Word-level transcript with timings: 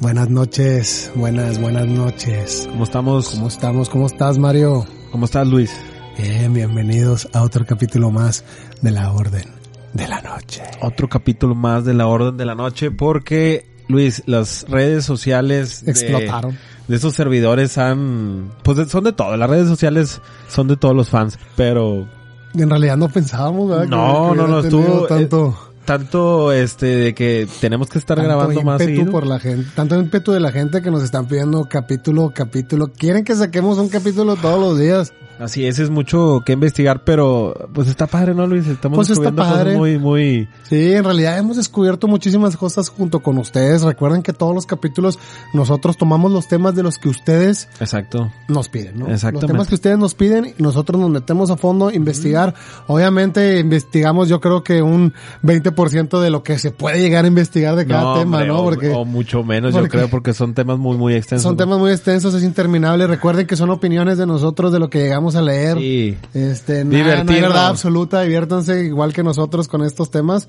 Buenas 0.00 0.30
noches, 0.30 1.10
buenas, 1.16 1.60
buenas 1.60 1.86
noches. 1.88 2.68
¿Cómo 2.70 2.84
estamos? 2.84 3.30
¿Cómo 3.30 3.48
estamos? 3.48 3.88
¿Cómo 3.88 4.06
estás, 4.06 4.38
Mario? 4.38 4.86
¿Cómo 5.10 5.24
estás, 5.24 5.48
Luis? 5.48 5.74
Bien, 6.16 6.52
bienvenidos 6.52 7.28
a 7.32 7.42
otro 7.42 7.66
capítulo 7.66 8.12
más 8.12 8.44
de 8.80 8.92
la 8.92 9.10
Orden 9.10 9.46
de 9.94 10.06
la 10.06 10.20
Noche. 10.20 10.62
Otro 10.82 11.08
capítulo 11.08 11.56
más 11.56 11.84
de 11.84 11.94
la 11.94 12.06
Orden 12.06 12.36
de 12.36 12.44
la 12.44 12.54
Noche 12.54 12.92
porque, 12.92 13.66
Luis, 13.88 14.22
las 14.26 14.66
redes 14.68 15.04
sociales... 15.04 15.82
Explotaron. 15.84 16.56
De, 16.86 16.94
esos 16.94 17.14
servidores 17.14 17.76
han... 17.76 18.52
Pues 18.62 18.88
son 18.88 19.02
de 19.02 19.12
todo, 19.12 19.36
las 19.36 19.50
redes 19.50 19.66
sociales 19.66 20.20
son 20.46 20.68
de 20.68 20.76
todos 20.76 20.94
los 20.94 21.08
fans, 21.08 21.40
pero 21.56 22.06
En 22.54 22.70
realidad 22.70 22.96
no 22.96 23.08
pensábamos, 23.08 23.68
¿verdad? 23.68 23.86
No, 23.86 24.30
que 24.30 24.36
no, 24.36 24.46
no, 24.46 24.60
estuvo, 24.60 25.06
tanto, 25.08 25.67
tanto 25.88 26.52
este 26.52 26.84
de 26.84 27.14
que 27.14 27.48
tenemos 27.62 27.88
que 27.88 27.98
estar 27.98 28.18
tanto 28.18 28.28
grabando 28.28 28.60
más 28.60 28.82
seguido. 28.82 29.10
por 29.10 29.26
la 29.26 29.40
gente, 29.40 29.70
tanto 29.74 29.98
ímpetu 29.98 30.32
de 30.32 30.40
la 30.40 30.52
gente 30.52 30.82
que 30.82 30.90
nos 30.90 31.02
están 31.02 31.26
pidiendo 31.26 31.64
capítulo, 31.64 32.30
capítulo. 32.34 32.92
Quieren 32.92 33.24
que 33.24 33.34
saquemos 33.34 33.78
un 33.78 33.88
capítulo 33.88 34.36
todos 34.36 34.60
los 34.60 34.78
días. 34.78 35.14
Así 35.38 35.66
es, 35.66 35.78
es 35.78 35.88
mucho 35.90 36.42
que 36.44 36.52
investigar, 36.52 37.04
pero 37.04 37.54
pues 37.72 37.88
está 37.88 38.06
padre, 38.06 38.34
¿no, 38.34 38.46
Luis? 38.46 38.66
Estamos 38.66 38.96
Pues 38.96 39.10
está 39.10 39.22
descubriendo 39.22 39.42
cosas 39.42 39.64
padre. 39.64 39.76
muy, 39.76 39.98
muy... 39.98 40.48
Sí, 40.64 40.92
en 40.94 41.04
realidad 41.04 41.38
hemos 41.38 41.56
descubierto 41.56 42.08
muchísimas 42.08 42.56
cosas 42.56 42.88
junto 42.88 43.20
con 43.20 43.38
ustedes. 43.38 43.82
Recuerden 43.82 44.22
que 44.22 44.32
todos 44.32 44.54
los 44.54 44.66
capítulos 44.66 45.18
nosotros 45.54 45.96
tomamos 45.96 46.32
los 46.32 46.48
temas 46.48 46.74
de 46.74 46.82
los 46.82 46.98
que 46.98 47.08
ustedes 47.08 47.68
Exacto. 47.80 48.30
nos 48.48 48.68
piden, 48.68 48.98
¿no? 48.98 49.06
Exactamente. 49.08 49.46
Los 49.46 49.52
temas 49.52 49.68
que 49.68 49.74
ustedes 49.76 49.98
nos 49.98 50.14
piden 50.14 50.54
y 50.58 50.62
nosotros 50.62 51.00
nos 51.00 51.10
metemos 51.10 51.50
a 51.50 51.56
fondo 51.56 51.88
a 51.88 51.94
investigar. 51.94 52.54
Obviamente 52.88 53.58
investigamos 53.60 54.28
yo 54.28 54.40
creo 54.40 54.62
que 54.64 54.82
un 54.82 55.12
20% 55.42 56.20
de 56.20 56.30
lo 56.30 56.42
que 56.42 56.58
se 56.58 56.70
puede 56.70 57.00
llegar 57.00 57.24
a 57.24 57.28
investigar 57.28 57.76
de 57.76 57.86
cada 57.86 58.18
tema, 58.18 58.38
hombre, 58.38 58.46
¿no? 58.48 58.58
o- 58.60 58.64
Porque 58.64 58.90
o, 58.90 59.04
mucho 59.04 59.42
menos, 59.44 59.74
yo 59.74 59.86
creo, 59.88 60.08
porque 60.08 60.32
son 60.34 60.54
temas 60.54 60.78
muy, 60.78 60.96
muy 60.96 61.14
extensos. 61.14 61.42
son 61.44 61.52
¿no? 61.52 61.56
temas 61.58 61.78
muy 61.78 61.92
extensos, 61.92 62.34
es 62.34 62.42
interminable. 62.42 63.06
Recuerden 63.06 63.46
que 63.46 63.56
son 63.56 63.70
opiniones 63.70 64.18
de 64.18 64.26
nosotros 64.26 64.72
de 64.72 64.78
lo 64.78 64.90
que 64.90 64.98
llegamos 65.00 65.27
a 65.36 65.42
leer. 65.42 65.78
Sí. 65.78 66.16
Este, 66.34 66.84
nada, 66.84 66.84
no 66.84 66.96
hay 66.96 67.02
Divertirnos. 67.02 67.42
verdad 67.50 67.66
absoluta, 67.68 68.22
diviértanse 68.22 68.84
igual 68.84 69.12
que 69.12 69.22
nosotros 69.22 69.68
con 69.68 69.82
estos 69.82 70.10
temas. 70.10 70.48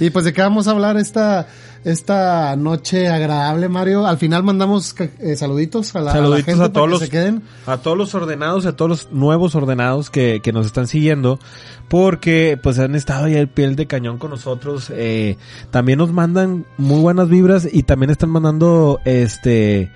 Y 0.00 0.10
pues 0.10 0.24
de 0.24 0.32
qué 0.32 0.42
vamos 0.42 0.68
a 0.68 0.72
hablar 0.72 0.96
esta, 0.96 1.46
esta 1.84 2.56
noche 2.56 3.08
agradable, 3.08 3.68
Mario. 3.68 4.06
Al 4.06 4.18
final 4.18 4.42
mandamos 4.42 4.94
eh, 5.18 5.36
saluditos 5.36 5.94
a 5.94 6.00
la, 6.00 6.10
a 6.10 6.14
la 6.14 6.20
Saluditos 6.20 6.44
gente 6.46 6.64
a, 6.64 6.72
todos 6.72 6.74
para 6.74 6.86
que 6.86 6.90
los 6.90 7.00
se 7.00 7.08
queden. 7.10 7.42
a 7.66 7.76
todos 7.78 7.96
los 7.96 8.14
ordenados, 8.14 8.66
a 8.66 8.76
todos 8.76 8.88
los 8.88 9.12
nuevos 9.12 9.54
ordenados 9.54 10.10
que, 10.10 10.40
que 10.42 10.52
nos 10.52 10.66
están 10.66 10.86
siguiendo, 10.86 11.38
porque 11.88 12.58
pues 12.62 12.78
han 12.78 12.94
estado 12.94 13.26
ahí 13.26 13.36
al 13.36 13.48
piel 13.48 13.76
de 13.76 13.86
cañón 13.86 14.18
con 14.18 14.30
nosotros. 14.30 14.90
Eh, 14.94 15.36
también 15.70 15.98
nos 15.98 16.12
mandan 16.12 16.66
muy 16.76 17.00
buenas 17.00 17.28
vibras 17.28 17.68
y 17.70 17.84
también 17.84 18.10
están 18.10 18.30
mandando 18.30 19.00
este 19.04 19.90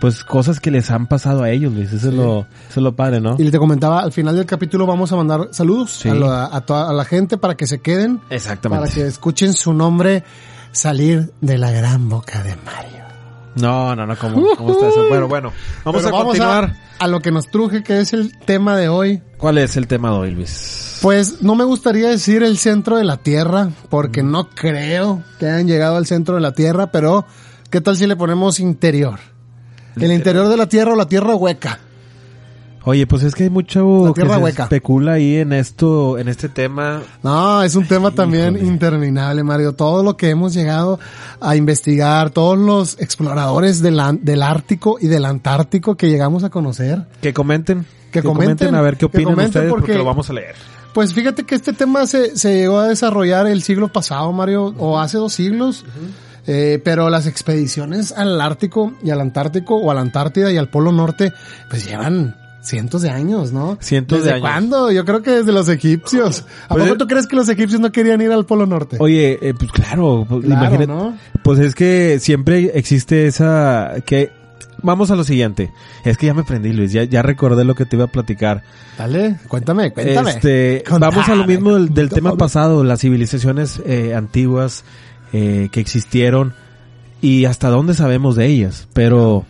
pues 0.00 0.24
cosas 0.24 0.58
que 0.60 0.70
les 0.70 0.90
han 0.90 1.06
pasado 1.06 1.42
a 1.42 1.50
ellos, 1.50 1.72
Luis. 1.72 1.92
Eso 1.92 2.08
es 2.08 2.14
lo, 2.14 2.40
eso 2.40 2.46
es 2.80 2.82
lo 2.82 2.96
padre, 2.96 3.20
¿no? 3.20 3.36
Y 3.38 3.50
te 3.50 3.58
comentaba, 3.58 4.00
al 4.00 4.12
final 4.12 4.34
del 4.34 4.46
capítulo 4.46 4.86
vamos 4.86 5.12
a 5.12 5.16
mandar 5.16 5.48
saludos 5.52 5.90
Sí. 5.92 6.08
a, 6.08 6.14
la, 6.14 6.44
a 6.46 6.60
toda 6.62 6.88
a 6.88 6.92
la 6.92 7.04
gente 7.04 7.36
para 7.38 7.54
que 7.56 7.66
se 7.66 7.80
queden, 7.80 8.20
Exactamente. 8.30 8.80
para 8.86 8.92
que 8.94 9.06
escuchen 9.06 9.52
su 9.52 9.72
nombre 9.74 10.24
salir 10.72 11.32
de 11.40 11.58
la 11.58 11.70
gran 11.70 12.08
boca 12.08 12.42
de 12.42 12.56
Mario. 12.64 13.00
No, 13.56 13.94
no, 13.96 14.06
no, 14.06 14.16
¿cómo, 14.16 14.46
cómo 14.56 14.72
está 14.72 14.88
eso? 14.88 15.08
Bueno, 15.08 15.26
bueno, 15.28 15.52
vamos 15.84 16.02
Pero 16.04 16.16
a 16.16 16.24
continuar. 16.24 16.64
a, 17.00 17.04
a 17.04 17.08
lo 17.08 17.20
que 17.20 17.32
nos 17.32 17.48
truje, 17.48 17.82
que 17.82 17.98
es 18.00 18.12
el 18.12 18.38
tema 18.38 18.76
de 18.76 18.88
hoy. 18.88 19.22
¿Cuál 19.38 19.58
es 19.58 19.76
el 19.76 19.88
tema 19.88 20.10
de 20.12 20.16
hoy, 20.16 20.30
Luis? 20.30 20.98
Pues 21.02 21.42
no 21.42 21.56
me 21.56 21.64
gustaría 21.64 22.08
decir 22.08 22.42
el 22.44 22.58
centro 22.58 22.96
de 22.96 23.04
la 23.04 23.16
Tierra, 23.16 23.70
porque 23.88 24.22
no 24.22 24.48
creo 24.50 25.22
que 25.40 25.46
hayan 25.46 25.66
llegado 25.66 25.96
al 25.96 26.06
centro 26.06 26.36
de 26.36 26.40
la 26.42 26.52
Tierra, 26.52 26.92
pero 26.92 27.26
¿qué 27.70 27.80
tal 27.80 27.96
si 27.96 28.06
le 28.06 28.14
ponemos 28.16 28.60
interior? 28.60 29.18
El 29.96 30.12
interior 30.12 30.48
de 30.48 30.56
la 30.56 30.68
Tierra 30.68 30.92
o 30.92 30.96
la 30.96 31.06
Tierra 31.08 31.34
hueca. 31.34 31.78
Oye, 32.84 33.06
pues 33.06 33.22
es 33.24 33.34
que 33.34 33.42
hay 33.44 33.50
mucho 33.50 34.04
que 34.14 34.22
tierra 34.22 34.36
se 34.36 34.42
hueca. 34.42 34.62
especula 34.62 35.12
ahí 35.12 35.36
en 35.36 35.52
esto, 35.52 36.16
en 36.16 36.28
este 36.28 36.48
tema. 36.48 37.02
No, 37.22 37.62
es 37.62 37.74
un 37.74 37.86
tema 37.86 38.10
también 38.10 38.54
Híjole. 38.56 38.68
interminable, 38.72 39.44
Mario. 39.44 39.74
Todo 39.74 40.02
lo 40.02 40.16
que 40.16 40.30
hemos 40.30 40.54
llegado 40.54 40.98
a 41.42 41.56
investigar, 41.56 42.30
todos 42.30 42.56
los 42.58 42.98
exploradores 42.98 43.82
del, 43.82 44.00
del 44.22 44.42
Ártico 44.42 44.96
y 44.98 45.08
del 45.08 45.26
Antártico 45.26 45.94
que 45.96 46.08
llegamos 46.08 46.42
a 46.42 46.48
conocer. 46.48 47.04
Que 47.20 47.34
comenten. 47.34 47.84
Que 48.10 48.22
comenten, 48.22 48.74
a 48.74 48.80
ver 48.80 48.94
qué 48.94 49.00
que 49.00 49.04
opinan 49.06 49.38
ustedes 49.38 49.68
porque, 49.68 49.82
porque- 49.88 49.98
lo 49.98 50.04
vamos 50.06 50.30
a 50.30 50.32
leer. 50.32 50.54
Pues 50.94 51.12
fíjate 51.12 51.44
que 51.44 51.54
este 51.54 51.72
tema 51.74 52.06
se, 52.06 52.36
se 52.36 52.54
llegó 52.54 52.78
a 52.80 52.88
desarrollar 52.88 53.46
el 53.46 53.62
siglo 53.62 53.92
pasado, 53.92 54.32
Mario, 54.32 54.74
o 54.78 54.98
hace 54.98 55.18
dos 55.18 55.34
siglos. 55.34 55.84
Eh, 56.46 56.80
pero 56.84 57.10
las 57.10 57.26
expediciones 57.26 58.12
al 58.12 58.40
Ártico 58.40 58.92
y 59.02 59.10
al 59.10 59.20
Antártico 59.20 59.76
o 59.76 59.90
a 59.90 59.94
la 59.94 60.00
Antártida 60.00 60.50
y 60.52 60.56
al 60.56 60.68
Polo 60.68 60.92
Norte, 60.92 61.32
pues 61.68 61.86
llevan 61.86 62.36
cientos 62.62 63.02
de 63.02 63.10
años, 63.10 63.52
¿no? 63.52 63.78
Cientos 63.80 64.18
de 64.18 64.24
¿Desde 64.24 64.32
años. 64.34 64.42
cuándo? 64.42 64.90
Yo 64.92 65.04
creo 65.04 65.22
que 65.22 65.30
desde 65.30 65.52
los 65.52 65.68
egipcios. 65.68 66.44
¿A 66.68 66.74
Pues 66.74 66.82
poco 66.84 66.92
es- 66.94 66.98
tú 66.98 67.06
crees 67.06 67.26
que 67.26 67.36
los 67.36 67.48
egipcios 67.48 67.80
no 67.80 67.90
querían 67.92 68.20
ir 68.20 68.30
al 68.32 68.44
Polo 68.46 68.66
Norte? 68.66 68.96
Oye, 69.00 69.38
eh, 69.40 69.54
pues 69.58 69.72
claro, 69.72 70.26
pues, 70.28 70.44
Claro, 70.44 70.60
imagínate. 70.66 70.86
¿no? 70.86 71.16
Pues 71.42 71.58
es 71.58 71.74
que 71.74 72.18
siempre 72.20 72.72
existe 72.74 73.26
esa 73.26 73.94
que 74.04 74.30
vamos 74.82 75.10
a 75.10 75.16
lo 75.16 75.24
siguiente. 75.24 75.70
Es 76.04 76.18
que 76.18 76.26
ya 76.26 76.34
me 76.34 76.44
prendí, 76.44 76.72
Luis, 76.72 76.92
ya 76.92 77.04
ya 77.04 77.22
recordé 77.22 77.64
lo 77.64 77.74
que 77.74 77.86
te 77.86 77.96
iba 77.96 78.04
a 78.06 78.08
platicar. 78.08 78.62
Dale, 78.98 79.36
cuéntame, 79.48 79.92
cuéntame. 79.92 80.30
Este, 80.30 80.84
Contame, 80.86 81.12
vamos 81.16 81.28
a 81.30 81.34
lo 81.34 81.46
mismo 81.46 81.74
del, 81.74 81.94
del 81.94 82.10
tema 82.10 82.36
pasado, 82.36 82.84
las 82.84 83.00
civilizaciones 83.00 83.80
eh, 83.86 84.14
antiguas 84.14 84.84
eh, 85.32 85.68
que 85.70 85.80
existieron 85.80 86.54
y 87.20 87.44
hasta 87.44 87.68
dónde 87.68 87.94
sabemos 87.94 88.36
de 88.36 88.46
ellas, 88.46 88.88
pero 88.92 89.44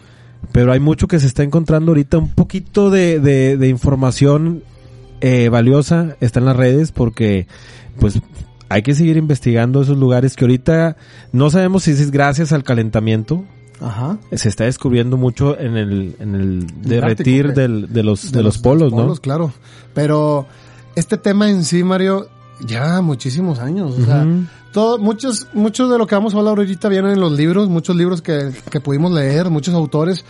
pero 0.53 0.73
hay 0.73 0.81
mucho 0.81 1.07
que 1.07 1.21
se 1.21 1.27
está 1.27 1.43
encontrando 1.43 1.91
ahorita, 1.93 2.19
un 2.19 2.31
poquito 2.31 2.91
de, 2.91 3.21
de, 3.21 3.57
de 3.57 3.69
información 3.69 4.63
eh, 5.21 5.51
valiosa 5.51 6.17
está 6.21 6.41
en 6.41 6.47
las 6.47 6.57
redes 6.57 6.93
porque 6.93 7.47
pues 7.99 8.21
hay 8.71 8.83
que 8.83 8.95
seguir 8.95 9.17
investigando 9.19 9.83
esos 9.83 9.99
lugares 9.99 10.35
que 10.35 10.45
ahorita 10.45 10.97
no 11.33 11.51
sabemos 11.51 11.83
si 11.83 11.91
es 11.91 12.11
gracias 12.11 12.53
al 12.53 12.63
calentamiento, 12.63 13.45
Ajá. 13.81 14.19
se 14.33 14.49
está 14.49 14.65
descubriendo 14.65 15.17
mucho 15.17 15.59
en 15.59 15.77
el, 15.77 16.17
en 16.21 16.35
el 16.35 16.67
derretir 16.83 17.53
del, 17.53 17.93
de 17.93 18.03
los, 18.03 18.31
de, 18.33 18.39
De 18.39 18.45
los, 18.45 18.59
polos, 18.59 18.93
¿no? 18.93 19.15
claro. 19.17 19.53
Pero 19.93 20.47
este 20.95 21.19
tema 21.19 21.51
en 21.51 21.65
sí, 21.65 21.85
Mario, 21.85 22.29
ya 22.66 23.00
muchísimos 23.00 23.59
años. 23.59 23.94
O 23.98 24.04
sea, 24.04 24.26
todo, 24.72 24.98
muchos, 24.98 25.47
muchos 25.53 25.91
de 25.91 25.98
lo 25.98 26.06
que 26.06 26.15
vamos 26.15 26.34
a 26.34 26.38
hablar 26.38 26.59
ahorita 26.59 26.88
vienen 26.88 27.12
en 27.12 27.21
los 27.21 27.32
libros, 27.32 27.69
muchos 27.69 27.97
libros 27.97 28.22
que, 28.22 28.50
que 28.71 28.81
pudimos 28.81 29.12
leer, 29.12 29.50
muchos 29.50 29.75
autores. 29.75 30.25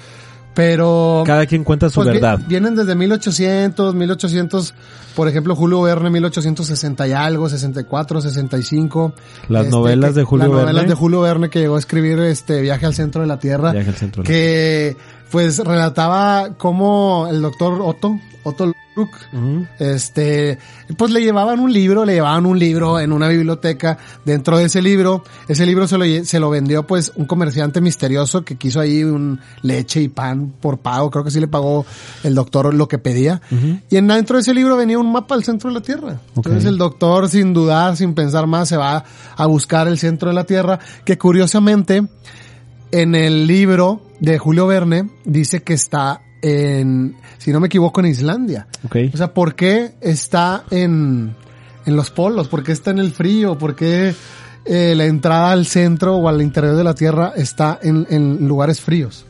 Pero 0.52 1.22
Cada 1.24 1.46
quien 1.46 1.62
cuenta 1.62 1.88
su 1.88 1.96
pues, 2.00 2.08
vi- 2.08 2.14
verdad. 2.14 2.41
vienen 2.48 2.74
desde 2.74 2.96
1800, 2.96 3.94
1800, 3.94 4.74
por 5.14 5.28
ejemplo, 5.28 5.54
Julio 5.54 5.80
Verne, 5.82 6.10
1860 6.10 7.06
y 7.06 7.12
algo, 7.12 7.48
64, 7.48 8.20
65. 8.20 9.12
Las 9.48 9.66
Este, 9.66 9.76
novelas 9.76 10.10
que- 10.12 10.18
de 10.20 10.24
Julio 10.24 10.47
Las 10.47 10.52
novelas 10.52 10.74
Verne. 10.74 10.88
de 10.88 10.94
Julio 10.97 11.20
Verne 11.20 11.50
que 11.50 11.60
llegó 11.60 11.76
a 11.76 11.78
escribir 11.78 12.18
este 12.18 12.60
Viaje 12.62 12.84
al 12.84 12.94
centro 12.94 13.20
de 13.22 13.28
la 13.28 13.38
Tierra. 13.38 13.70
Viaje 13.70 13.91
al 13.91 13.94
centro 13.94 14.22
de 14.24 14.28
la- 14.28 14.34
que 14.34 14.97
pues 15.30 15.58
relataba 15.58 16.54
cómo 16.56 17.28
el 17.30 17.41
doctor 17.41 17.80
Otto, 17.82 18.18
Otto 18.42 18.72
Luke, 18.96 19.16
este, 19.78 20.58
pues 20.96 21.12
le 21.12 21.20
llevaban 21.20 21.60
un 21.60 21.72
libro, 21.72 22.04
le 22.04 22.14
llevaban 22.14 22.44
un 22.46 22.58
libro 22.58 22.98
en 22.98 23.12
una 23.12 23.28
biblioteca. 23.28 23.98
Dentro 24.24 24.58
de 24.58 24.64
ese 24.64 24.82
libro, 24.82 25.22
ese 25.48 25.64
libro 25.66 25.86
se 25.86 25.96
lo, 25.96 26.24
se 26.24 26.41
lo 26.41 26.50
vendió 26.50 26.86
pues 26.86 27.12
un 27.14 27.26
comerciante 27.26 27.80
misterioso 27.80 28.44
que 28.44 28.56
quiso 28.56 28.80
ahí 28.80 29.04
un 29.04 29.41
leche 29.62 30.02
y 30.02 30.08
pan 30.08 30.52
por 30.60 30.78
pago. 30.78 31.10
Creo 31.10 31.24
que 31.24 31.30
sí 31.30 31.38
le 31.38 31.48
pagó 31.48 31.86
el 32.24 32.34
doctor 32.34 32.74
lo 32.74 32.88
que 32.88 32.98
pedía. 32.98 33.41
Y 33.88 33.97
en 33.97 34.08
dentro 34.08 34.36
de 34.36 34.42
ese 34.42 34.54
libro 34.54 34.76
venía 34.76 34.98
un 34.98 35.12
mapa 35.12 35.34
al 35.34 35.44
centro 35.44 35.70
de 35.70 35.74
la 35.74 35.82
Tierra. 35.82 36.18
Entonces 36.34 36.64
el 36.64 36.76
doctor, 36.76 37.28
sin 37.28 37.54
dudar, 37.54 37.97
sin 37.97 38.14
pensar 38.14 38.47
más, 38.47 38.68
se 38.68 38.76
va 38.76 39.04
a 39.36 39.47
buscar 39.47 39.86
el 39.86 39.98
centro 39.98 40.30
de 40.30 40.34
la 40.34 40.44
Tierra, 40.44 40.80
que 41.04 41.16
curiosamente, 41.16 42.06
en 42.93 43.15
el 43.15 43.47
libro 43.47 44.03
de 44.21 44.39
Julio 44.39 44.66
Verne 44.66 45.09
dice 45.25 45.63
que 45.63 45.75
está 45.75 46.22
en, 46.42 47.16
si 47.39 47.53
no 47.53 47.60
me 47.60 47.66
equivoco, 47.66 48.01
en 48.01 48.07
Islandia. 48.07 48.66
Ok. 48.84 48.97
O 49.13 49.16
sea, 49.16 49.33
¿por 49.34 49.54
qué 49.54 49.92
está 50.01 50.65
en, 50.71 51.34
en 51.87 51.97
los 51.97 52.10
polos? 52.10 52.48
¿Por 52.48 52.63
qué 52.63 52.72
está 52.72 52.91
en 52.91 52.98
el 52.98 53.13
frío? 53.13 53.59
¿Por 53.59 53.75
qué 53.77 54.15
eh, 54.65 54.95
la 54.97 55.04
entrada 55.07 55.53
al 55.53 55.66
centro 55.66 56.16
o 56.16 56.28
al 56.28 56.42
interior 56.42 56.77
de 56.77 56.84
la 56.84 56.95
Tierra 56.95 57.33
está 57.37 57.78
en, 57.83 58.07
en 58.10 58.47
lugares 58.47 58.81
fríos? 58.81 59.27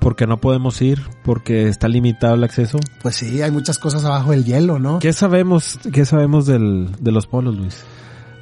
Porque 0.00 0.26
no 0.26 0.38
podemos 0.38 0.82
ir, 0.82 1.00
porque 1.24 1.68
está 1.68 1.88
limitado 1.88 2.34
el 2.34 2.44
acceso. 2.44 2.78
Pues 3.00 3.16
sí, 3.16 3.40
hay 3.40 3.50
muchas 3.50 3.78
cosas 3.78 4.04
abajo 4.04 4.32
del 4.32 4.44
hielo, 4.44 4.78
¿no? 4.78 4.98
¿Qué 4.98 5.14
sabemos, 5.14 5.78
qué 5.92 6.04
sabemos 6.04 6.44
del, 6.44 6.90
de 7.00 7.10
los 7.10 7.26
polos, 7.26 7.56
Luis? 7.56 7.84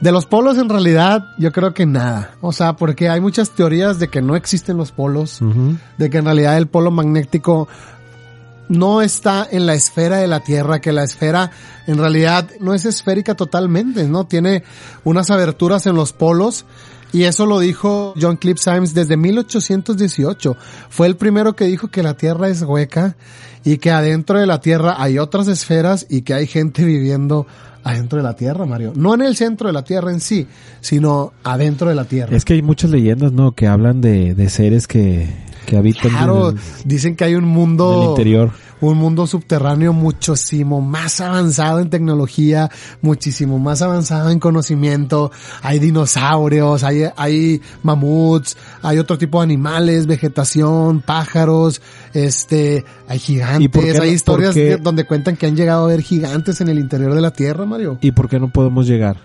De 0.03 0.11
los 0.11 0.27
polos 0.27 0.59
en 0.59 0.69
realidad 0.69 1.25
yo 1.39 1.53
creo 1.53 1.75
que 1.75 1.87
nada. 1.87 2.35
O 2.41 2.53
sea, 2.53 2.75
porque 2.75 3.09
hay 3.09 3.21
muchas 3.21 3.51
teorías 3.51 4.01
de 4.01 4.09
que 4.09 4.21
no 4.21 4.35
existen 4.35 4.77
los 4.77 4.91
polos, 4.91 5.39
de 5.97 6.11
que 6.11 6.19
en 6.19 6.25
realidad 6.25 6.59
el 6.59 6.67
polo 6.67 6.91
magnético 6.91 7.69
no 8.69 9.01
está 9.01 9.47
en 9.49 9.65
la 9.65 9.75
esfera 9.75 10.17
de 10.17 10.27
la 10.27 10.41
Tierra, 10.41 10.81
que 10.81 10.91
la 10.91 11.05
esfera 11.05 11.53
en 11.87 11.99
realidad 11.99 12.51
no 12.59 12.75
es 12.75 12.85
esférica 12.85 13.37
totalmente, 13.37 14.09
¿no? 14.09 14.25
Tiene 14.25 14.65
unas 15.05 15.31
aberturas 15.31 15.87
en 15.87 15.95
los 15.95 16.13
polos 16.13 16.65
Y 17.13 17.25
eso 17.25 17.45
lo 17.45 17.61
dijo 17.61 18.15
John 18.21 18.39
Cliff 18.39 18.59
Symes 18.59 18.95
desde 18.95 19.17
1818. 19.17 20.57
Fue 20.89 21.07
el 21.07 21.17
primero 21.17 21.55
que 21.55 21.67
dijo 21.67 21.89
que 21.89 22.03
la 22.03 22.15
Tierra 22.15 22.49
es 22.49 22.63
hueca 22.63 23.17
y 23.65 23.79
que 23.79 23.91
adentro 23.91 24.39
de 24.39 24.47
la 24.47 24.61
Tierra 24.61 24.97
hay 24.99 25.19
otras 25.19 25.49
esferas 25.49 26.07
y 26.09 26.23
que 26.23 26.35
hay 26.35 26.47
gente 26.47 26.85
viviendo 26.85 27.47
adentro 27.85 28.19
de 28.19 28.25
la 28.25 28.35
Tierra, 28.35 28.67
Mario. 28.67 28.93
No 28.95 29.15
en 29.15 29.23
el 29.23 29.37
centro 29.37 29.67
de 29.67 29.73
la 29.73 29.85
Tierra 29.85 30.13
en 30.13 30.21
sí, 30.21 30.47
sino 30.81 31.33
adentro 31.43 31.89
de 31.89 31.95
la 31.95 32.05
Tierra. 32.05 32.37
Es 32.37 32.45
que 32.45 32.55
hay 32.55 32.63
muchas 32.63 32.91
leyendas, 32.91 33.33
¿no? 33.33 33.53
Que 33.53 33.67
hablan 33.67 34.01
de, 34.01 34.35
de 34.35 34.49
seres 34.49 34.87
que, 34.87 35.29
que 35.67 35.77
habitan 35.77 36.11
Claro, 36.11 36.51
en 36.51 36.57
el, 36.59 36.63
dicen 36.85 37.17
que 37.17 37.25
hay 37.25 37.35
un 37.35 37.45
mundo 37.45 38.07
interior. 38.11 38.51
un 38.81 38.99
mundo 38.99 39.27
subterráneo 39.29 39.93
muchísimo 39.93 40.81
más 40.81 41.21
avanzado 41.21 41.79
en 41.81 41.89
tecnología, 41.89 42.69
muchísimo 43.01 43.59
más 43.61 43.81
avanzado 43.83 44.31
en 44.31 44.41
conocimiento. 44.41 45.31
Hay 45.63 45.79
dinosaurios, 45.79 46.83
hay, 46.83 47.05
hay 47.17 47.61
mamuts, 47.85 48.57
hay 48.83 48.99
otro 48.99 49.19
tipo 49.19 49.39
de 49.39 49.45
animales, 49.45 50.07
vegetación, 50.07 51.01
pájaros, 51.01 51.81
este, 52.13 52.85
hay 53.07 53.19
¿Y 53.19 53.69
por 53.69 53.83
qué 53.83 53.93
gigantes, 53.93 53.97
no- 53.97 54.03
hay 54.03 54.11
historias 54.11 54.83
donde 54.83 55.05
cuentan 55.05 55.37
que 55.37 55.47
han 55.47 55.55
llegado 55.57 55.85
a 55.85 55.89
ver 55.89 56.03
gigantes 56.03 56.61
en 56.61 56.69
el 56.69 56.79
interior 56.81 57.15
de 57.15 57.21
la 57.21 57.31
Tierra, 57.33 57.65
Mario. 57.67 57.99
¿Y 58.01 58.11
por 58.13 58.29
qué 58.29 58.41
no 58.41 58.49
podemos 58.51 58.87
llegar? 58.89 59.17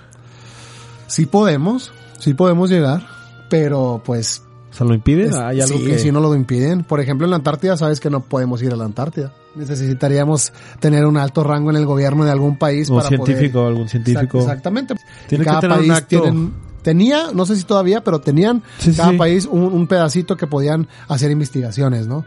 Sí 1.07 1.25
podemos, 1.25 1.91
sí 2.19 2.33
podemos 2.33 2.69
llegar, 2.69 3.07
pero 3.49 4.01
pues 4.05 4.43
sea, 4.77 4.87
¿lo 4.87 4.93
impiden? 4.93 5.29
Es- 5.29 5.35
Hay 5.35 5.61
algo 5.61 5.77
sí, 5.77 5.85
que... 5.85 5.99
sí 5.99 6.11
no 6.11 6.19
lo 6.19 6.33
impiden. 6.35 6.83
Por 6.83 6.99
ejemplo, 6.99 7.25
en 7.25 7.31
la 7.31 7.37
Antártida 7.37 7.75
sabes 7.77 7.99
que 7.99 8.09
no 8.09 8.21
podemos 8.21 8.61
ir 8.63 8.71
a 8.71 8.75
la 8.75 8.85
Antártida. 8.85 9.33
Necesitaríamos 9.55 10.53
tener 10.79 11.05
un 11.05 11.17
alto 11.17 11.43
rango 11.43 11.69
en 11.69 11.75
el 11.77 11.85
gobierno 11.85 12.23
de 12.25 12.31
algún 12.31 12.57
país 12.57 12.89
O 12.89 12.95
para 12.97 13.07
científico, 13.09 13.59
poder... 13.59 13.67
algún 13.69 13.89
científico. 13.89 14.37
Exact- 14.39 14.41
Exactamente. 14.41 14.95
Tiene 15.27 15.45
que 15.45 15.51
tener 15.59 15.79
un 15.79 15.91
acto. 15.91 16.21
tienen- 16.21 16.53
tenía, 16.81 17.31
no 17.33 17.45
sé 17.45 17.55
si 17.57 17.63
todavía, 17.63 18.01
pero 18.03 18.19
tenían 18.21 18.63
Sí, 18.77 18.93
cada 18.93 19.11
sí. 19.11 19.17
país 19.17 19.45
un, 19.49 19.63
un 19.63 19.87
pedacito 19.87 20.37
que 20.37 20.47
podían 20.47 20.87
hacer 21.09 21.31
investigaciones, 21.31 22.07
¿no? 22.07 22.23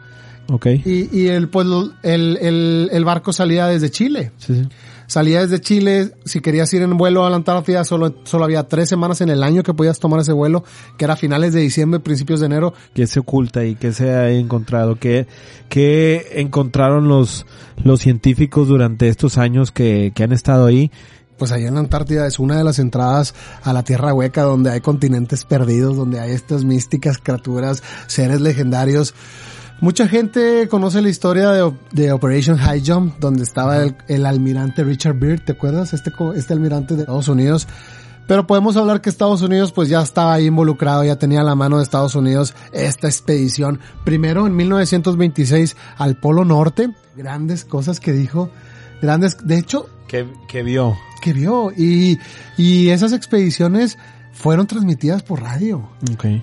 Ok. 0.50 0.66
Y, 0.84 1.08
y 1.16 1.28
el, 1.28 1.48
pues, 1.48 1.66
el, 2.02 2.88
el 2.92 3.04
barco 3.04 3.32
salía 3.32 3.66
desde 3.68 3.90
Chile. 3.90 4.32
Sí, 4.38 4.54
sí. 4.54 4.68
Salía 5.10 5.40
desde 5.40 5.60
Chile, 5.60 6.12
si 6.24 6.38
querías 6.38 6.72
ir 6.72 6.82
en 6.82 6.96
vuelo 6.96 7.26
a 7.26 7.30
la 7.30 7.34
Antártida, 7.34 7.82
solo, 7.82 8.14
solo 8.22 8.44
había 8.44 8.68
tres 8.68 8.88
semanas 8.88 9.20
en 9.20 9.28
el 9.28 9.42
año 9.42 9.64
que 9.64 9.74
podías 9.74 9.98
tomar 9.98 10.20
ese 10.20 10.32
vuelo, 10.32 10.62
que 10.96 11.04
era 11.04 11.16
finales 11.16 11.52
de 11.52 11.60
diciembre, 11.60 11.98
principios 11.98 12.38
de 12.38 12.46
enero, 12.46 12.74
¿Qué 12.94 13.08
se 13.08 13.18
oculta 13.18 13.64
y 13.64 13.74
qué 13.74 13.92
se 13.92 14.14
ha 14.14 14.30
encontrado? 14.30 15.00
¿Qué, 15.00 15.26
qué 15.68 16.28
encontraron 16.36 17.08
los, 17.08 17.44
los 17.82 18.00
científicos 18.00 18.68
durante 18.68 19.08
estos 19.08 19.36
años 19.36 19.72
que, 19.72 20.12
que 20.14 20.22
han 20.22 20.30
estado 20.30 20.66
ahí? 20.66 20.92
pues 21.38 21.50
allá 21.50 21.66
en 21.66 21.74
la 21.74 21.80
Antártida 21.80 22.26
es 22.28 22.38
una 22.38 22.56
de 22.56 22.62
las 22.62 22.78
entradas 22.78 23.34
a 23.64 23.72
la 23.72 23.82
Tierra 23.82 24.14
Hueca 24.14 24.42
donde 24.42 24.70
hay 24.70 24.80
continentes 24.80 25.44
perdidos, 25.44 25.96
donde 25.96 26.20
hay 26.20 26.30
estas 26.30 26.64
místicas 26.64 27.18
criaturas, 27.18 27.82
seres 28.06 28.42
legendarios. 28.42 29.14
Mucha 29.80 30.06
gente 30.06 30.68
conoce 30.68 31.00
la 31.00 31.08
historia 31.08 31.50
de, 31.52 31.72
de 31.92 32.12
Operation 32.12 32.58
High 32.58 32.82
Jump, 32.84 33.18
donde 33.18 33.42
estaba 33.42 33.78
el, 33.78 33.96
el 34.08 34.26
almirante 34.26 34.84
Richard 34.84 35.14
Byrd, 35.14 35.42
¿te 35.42 35.52
acuerdas? 35.52 35.94
Este, 35.94 36.12
este 36.34 36.52
almirante 36.52 36.94
de 36.94 37.00
Estados 37.00 37.28
Unidos. 37.28 37.66
Pero 38.26 38.46
podemos 38.46 38.76
hablar 38.76 39.00
que 39.00 39.08
Estados 39.08 39.40
Unidos 39.40 39.72
pues 39.72 39.88
ya 39.88 40.02
estaba 40.02 40.34
ahí 40.34 40.46
involucrado, 40.46 41.02
ya 41.02 41.16
tenía 41.16 41.40
a 41.40 41.44
la 41.44 41.54
mano 41.54 41.78
de 41.78 41.82
Estados 41.82 42.14
Unidos 42.14 42.54
esta 42.72 43.08
expedición. 43.08 43.80
Primero 44.04 44.46
en 44.46 44.54
1926 44.54 45.76
al 45.96 46.16
Polo 46.16 46.44
Norte, 46.44 46.94
grandes 47.16 47.64
cosas 47.64 48.00
que 48.00 48.12
dijo, 48.12 48.50
grandes, 49.00 49.38
de 49.46 49.58
hecho 49.58 49.88
¿Qué, 50.06 50.28
qué 50.46 50.62
vio? 50.62 50.94
que 51.22 51.32
vio 51.32 51.72
y, 51.72 52.18
y 52.58 52.90
esas 52.90 53.14
expediciones 53.14 53.96
fueron 54.40 54.66
transmitidas 54.66 55.22
por 55.22 55.42
radio. 55.42 55.86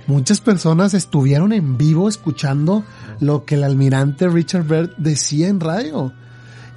Muchas 0.05 0.39
personas 0.39 0.93
estuvieron 0.93 1.51
en 1.51 1.77
vivo 1.77 2.07
escuchando 2.07 2.83
lo 3.19 3.43
que 3.43 3.55
el 3.55 3.63
almirante 3.63 4.27
Richard 4.27 4.67
Byrd 4.67 4.95
decía 4.97 5.47
en 5.47 5.59
radio. 5.59 6.13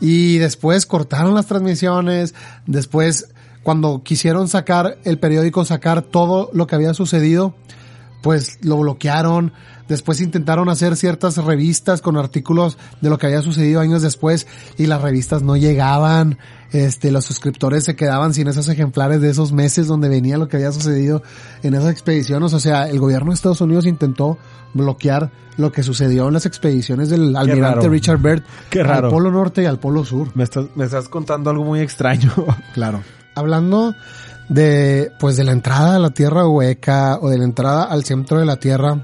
Y 0.00 0.38
después 0.38 0.86
cortaron 0.86 1.34
las 1.34 1.44
transmisiones, 1.44 2.34
después 2.66 3.34
cuando 3.62 4.02
quisieron 4.02 4.48
sacar 4.48 4.96
el 5.04 5.18
periódico, 5.18 5.66
sacar 5.66 6.00
todo 6.00 6.48
lo 6.54 6.66
que 6.66 6.76
había 6.76 6.94
sucedido, 6.94 7.54
pues 8.20 8.58
lo 8.62 8.78
bloquearon. 8.78 9.52
Después 9.88 10.20
intentaron 10.20 10.68
hacer 10.68 10.96
ciertas 10.96 11.36
revistas 11.36 12.00
con 12.00 12.16
artículos 12.16 12.78
de 13.00 13.10
lo 13.10 13.18
que 13.18 13.26
había 13.26 13.42
sucedido 13.42 13.80
años 13.80 14.02
después 14.02 14.46
y 14.78 14.86
las 14.86 15.02
revistas 15.02 15.42
no 15.42 15.56
llegaban. 15.56 16.38
Este, 16.70 17.10
los 17.10 17.24
suscriptores 17.24 17.84
se 17.84 17.96
quedaban 17.96 18.32
sin 18.32 18.46
esos 18.46 18.68
ejemplares 18.68 19.20
de 19.20 19.30
esos 19.30 19.52
meses 19.52 19.88
donde 19.88 20.08
venía 20.08 20.38
lo 20.38 20.46
que 20.46 20.58
había 20.58 20.70
sucedido 20.70 21.24
en 21.64 21.74
esas 21.74 21.90
expediciones. 21.90 22.52
O 22.52 22.60
sea, 22.60 22.88
el 22.88 23.00
gobierno 23.00 23.30
de 23.30 23.34
Estados 23.34 23.60
Unidos 23.60 23.86
intentó 23.86 24.38
bloquear 24.74 25.32
lo 25.56 25.72
que 25.72 25.82
sucedió 25.82 26.28
en 26.28 26.34
las 26.34 26.46
expediciones 26.46 27.10
del 27.10 27.34
almirante. 27.34 27.88
Richard 27.88 28.18
Byrd 28.18 28.44
Qué 28.70 28.84
raro. 28.84 29.08
al 29.08 29.12
Polo 29.12 29.32
Norte 29.32 29.62
y 29.62 29.66
al 29.66 29.80
Polo 29.80 30.04
Sur. 30.04 30.30
Me 30.34 30.44
estás, 30.44 30.66
me 30.76 30.84
estás 30.84 31.08
contando 31.08 31.50
algo 31.50 31.64
muy 31.64 31.80
extraño. 31.80 32.32
Claro. 32.74 33.02
Hablando 33.34 33.94
de, 34.50 35.12
pues 35.18 35.36
de 35.36 35.44
la 35.44 35.52
entrada 35.52 35.96
a 35.96 35.98
la 35.98 36.10
Tierra 36.10 36.46
hueca 36.46 37.18
o 37.22 37.30
de 37.30 37.38
la 37.38 37.44
entrada 37.44 37.84
al 37.84 38.04
centro 38.04 38.38
de 38.38 38.44
la 38.44 38.56
Tierra, 38.56 38.98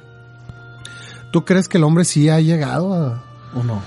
¿tú 1.33 1.45
crees 1.45 1.69
que 1.69 1.79
el 1.79 1.85
hombre 1.85 2.05
sí 2.05 2.29
ha 2.29 2.41
llegado 2.41 2.93
a, 2.93 3.25
o 3.55 3.63
no? 3.63 3.81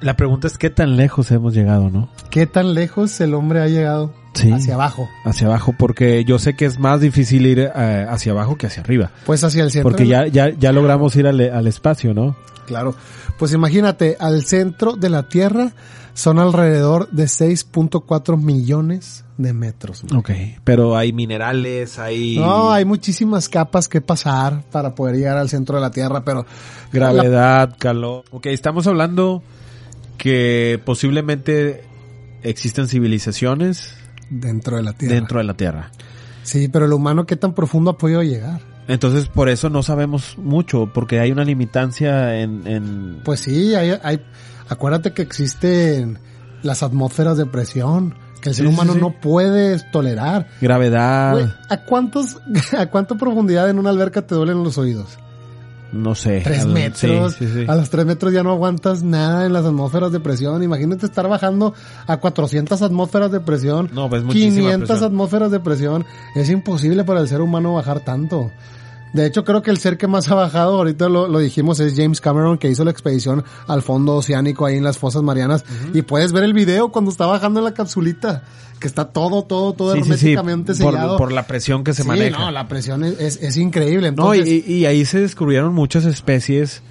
La 0.00 0.14
pregunta 0.16 0.46
es 0.46 0.58
qué 0.58 0.68
tan 0.68 0.96
lejos 0.96 1.30
hemos 1.30 1.54
llegado, 1.54 1.88
¿no? 1.88 2.10
¿Qué 2.30 2.46
tan 2.46 2.74
lejos 2.74 3.18
el 3.20 3.32
hombre 3.32 3.62
ha 3.62 3.68
llegado 3.68 4.12
Sí. 4.34 4.52
hacia 4.52 4.74
abajo? 4.74 5.08
Hacia 5.24 5.46
abajo, 5.46 5.74
porque 5.78 6.22
yo 6.24 6.38
sé 6.38 6.54
que 6.54 6.66
es 6.66 6.78
más 6.78 7.00
difícil 7.00 7.46
ir 7.46 7.60
eh, 7.74 8.06
hacia 8.06 8.32
abajo 8.32 8.56
que 8.56 8.66
hacia 8.66 8.82
arriba. 8.82 9.10
Pues 9.24 9.42
hacia 9.44 9.62
el 9.64 9.70
centro. 9.70 9.88
Porque 9.90 10.06
ya, 10.06 10.26
ya, 10.26 10.50
ya 10.50 10.72
logramos 10.72 11.16
ir 11.16 11.26
al, 11.26 11.40
al 11.40 11.66
espacio, 11.66 12.12
¿no? 12.12 12.36
Claro. 12.66 12.94
Pues 13.38 13.52
imagínate, 13.54 14.16
al 14.20 14.44
centro 14.44 14.96
de 14.96 15.08
la 15.08 15.28
Tierra 15.28 15.72
son 16.16 16.38
alrededor 16.38 17.10
de 17.10 17.24
6.4 17.24 18.38
millones 18.38 19.26
de 19.36 19.52
metros. 19.52 20.02
Ok. 20.14 20.30
Pero 20.64 20.96
hay 20.96 21.12
minerales, 21.12 21.98
hay 21.98 22.38
No, 22.38 22.72
hay 22.72 22.86
muchísimas 22.86 23.50
capas 23.50 23.86
que 23.86 24.00
pasar 24.00 24.64
para 24.72 24.94
poder 24.94 25.16
llegar 25.16 25.36
al 25.36 25.50
centro 25.50 25.76
de 25.76 25.82
la 25.82 25.90
Tierra, 25.90 26.24
pero 26.24 26.46
gravedad, 26.90 27.76
calor. 27.78 28.24
Ok, 28.30 28.46
estamos 28.46 28.86
hablando 28.86 29.42
que 30.16 30.80
posiblemente 30.86 31.84
existen 32.42 32.88
civilizaciones 32.88 33.94
dentro 34.30 34.78
de 34.78 34.84
la 34.84 34.94
Tierra. 34.94 35.14
dentro 35.16 35.38
de 35.38 35.44
la 35.44 35.54
Tierra. 35.54 35.90
Sí, 36.44 36.68
pero 36.68 36.86
el 36.86 36.94
humano 36.94 37.26
qué 37.26 37.36
tan 37.36 37.52
profundo 37.52 37.90
ha 37.90 37.98
podido 37.98 38.22
llegar. 38.22 38.62
Entonces, 38.88 39.28
por 39.28 39.50
eso 39.50 39.68
no 39.68 39.82
sabemos 39.82 40.38
mucho, 40.38 40.90
porque 40.94 41.20
hay 41.20 41.30
una 41.30 41.44
limitancia 41.44 42.40
en... 42.40 42.66
en... 42.66 43.20
Pues 43.22 43.40
sí, 43.40 43.74
hay, 43.74 43.98
hay, 44.02 44.22
acuérdate 44.68 45.12
que 45.12 45.22
existen 45.22 46.18
las 46.62 46.82
atmósferas 46.82 47.36
de 47.36 47.46
presión 47.46 48.14
que 48.40 48.50
el 48.50 48.54
Sí, 48.54 48.62
ser 48.62 48.68
humano 48.68 48.92
sí. 48.94 48.98
no 49.00 49.12
puede 49.20 49.78
tolerar. 49.90 50.48
gravedad, 50.60 51.54
¿a 51.68 51.76
cuántos, 51.84 52.38
a 52.78 52.86
cuánta 52.86 53.14
profundidad 53.16 53.68
en 53.70 53.78
una 53.78 53.90
alberca 53.90 54.22
te 54.26 54.34
duelen 54.34 54.62
los 54.62 54.78
oídos? 54.78 55.18
no 55.92 56.14
sé. 56.16 56.40
Tres 56.44 56.62
al- 56.64 56.72
metros. 56.72 57.36
A 57.68 57.74
los 57.76 57.88
tres 57.90 58.04
metros 58.04 58.32
ya 58.32 58.42
no 58.42 58.50
aguantas 58.50 59.02
nada 59.02 59.46
en 59.46 59.52
las 59.52 59.64
atmósferas 59.64 60.10
de 60.12 60.20
presión. 60.20 60.62
Imagínate 60.62 61.06
estar 61.06 61.26
bajando 61.28 61.72
a 62.06 62.16
400 62.18 62.82
atmósferas 62.82 63.30
de 63.30 63.40
presión. 63.40 63.88
No, 63.94 64.10
pues 64.10 64.22
muchísima 64.24 64.54
500 64.56 64.88
presión. 64.88 65.06
atmósferas 65.10 65.50
de 65.52 65.60
presión. 65.60 66.04
Es 66.34 66.50
imposible 66.50 67.04
para 67.04 67.20
el 67.20 67.28
ser 67.28 67.40
humano 67.40 67.72
bajar 67.74 68.00
tanto. 68.00 68.50
De 69.12 69.24
hecho, 69.24 69.44
creo 69.44 69.62
que 69.62 69.70
el 69.70 69.78
ser 69.78 69.96
que 69.96 70.06
más 70.06 70.30
ha 70.30 70.34
bajado, 70.34 70.74
ahorita 70.76 71.08
lo, 71.08 71.26
lo 71.28 71.38
dijimos, 71.38 71.80
es 71.80 71.94
James 71.96 72.20
Cameron, 72.20 72.58
que 72.58 72.68
hizo 72.68 72.84
la 72.84 72.90
expedición 72.90 73.44
al 73.66 73.80
fondo 73.82 74.16
oceánico 74.16 74.66
ahí 74.66 74.76
en 74.76 74.84
las 74.84 74.98
fosas 74.98 75.22
marianas. 75.22 75.64
Y 75.94 76.02
puedes 76.02 76.32
ver 76.32 76.44
el 76.44 76.52
video 76.52 76.90
cuando 76.92 77.10
está 77.10 77.24
bajando 77.24 77.60
en 77.60 77.64
la 77.64 77.72
capsulita, 77.72 78.42
que 78.78 78.86
está 78.86 79.06
todo, 79.06 79.44
todo, 79.44 79.72
todo 79.72 79.94
Sí, 79.94 80.00
sí, 80.02 80.04
sí, 80.04 80.10
herméticamente 80.32 80.74
por, 80.74 80.92
sellado. 80.92 81.16
por 81.16 81.32
la 81.32 81.46
presión 81.46 81.82
que 81.82 81.94
se 81.94 82.02
Sí, 82.02 82.08
maneja. 82.08 82.38
no, 82.38 82.50
la 82.50 82.68
presión 82.68 83.04
es, 83.04 83.18
es, 83.18 83.36
es 83.42 83.56
increíble. 83.56 84.12
No, 84.12 84.34
y, 84.34 84.38
Entonces, 84.40 84.68
y 84.68 84.84
ahí 84.86 85.04
se 85.06 85.20
descubrieron 85.20 85.72
muchas 85.72 86.04
especies 86.04 86.82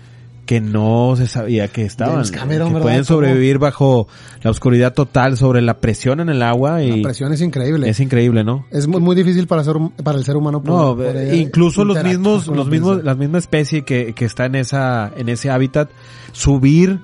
que 0.46 0.62
no 0.62 1.16
se 1.18 1.28
sabía 1.28 1.68
que 1.68 1.84
estaban. 1.86 2.26
Cameron, 2.30 2.74
que 2.74 2.80
pueden 2.80 3.04
sobrevivir 3.06 3.58
bajo 3.58 4.08
la 4.44 4.52
oscuridad 4.52 4.94
total 4.94 5.38
sobre 5.38 5.62
la 5.62 5.78
presión 5.80 6.20
en 6.20 6.30
el 6.30 6.42
agua 6.44 6.84
y 6.84 6.98
la 7.02 7.04
presión 7.10 7.34
es 7.34 7.42
increíble. 7.42 7.90
es 7.90 8.00
increíble, 8.00 8.44
¿no? 8.44 8.66
Es 8.72 8.88
muy, 8.88 9.02
muy 9.02 9.16
difícil 9.16 9.48
para, 9.48 9.64
ser, 9.64 9.76
para 10.04 10.18
el 10.18 10.24
ser 10.24 10.36
humano. 10.38 10.62
No, 10.64 10.96
poder- 10.96 11.14
poder 11.14 11.34
eh, 11.34 11.38
incluso 11.38 11.84
los 11.84 12.02
mismos, 12.04 12.48
los 12.48 12.66
la 12.66 12.72
mismos, 12.72 13.04
la 13.04 13.16
misma 13.16 13.38
especie 13.40 13.84
que, 13.84 14.14
que 14.14 14.26
está 14.26 14.46
en 14.46 14.56
esa, 14.56 15.12
en 15.18 15.30
ese 15.30 15.50
hábitat, 15.50 15.90
subir 16.32 17.00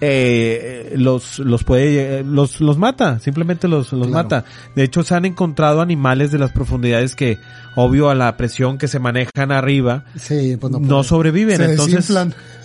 eh, 0.00 0.94
los 0.96 1.38
los 1.40 1.64
puede 1.64 2.22
los 2.24 2.60
los 2.60 2.78
mata 2.78 3.18
simplemente 3.18 3.66
los 3.68 3.92
los 3.92 4.08
Claro. 4.08 4.22
mata 4.24 4.44
de 4.76 4.84
hecho 4.84 5.02
se 5.02 5.14
han 5.14 5.24
encontrado 5.24 5.80
animales 5.80 6.30
de 6.30 6.38
las 6.38 6.52
profundidades 6.52 7.16
que 7.16 7.38
obvio 7.74 8.08
a 8.10 8.14
la 8.14 8.36
presión 8.36 8.78
que 8.78 8.86
se 8.88 8.98
manejan 8.98 9.50
arriba 9.52 10.04
Sí, 10.16 10.56
pues 10.60 10.72
no, 10.72 11.02
sobreviven 11.04 11.56
Se 11.56 11.64
entonces 11.72 12.10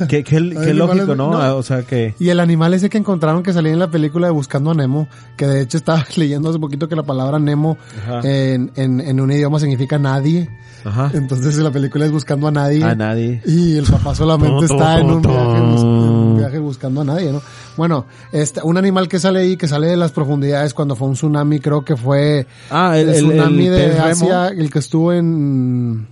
qué, 0.07 0.23
qué- 0.23 0.39
lógico 0.73 1.15
no? 1.15 1.31
no. 1.31 1.55
O 1.57 1.63
sea 1.63 1.81
que 1.83 2.15
Y 2.19 2.29
el 2.29 2.39
animal 2.39 2.73
ese 2.73 2.89
que 2.89 2.97
encontraron 2.97 3.41
que 3.43 3.53
salía 3.53 3.71
en 3.73 3.79
la 3.79 3.89
película 3.91 4.27
de 4.27 4.33
Buscando 4.33 4.71
a 4.71 4.73
Nemo, 4.73 5.07
que 5.37 5.45
de 5.47 5.61
hecho 5.61 5.77
estaba 5.77 6.05
leyendo 6.15 6.49
hace 6.49 6.59
poquito 6.59 6.87
que 6.87 6.95
la 6.95 7.03
palabra 7.03 7.39
Nemo 7.39 7.77
en, 8.23 8.71
en, 8.75 8.99
en 9.01 9.19
un 9.19 9.31
idioma 9.31 9.59
significa 9.59 9.97
nadie. 9.99 10.49
ajá 10.83 11.11
Entonces 11.13 11.57
la 11.57 11.71
película 11.71 12.05
es 12.05 12.11
Buscando 12.11 12.47
a 12.47 12.51
nadie. 12.51 12.83
a 12.83 12.95
nadie 12.95 13.41
Y 13.45 13.77
el 13.77 13.85
papá 13.85 14.15
solamente 14.15 14.65
está 14.71 14.99
en 14.99 15.09
un, 15.11 15.21
viaje, 15.21 15.57
en 15.57 15.63
un 15.63 16.37
viaje 16.37 16.59
buscando 16.59 17.01
a 17.01 17.05
nadie, 17.05 17.22
¿no? 17.31 17.41
Bueno, 17.77 18.05
este, 18.31 18.61
un 18.63 18.77
animal 18.77 19.07
que 19.07 19.19
sale 19.19 19.39
ahí, 19.41 19.57
que 19.57 19.67
sale 19.67 19.87
de 19.87 19.97
las 19.97 20.11
profundidades 20.11 20.73
cuando 20.73 20.95
fue 20.95 21.07
un 21.07 21.13
tsunami, 21.13 21.59
creo 21.59 21.83
que 21.83 21.95
fue 21.95 22.45
ah 22.69 22.97
el, 22.97 23.11
tsunami 23.11 23.67
el 23.67 23.73
de. 23.73 23.99
Asia, 23.99 24.47
el 24.47 24.69
que 24.69 24.79
estuvo 24.79 25.13
en... 25.13 26.07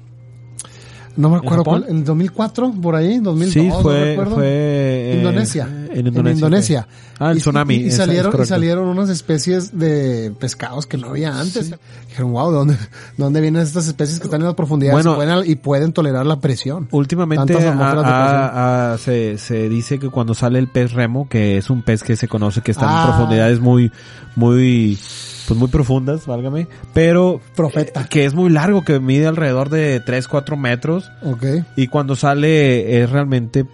No 1.18 1.30
me 1.30 1.38
acuerdo 1.38 1.58
Japón? 1.66 1.82
cuál, 1.82 1.92
en 1.98 2.04
2004, 2.06 2.74
por 2.82 2.96
ahí, 2.96 3.20
2002, 3.20 3.54
sí 3.54 3.68
no 3.68 3.82
fue 3.82 4.06
recuerdo. 4.12 4.36
fue 4.36 4.46
eh, 4.48 5.16
Indonesia. 5.18 5.68
en 5.92 6.08
Indonesia, 6.08 6.32
Indonesia. 6.46 6.88
ah 7.20 7.32
el 7.32 7.38
Y- 7.38 7.40
tsunami 7.42 7.76
Y, 7.76 7.92
salieron, 7.92 8.34
y 8.42 8.46
salieron 8.46 8.88
unas 8.88 9.10
especies 9.10 9.78
de 9.78 10.32
pescados 10.40 10.86
que 10.88 10.98
no 10.98 11.10
había 11.10 11.38
antes. 11.40 11.74
Dijeron, 12.10 12.32
wow, 12.32 12.50
¿de 12.52 12.58
dónde, 12.58 12.74
de 12.76 12.80
dónde 13.18 13.42
vienen 13.42 13.62
estas 13.62 13.88
especies 13.88 14.20
que 14.20 14.26
están 14.28 14.42
en 14.42 14.48
las 14.48 14.56
profundidades 14.56 15.04
Bueno. 15.04 15.12
y, 15.12 15.16
pueden, 15.26 15.52
y 15.52 15.56
pueden 15.56 15.92
tolerar 15.94 16.26
la 16.26 16.40
presión? 16.40 16.88
Últimamente 16.92 17.54
ah, 17.60 18.94
ah, 18.94 18.98
se, 18.98 19.38
se 19.38 19.68
dice 19.70 20.00
que 20.00 20.10
cuando 20.10 20.34
sale 20.34 20.60
el 20.60 20.68
pez 20.70 20.94
remo, 20.94 21.28
que 21.28 21.58
es 21.58 21.70
un 21.70 21.82
pez 21.84 22.04
que 22.04 22.16
se 22.16 22.28
conoce 22.28 22.62
que 22.62 22.72
está 22.72 22.86
Ah. 22.88 23.02
en 23.04 23.08
profundidades 23.12 23.60
muy, 23.60 23.92
muy, 24.36 24.98
pues 25.52 25.60
muy 25.60 25.68
profundas, 25.68 26.26
válgame, 26.28 26.68
pero 26.94 27.42
Profeta. 27.58 28.06
que 28.08 28.24
es 28.24 28.34
muy 28.34 28.50
largo, 28.50 28.84
que 28.86 29.02
mide 29.02 29.28
alrededor 29.28 29.70
de 29.70 30.00
3, 30.00 30.28
4 30.30 30.56
metros 30.56 31.12
Ok. 31.24 31.44
y 31.76 31.88
cuando 31.88 32.16
sale 32.16 33.02
es 33.02 33.10
realmente 33.10 33.66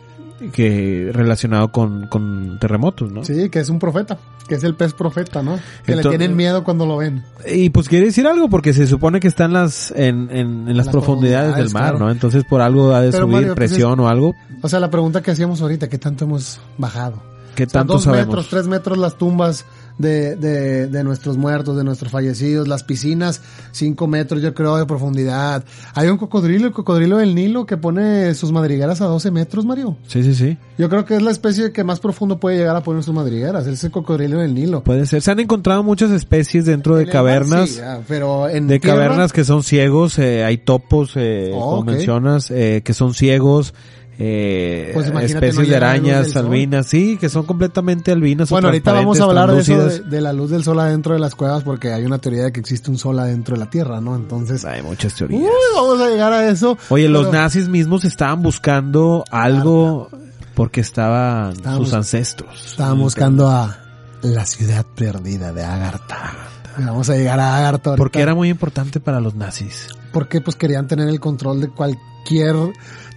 que 0.54 1.12
relacionado 1.14 1.72
con, 1.72 2.08
con 2.08 2.58
terremotos, 2.60 3.12
¿no? 3.12 3.24
Sí, 3.24 3.50
que 3.50 3.60
es 3.60 3.70
un 3.70 3.78
profeta, 3.78 4.18
que 4.48 4.56
es 4.56 4.64
el 4.64 4.74
pez 4.74 4.94
profeta, 4.94 5.44
¿no? 5.44 5.60
Que 5.86 5.96
le 5.96 6.04
tienen 6.04 6.36
miedo 6.36 6.64
cuando 6.64 6.86
lo 6.88 6.98
ven. 6.98 7.24
Y 7.52 7.70
pues 7.70 7.88
quiere 7.90 8.06
decir 8.08 8.26
algo 8.26 8.50
porque 8.50 8.74
se 8.74 8.88
supone 8.88 9.20
que 9.20 9.28
está 9.28 9.46
en 9.46 9.54
las, 9.54 9.92
en, 9.92 10.30
en, 10.32 10.68
en 10.68 10.78
las 10.78 10.88
las 10.88 10.90
profundidades 10.90 11.56
del 11.56 11.70
mar, 11.72 11.92
claro. 11.92 12.00
¿no? 12.00 12.12
Entonces 12.12 12.44
por 12.44 12.62
algo 12.62 12.92
ha 12.94 13.02
de 13.02 13.12
Pero, 13.12 13.24
subir 13.24 13.34
Mario, 13.34 13.56
pues, 13.56 13.70
presión 13.70 14.00
o 14.00 14.08
algo. 14.10 14.36
O 14.62 14.70
sea, 14.70 14.80
la 14.80 14.90
pregunta 14.90 15.22
que 15.22 15.30
hacíamos 15.32 15.62
ahorita, 15.62 15.90
¿qué 15.90 15.98
tanto 16.00 16.26
hemos 16.26 16.60
bajado? 16.78 17.22
¿Qué 17.58 17.64
O 17.64 17.70
sea, 17.70 17.80
tanto 17.82 17.94
dos 17.94 18.04
sabemos? 18.04 18.28
metros, 18.28 18.48
tres 18.50 18.68
metros 18.68 18.98
las 19.00 19.18
tumbas 19.18 19.66
de, 19.98 20.36
de, 20.36 20.86
de 20.86 21.04
nuestros 21.04 21.38
muertos, 21.38 21.76
de 21.76 21.84
nuestros 21.84 22.12
fallecidos, 22.12 22.68
las 22.68 22.84
piscinas, 22.84 23.42
cinco 23.72 24.06
metros 24.06 24.44
yo 24.44 24.54
creo 24.54 24.78
de 24.78 24.86
profundidad. 24.86 25.64
Hay 25.96 26.08
un 26.10 26.18
cocodrilo, 26.18 26.68
el 26.68 26.72
cocodrilo 26.72 27.18
del 27.18 27.34
Nilo, 27.34 27.66
que 27.66 27.78
pone 27.78 28.36
sus 28.36 28.52
madrigueras 28.52 29.02
a 29.02 29.06
12 29.06 29.32
metros, 29.32 29.66
Mario. 29.66 29.98
Sí, 30.06 30.22
sí, 30.22 30.36
sí. 30.36 30.56
Yo 30.78 30.88
creo 30.88 31.04
que 31.06 31.16
es 31.16 31.24
la 31.24 31.32
especie 31.32 31.72
que 31.72 31.84
más 31.84 32.00
profundo 32.00 32.40
puede 32.40 32.58
llegar 32.58 32.76
a 32.76 32.84
poner 32.84 33.02
sus 33.02 33.16
madrigueras, 33.16 33.66
es 33.66 33.84
el 33.84 33.90
cocodrilo 33.90 34.38
del 34.38 34.54
Nilo. 34.54 34.84
Puede 34.84 35.08
ser. 35.08 35.24
Se 35.24 35.32
han 35.32 35.40
encontrado 35.40 35.82
muchas 35.82 36.12
especies 36.12 36.66
dentro 36.66 36.96
de 36.96 37.08
cavernas. 37.08 37.72
sí, 37.72 37.80
ah, 37.84 38.02
pero 38.08 38.48
en 38.50 38.68
de 38.68 38.80
tierra, 38.80 38.98
cavernas 38.98 39.34
que 39.34 39.44
son 39.44 39.64
ciegos, 39.64 40.20
eh, 40.20 40.44
hay 40.44 40.60
topos, 40.60 41.14
eh, 41.16 41.50
Oh, 41.56 41.72
como 41.78 41.84
mencionas, 41.86 42.52
eh, 42.52 42.84
que 42.86 42.94
son 42.94 43.16
ciegos, 43.16 43.74
eh, 44.20 44.92
Pues 44.94 45.08
especies 45.08 45.68
de 45.68 45.76
arañas, 45.76 46.36
albinas, 46.36 46.88
sí, 46.88 47.18
que 47.18 47.30
son 47.30 47.46
completamente 47.46 48.12
albinas. 48.12 48.50
Bueno, 48.50 48.70
ahorita 48.70 48.94
vamos 48.94 49.20
a 49.20 49.26
hablar 49.26 49.52
de 49.52 49.62
eso, 49.62 49.88
de, 49.88 50.22
la 50.22 50.34
luz 50.34 50.50
del 50.50 50.64
sol 50.64 50.80
adentro 50.80 51.14
de 51.14 51.20
las 51.20 51.36
cuevas, 51.36 51.64
porque 51.64 51.94
hay 51.94 52.04
una 52.04 52.18
teoría 52.18 52.44
de 52.46 52.52
que 52.52 52.60
existe 52.60 52.90
un 52.90 52.98
sol 52.98 53.20
adentro 53.20 53.56
de 53.56 53.60
la 53.60 53.70
Tierra, 53.70 54.02
¿no? 54.02 54.16
Entonces, 54.16 54.66
Hay 54.66 54.82
muchas 54.82 55.14
teorías. 55.14 55.42
uy, 55.42 55.50
vamos 55.76 56.02
a 56.02 56.10
llegar 56.10 56.34
a 56.34 56.50
eso. 56.50 56.78
Oye, 56.90 57.10
los 57.10 57.32
nazis 57.32 57.70
mismos 57.70 58.06
estaban 58.06 58.42
buscando 58.42 59.24
algo 59.30 60.10
porque 60.56 60.82
estaban 60.82 61.56
sus 61.78 61.94
ancestros. 61.94 62.72
Estaban 62.72 62.98
buscando 62.98 63.48
a 63.48 63.78
la 64.24 64.46
ciudad 64.46 64.86
perdida 64.96 65.54
de 65.54 65.64
Agartha. 65.64 66.34
Vamos 66.80 67.10
a 67.10 67.16
llegar 67.16 67.40
a 67.40 67.58
Agartha 67.58 67.92
ahorita. 67.92 68.04
Porque 68.04 68.22
era 68.22 68.34
muy 68.34 68.50
importante 68.50 69.00
para 69.00 69.20
los 69.20 69.36
nazis. 69.36 69.90
Porque 70.12 70.42
pues 70.42 70.56
querían 70.56 70.88
tener 70.88 71.08
el 71.10 71.20
control 71.20 71.62
de 71.62 71.70
cualquier 71.70 72.56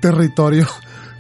territorio, 0.01 0.67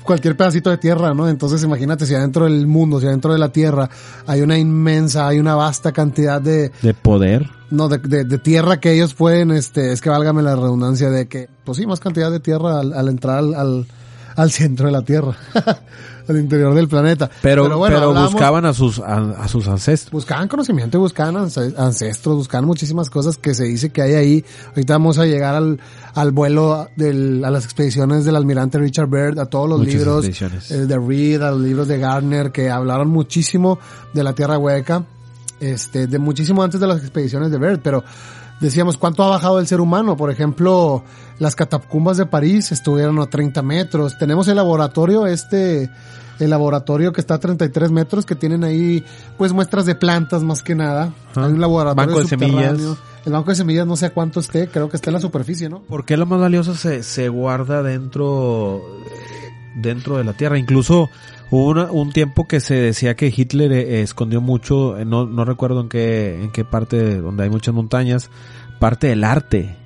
cualquier 0.03 0.37
pedacito 0.37 0.71
de 0.71 0.79
tierra, 0.79 1.15
¿no? 1.15 1.29
Entonces 1.29 1.63
imagínate 1.63 2.07
si 2.07 2.15
adentro 2.15 2.45
del 2.45 2.67
mundo, 2.67 3.01
si 3.01 3.07
adentro 3.07 3.33
de 3.33 3.39
la 3.39 3.51
tierra 3.51 3.89
hay 4.27 4.41
una 4.41 4.59
inmensa, 4.59 5.27
hay 5.29 5.39
una 5.39 5.55
vasta 5.55 5.93
cantidad 5.93 6.41
de, 6.41 6.73
De 6.83 6.95
poder. 6.95 7.49
no, 7.71 7.89
de, 7.89 7.99
de, 7.99 8.25
de 8.25 8.39
tierra 8.39 8.81
que 8.81 8.93
ellos 8.93 9.15
pueden, 9.15 9.51
este, 9.51 9.93
es 9.93 10.01
que 10.01 10.11
válgame 10.11 10.43
la 10.43 10.57
redundancia 10.57 11.11
de 11.11 11.29
que, 11.29 11.49
pues 11.65 11.79
sí, 11.79 11.87
más 11.87 12.01
cantidad 12.01 12.31
de 12.31 12.41
tierra 12.41 12.81
al, 12.81 12.93
al 12.93 13.09
entrar 13.09 13.39
al, 13.39 13.55
al, 13.55 13.87
al 14.37 14.51
centro 14.51 14.87
de 14.87 14.93
la 14.93 15.03
tierra, 15.03 15.37
al 16.31 16.39
interior 16.41 16.75
del 16.75 16.89
planeta. 16.89 17.29
Pero, 17.43 17.65
pero, 17.65 17.79
bueno, 17.79 17.97
hablamos- 17.99 18.33
buscaban 18.33 18.65
a 18.65 18.73
sus, 18.73 18.99
a, 19.01 19.17
a 19.43 19.49
sus 19.49 19.69
ancestros. 19.69 20.13
Buscaban 20.13 20.49
conocimiento 20.49 20.97
y 20.97 21.01
buscaban 21.01 21.35
ance- 21.37 21.75
ancestros, 21.77 22.37
buscaban 22.37 22.65
muchísimas 22.67 23.11
cosas 23.11 23.37
que 23.37 23.55
se 23.55 23.65
dice 23.65 23.91
que 23.91 24.03
hay 24.03 24.15
ahí. 24.15 24.45
Ahorita 24.69 24.95
vamos 24.95 25.19
a 25.19 25.27
llegar 25.27 25.55
al, 25.55 25.81
al 26.15 26.31
vuelo 26.33 26.89
del, 26.97 27.45
a 27.45 27.51
las 27.51 27.65
expediciones 27.65 28.25
del 28.25 28.37
almirante 28.37 28.79
Richard 28.79 29.09
Byrd, 29.09 29.39
a 29.39 29.47
todos 29.47 29.69
los 29.69 29.81
Muchas 29.81 29.95
libros 29.95 30.25
eh, 30.71 30.87
de 30.87 30.99
Reed, 30.99 31.43
a 31.43 31.51
los 31.51 31.61
libros 31.61 31.89
de 31.89 31.99
Gardner, 31.99 32.53
que 32.53 32.71
hablaron 32.71 33.09
muchísimo 33.09 33.79
de 34.15 34.25
la 34.25 34.33
Tierra 34.35 34.57
Hueca, 34.59 35.05
este, 35.61 36.07
de 36.07 36.19
muchísimo 36.19 36.63
antes 36.63 36.81
de 36.81 36.87
las 36.87 36.99
expediciones 37.01 37.51
de 37.51 37.59
Byrd, 37.59 37.81
pero 37.83 38.03
decíamos 38.61 38.97
cuánto 38.97 39.25
ha 39.25 39.29
bajado 39.29 39.59
el 39.59 39.67
ser 39.67 39.81
humano. 39.81 40.17
Por 40.17 40.31
ejemplo, 40.31 41.03
las 41.39 41.57
catacumbas 41.57 42.17
de 42.17 42.27
París 42.27 42.71
estuvieron 42.73 43.19
a 43.19 43.27
30 43.27 43.63
metros. 43.63 44.19
Tenemos 44.19 44.47
el 44.49 44.57
laboratorio 44.57 45.27
este, 45.27 45.91
el 46.39 46.51
laboratorio 46.51 47.13
que 47.13 47.21
está 47.21 47.35
a 47.35 47.39
33 47.39 47.91
metros, 47.91 48.27
que 48.27 48.35
tienen 48.35 48.65
ahí, 48.65 49.05
pues, 49.37 49.53
muestras 49.53 49.87
de 49.87 49.95
plantas 49.95 50.43
más 50.43 50.63
que 50.63 50.75
nada. 50.75 51.13
Ajá. 51.33 51.47
Hay 51.47 51.53
un 51.53 51.61
laboratorio 51.61 52.15
Banco 52.15 52.23
de 52.23 52.29
semillas. 52.29 52.81
El 53.27 53.33
banco 53.33 53.51
de 53.51 53.57
semillas 53.57 53.87
no 53.87 53.97
sé 53.97 54.07
a 54.07 54.15
cuánto 54.15 54.41
esté, 54.41 54.69
creo 54.69 54.89
que 54.89 54.97
está 54.97 55.11
en 55.11 55.15
la 55.15 55.21
superficie, 55.21 55.69
¿no? 55.69 55.81
¿Por 55.81 56.07
qué 56.07 56.17
lo 56.17 56.25
más 56.25 56.41
valioso 56.41 56.75
se, 56.75 57.03
se 57.03 57.29
guarda 57.29 57.83
dentro, 57.83 58.83
dentro 59.77 60.17
de 60.17 60.25
la 60.25 60.33
tierra? 60.33 60.59
Incluso 60.59 61.11
hubo 61.51 61.69
una- 61.69 61.91
un 61.91 62.13
tiempo 62.13 62.47
que 62.47 62.61
se 62.61 62.75
decía 62.75 63.15
que 63.17 63.33
Hitler 63.35 63.73
eh, 63.73 64.03
escondió 64.03 64.41
mucho, 64.41 64.99
eh, 64.99 65.05
no, 65.05 65.27
no 65.27 65.45
recuerdo 65.45 65.81
en 65.81 65.89
qué, 65.89 66.43
en 66.43 66.51
qué 66.53 66.65
parte 66.65 67.17
donde 67.21 67.45
hay 67.45 67.51
muchas 67.51 67.75
montañas, 67.75 68.31
parte 68.79 69.09
del 69.09 69.25
arte. 69.25 69.77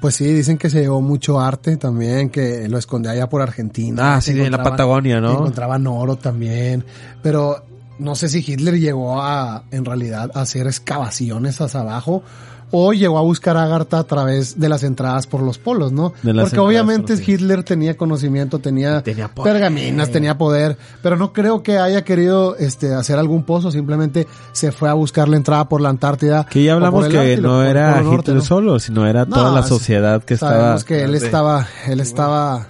Pues 0.00 0.14
sí, 0.14 0.26
dicen 0.32 0.58
que 0.58 0.70
se 0.70 0.80
llevó 0.80 1.00
mucho 1.00 1.40
arte 1.40 1.76
también, 1.76 2.30
que 2.30 2.68
lo 2.68 2.78
escondía 2.78 3.10
allá 3.12 3.28
por 3.28 3.42
Argentina. 3.42 4.14
Ah, 4.14 4.20
sí, 4.20 4.30
en 4.40 4.52
la 4.52 4.62
Patagonia, 4.62 5.20
¿no? 5.20 5.32
Encontraban 5.32 5.86
oro 5.88 6.14
también, 6.16 6.84
pero 7.22 7.64
no 7.98 8.14
sé 8.14 8.28
si 8.28 8.44
Hitler 8.46 8.78
llegó 8.78 9.20
a, 9.20 9.64
en 9.72 9.84
realidad, 9.84 10.30
a 10.34 10.42
hacer 10.42 10.68
excavaciones 10.68 11.60
hacia 11.60 11.80
abajo 11.80 12.22
o 12.70 12.92
llegó 12.92 13.18
a 13.18 13.22
buscar 13.22 13.56
a 13.56 13.64
Agartha 13.64 13.98
a 13.98 14.04
través 14.04 14.58
de 14.58 14.68
las 14.68 14.82
entradas 14.82 15.26
por 15.26 15.42
los 15.42 15.58
polos, 15.58 15.92
¿no? 15.92 16.12
Porque 16.22 16.58
obviamente 16.58 17.16
por 17.16 17.28
Hitler 17.28 17.62
tenía 17.64 17.96
conocimiento, 17.96 18.58
tenía, 18.58 19.02
pergaminas, 19.42 20.10
tenía 20.10 20.36
poder, 20.36 20.76
pero 21.02 21.16
no 21.16 21.32
creo 21.32 21.62
que 21.62 21.78
haya 21.78 22.04
querido 22.04 22.56
este 22.56 22.94
hacer 22.94 23.18
algún 23.18 23.44
pozo, 23.44 23.70
simplemente 23.70 24.26
se 24.52 24.72
fue 24.72 24.88
a 24.88 24.94
buscar 24.94 25.28
la 25.28 25.36
entrada 25.36 25.68
por 25.68 25.80
la 25.80 25.88
Antártida. 25.88 26.46
Que 26.48 26.62
ya 26.62 26.74
hablamos 26.74 27.08
que 27.08 27.18
Ártico, 27.18 27.48
no 27.48 27.62
era 27.62 28.00
norte, 28.00 28.16
Hitler 28.30 28.36
¿no? 28.36 28.44
solo, 28.44 28.78
sino 28.78 29.06
era 29.06 29.26
toda 29.26 29.52
la 29.52 29.62
sociedad 29.62 30.22
que 30.22 30.34
estaba. 30.34 30.52
Sabemos 30.52 30.84
que 30.84 31.02
él 31.02 31.14
estaba, 31.14 31.66
él 31.86 32.00
estaba, 32.00 32.68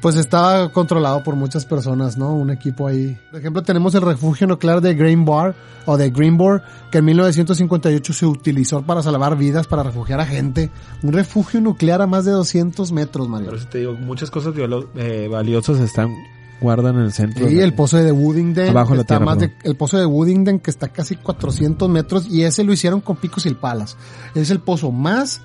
pues 0.00 0.16
estaba 0.16 0.70
controlado 0.72 1.22
por 1.22 1.36
muchas 1.36 1.64
personas, 1.66 2.16
¿no? 2.16 2.34
Un 2.34 2.50
equipo 2.50 2.86
ahí. 2.86 3.18
Por 3.30 3.40
ejemplo, 3.40 3.62
tenemos 3.62 3.94
el 3.94 4.02
refugio 4.02 4.46
nuclear 4.46 4.80
de 4.80 4.94
Green 4.94 5.24
Bar 5.24 5.54
o 5.86 5.96
de 5.96 6.10
Greenboro, 6.10 6.62
que 6.90 6.98
en 6.98 7.04
1958 7.06 8.12
se 8.12 8.26
utilizó 8.26 8.82
para 8.82 9.02
salvar 9.02 9.36
vidas, 9.36 9.66
para 9.66 9.82
refugiar 9.82 10.20
a 10.20 10.26
gente. 10.26 10.70
Un 11.02 11.12
refugio 11.12 11.60
nuclear 11.60 12.00
a 12.02 12.06
más 12.06 12.24
de 12.24 12.30
200 12.32 12.92
metros, 12.92 13.28
Mario. 13.28 13.48
Por 13.48 13.58
eso 13.58 13.68
te 13.68 13.78
digo, 13.78 13.92
muchas 13.94 14.30
cosas 14.30 14.54
eh, 14.96 15.28
valiosas 15.30 15.80
están 15.80 16.14
guardan 16.60 16.96
en 16.96 17.02
el 17.02 17.12
centro. 17.12 17.48
Y 17.48 17.54
de- 17.54 17.64
el 17.64 17.72
pozo 17.74 17.96
de 17.96 18.12
Woodingden, 18.12 18.68
Abajo 18.68 18.94
la 18.94 19.00
está 19.00 19.14
tierra, 19.16 19.24
más 19.24 19.38
de, 19.38 19.48
perdón. 19.48 19.62
el 19.64 19.76
pozo 19.76 19.98
de 19.98 20.04
Woodingden 20.06 20.60
que 20.60 20.70
está 20.70 20.88
casi 20.88 21.16
400 21.16 21.88
metros 21.88 22.26
y 22.30 22.42
ese 22.44 22.64
lo 22.64 22.72
hicieron 22.74 23.00
con 23.00 23.16
picos 23.16 23.46
y 23.46 23.54
palas. 23.54 23.96
Es 24.34 24.50
el 24.50 24.60
pozo 24.60 24.92
más 24.92 25.40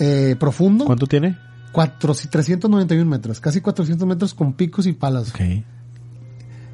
eh, 0.00 0.34
profundo. 0.38 0.84
¿Cuánto 0.84 1.06
tiene? 1.06 1.38
Cuatro, 1.72 2.14
391 2.14 3.08
metros, 3.08 3.40
casi 3.40 3.60
400 3.60 4.06
metros 4.06 4.34
con 4.34 4.52
picos 4.54 4.86
y 4.86 4.92
palas. 4.92 5.30
Ok. 5.30 5.40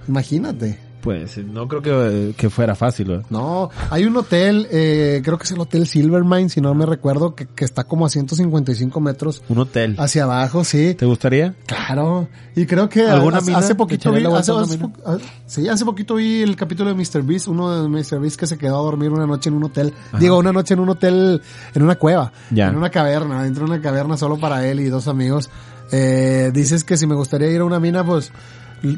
Imagínate. 0.09 0.79
Pues 1.04 1.37
no 1.37 1.68
creo 1.68 1.82
que, 1.82 2.34
que 2.34 2.49
fuera 2.49 2.75
fácil. 2.75 3.08
¿verdad? 3.08 3.26
No, 3.28 3.68
hay 3.90 4.04
un 4.06 4.16
hotel, 4.16 4.66
eh, 4.70 5.20
creo 5.23 5.37
que 5.37 5.44
es 5.44 5.50
el 5.52 5.61
Hotel 5.61 5.87
Silvermine, 5.87 6.49
si 6.49 6.62
no 6.62 6.75
me 6.75 6.87
recuerdo, 6.87 7.34
que, 7.34 7.46
que 7.46 7.66
está 7.66 7.84
como 7.84 8.06
a 8.06 8.08
155 8.08 9.00
metros 9.02 9.42
Un 9.50 9.58
hotel. 9.58 9.96
hacia 9.99 10.25
abajo, 10.25 10.64
sí. 10.64 10.94
¿Te 10.94 11.04
gustaría? 11.04 11.54
Claro. 11.66 12.28
Y 12.56 12.64
creo 12.64 12.88
que 12.88 13.02
¿Alguna 13.06 13.38
hace, 13.38 13.75
poquito 13.75 14.12
vi, 14.12 14.25
hace, 14.25 14.52
hace 14.52 14.78
po- 14.78 14.92
ah, 15.04 15.18
sí, 15.46 15.68
hace 15.68 15.84
poquito 15.84 16.14
vi 16.14 16.40
el 16.40 16.56
capítulo 16.56 16.88
de 16.88 16.96
Mr. 16.96 17.23
Beast, 17.23 17.49
uno 17.49 17.82
de 17.82 17.88
Mr. 17.88 18.18
Beast 18.18 18.40
que 18.40 18.46
se 18.46 18.56
quedó 18.56 18.78
a 18.78 18.82
dormir 18.82 19.11
una 19.11 19.26
noche 19.26 19.50
en 19.50 19.56
un 19.56 19.64
hotel. 19.64 19.92
Digo, 20.18 20.38
una 20.38 20.52
noche 20.52 20.73
en 20.73 20.80
un 20.80 20.88
hotel, 20.88 21.42
en 21.75 21.82
una 21.82 21.96
cueva, 21.96 22.32
Ya. 22.50 22.68
en 22.68 22.76
una 22.76 22.88
caverna, 22.88 23.42
dentro 23.42 23.66
de 23.66 23.73
una 23.73 23.82
caverna 23.82 24.16
solo 24.16 24.38
para 24.38 24.66
él 24.66 24.80
y 24.80 24.87
dos 24.88 25.06
amigos. 25.06 25.50
Eh, 25.92 26.50
dices 26.54 26.82
que 26.82 26.96
si 26.96 27.06
me 27.06 27.14
gustaría 27.14 27.50
ir 27.50 27.61
a 27.61 27.64
una 27.64 27.78
mina, 27.78 28.04
pues, 28.06 28.32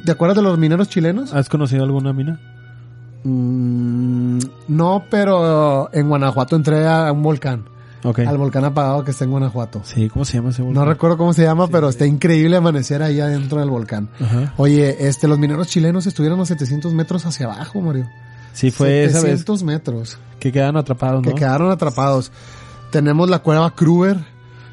¿te 0.05 0.12
acuerdas 0.12 0.37
de 0.37 0.43
los 0.43 0.59
mineros 0.59 0.88
chilenos? 0.88 1.33
¿Has 1.35 1.49
conocido 1.49 1.85
alguna 1.85 2.12
mina? 2.12 2.40
Mm, 3.25 4.38
no, 4.69 5.05
pero 5.11 5.88
en 5.93 6.09
Guanajuato 6.09 6.57
entré 6.57 6.87
a 6.87 7.11
un 7.12 7.23
volcán, 7.23 7.64
Ok. 8.05 8.21
al 8.21 8.38
volcán 8.38 8.64
apagado 8.64 9.02
que 9.05 9.11
está 9.11 9.25
en 9.25 9.31
Guanajuato. 9.31 9.81
Sí, 9.85 10.09
¿cómo 10.09 10.25
se 10.25 10.35
llama 10.35 10.50
ese 10.50 10.62
No 10.62 10.66
volcán? 10.69 10.87
recuerdo 10.87 11.16
cómo 11.19 11.33
se 11.33 11.43
llama, 11.43 11.66
pero 11.69 11.88
está 11.88 12.07
increíble 12.07 12.57
amanecer 12.57 13.02
ahí 13.02 13.21
adentro 13.21 13.59
del 13.61 13.71
volcán. 13.71 14.09
Ajá. 14.21 14.55
Oye, 14.57 15.09
este, 15.09 15.26
los 15.28 15.38
mineros 15.38 15.66
chilenos 15.69 16.07
estuvieron 16.07 16.40
a 16.40 16.47
700 16.47 16.95
metros 16.95 17.26
hacia 17.26 17.47
abajo, 17.47 17.81
Mario. 17.81 18.07
Sí, 18.52 18.71
fue 18.71 19.05
esa 19.05 19.19
vez 19.19 19.40
700 19.40 19.62
metros, 19.64 20.19
que 20.38 20.52
quedaron 20.52 20.76
atrapados, 20.76 21.23
que 21.23 21.31
¿no? 21.31 21.35
quedaron 21.37 21.71
atrapados. 21.71 22.33
Tenemos 22.90 23.28
la 23.28 23.40
cueva 23.40 23.75
Kruger, 23.75 24.19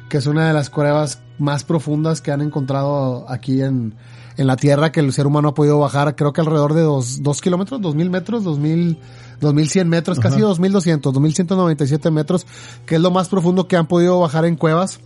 que 0.08 0.18
es 0.18 0.26
una 0.26 0.46
de 0.46 0.54
las 0.54 0.70
cuevas 0.70 1.20
más 1.38 1.64
profundas 1.64 2.20
que 2.20 2.30
han 2.30 2.40
encontrado 2.40 3.26
aquí 3.28 3.60
en, 3.60 3.94
en 4.36 4.46
la 4.46 4.56
Tierra, 4.56 4.90
que 4.92 5.00
el 5.00 5.12
ser 5.12 5.26
humano 5.26 5.48
ha 5.48 5.54
podido 5.54 5.78
bajar, 5.78 6.16
creo 6.16 6.32
que 6.32 6.40
alrededor 6.40 6.74
de 6.74 6.82
dos, 6.82 7.22
dos 7.22 7.40
kilómetros, 7.40 7.80
dos 7.80 7.94
mil 7.94 8.10
metros, 8.10 8.42
dos 8.44 8.58
mil, 8.58 8.98
dos 9.40 9.54
mil 9.54 9.68
cien 9.68 9.88
metros, 9.88 10.18
casi 10.18 10.36
Ajá. 10.36 10.46
dos 10.46 10.60
mil 10.60 10.72
doscientos, 10.72 11.12
dos 11.12 11.22
mil 11.22 11.34
ciento 11.34 11.56
noventa 11.56 11.84
y 11.84 11.88
siete 11.88 12.10
metros, 12.10 12.46
que 12.86 12.96
es 12.96 13.00
lo 13.00 13.10
más 13.10 13.28
profundo 13.28 13.68
que 13.68 13.76
han 13.76 13.86
podido 13.86 14.18
bajar 14.20 14.44
en 14.44 14.56
cuevas. 14.56 15.00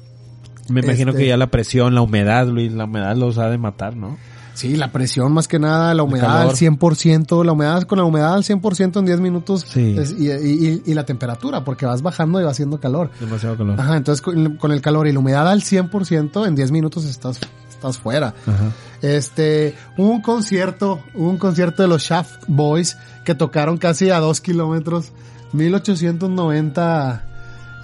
Me 0.69 0.81
imagino 0.81 1.11
Este- 1.11 1.23
que 1.23 1.29
ya 1.29 1.37
la 1.37 1.47
presión, 1.49 1.95
la 1.95 2.03
humedad, 2.03 2.47
Luis, 2.47 2.73
la 2.73 2.85
humedad 2.85 3.17
los 3.17 3.39
ha 3.39 3.49
de 3.49 3.59
matar, 3.59 3.97
¿no? 3.97 4.17
Sí, 4.55 4.77
la 4.77 4.91
presión 4.91 5.33
más 5.33 5.47
que 5.47 5.61
nada, 5.61 5.95
la 5.95 6.03
humedad 6.03 6.43
al 6.43 6.57
100%, 6.57 7.45
la 7.45 7.53
humedad 7.53 7.85
con 7.85 7.97
la 7.99 8.05
humedad 8.05 8.35
al 8.35 8.43
100% 8.43 8.99
en 8.99 9.05
10 9.07 9.21
minutos 9.21 9.65
Sí. 9.69 9.95
es- 9.97 10.17
y, 10.19 10.33
y- 10.33 10.83
y 10.85 10.95
la 10.95 11.05
temperatura, 11.07 11.63
porque 11.65 11.87
vas 11.87 12.03
bajando 12.03 12.41
y 12.41 12.45
va 12.45 12.51
haciendo 12.51 12.81
calor. 12.81 13.11
Demasiado 13.21 13.57
calor. 13.57 13.81
Ajá, 13.81 13.97
entonces 13.97 14.21
con, 14.21 14.57
con 14.57 14.73
el 14.73 14.81
calor 14.81 15.07
y 15.07 15.13
la 15.13 15.21
humedad 15.21 15.49
al 15.49 15.63
100%, 15.63 16.45
en 16.45 16.57
10 16.57 16.73
minutos 16.73 17.05
estás, 17.05 17.39
estás 17.79 17.99
fuera. 17.99 18.35
Ajá. 18.47 18.73
Este, 19.01 19.75
un 19.97 20.21
concierto, 20.21 21.01
un 21.15 21.39
concierto 21.39 21.83
de 21.83 21.89
los 21.89 22.03
Shaft 22.03 22.45
Boys 22.49 22.97
que 23.25 23.35
tocaron 23.35 23.79
casi 23.79 24.11
a 24.11 24.19
2 24.19 24.41
kilómetros, 24.41 25.13
1890, 25.53 27.25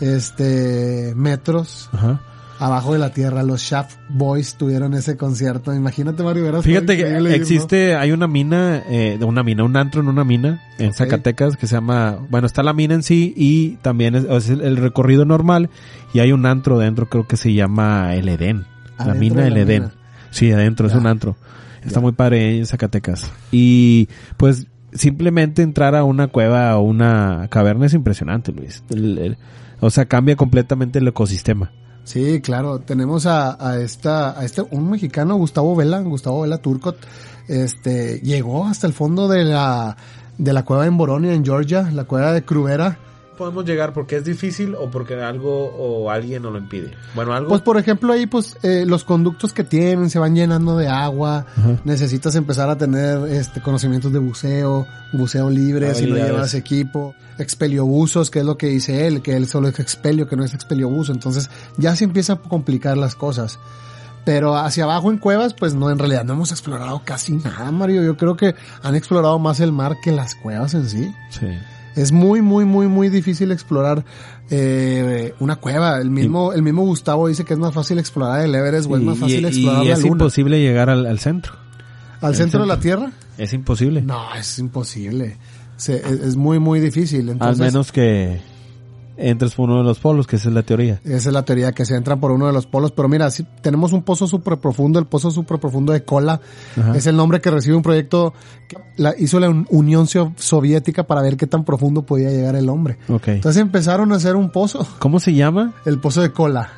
este, 0.00 1.12
metros 1.14 1.88
Ajá. 1.92 2.20
abajo 2.58 2.94
de 2.94 2.98
la 2.98 3.10
tierra. 3.10 3.44
Los 3.44 3.62
Shaft 3.62 3.96
Boys 4.08 4.56
tuvieron 4.56 4.94
ese 4.94 5.16
concierto. 5.16 5.72
Imagínate, 5.72 6.24
Mario, 6.24 6.42
verás. 6.42 6.64
Fíjate 6.64 6.96
que 6.96 7.34
existe, 7.36 7.94
hay 7.94 8.10
una 8.10 8.26
mina, 8.26 8.82
eh, 8.88 9.16
una 9.22 9.44
mina, 9.44 9.62
un 9.62 9.76
antro 9.76 10.00
en 10.00 10.08
una 10.08 10.24
mina 10.24 10.60
en. 10.78 10.92
Zacatecas 10.92 11.56
que 11.56 11.68
se 11.68 11.76
llama, 11.76 12.18
bueno, 12.28 12.48
está 12.48 12.64
la 12.64 12.72
mina 12.72 12.94
en 12.94 13.04
sí 13.04 13.32
y 13.36 13.76
también 13.82 14.16
es, 14.16 14.24
es 14.24 14.48
el, 14.50 14.62
el 14.62 14.76
recorrido 14.78 15.24
normal 15.24 15.70
y 16.12 16.18
hay 16.18 16.32
un 16.32 16.44
antro 16.44 16.78
dentro, 16.78 17.08
creo 17.08 17.28
que 17.28 17.36
se 17.36 17.54
llama 17.54 18.16
El 18.16 18.28
Edén. 18.28 18.73
La 18.98 19.14
mina 19.14 19.42
de 19.42 19.48
El 19.48 19.54
la 19.54 19.60
Edén. 19.60 19.82
mina. 19.84 19.94
Sí, 20.30 20.50
adentro, 20.52 20.86
es 20.86 20.94
un 20.94 21.06
antro. 21.06 21.36
Está 21.82 21.96
Ya. 21.96 22.00
muy 22.00 22.12
padre 22.12 22.58
en 22.58 22.66
Zacatecas. 22.66 23.30
Y 23.52 24.08
pues 24.36 24.66
simplemente 24.92 25.62
entrar 25.62 25.94
a 25.94 26.04
una 26.04 26.28
cueva 26.28 26.76
o 26.76 26.82
una 26.82 27.46
caverna 27.50 27.86
es 27.86 27.94
impresionante, 27.94 28.52
Luis. 28.52 28.82
El- 28.90 29.18
el- 29.18 29.38
o 29.80 29.90
sea, 29.90 30.06
cambia 30.06 30.36
completamente 30.36 30.98
el 30.98 31.08
ecosistema. 31.08 31.72
Sí, 32.04 32.40
claro. 32.40 32.80
Tenemos 32.80 33.26
a, 33.26 33.56
a 33.66 33.78
esta, 33.80 34.38
a 34.38 34.44
este, 34.44 34.62
un 34.70 34.90
mexicano, 34.90 35.36
Gustavo 35.36 35.74
Vela, 35.76 36.00
Gustavo 36.00 36.42
Vela 36.42 36.58
Turcot, 36.58 36.96
este, 37.48 38.20
llegó 38.20 38.66
hasta 38.66 38.86
el 38.86 38.92
fondo 38.92 39.28
de 39.28 39.44
la, 39.44 39.96
de 40.38 40.52
la 40.52 40.64
cueva 40.64 40.86
en 40.86 40.96
Boronia, 40.96 41.32
en 41.34 41.44
Georgia, 41.44 41.90
la 41.92 42.04
cueva 42.04 42.32
de 42.32 42.42
Cruvera. 42.44 42.98
Podemos 43.34 43.64
llegar 43.64 43.92
porque 43.92 44.16
es 44.16 44.24
difícil 44.24 44.74
o 44.74 44.90
porque 44.90 45.14
algo 45.14 45.66
o 45.66 46.10
alguien 46.10 46.42
nos 46.42 46.52
lo 46.52 46.58
impide. 46.58 46.92
Bueno, 47.14 47.32
algo. 47.32 47.48
Pues 47.48 47.62
por 47.62 47.78
ejemplo 47.78 48.12
ahí 48.12 48.26
pues 48.26 48.56
eh, 48.62 48.84
los 48.86 49.04
conductos 49.04 49.52
que 49.52 49.64
tienen 49.64 50.10
se 50.10 50.18
van 50.18 50.34
llenando 50.34 50.76
de 50.76 50.88
agua, 50.88 51.46
Ajá. 51.56 51.76
necesitas 51.84 52.34
empezar 52.34 52.70
a 52.70 52.76
tener 52.76 53.28
este 53.28 53.60
conocimientos 53.60 54.12
de 54.12 54.18
buceo, 54.18 54.86
buceo 55.12 55.50
libre 55.50 55.94
si 55.94 56.06
no 56.06 56.16
llevas 56.16 56.54
equipo, 56.54 57.14
expeliobuzos, 57.38 58.30
que 58.30 58.40
es 58.40 58.44
lo 58.44 58.56
que 58.56 58.68
dice 58.68 59.06
él, 59.06 59.22
que 59.22 59.36
él 59.36 59.46
solo 59.46 59.68
es 59.68 59.78
expelio, 59.80 60.28
que 60.28 60.36
no 60.36 60.44
es 60.44 60.54
expeliobuso, 60.54 61.12
entonces 61.12 61.50
ya 61.76 61.94
se 61.96 62.04
empiezan 62.04 62.38
a 62.44 62.48
complicar 62.48 62.96
las 62.96 63.14
cosas. 63.14 63.58
Pero 64.24 64.56
hacia 64.56 64.84
abajo 64.84 65.10
en 65.10 65.18
cuevas, 65.18 65.52
pues 65.52 65.74
no, 65.74 65.90
en 65.90 65.98
realidad 65.98 66.24
no 66.24 66.32
hemos 66.32 66.50
explorado 66.50 67.02
casi 67.04 67.32
nada, 67.34 67.70
Mario. 67.70 68.02
Yo 68.02 68.16
creo 68.16 68.36
que 68.36 68.54
han 68.82 68.94
explorado 68.94 69.38
más 69.38 69.60
el 69.60 69.70
mar 69.70 69.96
que 70.02 70.12
las 70.12 70.34
cuevas 70.34 70.72
en 70.72 70.88
sí. 70.88 71.14
sí. 71.28 71.46
Es 71.96 72.12
muy, 72.12 72.42
muy, 72.42 72.64
muy, 72.64 72.88
muy 72.88 73.08
difícil 73.08 73.52
explorar 73.52 74.04
eh, 74.50 75.34
una 75.40 75.56
cueva. 75.56 75.98
El 76.00 76.10
mismo, 76.10 76.52
el 76.52 76.62
mismo 76.62 76.82
Gustavo 76.82 77.28
dice 77.28 77.44
que 77.44 77.54
es 77.54 77.58
más 77.58 77.72
fácil 77.74 77.98
explorar 77.98 78.40
el 78.44 78.54
Everest 78.54 78.90
o 78.90 78.96
es 78.96 79.02
más 79.02 79.18
fácil 79.18 79.44
y, 79.44 79.46
explorar 79.46 79.84
y 79.84 79.88
la 79.88 79.92
es 79.94 80.00
luna. 80.00 80.12
imposible 80.12 80.60
llegar 80.60 80.90
al, 80.90 81.06
al 81.06 81.18
centro. 81.18 81.54
¿Al 82.20 82.30
el 82.32 82.36
centro 82.36 82.60
de 82.62 82.66
la. 82.66 82.80
Tierra? 82.80 83.12
Es 83.38 83.52
imposible. 83.52 84.02
No, 84.02 84.34
es 84.34 84.58
imposible. 84.58 85.36
Se- 85.76 85.96
es, 85.96 86.20
es 86.20 86.36
muy, 86.36 86.58
muy 86.58 86.80
difícil. 86.80 87.28
Entonces, 87.28 87.60
Al 87.60 87.66
menos 87.66 87.92
que 87.92 88.40
entres 89.16 89.54
por 89.54 89.68
uno 89.70 89.78
de 89.78 89.84
los 89.84 89.98
polos, 90.00 90.26
que 90.26 90.36
esa 90.36 90.48
es 90.48 90.54
la 90.54 90.62
teoría. 90.62 91.00
Esa 91.04 91.28
es 91.28 91.32
la 91.32 91.44
teoría 91.44 91.72
que 91.72 91.84
se 91.84 91.94
entran 91.96 92.18
por 92.20 92.30
uno 92.32 92.46
de 92.46 92.52
los 92.52 92.66
polos. 92.66 92.90
Pero 92.92 93.08
mira, 93.08 93.30
si 93.30 93.44
tenemos 93.62 93.92
un 93.92 94.02
pozo 94.02 94.26
súper 94.26 94.58
profundo, 94.58 94.98
el 94.98 95.06
pozo 95.06 95.30
súper 95.30 95.58
profundo 95.60 95.92
de 95.92 96.04
Kola. 96.04 96.40
Ajá. 96.78 96.96
Es 96.96 97.06
el 97.06 97.16
nombre 97.16 97.40
que 97.40 97.50
recibe 97.50 97.76
un 97.76 97.82
proyecto 97.82 98.34
que 98.68 98.76
la, 98.96 99.14
hizo 99.18 99.38
la 99.40 99.48
Un- 99.50 99.66
Unión 99.70 100.06
So- 100.06 100.32
Soviética 100.36 101.04
para 101.04 101.22
ver 101.22 101.36
qué 101.36 101.46
tan 101.46 101.64
profundo 101.64 102.02
podía 102.02 102.30
llegar 102.30 102.56
el 102.56 102.68
hombre. 102.68 102.98
Ok. 103.08 103.28
Entonces 103.28 103.60
empezaron 103.62 104.12
a 104.12 104.16
hacer 104.16 104.36
un 104.36 104.50
pozo. 104.50 104.86
¿Cómo 104.98 105.20
se 105.20 105.32
llama? 105.34 105.74
El 105.84 106.00
pozo 106.00 106.20
de 106.22 106.30
Kola. 106.32 106.70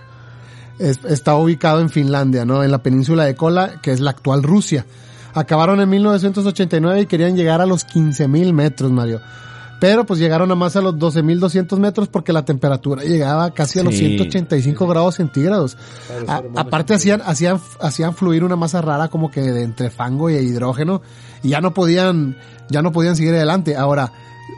Es- 0.78 1.00
está 1.08 1.34
ubicado 1.36 1.80
en 1.80 1.88
Finlandia, 1.88 2.44
¿no? 2.44 2.62
En 2.62 2.70
la 2.70 2.82
península 2.82 3.24
de 3.24 3.34
Kola, 3.34 3.80
que 3.82 3.92
es 3.92 4.00
la 4.00 4.10
actual 4.10 4.42
Rusia. 4.42 4.84
Acabaron 5.32 5.80
en 5.80 5.88
1989 5.88 7.00
y 7.02 7.06
querían 7.06 7.36
llegar 7.36 7.60
a 7.60 7.66
los 7.66 7.84
15.000 7.86 8.52
metros, 8.52 8.90
Mario. 8.90 9.20
Pero 9.78 10.06
pues 10.06 10.18
llegaron 10.18 10.50
a 10.50 10.54
más 10.54 10.74
a 10.76 10.80
los 10.80 10.94
12.200 10.94 11.78
metros 11.78 12.08
porque 12.08 12.32
la 12.32 12.44
temperatura 12.46 13.02
llegaba 13.02 13.50
casi 13.50 13.78
a 13.78 13.82
los 13.84 13.94
Sí. 13.94 14.06
185 14.16 14.86
grados 14.86 15.16
centígrados. 15.16 15.76
A- 16.26 16.42
aparte 16.56 16.94
hacían, 16.94 17.20
hacían, 17.24 17.60
hacían 17.80 18.14
fluir 18.14 18.42
una 18.42 18.56
masa 18.56 18.80
rara 18.80 19.08
como 19.08 19.30
que 19.30 19.42
de 19.42 19.62
entre 19.64 19.90
fango 19.90 20.30
y 20.30 20.34
hidrógeno 20.36 21.02
y 21.42 21.50
ya 21.50 21.60
no 21.60 21.74
podían, 21.74 22.36
ya 22.70 22.80
no 22.80 22.90
podían 22.92 23.16
seguir 23.16 23.34
adelante. 23.34 23.76
Ahora, 23.76 24.12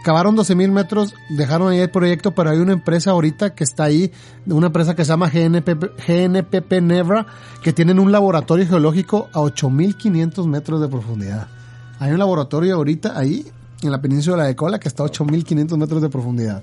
cavaron 0.05 0.37
12.000 0.37 0.71
metros, 0.71 1.15
dejaron 1.31 1.73
ahí 1.73 1.81
el 1.81 1.91
proyecto, 1.91 2.33
pero 2.33 2.51
hay 2.51 2.59
una 2.59 2.75
empresa 2.75 3.11
ahorita 3.11 3.55
que 3.57 3.65
está 3.65 3.85
ahí, 3.85 4.13
una 4.47 4.69
empresa 4.69 4.95
que 4.95 5.05
se 5.05 5.09
llama 5.11 5.31
GNPP, 5.31 5.97
GNPP 6.07 6.81
Nevra, 6.81 7.27
que 7.63 7.73
tienen 7.73 7.99
un 7.99 8.13
laboratorio 8.13 8.69
geológico 8.69 9.29
a 9.33 9.41
8.500 9.41 10.47
metros 10.47 10.81
de 10.81 10.87
profundidad. 10.89 11.49
Hay 11.99 12.13
un 12.13 12.19
laboratorio 12.21 12.77
ahorita 12.77 13.19
ahí, 13.19 13.45
en 13.83 13.91
la 13.93 14.01
península 14.01 14.45
de 14.45 14.57
Kola, 14.57 14.79
que 14.81 14.88
está 14.88 15.03
a 15.03 15.07
8.500 15.07 15.77
metros 15.77 16.03
de 16.03 16.09
profundidad. 16.09 16.62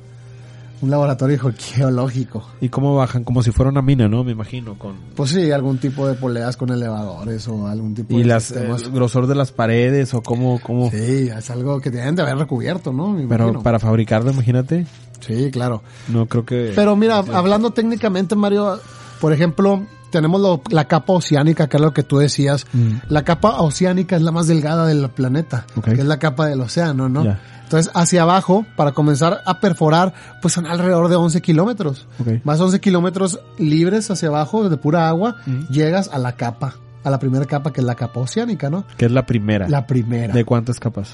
Un 0.82 0.92
laboratorio 0.92 1.40
ge- 1.40 1.54
geológico. 1.58 2.46
¿Y 2.60 2.68
cómo 2.68 2.94
bajan? 2.96 3.24
Como 3.24 3.42
si 3.42 3.52
fuera 3.52 3.72
una 3.72 3.82
mina, 3.82 4.10
¿no? 4.10 4.26
Me 4.26 4.34
imagino. 4.34 4.78
con 4.78 4.96
Pues 5.16 5.30
sí, 5.32 5.50
algún 5.52 5.78
tipo 5.78 6.06
de 6.06 6.16
poleas 6.16 6.58
con 6.58 6.70
elevadores 6.70 7.48
o 7.48 7.66
algún 7.68 7.96
tipo 7.96 8.14
Y 8.14 8.20
de 8.20 8.26
las, 8.26 8.44
sistemas. 8.44 8.84
el 8.84 8.92
grosor 8.92 9.26
de 9.28 9.36
las 9.36 9.54
paredes 9.54 10.14
o 10.14 10.22
cómo, 10.22 10.60
cómo. 10.62 10.92
Sí, 10.92 11.30
es 11.30 11.50
algo 11.50 11.80
que 11.80 11.92
tienen 11.92 12.16
de 12.16 12.24
haber 12.24 12.38
recubierto, 12.38 12.92
¿no? 12.92 13.08
Me 13.12 13.26
Pero 13.26 13.46
imagino. 13.46 13.64
para 13.64 13.80
fabricarlo, 13.80 14.32
imagínate. 14.32 14.86
Sí, 15.22 15.50
claro. 15.50 15.82
No 16.10 16.26
creo 16.28 16.46
que. 16.46 16.74
Pero 16.76 16.96
mira, 16.98 17.20
hablando 17.34 17.72
técnicamente, 17.72 18.36
Mario, 18.36 18.78
por 19.22 19.32
ejemplo, 19.32 19.82
tenemos 20.16 20.40
lo- 20.42 20.62
la 20.70 20.86
capa 20.86 21.14
oceánica, 21.14 21.68
que 21.68 21.78
es 21.78 21.82
lo 21.82 21.94
que 21.94 22.04
tú 22.04 22.18
decías. 22.18 22.66
Mm. 22.74 22.98
La 23.10 23.24
capa 23.24 23.62
oceánica 23.62 24.16
es 24.16 24.22
la 24.22 24.32
más 24.32 24.48
delgada 24.48 24.86
del 24.88 25.10
planeta, 25.10 25.66
que 25.84 25.92
es 25.92 26.06
la 26.06 26.18
capa 26.20 26.48
del 26.48 26.62
océano, 26.62 27.10
¿no? 27.10 27.38
Entonces, 27.64 27.92
hacia 27.96 28.22
abajo, 28.22 28.66
para 28.76 28.92
comenzar 28.92 29.42
a 29.46 29.60
perforar, 29.60 30.14
pues 30.42 30.54
son 30.54 30.68
alrededor 30.68 31.10
de 31.10 31.16
11 31.16 31.42
kilómetros. 31.42 32.08
Más 32.44 32.60
11 32.62 32.80
kilómetros 32.80 33.40
libres 33.58 34.10
hacia 34.12 34.28
abajo, 34.30 34.70
de 34.70 34.78
pura 34.78 35.08
agua, 35.10 35.36
Mm. 35.46 35.68
llegas 35.72 36.10
a 36.14 36.20
la 36.20 36.34
capa, 36.34 36.76
a 37.04 37.10
la 37.10 37.20
primera 37.20 37.46
capa, 37.46 37.74
que 37.74 37.82
es 37.82 37.86
la 37.88 37.96
capa 37.96 38.20
oceánica, 38.20 38.70
¿no? 38.70 38.86
Que 38.98 39.06
es 39.06 39.12
la 39.12 39.26
primera. 39.26 39.68
La 39.68 39.86
primera. 39.88 40.34
¿De 40.34 40.46
cuántas 40.46 40.80
capas? 40.80 41.10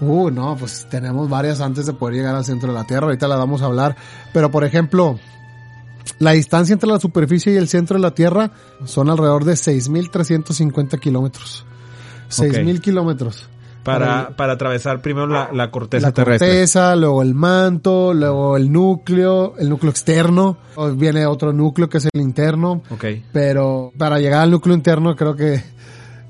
Uh, 0.00 0.30
no, 0.30 0.56
pues 0.56 0.86
tenemos 0.90 1.28
varias 1.30 1.60
antes 1.60 1.86
de 1.86 1.92
poder 1.92 2.16
llegar 2.16 2.34
al 2.34 2.44
centro 2.44 2.72
de 2.72 2.78
la 2.78 2.84
Tierra. 2.84 3.06
Ahorita 3.06 3.28
las 3.28 3.38
vamos 3.38 3.62
a 3.62 3.66
hablar. 3.66 3.94
Pero, 4.32 4.50
por 4.50 4.64
ejemplo, 4.64 5.20
la 6.18 6.32
distancia 6.32 6.72
entre 6.72 6.88
la 6.88 6.98
superficie 7.00 7.52
y 7.52 7.56
el 7.56 7.68
centro 7.68 7.96
de 7.96 8.02
la 8.02 8.12
Tierra 8.12 8.50
son 8.84 9.10
alrededor 9.10 9.44
de 9.44 9.54
6.350 9.54 10.98
kilómetros. 10.98 11.64
6.000 12.30 12.80
kilómetros. 12.80 13.48
Para, 13.82 14.36
para 14.36 14.52
atravesar 14.52 15.02
primero 15.02 15.26
la, 15.26 15.50
la 15.52 15.72
corteza 15.72 16.06
la 16.06 16.12
terrestre. 16.12 16.46
corteza, 16.46 16.94
luego 16.94 17.20
el 17.20 17.34
manto, 17.34 18.14
luego 18.14 18.56
el 18.56 18.70
núcleo, 18.70 19.54
el 19.58 19.68
núcleo 19.68 19.90
externo, 19.90 20.56
viene 20.94 21.26
otro 21.26 21.52
núcleo 21.52 21.88
que 21.88 21.98
es 21.98 22.06
el 22.12 22.20
interno, 22.20 22.82
Ok. 22.90 23.04
pero 23.32 23.92
para 23.98 24.20
llegar 24.20 24.42
al 24.42 24.52
núcleo 24.52 24.76
interno 24.76 25.16
creo 25.16 25.34
que 25.34 25.64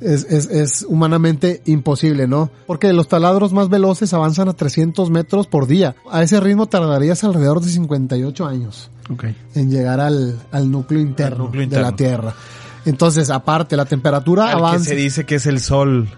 es, 0.05 0.25
es, 0.25 0.47
es 0.51 0.85
humanamente 0.89 1.63
imposible, 1.67 2.27
¿no? 2.27 2.51
Porque 2.67 2.93
los 2.93 3.09
taladros 3.09 3.53
más 3.53 3.69
veloces 3.69 4.13
avanzan 4.15 4.49
a 4.49 4.53
300 4.53 5.11
metros 5.11 5.47
por 5.47 5.67
día. 5.67 5.95
A 6.11 6.23
ese 6.23 6.41
ritmo 6.41 6.67
tardarías 6.67 7.25
alrededor 7.25 7.61
de 7.61 7.69
58 7.71 8.47
años 8.47 8.91
Ok. 9.11 9.25
en 9.55 9.71
llegar 9.71 10.01
al, 10.01 10.39
al 10.51 10.71
núcleo 10.71 11.01
interno 11.01 11.45
núcleo 11.45 11.69
de 11.69 11.81
la. 11.81 11.93
Tierra. 11.97 12.35
Entonces, 12.85 13.31
aparte, 13.31 13.77
la 13.77 13.85
temperatura 13.85 14.45
Al 14.47 14.51
que 14.51 14.57
avanza. 14.59 14.85
se 14.91 14.95
dice 14.97 15.25
que 15.25 15.37
es 15.37 15.47
el 15.47 15.61
sol 15.61 16.09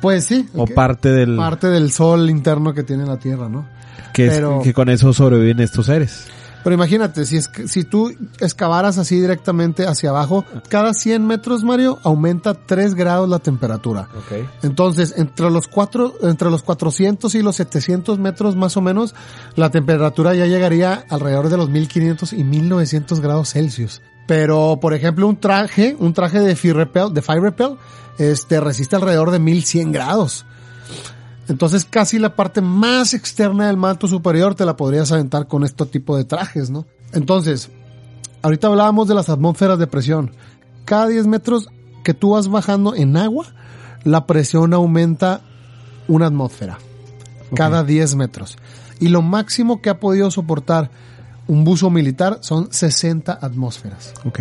Pues 0.00 0.24
sí. 0.24 0.48
o 0.54 0.66
parte 0.66 1.10
del 1.10 1.36
parte 1.36 1.68
del 1.68 1.90
sol 1.92 2.30
interno 2.30 2.72
que 2.74 2.82
tiene 2.84 3.04
la 3.04 3.18
Tierra, 3.18 3.48
¿no? 3.48 3.66
que, 4.12 4.26
es- 4.26 4.42
que 4.62 4.74
con 4.74 4.88
eso 4.90 5.12
sobreviven 5.12 5.60
estos 5.60 5.86
seres. 5.86 6.26
Pero 6.64 6.74
imagínate, 6.74 7.24
si, 7.26 7.36
es, 7.36 7.48
que- 7.48 7.66
si 7.68 7.84
tú 7.84 8.12
excavaras 8.40 8.98
así 8.98 9.20
directamente 9.20 9.86
hacia 9.86 10.10
abajo, 10.10 10.44
cada 10.68 10.94
100 10.94 11.26
metros, 11.26 11.64
Mario, 11.64 11.98
aumenta 12.04 12.54
3 12.54 12.94
grados 12.94 13.28
la 13.28 13.38
temperatura. 13.40 14.08
Ok. 14.16 14.46
Entonces, 14.62 15.14
entre 15.16 15.50
los 15.50 15.66
cuatro, 15.68 16.14
entre 16.22 16.50
los 16.50 16.62
400 16.62 17.34
y 17.34 17.42
los 17.42 17.56
700 17.56 18.18
metros 18.18 18.56
más 18.56 18.76
o 18.76 18.80
menos, 18.80 19.14
la 19.56 19.70
temperatura 19.70 20.34
ya 20.34 20.46
llegaría 20.46 21.04
alrededor 21.08 21.48
de 21.48 21.56
los 21.56 21.68
1500 21.68 22.32
y 22.32 22.44
1900 22.44 23.20
grados 23.20 23.50
Celsius. 23.52 24.02
Pero, 24.26 24.78
por 24.80 24.94
ejemplo, 24.94 25.26
un 25.26 25.36
traje, 25.40 25.96
un 25.98 26.12
traje 26.14 26.38
de 26.40 26.54
Fire 26.54 26.76
Repel, 26.76 27.12
de 27.12 27.22
Fire 27.22 27.42
Repel, 27.42 27.76
este, 28.18 28.60
resiste 28.60 28.94
alrededor 28.94 29.30
de 29.32 29.40
1100 29.40 29.90
grados. 29.90 30.46
Entonces 31.52 31.84
casi 31.84 32.18
la 32.18 32.34
parte 32.34 32.62
más 32.62 33.12
externa 33.12 33.66
del 33.66 33.76
manto 33.76 34.08
superior 34.08 34.54
te 34.54 34.64
la 34.64 34.74
podrías 34.74 35.12
aventar 35.12 35.48
con 35.48 35.64
este 35.64 35.84
tipo 35.84 36.16
de 36.16 36.24
trajes, 36.24 36.70
¿no? 36.70 36.86
Entonces, 37.12 37.68
ahorita 38.40 38.68
hablábamos 38.68 39.06
de 39.06 39.14
las 39.14 39.28
atmósferas 39.28 39.78
de 39.78 39.86
presión. 39.86 40.30
Cada 40.86 41.08
10 41.08 41.26
metros 41.26 41.68
que 42.04 42.14
tú 42.14 42.30
vas 42.30 42.48
bajando 42.48 42.94
en 42.94 43.18
agua, 43.18 43.48
la 44.02 44.26
presión 44.26 44.72
aumenta 44.72 45.42
una 46.08 46.28
atmósfera. 46.28 46.78
Cada 47.54 47.84
10 47.84 48.14
metros. 48.14 48.56
Y 48.98 49.08
lo 49.08 49.20
máximo 49.20 49.82
que 49.82 49.90
ha 49.90 50.00
podido 50.00 50.30
soportar 50.30 50.90
un 51.48 51.64
buzo 51.64 51.90
militar 51.90 52.38
son 52.40 52.72
60 52.72 53.30
atmósferas. 53.30 54.14
Ok. 54.24 54.40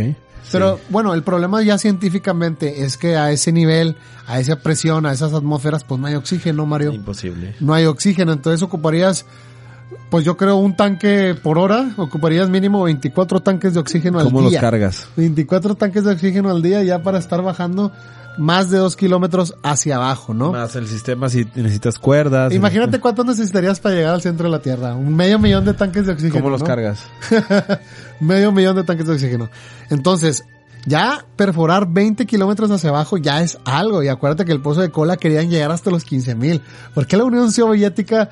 Pero 0.51 0.79
bueno, 0.89 1.13
el 1.13 1.23
problema 1.23 1.61
ya 1.61 1.77
científicamente 1.77 2.83
es 2.83 2.97
que 2.97 3.15
a 3.15 3.31
ese 3.31 3.51
nivel, 3.51 3.95
a 4.27 4.39
esa 4.39 4.57
presión, 4.57 5.05
a 5.05 5.11
esas 5.11 5.33
atmósferas, 5.33 5.83
pues 5.83 5.99
no 5.99 6.07
hay 6.07 6.15
oxígeno, 6.15 6.65
Mario. 6.65 6.91
Imposible. 6.93 7.55
No 7.59 7.73
hay 7.73 7.85
oxígeno, 7.85 8.33
entonces 8.33 8.61
ocuparías, 8.61 9.25
pues 10.09 10.25
yo 10.25 10.37
creo 10.37 10.57
un 10.57 10.75
tanque 10.75 11.35
por 11.41 11.57
hora, 11.57 11.91
ocuparías 11.97 12.49
mínimo 12.49 12.83
24 12.83 13.41
tanques 13.41 13.73
de 13.73 13.79
oxígeno 13.79 14.19
al 14.19 14.25
¿Cómo 14.25 14.41
los 14.41 14.51
día. 14.51 14.59
cargas? 14.59 15.07
24 15.15 15.75
tanques 15.75 16.03
de 16.03 16.11
oxígeno 16.11 16.49
al 16.49 16.61
día 16.61 16.83
ya 16.83 17.01
para 17.01 17.17
estar 17.17 17.41
bajando 17.41 17.91
más 18.37 18.69
de 18.69 18.77
dos 18.77 18.95
kilómetros 18.95 19.55
hacia 19.63 19.97
abajo, 19.97 20.33
¿no? 20.33 20.51
Más 20.51 20.75
el 20.75 20.87
sistema 20.87 21.29
si 21.29 21.45
necesitas 21.55 21.99
cuerdas. 21.99 22.53
Imagínate 22.53 22.99
cuánto 23.01 23.23
necesitarías 23.23 23.79
para 23.79 23.95
llegar 23.95 24.13
al 24.13 24.21
centro 24.21 24.45
de 24.45 24.51
la 24.51 24.61
Tierra. 24.61 24.95
Un 24.95 25.15
medio 25.15 25.39
millón 25.39 25.65
de 25.65 25.73
tanques 25.73 26.05
de 26.05 26.13
oxígeno. 26.13 26.35
¿Cómo 26.35 26.49
los 26.49 26.61
¿no? 26.61 26.67
cargas? 26.67 26.99
medio 28.19 28.51
millón 28.51 28.75
de 28.75 28.83
tanques 28.83 29.07
de 29.07 29.13
oxígeno. 29.13 29.49
Entonces, 29.89 30.45
ya 30.85 31.25
perforar 31.35 31.87
20 31.87 32.25
kilómetros 32.25 32.71
hacia 32.71 32.89
abajo 32.89 33.17
ya 33.17 33.41
es 33.41 33.57
algo. 33.65 34.03
Y 34.03 34.07
acuérdate 34.07 34.45
que 34.45 34.51
el 34.51 34.61
pozo 34.61 34.81
de 34.81 34.89
cola 34.89 35.17
querían 35.17 35.49
llegar 35.49 35.71
hasta 35.71 35.91
los 35.91 36.03
15 36.03 36.35
mil. 36.35 36.61
¿Por 36.93 37.07
qué 37.07 37.17
la 37.17 37.25
Unión 37.25 37.51
Soviética 37.51 38.29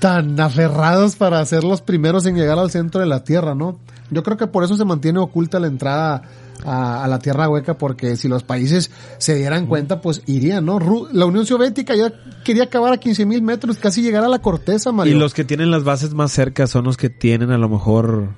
tan 0.00 0.38
aferrados 0.40 1.16
para 1.16 1.44
ser 1.46 1.64
los 1.64 1.80
primeros 1.80 2.26
en 2.26 2.36
llegar 2.36 2.58
al 2.58 2.70
centro 2.70 3.00
de 3.00 3.06
la 3.06 3.24
Tierra, 3.24 3.54
no? 3.54 3.78
Yo 4.10 4.22
creo 4.22 4.36
que 4.36 4.46
por 4.46 4.62
eso 4.64 4.76
se 4.76 4.84
mantiene 4.84 5.18
oculta 5.18 5.58
la 5.58 5.66
entrada 5.66 6.22
a, 6.64 7.04
a 7.04 7.08
la 7.08 7.18
Tierra 7.18 7.48
hueca, 7.48 7.76
porque 7.78 8.16
si 8.16 8.28
los 8.28 8.42
países 8.42 8.90
se 9.18 9.34
dieran 9.34 9.66
cuenta, 9.66 10.00
pues 10.00 10.22
irían, 10.26 10.64
¿no? 10.66 10.78
Ru- 10.78 11.08
La 11.12 11.26
Unión 11.26 11.44
Soviética 11.46 11.94
ya 11.96 12.12
quería 12.44 12.64
acabar 12.64 12.92
a 12.92 12.98
15 12.98 13.26
mil 13.26 13.42
metros, 13.42 13.78
casi 13.78 14.02
llegar 14.02 14.22
a 14.24 14.28
la 14.28 14.38
corteza, 14.40 14.90
Y 14.90 14.92
Mario. 14.92 15.18
los 15.18 15.34
que 15.34 15.44
tienen 15.44 15.70
las 15.70 15.82
bases 15.84 16.14
más 16.14 16.30
cerca 16.32 16.66
son 16.66 16.84
los 16.84 16.96
que 16.96 17.10
tienen 17.10 17.50
a 17.50 17.58
lo 17.58 17.68
mejor 17.68 18.28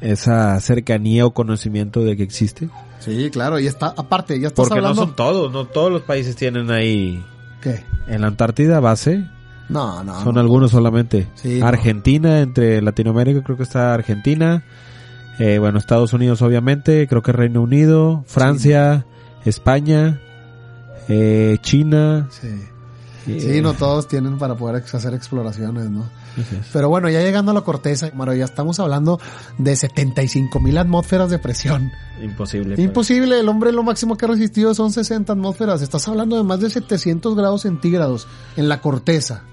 esa 0.00 0.58
cercanía 0.60 1.26
o 1.26 1.32
conocimiento 1.34 2.00
de 2.04 2.16
que 2.16 2.22
existe. 2.22 2.68
Sí, 3.00 3.30
claro, 3.30 3.58
y 3.58 3.66
está, 3.66 3.86
aparte, 3.96 4.38
ya 4.40 4.48
estás 4.48 4.66
Porque 4.68 4.78
hablando... 4.78 5.00
no 5.02 5.06
son 5.08 5.16
todos, 5.16 5.52
no 5.52 5.66
todos 5.66 5.92
los 5.92 6.02
países 6.02 6.36
tienen 6.36 6.70
ahí 6.70 7.24
¿Qué? 7.60 7.84
en 8.08 8.20
la 8.22 8.28
Antártida 8.28 8.80
base, 8.80 9.24
No, 9.68 10.02
no. 10.04 10.22
son 10.22 10.34
no. 10.34 10.40
algunos 10.40 10.70
solamente. 10.70 11.28
Sí, 11.34 11.60
no. 11.60 11.66
Argentina, 11.66 12.40
entre 12.40 12.82
Latinoamérica 12.82 13.42
creo 13.42 13.56
que 13.56 13.62
está 13.62 13.94
Argentina, 13.94 14.64
eh, 15.38 15.58
bueno, 15.58 15.78
Estados 15.78 16.12
Unidos 16.12 16.42
obviamente, 16.42 17.06
creo 17.08 17.22
que 17.22 17.32
Reino 17.32 17.62
Unido, 17.62 18.24
Francia, 18.26 19.06
España, 19.44 20.20
eh, 21.08 21.58
China. 21.62 22.28
Sí. 22.30 22.48
eh, 23.26 23.40
Sí, 23.40 23.60
no 23.62 23.72
todos 23.74 24.08
tienen 24.08 24.38
para 24.38 24.54
poder 24.54 24.82
hacer 24.82 25.14
exploraciones, 25.14 25.90
¿no? 25.90 26.04
Pero 26.72 26.88
bueno, 26.88 27.08
ya 27.10 27.20
llegando 27.20 27.50
a 27.50 27.54
la 27.54 27.60
corteza, 27.60 28.10
Mario, 28.14 28.34
ya 28.34 28.44
estamos 28.44 28.80
hablando 28.80 29.20
de 29.58 29.76
75 29.76 30.60
mil 30.60 30.78
atmósferas 30.78 31.30
de 31.30 31.38
presión. 31.38 31.90
Imposible. 32.22 32.80
Imposible, 32.80 33.40
el 33.40 33.48
hombre 33.48 33.72
lo 33.72 33.82
máximo 33.82 34.16
que 34.16 34.24
ha 34.24 34.28
resistido 34.28 34.74
son 34.74 34.92
60 34.92 35.32
atmósferas. 35.32 35.82
Estás 35.82 36.08
hablando 36.08 36.36
de 36.36 36.44
más 36.44 36.60
de 36.60 36.70
700 36.70 37.36
grados 37.36 37.62
centígrados 37.62 38.28
en 38.56 38.68
la 38.68 38.80
corteza. 38.80 39.44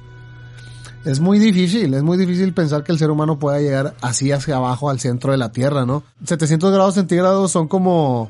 Es 1.05 1.19
muy 1.19 1.39
difícil, 1.39 1.93
es 1.93 2.03
muy 2.03 2.17
difícil 2.17 2.53
pensar 2.53 2.83
que 2.83 2.91
el 2.91 2.99
ser 2.99 3.09
humano 3.09 3.39
pueda 3.39 3.59
llegar 3.59 3.95
así 4.01 4.31
hacia 4.31 4.57
abajo 4.57 4.89
al 4.89 4.99
centro 4.99 5.31
de 5.31 5.37
la 5.37 5.51
Tierra, 5.51 5.85
¿no? 5.85 6.03
700 6.25 6.73
grados 6.73 6.95
centígrados 6.95 7.51
son 7.51 7.67
como 7.67 8.29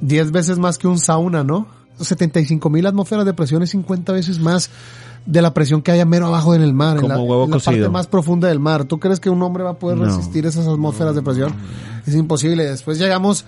10 0.00 0.32
veces 0.32 0.58
más 0.58 0.78
que 0.78 0.88
un 0.88 0.98
sauna, 0.98 1.44
¿no? 1.44 1.66
75 2.00 2.70
mil 2.70 2.86
atmósferas 2.86 3.26
de 3.26 3.34
presión 3.34 3.62
es 3.62 3.70
50 3.70 4.12
veces 4.12 4.38
más 4.38 4.70
de 5.26 5.42
la 5.42 5.54
presión 5.54 5.82
que 5.82 5.92
haya 5.92 6.04
mero 6.04 6.26
abajo 6.26 6.54
en 6.54 6.62
el 6.62 6.72
mar, 6.74 6.96
en 6.96 7.02
Como 7.02 7.14
la, 7.14 7.20
huevo 7.20 7.44
en 7.44 7.50
la 7.50 7.58
parte 7.58 7.88
más 7.88 8.06
profunda 8.06 8.48
del 8.48 8.58
mar. 8.58 8.84
¿Tú 8.84 8.98
crees 8.98 9.20
que 9.20 9.30
un 9.30 9.40
hombre 9.42 9.62
va 9.62 9.70
a 9.70 9.78
poder 9.78 9.98
No. 9.98 10.06
resistir 10.06 10.46
esas 10.46 10.66
atmósferas 10.66 11.14
de 11.14 11.22
presión? 11.22 11.54
Es 12.06 12.14
imposible. 12.14 12.64
Después 12.64 12.98
llegamos, 12.98 13.44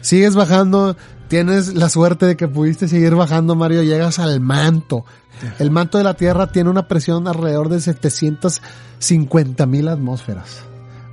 sigues 0.00 0.34
bajando, 0.34 0.96
tienes 1.28 1.74
la 1.74 1.88
suerte 1.88 2.26
de 2.26 2.36
que 2.36 2.48
pudiste 2.48 2.88
seguir 2.88 3.14
bajando, 3.14 3.54
Mario, 3.54 3.82
llegas 3.82 4.18
al 4.18 4.40
manto. 4.40 5.04
El 5.58 5.70
manto 5.70 5.98
de 5.98 6.04
la 6.04 6.14
Tierra 6.14 6.50
tiene 6.50 6.68
una 6.68 6.88
presión 6.88 7.28
alrededor 7.28 7.68
de 7.68 7.80
750 7.80 9.66
mil 9.66 9.88
atmósferas. 9.88 10.64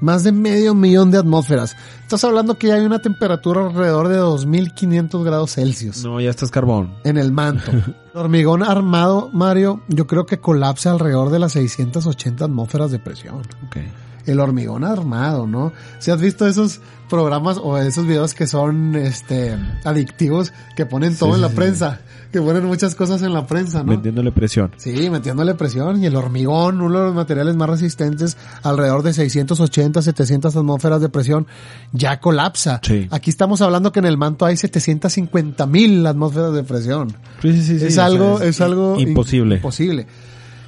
Más 0.02 0.24
de 0.24 0.32
medio 0.32 0.76
millón 0.76 1.10
de 1.10 1.18
atmósferas. 1.18 1.76
Estás 2.02 2.24
hablando 2.26 2.58
que 2.58 2.68
ya 2.68 2.76
hay 2.76 2.86
una 2.86 3.00
temperatura 3.00 3.66
alrededor 3.66 4.10
de 4.10 4.18
2500 4.18 5.24
grados 5.24 5.54
Celsius 5.54 6.04
No, 6.04 6.20
ya 6.20 6.30
estás 6.30 6.52
carbón. 6.52 6.96
en 7.06 7.18
el 7.18 7.32
manto. 7.32 7.72
El 7.72 7.96
hormigón 8.14 8.62
armado, 8.62 9.30
Mario, 9.32 9.82
yo 9.88 10.06
creo 10.06 10.26
que 10.26 10.40
colapsa 10.40 10.92
alrededor 10.92 11.30
de 11.30 11.40
las 11.40 11.54
680 11.54 12.44
atmósferas 12.46 12.92
de 12.92 13.00
presión. 13.00 13.42
Okay. 13.68 13.90
El 14.26 14.40
hormigón 14.40 14.84
armado, 14.84 15.48
¿no? 15.48 15.72
Si 16.00 16.12
has 16.12 16.20
visto 16.22 16.48
esos 16.48 16.82
programas 17.10 17.58
o 17.62 17.78
esos 17.78 18.08
videos 18.08 18.34
que 18.34 18.48
son 18.48 18.96
este 18.96 19.56
adictivos 19.84 20.52
que 20.76 20.86
ponen 20.88 21.16
todo 21.16 21.30
Sí, 21.30 21.36
en 21.36 21.42
la 21.42 21.48
sí, 21.50 21.54
sí. 21.54 21.58
prensa, 21.58 22.00
que 22.32 22.42
ponen 22.42 22.66
muchas 22.66 22.96
cosas 22.96 23.22
en 23.22 23.34
la 23.34 23.46
prensa, 23.46 23.80
¿no? 23.84 23.92
Metiéndole 23.92 24.32
presión. 24.32 24.72
Sí, 24.78 25.10
metiéndole 25.12 25.54
presión 25.54 26.02
y 26.02 26.08
el 26.08 26.16
hormigón, 26.16 26.82
uno 26.82 27.00
de 27.00 27.06
los 27.06 27.16
materiales 27.16 27.56
más 27.56 27.70
resistentes, 27.70 28.38
alrededor 28.64 29.04
de 29.04 29.14
680, 29.14 30.02
700 30.02 30.56
atmósferas 30.56 31.00
de 31.02 31.10
presión, 31.10 31.46
ya 31.92 32.20
colapsa. 32.20 32.80
Sí. 32.84 33.08
Aquí 33.12 33.30
estamos 33.30 33.62
hablando 33.62 33.92
que 33.92 34.00
en 34.00 34.06
el 34.06 34.18
manto 34.18 34.46
hay 34.46 34.58
750 34.58 35.66
mil 35.68 36.06
atmósferas 36.08 36.54
de 36.54 36.64
presión. 36.64 37.10
Sí, 37.42 37.54
sí, 37.54 37.62
sí, 37.64 37.80
sí, 37.80 37.86
es 37.86 37.94
o 37.94 37.96
sea, 37.96 38.06
algo, 38.06 38.42
es, 38.42 38.62
algo 38.62 39.00
imposible. 39.00 39.58
Imposible. 39.58 40.08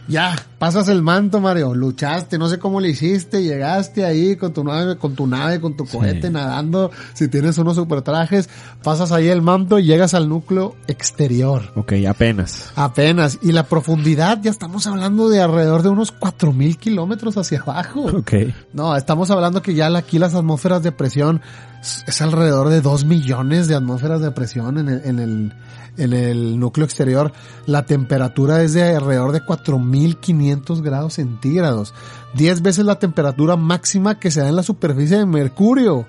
Ya, 0.08 0.36
pasas 0.58 0.88
el 0.88 1.02
manto, 1.02 1.42
Mario, 1.42 1.74
luchaste, 1.76 2.38
no 2.38 2.48
sé 2.48 2.60
cómo 2.60 2.80
le 2.80 2.90
hiciste, 2.90 3.44
llegaste 3.44 4.06
ahí 4.06 4.36
con 4.36 4.54
tu 4.54 4.64
nave, 4.64 4.98
con 4.98 5.16
tu 5.16 5.28
nave, 5.28 5.60
con 5.60 5.76
tu 5.76 5.86
cohete 5.86 6.30
nadando, 6.30 6.92
si 7.14 7.28
tienes 7.28 7.58
unos 7.58 7.76
super 7.76 8.02
trajes, 8.02 8.50
pasas 8.84 9.12
ahí 9.12 9.28
el 9.28 9.42
manto 9.42 9.80
y 9.80 9.86
llegas 9.86 10.14
al 10.14 10.30
núcleo 10.30 10.76
exterior. 10.88 11.72
Ok, 11.76 11.94
apenas. 12.08 12.72
Apenas. 12.76 13.40
Y 13.42 13.52
la 13.52 13.64
profundidad, 13.64 14.40
ya 14.42 14.52
estamos 14.52 14.88
hablando 14.88 15.30
de 15.30 15.42
alrededor 15.42 15.84
de 15.84 15.90
unos 15.90 16.12
4000 16.12 16.78
kilómetros 16.78 17.38
hacia 17.38 17.62
abajo. 17.62 18.06
Ok. 18.18 18.34
No, 18.74 18.96
estamos 18.96 19.30
hablando 19.32 19.62
que 19.62 19.74
ya 19.74 19.88
aquí 19.98 20.20
las 20.20 20.36
atmósferas 20.36 20.84
de 20.84 20.92
presión 20.92 21.42
es 21.82 21.98
es 22.08 22.22
alrededor 22.22 22.70
de 22.70 22.82
2 22.82 23.06
millones 23.06 23.68
de 23.68 23.76
atmósferas 23.76 24.22
de 24.22 24.32
presión 24.32 24.78
en 24.78 24.90
el, 24.90 25.02
en 25.06 25.20
el, 25.20 25.54
en 25.98 26.14
el 26.14 26.60
núcleo 26.60 26.86
exterior. 26.86 27.32
La 27.66 27.86
temperatura 27.86 28.62
es 28.64 28.74
de 28.74 28.96
alrededor 28.96 29.32
de 29.32 29.44
4500 29.44 30.82
grados 30.82 31.14
centígrados. 31.16 31.94
10 32.36 32.62
veces 32.62 32.86
la 32.86 33.00
temperatura 33.00 33.56
máxima 33.56 34.20
que 34.20 34.32
se 34.32 34.42
da 34.42 34.50
en 34.50 34.56
la 34.56 34.64
superficie 34.64 35.18
de 35.18 35.26
Mercurio. 35.26 36.06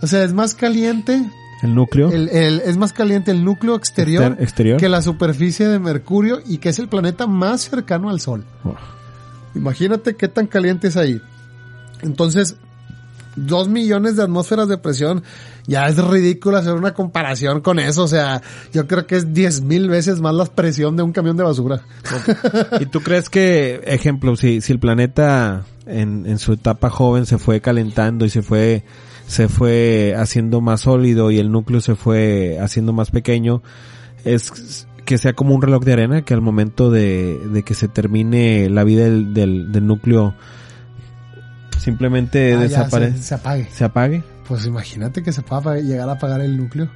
O 0.00 0.06
sea, 0.06 0.22
es 0.24 0.32
más 0.32 0.54
caliente 0.54 1.28
El 1.62 1.74
núcleo. 1.74 2.10
El, 2.12 2.28
el- 2.28 2.60
es 2.60 2.76
más 2.76 2.92
caliente 2.92 3.30
el 3.32 3.44
núcleo 3.44 3.74
exterior, 3.74 4.24
Exter- 4.32 4.42
exterior. 4.42 4.76
que 4.78 4.88
la 4.88 5.02
superficie 5.02 5.66
de 5.66 5.78
Mercurio 5.78 6.40
y 6.46 6.58
que 6.58 6.68
es 6.68 6.78
el 6.78 6.88
planeta 6.88 7.26
más 7.26 7.62
cercano 7.62 8.10
al 8.10 8.20
Sol. 8.20 8.44
Oh. 8.64 8.74
Imagínate 9.54 10.14
qué 10.14 10.28
tan 10.28 10.46
caliente 10.46 10.88
es 10.88 10.96
ahí. 10.96 11.20
Entonces, 12.02 12.56
dos 13.46 13.68
millones 13.68 14.16
de 14.16 14.22
atmósferas 14.22 14.68
de 14.68 14.78
presión, 14.78 15.22
ya 15.66 15.86
es 15.86 15.96
ridículo 15.96 16.56
hacer 16.56 16.74
una 16.74 16.94
comparación 16.94 17.60
con 17.60 17.78
eso. 17.78 18.04
O 18.04 18.08
sea, 18.08 18.42
yo 18.72 18.86
creo 18.86 19.06
que 19.06 19.16
es 19.16 19.32
diez 19.32 19.60
mil 19.60 19.88
veces 19.88 20.20
más 20.20 20.34
la 20.34 20.46
presión 20.46 20.96
de 20.96 21.02
un 21.02 21.12
camión 21.12 21.36
de 21.36 21.44
basura. 21.44 21.82
¿Y 22.80 22.86
tú 22.86 23.00
crees 23.00 23.28
que, 23.28 23.80
ejemplo, 23.84 24.36
si, 24.36 24.60
si 24.60 24.72
el 24.72 24.78
planeta 24.78 25.64
en, 25.86 26.38
su 26.38 26.52
etapa 26.52 26.90
joven 26.90 27.26
se 27.26 27.38
fue 27.38 27.60
calentando 27.60 28.24
y 28.24 28.30
se 28.30 28.42
fue, 28.42 28.84
se 29.26 29.48
fue 29.48 30.14
haciendo 30.16 30.60
más 30.60 30.82
sólido 30.82 31.30
y 31.30 31.38
el 31.38 31.50
núcleo 31.50 31.80
se 31.80 31.94
fue 31.94 32.58
haciendo 32.60 32.92
más 32.92 33.10
pequeño, 33.10 33.62
es 34.24 34.86
que 35.04 35.16
sea 35.16 35.32
como 35.32 35.54
un 35.54 35.62
reloj 35.62 35.84
de 35.84 35.92
arena 35.94 36.22
que 36.22 36.34
al 36.34 36.42
momento 36.42 36.90
de, 36.90 37.62
que 37.64 37.74
se 37.74 37.88
termine 37.88 38.68
la 38.68 38.84
vida 38.84 39.04
del, 39.04 39.32
del 39.32 39.86
núcleo 39.86 40.34
simplemente 41.78 42.54
Ah, 42.54 42.58
desaparece, 42.60 43.18
se, 43.18 43.22
se 43.24 43.34
apague. 43.34 43.68
se 43.72 43.84
apague. 43.84 44.24
Pues 44.46 44.66
imagínate 44.66 45.22
que 45.22 45.32
se 45.32 45.42
pueda 45.42 45.76
llegar 45.80 46.08
a 46.08 46.12
apagar 46.12 46.40
el 46.40 46.56
núcleo. 46.56 46.88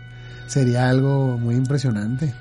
Sería 0.47 0.89
algo 0.89 1.39
muy 1.39 1.55
impresionante. 1.55 2.33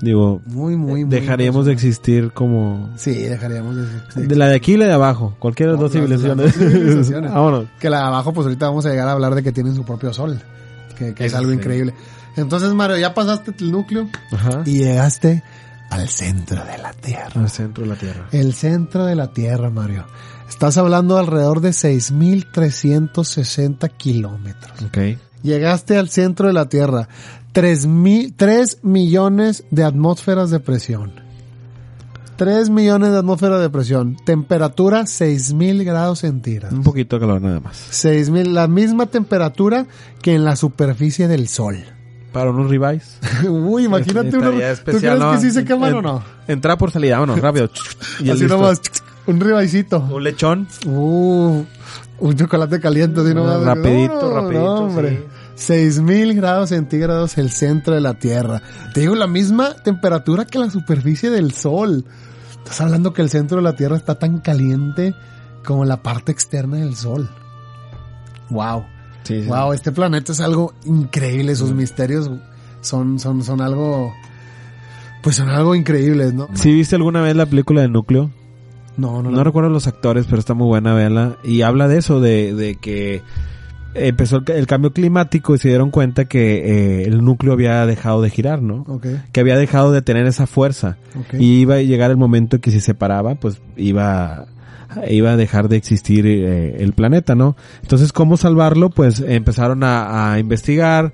Digo, 0.00 0.40
Muy, 0.46 0.74
muy, 0.76 1.04
muy 1.04 1.10
dejaríamos 1.20 1.64
de 1.66 1.72
existir 1.72 2.32
como 2.32 2.90
Sí, 2.96 3.12
dejaríamos 3.14 3.76
de, 3.76 3.82
de- 4.22 4.26
de 4.26 4.34
la 4.34 4.48
de 4.48 4.56
aquí 4.56 4.72
y 4.72 4.76
la 4.76 4.86
de 4.86 4.92
abajo, 4.94 5.36
cualquiera 5.38 5.72
de 5.72 5.78
No, 5.78 5.84
las 5.84 5.92
dos 5.92 6.02
las- 6.02 6.10
las 6.10 6.20
civilizaciones. 6.52 6.54
civilizaciones. 6.80 7.30
Vámonos. 7.34 7.66
que 7.78 7.88
la 7.88 7.98
de 7.98 8.04
abajo, 8.06 8.32
pues 8.32 8.46
ahorita 8.46 8.66
vamos 8.66 8.84
a 8.86 8.90
llegar 8.90 9.06
a 9.06 9.12
hablar 9.12 9.34
de 9.36 9.44
que 9.44 9.52
tienen 9.52 9.74
su 9.76 9.84
propio 9.84 10.12
sol. 10.12 10.40
Que, 10.98 11.14
que 11.14 11.26
es 11.26 11.34
algo 11.34 11.50
sí. 11.50 11.56
increíble. 11.56 11.94
Entonces, 12.36 12.72
Mario, 12.74 12.98
ya 12.98 13.14
pasaste 13.14 13.52
el 13.60 13.70
núcleo 13.70 14.08
Ajá. 14.32 14.62
y 14.64 14.78
llegaste 14.78 15.42
al 15.90 16.08
centro 16.08 16.64
de 16.64 16.78
la 16.78 16.92
Tierra. 16.94 17.40
Al 17.40 17.50
centro 17.50 17.84
de 17.84 17.90
la 17.90 17.96
Tierra. 17.96 18.26
El 18.32 18.54
centro 18.54 19.04
de 19.04 19.14
la 19.14 19.28
Tierra, 19.32 19.70
Mario. 19.70 20.04
Estás 20.52 20.76
hablando 20.76 21.14
de 21.14 21.20
alrededor 21.22 21.60
de 21.62 21.70
6.360 21.70 23.90
kilómetros. 23.96 24.70
Ok. 24.86 24.98
Llegaste 25.42 25.96
al 25.98 26.08
centro 26.10 26.46
de 26.46 26.52
la 26.52 26.68
Tierra. 26.68 27.08
3, 27.52 27.86
mil, 27.86 28.34
3 28.36 28.80
millones 28.82 29.64
de 29.70 29.82
atmósferas 29.82 30.50
de 30.50 30.60
presión. 30.60 31.14
3 32.36 32.68
millones 32.70 33.10
de 33.12 33.18
atmósferas 33.18 33.60
de 33.62 33.70
presión. 33.70 34.16
Temperatura 34.24 35.00
6.000 35.02 35.84
grados 35.84 36.18
centígrados. 36.20 36.76
Un 36.78 36.84
poquito 36.84 37.16
de 37.16 37.20
calor 37.20 37.40
nada 37.40 37.60
más. 37.60 37.76
6000, 37.90 38.52
la 38.54 38.68
misma 38.68 39.06
temperatura 39.06 39.86
que 40.20 40.34
en 40.34 40.44
la 40.44 40.54
superficie 40.56 41.28
del 41.28 41.48
sol. 41.48 41.78
Para 42.30 42.50
unos 42.50 42.70
ribeyes. 42.70 43.18
Uy, 43.48 43.86
imagínate 43.86 44.36
uno. 44.36 44.50
¿Tú 44.52 44.56
crees 44.58 44.82
¿no? 45.18 45.32
que 45.32 45.38
sí 45.40 45.50
se 45.50 45.64
queman 45.64 45.88
En- 45.90 45.96
o 45.96 46.02
no? 46.02 46.22
Entrada 46.46 46.76
por 46.78 46.90
salida, 46.92 47.14
vámonos, 47.18 47.40
rápido. 47.40 47.68
Y 48.20 48.30
Así 48.30 48.40
listo. 48.42 48.56
nomás, 48.56 48.80
un 49.26 49.40
ribaicito. 49.40 50.00
Un 50.00 50.24
lechón. 50.24 50.68
Uh, 50.86 51.64
un 52.18 52.36
chocolate 52.36 52.80
caliente, 52.80 53.20
así 53.20 53.34
nomás. 53.34 53.62
Rapidito, 53.62 54.28
No, 54.28 54.34
rapidito, 54.34 54.64
no, 54.64 54.74
hombre. 54.86 55.26
6000 55.54 56.34
grados 56.34 56.70
centígrados 56.70 57.38
el 57.38 57.50
centro 57.50 57.94
de 57.94 58.00
la 58.00 58.14
Tierra. 58.14 58.62
Te 58.94 59.00
digo, 59.00 59.14
la 59.14 59.26
misma 59.26 59.74
temperatura 59.74 60.44
que 60.44 60.58
la 60.58 60.70
superficie 60.70 61.30
del 61.30 61.52
Sol. 61.52 62.04
Estás 62.58 62.80
hablando 62.80 63.12
que 63.12 63.22
el 63.22 63.30
centro 63.30 63.58
de 63.58 63.62
la 63.62 63.76
Tierra 63.76 63.96
está 63.96 64.18
tan 64.18 64.38
caliente 64.38 65.14
como 65.64 65.84
la 65.84 66.02
parte 66.02 66.32
externa 66.32 66.78
del 66.78 66.96
Sol. 66.96 67.28
Wow. 68.50 68.84
Sí, 69.24 69.42
sí. 69.42 69.48
Wow, 69.48 69.72
este 69.72 69.92
planeta 69.92 70.32
es 70.32 70.40
algo 70.40 70.74
increíble, 70.84 71.54
sus 71.54 71.72
misterios 71.72 72.28
son, 72.80 73.20
son, 73.20 73.44
son 73.44 73.60
algo, 73.60 74.12
pues 75.22 75.36
son 75.36 75.48
algo 75.48 75.74
increíbles, 75.76 76.34
¿no? 76.34 76.48
¿Sí 76.54 76.72
viste 76.72 76.96
alguna 76.96 77.20
vez 77.20 77.36
la 77.36 77.46
película 77.46 77.82
de 77.82 77.88
Núcleo? 77.88 78.30
No, 78.96 79.22
no, 79.22 79.30
No, 79.30 79.36
no. 79.38 79.44
recuerdo 79.44 79.70
los 79.70 79.86
actores, 79.86 80.26
pero 80.26 80.38
está 80.38 80.54
muy 80.54 80.66
buena 80.66 80.94
verla. 80.94 81.36
Y 81.44 81.62
habla 81.62 81.88
de 81.88 81.98
eso, 81.98 82.20
de, 82.20 82.54
de 82.54 82.76
que 82.76 83.22
empezó 83.94 84.38
el, 84.38 84.50
el 84.56 84.66
cambio 84.66 84.92
climático 84.92 85.54
y 85.54 85.58
se 85.58 85.68
dieron 85.68 85.90
cuenta 85.90 86.24
que 86.24 87.02
eh, 87.02 87.04
el 87.04 87.22
núcleo 87.24 87.52
había 87.52 87.84
dejado 87.86 88.22
de 88.22 88.30
girar, 88.30 88.62
¿no? 88.62 88.84
Ok, 88.88 89.06
Que 89.32 89.40
había 89.40 89.56
dejado 89.56 89.92
de 89.92 90.02
tener 90.02 90.26
esa 90.26 90.46
fuerza. 90.46 90.96
Y 91.38 91.60
iba 91.60 91.76
a 91.76 91.82
llegar 91.82 92.10
el 92.10 92.16
momento 92.16 92.60
que 92.60 92.70
si 92.70 92.80
se 92.80 92.94
paraba, 92.94 93.34
pues 93.34 93.60
iba, 93.76 94.46
iba 95.08 95.32
a 95.32 95.36
dejar 95.36 95.68
de 95.68 95.76
existir 95.76 96.26
eh, 96.26 96.76
el 96.82 96.92
planeta, 96.92 97.34
¿no? 97.34 97.56
Entonces, 97.82 98.12
¿cómo 98.12 98.36
salvarlo? 98.36 98.90
Pues 98.90 99.20
empezaron 99.20 99.84
a, 99.84 100.32
a 100.32 100.38
investigar 100.38 101.12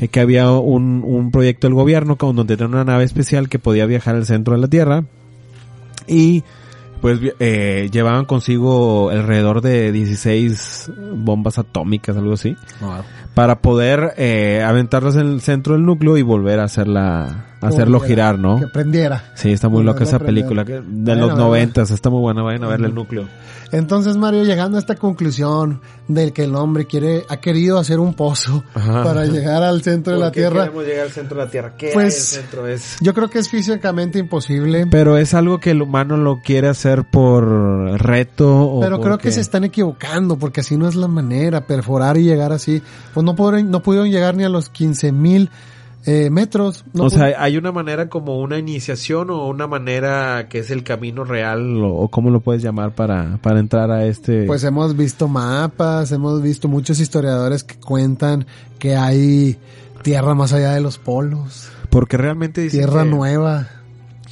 eh, 0.00 0.08
que 0.08 0.20
había 0.20 0.50
un, 0.52 1.02
un 1.04 1.30
proyecto 1.32 1.66
del 1.66 1.74
gobierno 1.74 2.16
con 2.16 2.34
donde 2.36 2.56
tenía 2.56 2.74
una 2.74 2.84
nave 2.84 3.04
especial 3.04 3.48
que 3.48 3.58
podía 3.58 3.86
viajar 3.86 4.14
al 4.16 4.26
centro 4.26 4.54
de 4.54 4.60
la 4.60 4.68
Tierra 4.68 5.04
y 6.06 6.42
pues 7.00 7.20
eh, 7.38 7.88
llevaban 7.92 8.24
consigo 8.24 9.10
alrededor 9.10 9.60
de 9.60 9.92
16 9.92 10.92
bombas 11.14 11.58
atómicas, 11.58 12.16
algo 12.16 12.34
así, 12.34 12.56
Wow. 12.80 13.02
Para 13.34 13.60
poder 13.60 14.14
eh, 14.16 14.62
aventarlas 14.66 15.16
en 15.16 15.26
el 15.32 15.40
centro 15.40 15.74
del 15.74 15.84
núcleo 15.84 16.16
y 16.16 16.22
volver 16.22 16.60
a 16.60 16.64
hacerla, 16.64 17.46
hacerlo 17.60 17.98
Como 17.98 18.08
girar, 18.08 18.38
¿no? 18.38 18.58
Que 18.58 18.66
prendiera. 18.66 19.32
Sí, 19.34 19.52
está 19.52 19.68
muy 19.68 19.82
loca 19.84 20.00
a 20.00 20.06
esa 20.06 20.18
película. 20.18 20.64
que- 20.64 20.80
De 20.80 20.80
Vayan 21.14 21.20
los 21.20 21.30
a 21.30 21.34
noventas, 21.34 21.90
está 21.90 22.10
muy 22.10 22.20
buena. 22.20 22.42
Vayan 22.42 22.64
a 22.64 22.68
verle 22.68 22.88
el 22.88 22.94
núcleo. 22.94 23.26
Entonces, 23.72 24.16
Mario, 24.16 24.42
llegando 24.42 24.78
a 24.78 24.80
esta 24.80 24.96
conclusión 24.96 25.80
del 26.08 26.32
que 26.32 26.42
el 26.42 26.56
hombre 26.56 26.86
quiere, 26.86 27.22
ha 27.28 27.36
querido 27.36 27.78
hacer 27.78 28.00
un 28.00 28.14
pozo 28.14 28.64
Ajá. 28.74 29.04
para 29.04 29.24
llegar 29.26 29.62
al 29.62 29.80
centro 29.82 30.12
de 30.14 30.18
la 30.18 30.32
Tierra, 30.32 30.68
llegar 30.82 31.06
al 31.06 31.12
centro 31.12 31.38
de 31.38 31.44
la 31.44 31.50
Tierra? 31.52 31.76
¿Qué 31.76 31.90
Pues- 31.94 32.16
centro? 32.30 32.66
Es... 32.66 32.96
yo 33.00 33.14
creo 33.14 33.28
que 33.30 33.38
es 33.38 33.48
físicamente 33.48 34.18
imposible. 34.18 34.88
Pero 34.90 35.16
es 35.18 35.34
algo 35.34 35.60
que 35.60 35.70
el 35.70 35.82
humano 35.82 36.16
lo 36.16 36.40
quiere 36.40 36.66
hacer 36.66 37.04
por 37.04 37.44
reto 38.00 38.60
o 38.60 38.80
Pero 38.80 38.98
creo 38.98 39.12
porque- 39.12 39.28
que 39.28 39.32
se 39.32 39.40
están 39.40 39.62
equivocando 39.62 40.36
porque 40.36 40.62
así 40.62 40.76
no 40.76 40.88
es 40.88 40.96
la 40.96 41.06
manera, 41.06 41.60
perforar 41.60 42.16
y 42.16 42.24
llegar 42.24 42.50
así. 42.52 42.82
Pues 43.14 43.19
no 43.22 43.34
pudieron, 43.34 43.70
no 43.70 43.82
pudieron 43.82 44.10
llegar 44.10 44.36
ni 44.36 44.44
a 44.44 44.48
los 44.48 44.68
15 44.68 45.12
mil 45.12 45.50
eh, 46.06 46.30
metros. 46.30 46.84
No 46.92 47.04
o 47.04 47.10
sea, 47.10 47.34
hay 47.38 47.56
una 47.56 47.72
manera 47.72 48.08
como 48.08 48.40
una 48.40 48.58
iniciación 48.58 49.30
o 49.30 49.46
una 49.46 49.66
manera 49.66 50.48
que 50.48 50.60
es 50.60 50.70
el 50.70 50.82
camino 50.82 51.24
real 51.24 51.82
o, 51.82 51.94
o 51.94 52.08
cómo 52.08 52.30
lo 52.30 52.40
puedes 52.40 52.62
llamar 52.62 52.94
para, 52.94 53.38
para 53.42 53.60
entrar 53.60 53.90
a 53.90 54.06
este... 54.06 54.44
Pues 54.46 54.64
hemos 54.64 54.96
visto 54.96 55.28
mapas, 55.28 56.10
hemos 56.12 56.40
visto 56.42 56.68
muchos 56.68 57.00
historiadores 57.00 57.64
que 57.64 57.76
cuentan 57.76 58.46
que 58.78 58.96
hay 58.96 59.58
tierra 60.02 60.34
más 60.34 60.52
allá 60.52 60.72
de 60.72 60.80
los 60.80 60.98
polos, 60.98 61.70
porque 61.90 62.16
realmente 62.16 62.62
dicen 62.62 62.80
tierra 62.80 63.02
que, 63.02 63.10
nueva. 63.10 63.68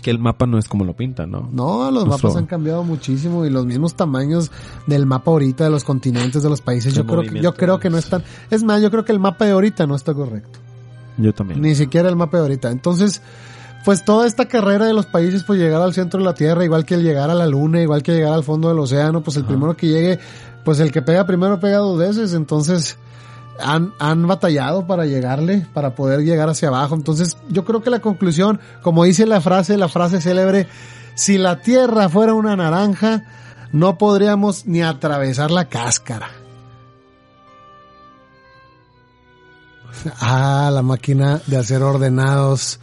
Que 0.08 0.12
el 0.12 0.18
mapa 0.18 0.46
no 0.46 0.56
es 0.56 0.66
como 0.68 0.86
lo 0.86 0.96
pintan, 0.96 1.30
¿no? 1.30 1.50
No, 1.52 1.90
los 1.90 2.06
Nuestro- 2.06 2.28
mapas 2.30 2.36
han 2.38 2.46
cambiado 2.46 2.82
muchísimo 2.82 3.44
y 3.44 3.50
los 3.50 3.66
mismos 3.66 3.92
tamaños 3.94 4.50
del 4.86 5.04
mapa 5.04 5.30
ahorita 5.30 5.64
de 5.64 5.70
los 5.70 5.84
continentes 5.84 6.42
de 6.42 6.48
los 6.48 6.62
países. 6.62 6.94
Yo 6.94 7.04
creo 7.06 7.20
que, 7.20 7.42
yo 7.42 7.52
creo 7.54 7.78
que 7.78 7.90
no 7.90 7.98
es- 7.98 8.04
están. 8.04 8.24
Es 8.50 8.62
más, 8.62 8.80
yo 8.80 8.90
creo 8.90 9.04
que 9.04 9.12
el 9.12 9.18
mapa 9.18 9.44
de 9.44 9.50
ahorita 9.50 9.86
no 9.86 9.94
está 9.94 10.14
correcto. 10.14 10.58
Yo 11.18 11.34
también. 11.34 11.60
Ni 11.60 11.74
siquiera 11.74 12.08
el 12.08 12.16
mapa 12.16 12.38
de 12.38 12.44
ahorita. 12.44 12.70
Entonces, 12.70 13.20
pues 13.84 14.02
toda 14.04 14.26
esta 14.26 14.46
carrera 14.46 14.86
de 14.86 14.94
los 14.94 15.04
países, 15.04 15.44
pues 15.44 15.58
llegar 15.60 15.82
al 15.82 15.92
centro 15.92 16.20
de 16.20 16.24
la 16.24 16.32
Tierra, 16.32 16.64
igual 16.64 16.86
que 16.86 16.94
el 16.94 17.02
llegar 17.02 17.28
a 17.28 17.34
la 17.34 17.46
Luna, 17.46 17.82
igual 17.82 18.02
que 18.02 18.12
llegar 18.14 18.32
al 18.32 18.44
fondo 18.44 18.68
del 18.68 18.78
océano, 18.78 19.22
pues 19.22 19.36
el 19.36 19.44
primero 19.44 19.76
que 19.76 19.88
llegue, 19.88 20.18
pues 20.64 20.80
el 20.80 20.90
que 20.90 21.02
pega 21.02 21.26
primero 21.26 21.60
pega 21.60 21.76
dos 21.78 21.98
veces. 21.98 22.32
Entonces, 22.32 22.96
han, 23.60 23.92
han 23.98 24.26
batallado 24.26 24.86
para 24.86 25.06
llegarle, 25.06 25.66
para 25.72 25.94
poder 25.94 26.20
llegar 26.20 26.48
hacia 26.48 26.68
abajo. 26.68 26.94
Entonces, 26.94 27.36
yo 27.48 27.64
creo 27.64 27.82
que 27.82 27.90
la 27.90 28.00
conclusión, 28.00 28.60
como 28.82 29.04
dice 29.04 29.26
la 29.26 29.40
frase, 29.40 29.76
la 29.76 29.88
frase 29.88 30.20
célebre, 30.20 30.68
si 31.14 31.38
la 31.38 31.60
Tierra 31.60 32.08
fuera 32.08 32.34
una 32.34 32.56
naranja, 32.56 33.24
no 33.72 33.98
podríamos 33.98 34.66
ni 34.66 34.82
atravesar 34.82 35.50
la 35.50 35.66
cáscara. 35.68 36.30
Ah, 40.20 40.70
la 40.72 40.82
máquina 40.82 41.40
de 41.46 41.56
hacer 41.56 41.82
ordenados 41.82 42.78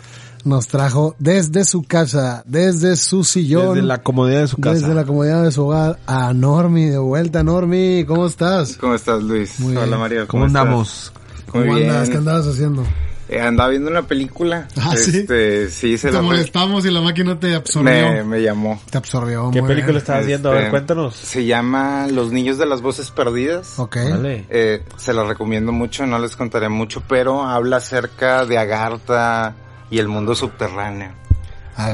nos 0.45 0.67
trajo 0.67 1.15
desde 1.19 1.65
su 1.65 1.83
casa, 1.83 2.43
desde 2.45 2.95
su 2.95 3.23
sillón, 3.23 3.75
Desde 3.75 3.87
la 3.87 4.01
comodidad 4.03 4.41
de 4.41 4.47
su 4.47 4.57
casa. 4.57 4.75
desde 4.75 4.93
la 4.93 5.03
comodidad 5.03 5.43
de 5.43 5.51
su 5.51 5.65
hogar, 5.65 5.99
a 6.07 6.33
Normi, 6.33 6.85
de 6.85 6.97
vuelta, 6.99 7.43
Normi, 7.43 8.05
¿cómo 8.05 8.25
estás? 8.27 8.77
¿Cómo 8.77 8.95
estás, 8.95 9.21
Luis? 9.23 9.59
Muy 9.59 9.75
Hola, 9.75 9.85
bien. 9.87 9.99
Mario. 9.99 10.27
¿Cómo 10.27 10.45
estás? 10.45 10.61
andamos? 10.61 11.13
¿Cómo 11.51 11.65
Muy 11.65 11.81
andas? 11.83 12.01
bien. 12.01 12.11
¿Qué 12.11 12.17
andabas 12.17 12.47
haciendo? 12.47 12.83
Eh, 13.27 13.41
andaba 13.41 13.69
viendo 13.69 13.89
una 13.89 14.03
película. 14.03 14.67
Ah, 14.79 14.95
¿sí? 14.95 15.17
Este, 15.17 15.69
sí, 15.71 15.97
se 15.97 16.11
Te 16.11 16.21
molestamos 16.21 16.85
y 16.85 16.91
la 16.91 17.01
máquina 17.01 17.39
te 17.39 17.55
absorbió. 17.55 17.91
me, 17.91 18.23
me 18.23 18.41
llamó. 18.43 18.79
Te 18.91 18.99
absorbió. 18.99 19.49
¿Qué 19.49 19.61
muy 19.61 19.67
película 19.69 19.93
bien. 19.93 19.97
estabas 19.97 20.27
viendo? 20.27 20.49
A 20.49 20.51
ver, 20.53 20.61
Este, 20.61 20.69
cuéntanos. 20.71 21.15
Se 21.15 21.43
llama 21.43 22.05
Los 22.11 22.31
niños 22.31 22.59
de 22.59 22.67
las 22.67 22.83
voces 22.83 23.09
perdidas. 23.09 23.79
Ok. 23.79 23.97
Vale. 24.11 24.45
Eh, 24.51 24.83
se 24.97 25.11
la 25.11 25.23
recomiendo 25.23 25.71
mucho, 25.71 26.05
no 26.05 26.19
les 26.19 26.35
contaré 26.35 26.69
mucho, 26.69 27.01
pero 27.09 27.41
habla 27.43 27.77
acerca 27.77 28.45
de 28.45 28.59
Agartha 28.59 29.55
y 29.95 29.99
el 29.99 30.09
mundo 30.09 30.35
subterráneo. 30.35 31.11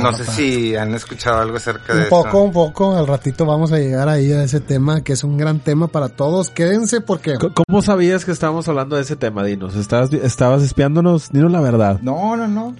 No 0.01 0.11
sé 0.13 0.25
si 0.25 0.75
han 0.75 0.93
escuchado 0.95 1.39
algo 1.39 1.57
acerca 1.57 1.93
de 1.93 2.03
Un 2.03 2.09
poco, 2.09 2.27
eso. 2.29 2.37
un 2.41 2.51
poco. 2.51 2.95
Al 2.97 3.05
ratito 3.07 3.45
vamos 3.45 3.71
a 3.71 3.77
llegar 3.77 4.09
ahí 4.09 4.31
a 4.31 4.43
ese 4.43 4.59
tema, 4.59 5.03
que 5.03 5.13
es 5.13 5.23
un 5.23 5.37
gran 5.37 5.59
tema 5.59 5.87
para 5.87 6.09
todos. 6.09 6.49
Quédense 6.49 7.01
porque... 7.01 7.35
¿Cómo 7.67 7.81
sabías 7.83 8.25
que 8.25 8.31
estábamos 8.31 8.67
hablando 8.67 8.95
de 8.95 9.03
ese 9.03 9.15
tema, 9.15 9.43
Dinos? 9.43 9.75
¿Estabas, 9.75 10.11
estabas 10.13 10.61
espiándonos? 10.63 11.31
Dinos 11.31 11.51
la 11.51 11.61
verdad. 11.61 11.99
No, 12.01 12.35
no, 12.35 12.47
no. 12.47 12.75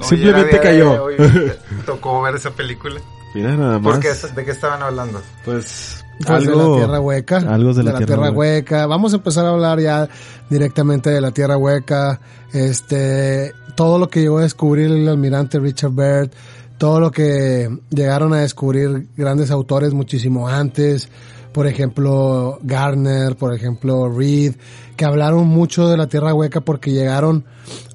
Simplemente 0.00 0.58
Hoy 0.58 0.66
era 0.66 0.70
día 0.72 0.86
de- 0.86 0.94
cayó. 0.94 1.04
hoy 1.04 1.52
tocó 1.86 2.22
ver 2.22 2.34
esa 2.36 2.50
película. 2.50 3.00
Mira 3.34 3.56
nada 3.56 3.78
más. 3.78 3.92
¿Por 3.94 4.00
qué? 4.00 4.08
¿De 4.34 4.44
qué 4.44 4.50
estaban 4.50 4.82
hablando? 4.82 5.20
Pues, 5.44 6.04
Pues 6.26 6.46
de 6.46 6.54
la 6.56 6.74
tierra 6.76 7.00
hueca. 7.00 7.36
algo 7.36 7.72
de 7.74 7.82
la 7.84 7.98
tierra 7.98 8.30
hueca. 8.32 8.86
Vamos 8.86 9.12
a 9.12 9.16
empezar 9.16 9.44
a 9.46 9.50
hablar 9.50 9.78
ya 9.78 10.08
directamente 10.48 11.10
de 11.10 11.20
la 11.20 11.30
tierra 11.30 11.56
hueca. 11.56 12.20
Este, 12.52 13.52
todo 13.70 13.98
lo 13.98 14.08
que 14.08 14.20
llegó 14.20 14.38
a 14.38 14.42
descubrir 14.42 14.90
el 14.90 15.08
almirante 15.08 15.58
Richard 15.58 15.92
Byrd, 15.92 16.30
todo 16.78 17.00
lo 17.00 17.10
que 17.10 17.68
llegaron 17.90 18.32
a 18.32 18.40
descubrir 18.40 19.08
grandes 19.16 19.50
autores 19.50 19.92
muchísimo 19.92 20.48
antes. 20.48 21.08
Por 21.52 21.66
ejemplo, 21.66 22.58
Garner, 22.62 23.36
por 23.36 23.54
ejemplo, 23.54 24.08
Reed, 24.08 24.54
que 24.96 25.04
hablaron 25.04 25.48
mucho 25.48 25.88
de 25.88 25.96
la 25.96 26.06
tierra 26.06 26.32
hueca 26.32 26.60
porque 26.60 26.92
llegaron 26.92 27.44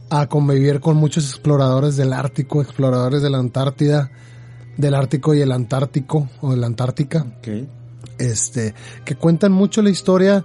a 0.09 0.27
convivir 0.27 0.81
con 0.81 0.97
muchos 0.97 1.25
exploradores 1.25 1.95
del 1.95 2.13
Ártico, 2.13 2.61
exploradores 2.61 3.21
de 3.21 3.29
la 3.29 3.39
Antártida, 3.39 4.11
del 4.77 4.93
Ártico 4.93 5.33
y 5.33 5.41
el 5.41 5.51
Antártico, 5.51 6.29
o 6.41 6.51
de 6.51 6.57
la 6.57 6.67
Antártica 6.67 7.25
este, 8.17 8.73
que 9.03 9.15
cuentan 9.15 9.51
mucho 9.51 9.81
la 9.81 9.89
historia 9.89 10.43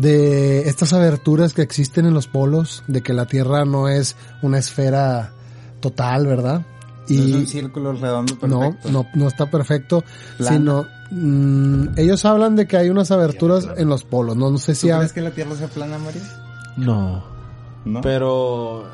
de 0.00 0.68
estas 0.68 0.92
aberturas 0.92 1.52
que 1.52 1.62
existen 1.62 2.06
en 2.06 2.14
los 2.14 2.28
polos, 2.28 2.84
de 2.86 3.02
que 3.02 3.12
la 3.12 3.26
Tierra 3.26 3.64
no 3.64 3.88
es 3.88 4.14
una 4.42 4.58
esfera 4.58 5.32
total, 5.80 6.26
¿verdad? 6.26 6.64
es 7.08 7.18
un 7.18 7.42
Y 7.42 7.46
círculo 7.46 7.92
redondo 7.94 8.34
no, 8.46 8.60
perfecto. 8.60 8.90
no, 8.92 9.06
no 9.14 9.26
está 9.28 9.50
perfecto, 9.50 10.04
Plana. 10.36 10.56
sino 10.56 10.86
mm, 11.10 11.98
ellos 11.98 12.24
hablan 12.24 12.54
de 12.54 12.66
que 12.68 12.76
hay 12.76 12.90
unas 12.90 13.10
aberturas 13.10 13.66
en 13.76 13.88
los 13.88 14.04
polos, 14.04 14.36
no, 14.36 14.50
no 14.50 14.58
sé 14.58 14.72
¿Tú 14.72 14.80
si 14.80 14.88
crees 14.88 15.12
que 15.12 15.20
la 15.22 15.30
Tierra 15.30 15.54
sea 15.56 15.68
plana, 15.68 15.98
María? 15.98 16.22
No. 16.76 17.24
No. 17.84 18.00
Pero 18.02 18.84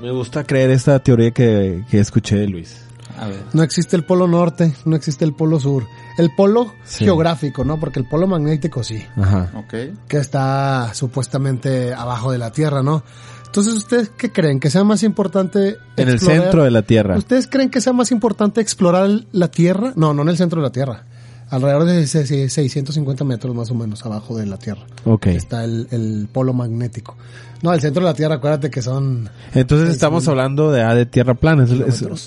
me 0.00 0.10
gusta 0.12 0.44
creer 0.44 0.70
esta 0.70 0.98
teoría 1.00 1.30
que, 1.32 1.84
que 1.90 1.98
escuché 1.98 2.36
de 2.36 2.46
Luis. 2.48 2.85
A 3.18 3.28
ver. 3.28 3.42
no 3.52 3.62
existe 3.62 3.96
el 3.96 4.04
polo 4.04 4.26
norte, 4.28 4.74
no 4.84 4.96
existe 4.96 5.24
el 5.24 5.32
polo 5.34 5.58
sur, 5.60 5.86
el 6.18 6.30
polo 6.36 6.72
Sí. 6.84 7.04
geográfico, 7.04 7.64
¿no? 7.64 7.78
Porque 7.80 7.98
el 8.00 8.06
polo 8.08 8.26
magnético 8.26 8.82
sí. 8.82 9.04
Ajá. 9.16 9.50
Ok. 9.56 9.74
que 10.08 10.18
está 10.18 10.92
supuestamente 10.94 11.92
abajo 11.94 12.30
de 12.32 12.38
la 12.38 12.50
Tierra, 12.52 12.82
¿no? 12.82 13.02
Entonces, 13.46 13.72
¿ustedes 13.74 14.10
qué 14.18 14.30
creen? 14.30 14.60
¿Que 14.60 14.68
sea 14.70 14.84
más 14.84 15.02
importante 15.02 15.76
En 15.96 16.08
el 16.08 16.20
centro 16.20 16.62
de 16.64 16.70
la 16.70 16.82
Tierra. 16.82 17.16
¿Ustedes 17.16 17.46
creen 17.48 17.70
que 17.70 17.80
sea 17.80 17.92
más 17.94 18.10
importante 18.12 18.60
explorar 18.60 19.08
la 19.32 19.48
Tierra? 19.50 19.92
No, 19.96 20.12
no 20.12 20.22
en 20.22 20.28
el 20.28 20.36
centro 20.36 20.60
de 20.60 20.66
la 20.68 20.72
Tierra. 20.72 21.04
Alrededor 21.48 21.84
de 21.84 22.06
se- 22.08 22.26
se- 22.26 22.48
650 22.50 23.24
metros 23.24 23.54
más 23.54 23.70
o 23.70 23.74
menos 23.74 24.04
abajo 24.04 24.36
de 24.36 24.46
la 24.46 24.56
Tierra. 24.58 24.82
Ok. 25.04 25.28
Está 25.28 25.64
el, 25.64 25.86
el 25.92 26.28
polo 26.30 26.52
magnético. 26.52 27.16
No, 27.62 27.72
el 27.72 27.80
centro 27.80 28.02
de 28.02 28.10
la 28.10 28.14
Tierra, 28.14 28.34
acuérdate 28.36 28.70
que 28.70 28.82
son... 28.82 29.28
Entonces 29.54 29.88
estamos 29.90 30.22
mil 30.24 30.30
hablando 30.30 30.70
de, 30.70 30.82
ah, 30.82 30.94
de 30.94 31.06
tierra 31.06 31.34
plana. 31.34 31.64
es- 31.64 31.70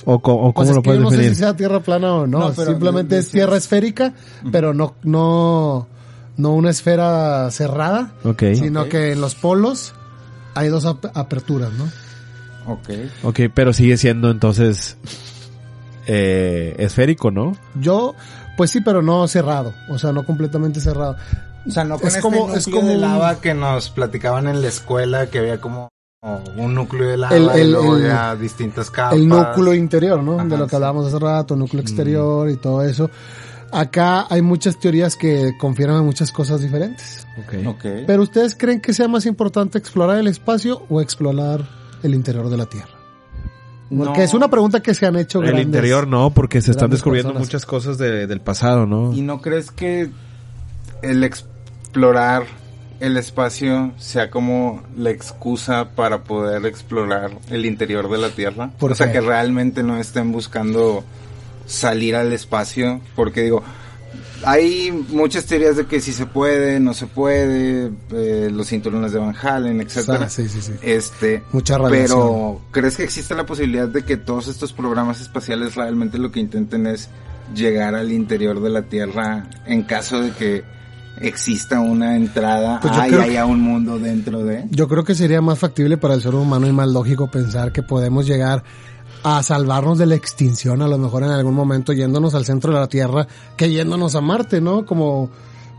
o, 0.06 0.20
Pues 0.20 0.22
cómo 0.24 0.54
es 0.64 0.76
lo 0.76 0.82
puedes 0.84 1.00
yo 1.00 1.04
no 1.04 1.10
sé 1.12 1.18
definir. 1.18 1.36
si 1.36 1.40
sea 1.42 1.56
Tierra 1.56 1.80
plana 1.82 2.14
o 2.14 2.28
no. 2.28 2.40
No, 2.40 2.54
pero 2.56 2.72
Simplemente 2.72 3.18
es 3.20 3.30
tierra 3.30 3.56
esférica, 3.58 4.14
pero 4.52 4.74
no, 4.74 4.96
no, 5.04 5.88
no 6.38 6.54
una 6.54 6.70
esfera 6.72 7.50
cerrada, 7.52 8.12
Ok. 8.24 8.44
sino 8.56 8.90
que 8.90 9.12
en 9.12 9.22
los 9.22 9.36
polos 9.36 9.94
hay 10.56 10.70
dos 10.70 10.86
ap- 10.86 11.16
aperturas, 11.16 11.72
¿no? 11.74 11.86
Ok. 12.74 12.90
Ok, 13.24 13.40
pero 13.54 13.72
sigue 13.74 13.98
siendo 13.98 14.32
entonces 14.32 14.98
eh, 16.08 16.76
esférico, 16.80 17.32
¿no? 17.32 17.56
Yo, 17.80 18.16
pues 18.58 18.72
sí, 18.72 18.82
pero 18.82 19.02
no 19.02 19.28
cerrado, 19.28 19.74
o 19.90 19.98
sea, 20.00 20.12
no 20.12 20.26
completamente 20.26 20.80
cerrado. 20.82 21.16
O 21.68 21.72
sea, 21.72 21.84
no 21.84 21.98
con 21.98 22.08
Es 22.08 22.16
este 22.16 22.22
como- 22.22 22.38
núcleo 22.38 22.58
es 22.58 22.66
como 22.68 22.88
de 22.88 22.96
un- 22.96 23.02
lava 23.02 23.42
que 23.42 23.54
nos 23.54 23.90
platicaban 23.90 24.48
en 24.48 24.62
la 24.62 24.68
escuela, 24.70 25.28
que 25.28 25.40
había 25.40 25.60
como 25.62 25.90
un 26.58 26.74
núcleo 26.76 27.08
de 27.08 27.18
lava 27.18 27.36
El- 27.36 27.44
y 27.56 27.62
el- 27.62 27.72
luego 27.72 27.98
el- 27.98 28.04
ya 28.08 28.36
distintas 28.36 28.90
capas. 28.92 29.18
El 29.18 29.28
núcleo 29.28 29.74
interior, 29.74 30.22
¿no? 30.24 30.40
Ajá, 30.40 30.46
de 30.46 30.58
lo 30.58 30.66
que 30.66 30.70
sí. 30.72 30.76
hablábamos 30.76 31.08
hace 31.08 31.20
rato, 31.20 31.56
núcleo 31.56 31.82
exterior 31.82 32.50
y 32.50 32.58
todo 32.58 32.82
eso. 32.84 33.10
Acá 33.72 34.26
hay 34.30 34.42
muchas 34.42 34.80
teorías 34.80 35.16
que 35.16 35.52
confirman 35.60 36.04
muchas 36.04 36.32
cosas 36.32 36.60
diferentes. 36.62 37.28
Ok. 37.38 37.68
Ok. 37.68 37.86
Pero 38.08 38.24
¿ustedes 38.24 38.56
creen 38.56 38.82
que 38.82 38.94
sea 38.94 39.08
más 39.08 39.26
importante 39.28 39.78
explorar 39.78 40.18
el 40.18 40.28
espacio 40.28 40.82
o 40.90 41.02
explorar 41.02 41.68
el 42.02 42.16
interior 42.16 42.50
de 42.50 42.58
la 42.58 42.66
Tierra? 42.66 42.90
Porque 43.96 44.20
No. 44.20 44.24
es 44.24 44.34
una 44.34 44.50
pregunta 44.50 44.82
que 44.82 44.94
se 44.94 45.06
han 45.06 45.16
hecho 45.18 45.40
El 45.40 45.46
grandes- 45.48 45.66
interior 45.66 46.08
no, 46.08 46.32
porque 46.32 46.62
se 46.62 46.72
están 46.72 46.90
descubriendo 46.90 47.30
personas. 47.30 47.48
muchas 47.48 47.66
cosas 47.66 47.98
de- 47.98 48.28
del 48.28 48.42
pasado, 48.42 48.86
¿no? 48.86 49.14
¿Y 49.14 49.22
no 49.22 49.40
crees 49.42 49.72
que 49.72 50.10
el 51.02 51.24
explorar 51.24 52.46
el 53.00 53.18
espacio 53.18 53.94
sea 53.98 54.30
como 54.30 54.84
la 54.98 55.10
excusa 55.10 55.92
para 55.96 56.24
poder 56.24 56.66
explorar 56.66 57.32
el 57.50 57.66
interior 57.66 58.10
de 58.10 58.18
la 58.18 58.30
Tierra? 58.30 58.72
¿Por 58.78 58.92
o 58.92 58.96
sea, 58.96 59.12
que 59.12 59.22
realmente 59.22 59.84
no 59.84 59.98
estén 59.98 60.32
buscando 60.32 61.04
salir 61.66 62.16
al 62.16 62.34
espacio, 62.34 63.00
porque 63.16 63.44
digo, 63.44 63.64
hay 64.44 64.92
muchas 65.10 65.46
teorías 65.46 65.76
de 65.76 65.86
que 65.86 66.02
si 66.02 66.14
se 66.14 66.26
puede, 66.26 66.80
no 66.80 66.94
se 66.94 67.08
puede, 67.08 67.92
eh, 68.12 68.50
los 68.52 68.68
cinturones 68.68 69.12
de 69.12 69.20
Van 69.20 69.36
Halen, 69.36 69.82
etcétera. 69.82 70.26
Ah, 70.26 70.30
sí, 70.30 70.50
sí, 70.50 70.62
sí. 70.62 70.74
Este, 70.82 71.44
Mucha 71.52 71.78
radiación. 71.78 72.20
pero 72.20 72.62
¿crees 72.72 72.98
que 72.98 73.04
existe 73.04 73.36
la 73.36 73.46
posibilidad 73.46 73.88
de 73.88 74.04
que 74.04 74.18
todos 74.18 74.48
estos 74.48 74.74
programas 74.74 75.22
espaciales 75.22 75.76
realmente 75.76 76.18
lo 76.18 76.32
que 76.32 76.40
intenten 76.40 76.88
es 76.88 77.10
llegar 77.54 77.96
al 77.96 78.12
interior 78.12 78.62
de 78.62 78.70
la 78.70 78.84
Tierra 78.84 79.48
en 79.66 79.84
caso 79.84 80.22
de 80.22 80.32
que 80.32 80.64
exista 81.22 81.80
una 81.80 82.16
entrada 82.16 82.80
Pues 82.82 82.94
y 83.12 83.16
haya 83.16 83.46
un 83.46 83.62
mundo 83.62 84.00
dentro 84.00 84.44
de? 84.44 84.66
Yo 84.72 84.88
creo 84.88 85.04
que 85.04 85.16
sería 85.16 85.42
más 85.42 85.60
factible 85.60 85.98
para 85.98 86.14
el 86.14 86.22
ser 86.22 86.36
humano 86.36 86.68
y 86.68 86.72
más 86.72 86.88
lógico 86.90 87.30
pensar 87.30 87.72
que 87.72 87.84
podemos 87.84 88.26
llegar 88.26 88.64
a 89.24 89.44
salvarnos 89.44 89.98
de 89.98 90.06
la 90.06 90.16
extinción 90.16 90.82
a 90.82 90.88
lo 90.88 90.98
mejor 90.98 91.24
en 91.24 91.32
algún 91.32 91.54
momento 91.54 91.92
yéndonos 91.94 92.36
al 92.36 92.46
centro 92.46 92.74
de 92.74 92.80
la 92.80 92.88
Tierra 92.88 93.28
que 93.58 93.70
yéndonos 93.70 94.16
a 94.16 94.22
Marte, 94.22 94.62
¿no? 94.62 94.86
Como 94.86 95.30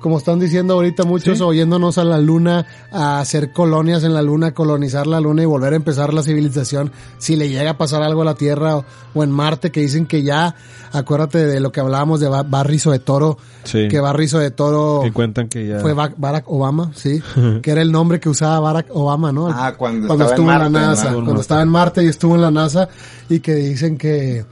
como 0.00 0.18
están 0.18 0.38
diciendo 0.40 0.74
ahorita 0.74 1.04
muchos, 1.04 1.38
Sí. 1.38 1.44
o 1.44 1.52
yéndonos 1.52 1.98
a 1.98 2.04
la 2.04 2.18
Luna, 2.18 2.66
a 2.90 3.20
hacer 3.20 3.52
colonias 3.52 4.02
en 4.02 4.14
la 4.14 4.22
Luna, 4.22 4.52
colonizar 4.54 5.06
la 5.06 5.20
Luna 5.20 5.42
y 5.42 5.46
volver 5.46 5.74
a 5.74 5.76
empezar 5.76 6.12
la 6.14 6.22
civilización, 6.22 6.90
si 7.18 7.36
le 7.36 7.48
llega 7.50 7.70
a 7.72 7.78
pasar 7.78 8.02
algo 8.02 8.22
a 8.22 8.24
la 8.24 8.34
Tierra 8.34 8.76
o, 8.78 8.84
o 9.14 9.22
en 9.22 9.30
Marte, 9.30 9.70
que 9.70 9.80
dicen 9.80 10.06
que 10.06 10.22
ya, 10.22 10.54
acuérdate 10.92 11.46
de 11.46 11.60
lo 11.60 11.70
que 11.70 11.80
hablábamos 11.80 12.18
de 12.20 12.28
Ba- 12.28 12.42
Barrizo 12.42 12.90
de 12.90 12.98
Toro, 12.98 13.36
Sí. 13.64 13.88
que 13.88 14.00
Barrizo 14.00 14.38
de 14.38 14.50
Toro 14.50 15.00
Que 15.04 15.12
cuentan 15.12 15.48
que 15.48 15.66
ya... 15.66 15.80
fue 15.80 15.92
Ba- 15.92 16.14
Barack 16.16 16.44
Obama, 16.48 16.90
sí, 16.94 17.22
que 17.62 17.70
era 17.70 17.82
el 17.82 17.92
nombre 17.92 18.18
que 18.20 18.28
usaba 18.30 18.58
Barack 18.60 18.86
Obama, 18.90 19.32
¿no? 19.32 19.48
Ah, 19.48 19.74
cuando 19.76 20.06
estaba 20.14 20.30
estuvo 20.30 20.50
en, 20.50 20.58
Marte, 20.58 20.72
la. 20.72 20.80
NASA, 20.80 21.08
En 21.08 21.14
cuando 21.24 21.40
estaba 21.42 21.62
en 21.62 21.68
Marte 21.68 22.02
y 22.04 22.06
estuvo 22.06 22.34
en 22.36 22.40
la 22.40 22.50
NASA 22.50 22.88
y 23.28 23.40
que 23.40 23.54
dicen 23.54 23.98
que 23.98 24.44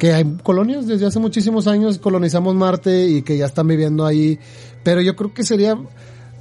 que 0.00 0.14
hay 0.14 0.24
colonias 0.42 0.86
desde 0.86 1.04
hace 1.04 1.18
muchísimos 1.18 1.66
años 1.66 1.98
colonizamos 1.98 2.54
Marte 2.54 3.06
y 3.06 3.20
que 3.20 3.36
ya 3.36 3.44
están 3.44 3.68
viviendo 3.68 4.06
ahí, 4.06 4.40
pero 4.82 5.02
yo 5.02 5.14
creo 5.14 5.34
que 5.34 5.44
sería 5.44 5.78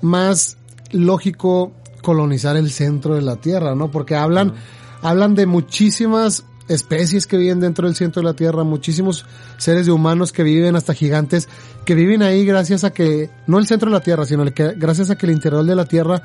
más 0.02 0.56
lógico 0.92 1.74
colonizar 2.02 2.56
el 2.56 2.72
centro 2.72 3.16
de 3.16 3.22
la 3.22 3.36
Tierra, 3.36 3.76
¿no? 3.76 3.92
Porque 3.92 4.16
hablan 4.16 4.54
hablan 5.02 5.36
de 5.36 5.46
muchísimas 5.46 6.46
especies 6.70 7.28
que 7.28 7.36
viven 7.36 7.60
dentro 7.60 7.86
del 7.86 7.98
centro 7.98 8.22
de 8.22 8.30
la 8.30 8.34
Tierra, 8.34 8.64
muchísimos 8.64 9.26
seres 9.58 9.88
de 9.88 9.92
humanos 9.92 10.32
que 10.32 10.44
viven 10.44 10.78
hasta 10.78 10.94
gigantes 10.94 11.50
que 11.84 11.96
viven 11.96 12.24
ahí 12.24 12.46
gracias 12.46 12.86
a 12.86 12.92
que 12.92 13.30
no 13.46 13.60
el 13.60 13.68
centro 13.68 13.90
de 13.90 13.98
la 13.98 14.04
Tierra, 14.04 14.26
sino 14.26 14.46
que 14.54 14.74
gracias 14.78 15.10
a 15.10 15.18
que 15.18 15.26
el 15.26 15.34
interior 15.34 15.66
de 15.66 15.76
la 15.76 15.84
Tierra 15.84 16.24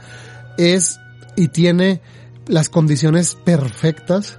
es 0.57 1.01
y 1.35 1.49
tiene 1.49 2.01
las 2.47 2.69
condiciones 2.69 3.35
perfectas 3.35 4.39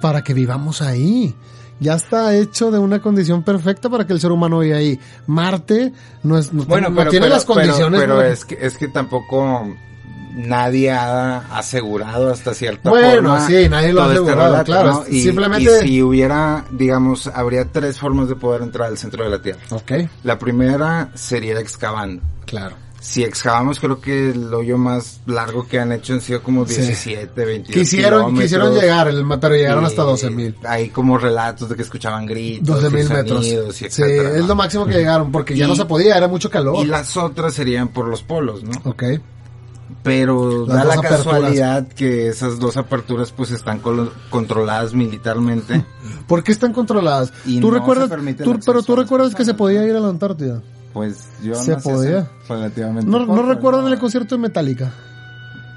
para 0.00 0.24
que 0.24 0.34
vivamos 0.34 0.82
ahí. 0.82 1.36
Ya 1.82 1.94
está 1.94 2.34
hecho 2.36 2.70
de 2.70 2.78
una 2.78 3.00
condición 3.00 3.42
perfecta 3.42 3.88
para 3.90 4.06
que 4.06 4.12
el 4.12 4.20
ser 4.20 4.30
humano 4.32 4.60
viva 4.60 4.76
ahí. 4.78 4.98
Marte 5.26 5.92
no 6.22 6.38
es 6.38 6.52
no, 6.52 6.64
Bueno, 6.64 6.88
no 6.90 6.96
pero, 6.96 7.10
tiene 7.10 7.26
pero- 7.26 7.34
las 7.36 7.44
condiciones. 7.44 8.00
Pero, 8.00 8.16
para- 8.16 8.28
es 8.28 8.44
que 8.44 8.58
es 8.60 8.78
que 8.78 8.88
tampoco 8.88 9.66
nadie 10.34 10.90
ha 10.90 11.38
asegurado 11.58 12.30
hasta 12.30 12.54
cierta 12.54 12.88
Bueno, 12.88 13.30
forma. 13.30 13.46
sí, 13.46 13.68
nadie 13.68 13.92
lo 13.92 14.02
ha 14.02 14.06
este 14.06 14.20
asegurado, 14.22 14.64
claro, 14.64 15.04
Y, 15.10 15.20
simplemente- 15.22 15.84
y 15.84 15.88
si 15.88 16.02
hubiera, 16.02 16.64
digamos, 16.70 17.26
habría 17.26 17.66
tres 17.66 17.98
formas 17.98 18.28
de 18.28 18.36
poder 18.36 18.62
entrar 18.62 18.88
al 18.88 18.96
centro 18.96 19.24
de 19.24 19.30
la 19.30 19.42
Tierra. 19.42 19.60
Ok, 19.70 19.92
La 20.24 20.38
primera 20.38 21.10
sería 21.14 21.58
excavando. 21.60 22.22
claro. 22.46 22.76
Si 23.02 23.24
excavamos, 23.24 23.80
creo 23.80 24.00
que 24.00 24.30
el 24.30 24.54
hoyo 24.54 24.78
más 24.78 25.20
largo 25.26 25.66
que 25.66 25.80
han 25.80 25.90
hecho 25.90 26.12
han 26.12 26.20
sido 26.20 26.40
como 26.40 26.64
Sí. 26.66 26.76
17, 26.76 27.44
22 27.44 27.74
Quisieron, 27.74 28.20
kilómetros. 28.20 28.42
quisieron 28.44 28.74
llegar, 28.74 29.08
el- 29.08 29.26
pero 29.40 29.54
llegaron 29.56 29.82
Y 29.82 29.86
hasta 29.88 30.02
12 30.02 30.30
mil. 30.30 30.54
Hay 30.64 30.90
como 30.90 31.18
relatos 31.18 31.68
de 31.68 31.74
que 31.74 31.82
escuchaban 31.82 32.26
gritos, 32.26 32.80
12 32.80 32.86
y 32.86 32.90
mil 33.02 33.08
metros. 33.10 33.44
y 33.46 33.90
Sí, 33.90 34.02
es 34.02 34.46
lo 34.46 34.54
máximo 34.54 34.86
que 34.86 34.92
llegaron, 34.94 35.32
porque 35.32 35.56
ya 35.56 35.66
no 35.66 35.74
se 35.74 35.84
podía, 35.84 36.16
era 36.16 36.28
mucho 36.28 36.48
calor. 36.48 36.76
Y 36.84 36.86
las 36.86 37.16
otras 37.16 37.54
serían 37.54 37.88
por 37.88 38.06
los 38.06 38.22
polos, 38.22 38.62
¿no? 38.62 38.70
Ok. 38.88 39.02
Pero 40.02 40.66
Las 40.66 40.76
da 40.78 40.84
la 40.84 40.94
aperturas. 40.94 41.24
casualidad 41.24 41.88
que 41.88 42.28
esas 42.28 42.58
dos 42.58 42.76
aperturas 42.76 43.30
pues 43.32 43.50
están 43.50 43.80
controladas 44.30 44.94
militarmente. 44.94 45.84
¿Por 46.26 46.42
qué 46.42 46.52
están 46.52 46.72
controladas? 46.72 47.32
Y 47.44 47.60
¿Tú 47.60 47.70
no 47.70 47.78
recuerdas, 47.78 48.08
tú- 48.42 48.58
pero 48.64 48.82
tú 48.82 48.96
recuerdas 48.96 49.34
que 49.34 49.44
se 49.44 49.54
podía 49.54 49.84
ir 49.84 49.94
a 49.94 50.00
la 50.00 50.08
Antártida? 50.08 50.62
Pues 50.92 51.28
yo 51.42 51.54
Se 51.54 51.72
hace 51.72 51.82
podía. 51.90 52.28
relativamente 52.48 53.10
¿No, 53.10 53.26
poco, 53.26 53.36
¿no 53.36 53.42
recuerdan 53.48 53.82
¿no? 53.84 53.88
el 53.88 53.98
concierto 53.98 54.34
de 54.34 54.40
Metallica? 54.42 54.92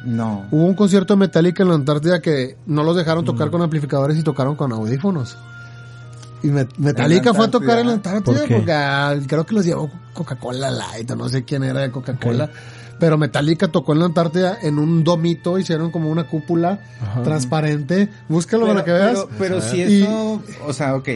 No. 0.04 0.46
Hubo 0.52 0.66
un 0.66 0.76
concierto 0.76 1.14
de 1.14 1.20
Metallica 1.20 1.64
en 1.64 1.70
la 1.70 1.76
Antártida 1.76 2.22
que 2.22 2.58
no 2.66 2.84
los 2.84 2.96
dejaron 2.96 3.24
Mm. 3.24 3.28
tocar 3.28 3.50
con 3.50 3.62
amplificadores 3.62 4.18
y 4.18 4.24
tocaron 4.24 4.56
con 4.56 4.72
audífonos. 4.72 5.38
Y 6.44 6.48
Me- 6.50 6.68
Metallica 6.78 7.34
fue 7.34 7.46
a 7.46 7.52
tocar 7.52 7.80
en 7.80 7.88
la 7.88 7.94
Antártida 7.94 8.42
porque 8.48 8.72
ah, 8.72 9.16
creo 9.26 9.46
que 9.46 9.56
los 9.56 9.66
llevó 9.66 9.90
Coca-Cola 10.14 10.70
Light 10.70 11.10
o 11.10 11.16
no 11.16 11.28
sé 11.30 11.44
quién 11.44 11.64
era 11.64 11.80
de 11.82 11.92
Coca-Cola. 11.92 12.50
Pero 13.00 13.18
Metallica 13.18 13.68
tocó 13.70 13.94
en 13.94 14.00
la 14.00 14.06
Antártida 14.06 14.58
en 14.62 14.78
un 14.80 15.04
domito, 15.04 15.58
hicieron 15.58 15.92
como 15.92 16.10
una 16.10 16.26
cúpula 16.28 16.80
transparente. 17.24 18.10
Búscalo 18.30 18.68
para 18.68 18.84
que 18.84 18.92
veas. 18.92 19.12
Pero, 19.14 19.30
pero 19.40 19.62
si 19.62 19.78
Y- 19.82 20.04
eso, 20.04 20.42
o 20.68 20.72
sea, 20.74 20.96
ok, 20.96 21.10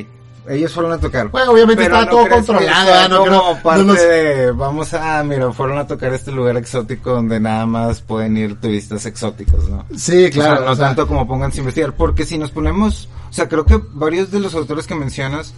ellos 0.49 0.73
fueron 0.73 0.91
a 0.91 0.97
tocar. 0.97 1.29
Bueno, 1.29 1.51
obviamente 1.51 1.83
Pero 1.83 1.95
estaba 1.99 2.05
¿no 2.05 2.27
todo 2.27 2.35
controlado, 2.35 2.85
sea 2.87 3.05
¿eh? 3.05 3.09
no 3.09 3.17
como 3.19 3.29
creo- 3.29 3.63
parte 3.63 3.81
no 3.83 3.93
nos- 3.93 4.01
de, 4.01 4.51
vamos 4.51 4.93
a, 4.93 5.23
mira, 5.23 5.51
fueron 5.53 5.77
a 5.77 5.87
tocar 5.87 6.13
este 6.13 6.31
lugar 6.31 6.57
exótico 6.57 7.11
donde 7.11 7.39
nada 7.39 7.65
más 7.65 8.01
pueden 8.01 8.35
ir 8.37 8.59
turistas 8.59 9.05
exóticos, 9.05 9.69
¿no? 9.69 9.85
Sí, 9.95 10.29
claro. 10.31 10.53
O 10.53 10.57
sea, 10.57 10.65
no 10.65 10.71
o 10.71 10.75
sea, 10.75 10.85
tanto 10.87 11.07
como 11.07 11.27
pónganse 11.27 11.59
a 11.59 11.61
investigar, 11.61 11.93
porque 11.95 12.25
si 12.25 12.37
nos 12.37 12.51
ponemos, 12.51 13.07
o 13.29 13.33
sea, 13.33 13.47
creo 13.47 13.65
que 13.65 13.79
varios 13.93 14.31
de 14.31 14.39
los 14.39 14.53
autores 14.55 14.87
que 14.87 14.95
mencionas 14.95 15.53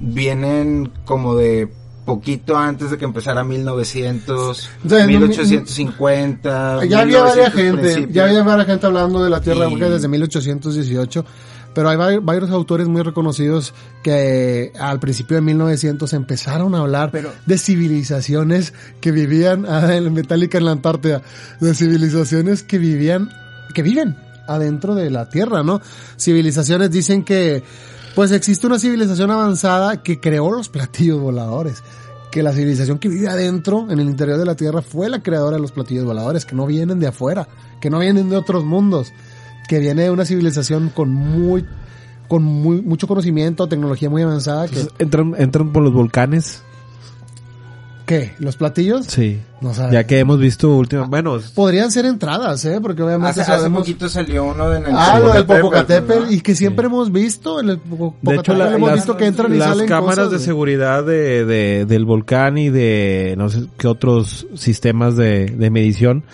vienen 0.00 0.90
como 1.04 1.34
de 1.36 1.68
poquito 2.06 2.56
antes 2.56 2.90
de 2.90 2.98
que 2.98 3.04
empezara 3.04 3.44
1900, 3.44 4.68
De- 4.82 5.06
1850. 5.06 6.84
Ya 6.86 7.00
había 7.00 7.22
1900 7.24 7.36
varias 7.36 7.52
gente, 7.52 8.12
ya 8.12 8.24
había 8.24 8.42
varias 8.42 8.66
gente 8.66 8.86
hablando 8.86 9.22
de 9.22 9.30
la 9.30 9.40
Tierra 9.40 9.68
Y- 9.68 9.76
desde 9.76 10.08
1818, 10.08 11.24
pero 11.74 11.88
hay 11.88 11.96
vari- 11.96 12.20
varios 12.22 12.50
autores 12.50 12.88
muy 12.88 13.02
reconocidos 13.02 13.74
que 14.02 14.72
al 14.78 14.98
principio 15.00 15.36
de 15.36 15.42
1900 15.42 16.12
empezaron 16.12 16.74
a 16.74 16.78
hablar 16.78 17.10
Pero- 17.12 17.32
de 17.46 17.58
civilizaciones 17.58 18.72
que 19.00 19.12
vivían 19.12 19.66
ah, 19.68 19.94
en 19.94 20.12
Metallica 20.12 20.58
en 20.58 20.64
la 20.64 20.72
Antártida, 20.72 21.22
de 21.60 21.74
civilizaciones 21.74 22.62
que 22.62 22.78
vivían, 22.78 23.30
que 23.74 23.82
viven 23.82 24.16
adentro 24.48 24.94
de 24.94 25.10
la 25.10 25.28
Tierra, 25.28 25.62
¿no? 25.62 25.80
Civilizaciones 26.18 26.90
dicen 26.90 27.24
que 27.24 27.62
pues 28.14 28.32
existe 28.32 28.66
una 28.66 28.78
civilización 28.78 29.30
avanzada 29.30 30.02
que 30.02 30.18
creó 30.20 30.50
los 30.50 30.68
platillos 30.68 31.20
voladores. 31.20 31.82
Que 32.32 32.42
la 32.44 32.52
civilización 32.52 32.98
que 32.98 33.08
vive 33.08 33.28
adentro, 33.28 33.86
en 33.90 33.98
el 33.98 34.08
interior 34.08 34.38
de 34.38 34.44
la 34.44 34.54
Tierra, 34.54 34.82
fue 34.82 35.08
la 35.08 35.20
creadora 35.22 35.56
de 35.56 35.62
los 35.62 35.72
platillos 35.72 36.04
voladores, 36.04 36.44
que 36.44 36.54
no 36.54 36.64
vienen 36.66 37.00
de 37.00 37.08
afuera, 37.08 37.48
que 37.80 37.90
no 37.90 37.98
vienen 37.98 38.28
de 38.30 38.36
otros 38.36 38.64
mundos, 38.64 39.12
que 39.70 39.78
viene 39.78 40.02
de 40.02 40.10
una 40.10 40.24
civilización 40.24 40.88
con 40.92 41.12
muy, 41.12 41.64
con 42.26 42.42
muy, 42.42 42.82
mucho 42.82 43.06
conocimiento, 43.06 43.68
tecnología 43.68 44.10
muy 44.10 44.20
avanzada, 44.22 44.66
que, 44.66 44.80
Entonces, 44.80 44.94
entran, 44.98 45.34
entran 45.38 45.72
por 45.72 45.84
los 45.84 45.92
volcanes. 45.92 46.64
¿qué? 48.04 48.32
¿Los 48.40 48.56
platillos? 48.56 49.06
Sí. 49.06 49.40
No 49.60 49.72
sabe. 49.72 49.92
Ya 49.92 50.04
que 50.04 50.18
hemos 50.18 50.40
visto 50.40 50.74
última, 50.76 51.04
bueno, 51.06 51.38
Podrían 51.54 51.92
ser 51.92 52.06
entradas, 52.06 52.64
¿eh? 52.64 52.80
Porque 52.82 53.00
obviamente 53.04 53.30
Hace, 53.30 53.42
hace 53.42 53.52
sabemos... 53.52 53.82
poquito 53.82 54.08
salió 54.08 54.46
uno 54.46 54.68
de 54.70 54.78
en 54.78 54.86
el 54.86 54.92
Ah, 54.96 55.20
lo 55.20 55.32
del 55.32 55.46
Popocatépetl, 55.46 56.24
¿no? 56.24 56.30
y 56.32 56.40
que 56.40 56.56
siempre 56.56 56.86
hemos 56.86 57.12
visto, 57.12 57.60
en 57.60 57.68
el 57.70 57.78
Popocatépetl 57.78 58.28
de 58.28 58.36
hecho 58.40 58.54
la- 58.54 58.74
hemos 58.74 58.88
las, 58.88 58.96
visto 58.98 59.16
que 59.16 59.26
entran 59.26 59.54
y 59.54 59.58
las 59.58 59.68
salen 59.68 59.86
cámaras 59.86 60.16
cosas, 60.16 60.30
de 60.32 60.36
güey. 60.38 60.46
seguridad 60.46 61.04
de, 61.04 61.44
de- 61.44 61.84
del 61.86 62.04
volcán 62.04 62.58
y 62.58 62.70
de 62.70 63.36
no 63.38 63.48
sé 63.48 63.66
qué 63.78 63.86
otros 63.86 64.48
sistemas 64.56 65.14
de, 65.16 65.46
de 65.46 65.70
medición 65.70 66.24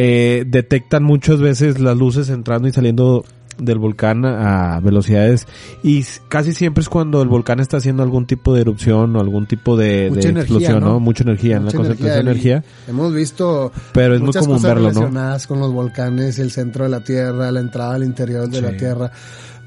eh, 0.00 0.44
detectan 0.46 1.02
muchas 1.02 1.40
veces 1.40 1.80
las 1.80 1.96
luces 1.96 2.30
entrando 2.30 2.68
y 2.68 2.72
saliendo 2.72 3.24
del 3.58 3.78
volcán 3.78 4.24
a 4.24 4.78
velocidades 4.78 5.48
y 5.82 6.04
casi 6.28 6.52
siempre 6.52 6.82
es 6.82 6.88
cuando 6.88 7.20
el 7.20 7.26
volcán 7.26 7.58
está 7.58 7.78
haciendo 7.78 8.04
algún 8.04 8.24
tipo 8.24 8.54
de 8.54 8.60
erupción 8.60 9.16
o 9.16 9.20
algún 9.20 9.46
tipo 9.46 9.76
de, 9.76 10.04
de 10.04 10.10
Mucha 10.10 10.28
energía, 10.28 10.42
explosión, 10.42 10.80
¿no? 10.80 10.90
¿no? 10.90 11.00
Mucha 11.00 11.24
energía, 11.24 11.56
en 11.56 11.62
la 11.62 11.66
Mucha 11.66 11.76
concentración 11.78 12.14
de 12.14 12.30
energía, 12.30 12.64
Hemos 12.86 13.12
visto 13.12 13.72
Pero 13.92 14.14
es 14.14 14.20
muy 14.20 14.32
común 14.32 14.58
cosas 14.58 14.62
verlo, 14.62 14.82
¿no? 14.82 14.88
relacionadas 14.90 15.48
con 15.48 15.58
los 15.58 15.72
volcanes, 15.72 16.38
el 16.38 16.52
centro 16.52 16.84
de 16.84 16.90
la 16.90 17.00
Tierra, 17.00 17.50
la 17.50 17.58
entrada 17.58 17.94
al 17.96 18.04
interior 18.04 18.48
de 18.48 18.62
la. 18.62 18.76
Tierra. 18.76 19.10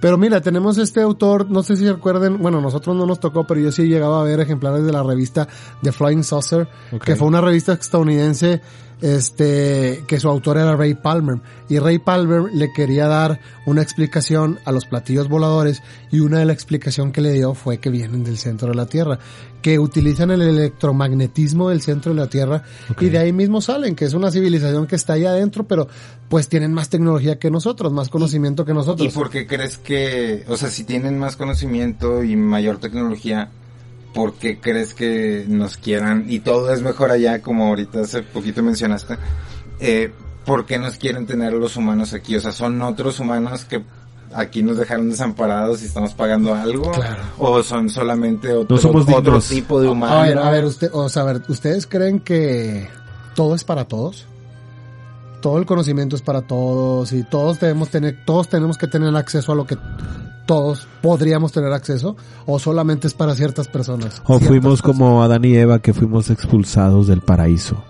Pero 0.01 0.17
mira, 0.17 0.41
tenemos 0.41 0.79
este 0.79 0.99
autor, 0.99 1.49
no 1.49 1.61
sé 1.61 1.77
si 1.77 1.87
recuerden, 1.87 2.39
bueno, 2.39 2.59
nosotros 2.59 2.95
no 2.95 3.05
nos 3.05 3.19
tocó, 3.19 3.45
pero 3.45 3.61
yo 3.61 3.71
sí 3.71 3.83
llegaba 3.83 4.19
a 4.19 4.23
ver 4.23 4.39
ejemplares 4.39 4.83
de 4.83 4.91
la 4.91 5.03
revista 5.03 5.47
The 5.83 5.91
Flying 5.91 6.23
Saucer, 6.23 6.67
que 7.05 7.15
fue 7.15 7.27
una 7.27 7.39
revista 7.39 7.73
estadounidense, 7.73 8.61
este, 8.99 10.03
que 10.07 10.19
su 10.19 10.27
autor 10.27 10.57
era 10.57 10.75
Ray 10.75 10.95
Palmer. 10.95 11.39
Y 11.69 11.77
Ray 11.77 11.99
Palmer 11.99 12.51
le 12.51 12.73
quería 12.73 13.07
dar 13.07 13.39
una 13.67 13.83
explicación 13.83 14.59
a 14.65 14.71
los 14.71 14.85
platillos 14.85 15.29
voladores 15.29 15.83
y 16.11 16.19
una 16.19 16.39
de 16.39 16.45
la 16.45 16.53
explicación 16.53 17.11
que 17.11 17.21
le 17.21 17.33
dio 17.33 17.53
fue 17.53 17.77
que 17.77 17.91
vienen 17.91 18.23
del 18.23 18.39
centro 18.39 18.69
de 18.69 18.75
la 18.75 18.87
Tierra, 18.87 19.19
que 19.61 19.79
utilizan 19.79 20.31
el 20.31 20.41
electromagnetismo 20.41 21.69
del 21.69 21.81
centro 21.81 22.13
de 22.13 22.19
la 22.19 22.27
Tierra 22.27 22.63
y 22.99 23.09
de 23.09 23.17
ahí 23.17 23.31
mismo 23.31 23.61
salen, 23.61 23.95
que 23.95 24.05
es 24.05 24.13
una 24.13 24.31
civilización 24.31 24.87
que 24.87 24.95
está 24.95 25.13
ahí 25.13 25.25
adentro, 25.25 25.65
pero 25.65 25.87
pues 26.29 26.47
tienen 26.47 26.73
más 26.73 26.89
tecnología 26.89 27.37
que 27.39 27.51
nosotros, 27.51 27.91
más 27.91 28.09
conocimiento 28.09 28.65
que 28.65 28.71
¿Y 28.71 28.75
nosotros. 28.75 29.13
por 29.13 29.29
qué 29.29 29.45
crees 29.45 29.77
que, 29.77 30.43
o 30.47 30.57
sea, 30.57 30.69
si 30.69 30.83
tienen 30.83 31.19
más 31.19 31.35
conocimiento 31.35 32.23
y 32.23 32.35
mayor 32.35 32.79
tecnología, 32.79 33.49
¿por 34.13 34.33
qué 34.33 34.59
crees 34.59 34.93
que 34.93 35.45
nos 35.47 35.77
quieran, 35.77 36.25
y 36.27 36.39
todo 36.39 36.73
es 36.73 36.81
mejor 36.81 37.11
allá, 37.11 37.41
como 37.41 37.67
ahorita 37.67 38.01
hace 38.01 38.23
poquito 38.23 38.63
mencionaste, 38.63 39.17
eh, 39.79 40.11
¿por 40.45 40.65
qué 40.65 40.79
nos 40.79 40.97
quieren 40.97 41.25
tener 41.25 41.53
los 41.53 41.77
humanos 41.77 42.13
aquí? 42.13 42.35
O 42.35 42.39
sea, 42.39 42.51
¿son 42.51 42.81
otros 42.81 43.19
humanos 43.19 43.65
que 43.65 43.83
aquí 44.33 44.63
nos 44.63 44.77
dejaron 44.77 45.09
desamparados 45.09 45.81
y 45.81 45.85
estamos 45.85 46.13
pagando 46.13 46.53
algo? 46.53 46.91
Claro. 46.91 47.23
¿O 47.37 47.61
son 47.63 47.89
solamente 47.89 48.53
otro, 48.53 48.75
No 48.75 48.81
somos 48.81 49.07
otro 49.09 49.39
tipo 49.41 49.81
de 49.81 49.87
humano? 49.87 50.13
A 50.13 50.23
ver, 50.23 50.37
a 50.37 50.49
ver, 50.49 50.65
usted, 50.65 50.89
o 50.93 51.09
sea, 51.09 51.23
a 51.23 51.25
ver, 51.25 51.41
¿ustedes 51.47 51.87
creen 51.87 52.19
que 52.19 52.87
todo 53.35 53.55
es 53.55 53.63
para 53.63 53.85
todos? 53.85 54.25
Todo 55.41 55.57
el 55.57 55.65
conocimiento 55.65 56.15
es 56.15 56.21
para 56.21 56.41
todos 56.43 57.13
y 57.13 57.23
todos 57.23 57.59
debemos 57.59 57.89
tener, 57.89 58.23
todos 58.25 58.47
tenemos 58.47 58.77
que 58.77 58.87
tener 58.87 59.15
acceso 59.15 59.51
a 59.51 59.55
lo 59.55 59.65
que 59.65 59.75
todos 60.45 60.87
podríamos 61.01 61.51
tener 61.51 61.71
acceso 61.73 62.15
o 62.45 62.59
solamente 62.59 63.07
es 63.07 63.13
para 63.13 63.33
ciertas 63.35 63.67
personas. 63.67 64.21
O 64.25 64.37
Ciertas 64.37 64.47
fuimos 64.47 64.81
personas. 64.81 64.99
como 64.99 65.23
Adán 65.23 65.45
y 65.45 65.55
Eva 65.55 65.79
que 65.79 65.93
fuimos 65.93 66.29
expulsados 66.29 67.07
del 67.07 67.21
paraíso. 67.21 67.83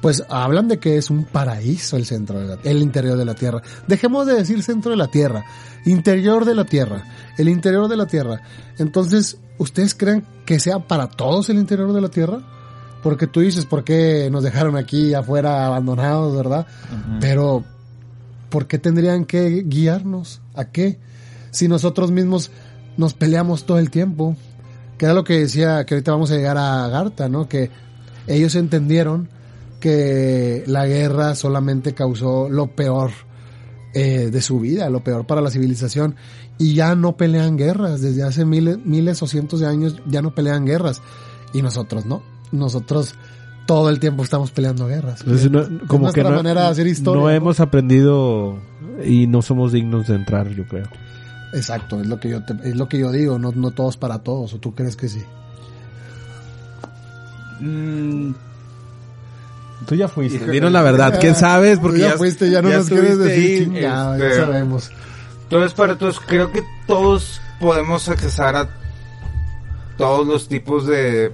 Pues 0.00 0.24
hablan 0.28 0.68
de 0.68 0.78
que 0.78 0.96
es 0.96 1.10
un 1.10 1.24
paraíso 1.24 1.96
el 1.96 2.06
centro 2.06 2.40
de 2.40 2.46
la, 2.46 2.58
el 2.62 2.82
interior 2.82 3.16
de 3.16 3.24
la 3.24 3.34
Tierra. 3.34 3.62
Dejemos 3.86 4.26
de 4.26 4.34
decir 4.34 4.62
centro 4.62 4.90
de 4.92 4.96
la 4.96 5.08
Tierra, 5.08 5.44
interior 5.84 6.44
de 6.44 6.54
la 6.54 6.64
Tierra, 6.64 7.04
el 7.36 7.48
interior 7.48 7.88
de 7.88 7.96
la 7.96 8.06
Tierra. 8.06 8.40
Entonces, 8.78 9.38
¿ustedes 9.58 9.94
creen 9.94 10.24
que 10.46 10.60
sea 10.60 10.78
para 10.78 11.08
todos 11.08 11.50
el 11.50 11.58
interior 11.58 11.92
de 11.92 12.00
la 12.00 12.08
Tierra? 12.08 12.40
Porque 13.02 13.26
tú 13.26 13.40
dices, 13.40 13.64
¿por 13.64 13.84
qué 13.84 14.28
nos 14.30 14.42
dejaron 14.42 14.76
aquí 14.76 15.14
afuera 15.14 15.66
abandonados, 15.66 16.36
verdad? 16.36 16.66
Pero, 17.20 17.64
¿por 18.50 18.66
qué 18.66 18.78
tendrían 18.78 19.24
que 19.24 19.62
guiarnos? 19.66 20.40
¿A 20.54 20.66
qué? 20.66 20.98
Si 21.50 21.68
nosotros 21.68 22.10
mismos 22.10 22.50
nos 22.98 23.14
peleamos 23.14 23.64
todo 23.64 23.78
el 23.78 23.90
tiempo. 23.90 24.36
Que 24.98 25.06
era 25.06 25.14
lo 25.14 25.22
que 25.22 25.38
decía, 25.38 25.86
que 25.86 25.94
ahorita 25.94 26.10
vamos 26.10 26.32
a 26.32 26.34
llegar 26.34 26.58
a 26.58 26.88
Garta, 26.88 27.28
¿no? 27.28 27.48
Que 27.48 27.70
ellos 28.26 28.56
entendieron 28.56 29.28
que 29.80 30.64
la 30.66 30.86
guerra 30.86 31.34
solamente 31.34 31.94
causó 31.94 32.48
lo 32.48 32.68
peor 32.68 33.10
eh, 33.94 34.30
de 34.30 34.40
su 34.42 34.60
vida, 34.60 34.90
lo 34.90 35.02
peor 35.04 35.26
para 35.26 35.40
la 35.40 35.50
civilización, 35.50 36.14
y 36.58 36.74
ya 36.74 36.94
no 36.94 37.16
pelean 37.16 37.56
guerras, 37.56 38.00
desde 38.00 38.22
hace 38.22 38.44
miles, 38.44 38.78
miles 38.84 39.22
o 39.22 39.26
cientos 39.26 39.60
de 39.60 39.66
años 39.66 39.96
ya 40.06 40.20
no 40.22 40.34
pelean 40.34 40.64
guerras, 40.66 41.00
y 41.54 41.62
nosotros 41.62 42.04
no, 42.06 42.22
nosotros 42.52 43.14
todo 43.66 43.90
el 43.90 44.00
tiempo 44.00 44.22
estamos 44.24 44.50
peleando 44.50 44.86
guerras. 44.86 45.20
Entonces, 45.22 45.50
no- 45.50 45.60
Es 45.60 45.68
como 45.86 46.10
que 46.12 46.22
nuestra 46.22 46.30
no, 46.30 46.36
manera 46.36 46.62
de 46.62 46.68
hacer 46.68 46.86
historia. 46.86 47.20
no 47.22 47.28
¿no? 47.28 47.34
hemos 47.34 47.60
aprendido 47.60 48.58
y 49.04 49.26
no 49.26 49.42
somos 49.42 49.72
dignos 49.72 50.06
de 50.08 50.14
entrar, 50.16 50.48
yo 50.50 50.66
creo. 50.66 50.86
Exacto, 51.54 52.00
es 52.00 52.06
lo 52.06 52.18
que 52.20 52.28
yo 52.30 52.44
te- 52.44 52.68
es 52.68 52.76
lo 52.76 52.88
que 52.88 52.98
yo 52.98 53.10
digo, 53.12 53.38
no, 53.38 53.52
no 53.52 53.70
todos 53.70 53.96
para 53.96 54.18
todos, 54.20 54.52
o 54.54 54.58
tú 54.58 54.74
crees 54.74 54.96
que 54.96 55.08
sí. 55.08 55.22
Mm, 57.60 58.32
Tú 59.86 59.94
ya 59.94 60.08
fuiste. 60.08 60.50
Dinos 60.50 60.72
la 60.72 60.82
verdad, 60.82 61.18
¿qué 61.18 61.34
sabes? 61.36 61.78
Porque 61.78 62.00
ya, 62.00 62.10
ya, 62.10 62.16
fuiste, 62.16 62.50
ya 62.50 62.62
no 62.62 62.68
nos 62.70 62.88
quieres 62.88 63.18
decir 63.18 63.72
ya 63.72 64.16
este, 64.16 64.36
sabemos. 64.36 64.90
Entonces, 65.44 65.72
para 65.72 65.96
todos, 65.96 66.20
creo 66.20 66.50
que 66.52 66.62
todos 66.86 67.40
podemos 67.60 68.08
accesar 68.08 68.56
a 68.56 68.68
todos 69.96 70.26
los 70.26 70.48
tipos 70.48 70.86
de 70.86 71.32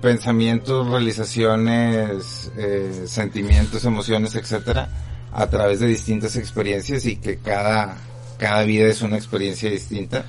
pensamientos, 0.00 0.88
realizaciones, 0.88 2.50
eh, 2.56 3.04
sentimientos, 3.06 3.84
emociones, 3.84 4.34
etcétera, 4.34 4.88
a 5.32 5.46
través 5.48 5.80
de 5.80 5.86
distintas 5.86 6.36
experiencias 6.36 7.06
y 7.06 7.16
que 7.16 7.38
cada, 7.38 7.96
cada 8.38 8.62
vida 8.64 8.86
es 8.86 9.02
una 9.02 9.16
experiencia 9.16 9.70
distinta. 9.70 10.24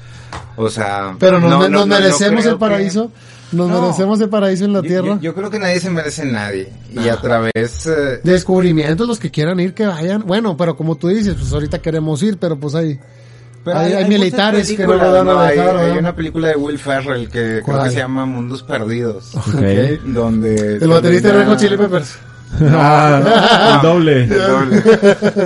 O 0.55 0.69
sea, 0.69 1.15
Pero 1.19 1.39
nos, 1.39 1.49
no- 1.49 1.59
nos 1.59 1.69
no- 1.69 1.79
no- 1.79 1.85
no 1.85 1.95
merecemos 1.95 2.45
el 2.45 2.57
paraíso. 2.57 3.11
Nos 3.55 3.69
No. 3.69 3.81
merecemos 3.81 4.19
el 4.21 4.29
paraíso 4.29 4.65
en 4.65 4.73
la 4.73 4.81
tierra. 4.81 5.07
Yo, 5.15 5.19
yo 5.21 5.33
creo 5.35 5.49
que 5.49 5.59
nadie 5.59 5.79
se 5.79 5.89
merece 5.89 6.25
nadie. 6.25 6.69
Y 6.91 7.07
a 7.09 7.15
través... 7.17 7.87
eh, 7.87 8.19
Descubrimientos, 8.23 9.07
los 9.07 9.19
que 9.19 9.31
quieran 9.31 9.59
ir, 9.59 9.73
que 9.73 9.85
vayan. 9.85 10.23
Bueno, 10.25 10.55
pero 10.57 10.75
como 10.75 10.95
tú 10.95 11.07
dices, 11.07 11.35
pues 11.39 11.51
ahorita 11.53 11.79
queremos 11.79 12.21
ir, 12.23 12.37
pero 12.37 12.59
pues 12.59 12.75
hay, 12.75 12.99
Pero 13.63 13.77
hay, 13.79 14.05
militares 14.05 14.71
que 14.71 14.85
no 14.85 14.95
lo. 15.23 15.39
Hay- 15.39 15.57
una 15.97 16.15
película 16.15 16.49
de 16.49 16.55
Will 16.55 16.77
Ferrell 16.77 17.29
que 17.29 17.61
creo 17.65 17.83
que 17.83 17.89
se 17.89 17.97
llama 17.97 18.25
Mundos 18.25 18.61
Perdidos. 18.63 19.33
Ok. 19.35 20.03
Donde... 20.05 20.75
El 20.77 20.87
baterista 20.87 21.29
de 21.29 21.45
Red 21.45 21.57
Chili 21.57 21.77
Peppers. 21.77 22.15
Ah, 22.61 23.73
el 23.75 23.81
doble. 23.89 24.23
El 24.23 24.29
doble. 24.29 24.83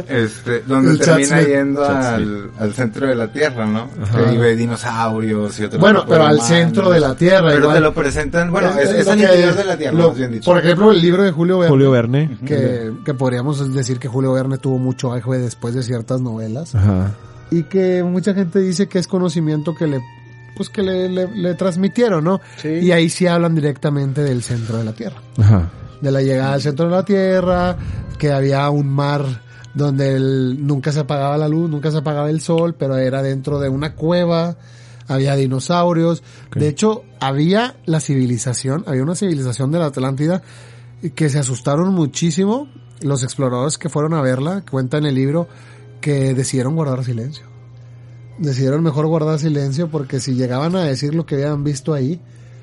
Este, 0.08 0.62
donde 0.68 0.92
El 0.92 1.00
termina 1.00 1.42
yendo 1.42 1.84
al, 1.84 2.52
al 2.60 2.74
centro 2.74 3.08
de 3.08 3.16
la 3.16 3.28
Tierra, 3.32 3.66
¿no? 3.66 3.90
Ajá. 4.02 4.26
Que 4.26 4.32
vive 4.32 4.56
dinosaurios 4.56 5.60
y 5.60 5.64
otros 5.64 5.80
Bueno, 5.82 6.06
pero 6.08 6.26
al 6.26 6.40
centro 6.42 6.90
de 6.92 7.00
la 7.00 7.16
Tierra, 7.16 7.48
Pero 7.48 7.60
igual. 7.62 7.76
te 7.76 7.82
lo 7.82 7.94
presentan, 7.94 8.52
bueno, 8.52 8.70
es, 8.80 8.90
es 8.92 9.08
al 9.08 9.20
interior 9.20 9.56
de 9.56 9.64
la 9.64 9.78
Tierra, 9.78 9.98
lo- 9.98 10.12
bien 10.14 10.32
dicho. 10.32 10.46
Por 10.52 10.60
ejemplo, 10.60 10.92
el 10.92 11.02
libro 11.02 11.24
de 11.24 11.32
Julio 11.32 11.58
Verne. 11.60 11.70
Julio 11.72 11.92
Verne. 11.92 12.38
que, 12.46 12.92
que 13.04 13.14
podríamos 13.14 13.74
decir 13.74 13.98
que 14.00 14.08
Julio 14.08 14.34
Verne 14.34 14.58
tuvo 14.58 14.78
mucho 14.78 15.12
auge 15.12 15.38
después 15.40 15.74
de 15.74 15.84
ciertas 15.84 16.22
novelas 16.22 16.76
Ajá. 16.76 17.12
y 17.50 17.64
que 17.64 18.04
mucha 18.04 18.34
gente 18.34 18.60
dice 18.60 18.88
que 18.88 19.00
es 19.00 19.08
conocimiento 19.08 19.74
que 19.76 19.88
le 19.88 20.00
pues 20.56 20.68
que 20.70 20.84
le, 20.84 21.08
le- 21.10 21.28
le 21.36 21.54
transmitieron, 21.56 22.22
¿no? 22.24 22.42
Y 22.64 22.92
ahí 22.92 23.10
sí 23.10 23.26
hablan 23.28 23.56
directamente 23.56 24.22
del 24.22 24.44
centro 24.44 24.78
de 24.78 24.84
la 24.84 24.92
Tierra, 24.92 25.16
Ajá. 25.38 25.70
De 26.02 26.12
la 26.12 26.22
llegada 26.22 26.54
al 26.54 26.62
centro 26.62 26.86
de 26.86 26.92
la 26.92 27.04
Tierra, 27.06 27.78
que 28.18 28.32
había 28.32 28.70
un 28.70 28.88
mar 28.90 29.24
donde 29.74 30.16
el- 30.16 30.66
nunca 30.66 30.92
se 30.92 31.02
apagaba 31.02 31.38
la 31.38 31.48
luz, 31.48 31.70
nunca 31.70 31.92
se 31.92 31.98
apagaba 31.98 32.30
el 32.30 32.42
sol, 32.42 32.76
pero 32.78 32.98
era 32.98 33.22
dentro 33.22 33.60
de 33.60 33.70
una 33.70 33.96
cueva, 33.96 34.58
había 35.08 35.36
dinosaurios, 35.36 36.24
de 36.56 36.68
hecho 36.68 37.04
había 37.20 37.76
la 37.86 38.00
civilización, 38.00 38.84
había 38.88 39.04
una 39.04 39.16
civilización 39.16 39.72
de 39.72 39.80
la 39.80 39.86
Atlántida 39.88 40.42
que 41.16 41.30
se 41.30 41.40
asustaron 41.40 41.94
muchísimo 41.94 42.68
los 43.02 43.24
exploradores 43.24 43.78
que 43.78 43.90
fueron 43.90 44.14
a 44.14 44.22
verla, 44.22 44.64
cuenta 44.70 44.98
en 44.98 45.06
el 45.06 45.16
libro, 45.16 45.48
que 46.02 46.34
decidieron 46.34 46.76
guardar 46.76 47.04
silencio. 47.06 47.46
Decidieron 48.38 48.84
mejor 48.84 49.06
guardar 49.08 49.38
silencio 49.40 49.90
porque 49.90 50.20
si 50.20 50.34
llegaban 50.34 50.76
a 50.76 50.84
decir 50.84 51.14
lo 51.14 51.26
que 51.26 51.36
habían 51.36 51.64
visto 51.64 51.94
ahí, 51.94 52.22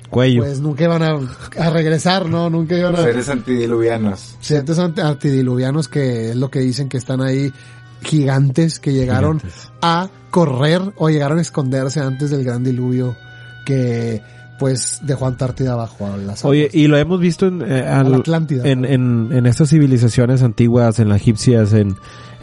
Cuello. 0.09 0.43
pues 0.43 0.59
nunca 0.61 0.85
iban 0.85 1.03
a, 1.03 1.19
a 1.59 1.69
regresar, 1.69 2.27
¿no? 2.27 2.49
Nunca 2.49 2.77
iban 2.77 2.95
a... 2.95 3.01
Seres 3.03 3.29
antidiluvianos. 3.29 4.35
Ciertos 4.41 4.79
ant- 4.79 4.99
antidiluvianos 5.03 5.87
que 5.87 6.29
es 6.29 6.35
lo 6.35 6.49
que 6.49 6.59
dicen 6.59 6.87
que 6.89 6.97
están 6.97 7.21
ahí 7.21 7.51
gigantes 8.01 8.79
que 8.79 8.93
llegaron 8.93 9.39
Gigantes. 9.39 9.69
a 9.81 10.09
correr 10.29 10.81
o 10.97 11.09
llegaron 11.09 11.39
a 11.39 11.41
esconderse 11.41 11.99
antes 11.99 12.29
del 12.29 12.43
gran 12.43 12.63
diluvio 12.63 13.15
que 13.65 14.21
pues 14.59 14.99
dejó 15.03 15.27
Antártida 15.27 15.75
bajo 15.75 16.09
las 16.17 16.43
Oye, 16.43 16.67
y 16.73 16.87
lo 16.87 16.97
hemos 16.97 17.19
visto 17.19 17.45
en, 17.47 17.61
eh, 17.61 17.85
al- 17.87 18.09
la 18.11 18.17
Atlántida. 18.17 18.67
en, 18.67 18.85
en, 18.85 19.29
en 19.31 19.45
estas 19.45 19.69
civilizaciones 19.69 20.41
antiguas, 20.41 20.99
en 20.99 21.09
las 21.09 21.21
egipcias, 21.21 21.73
en, 21.73 21.95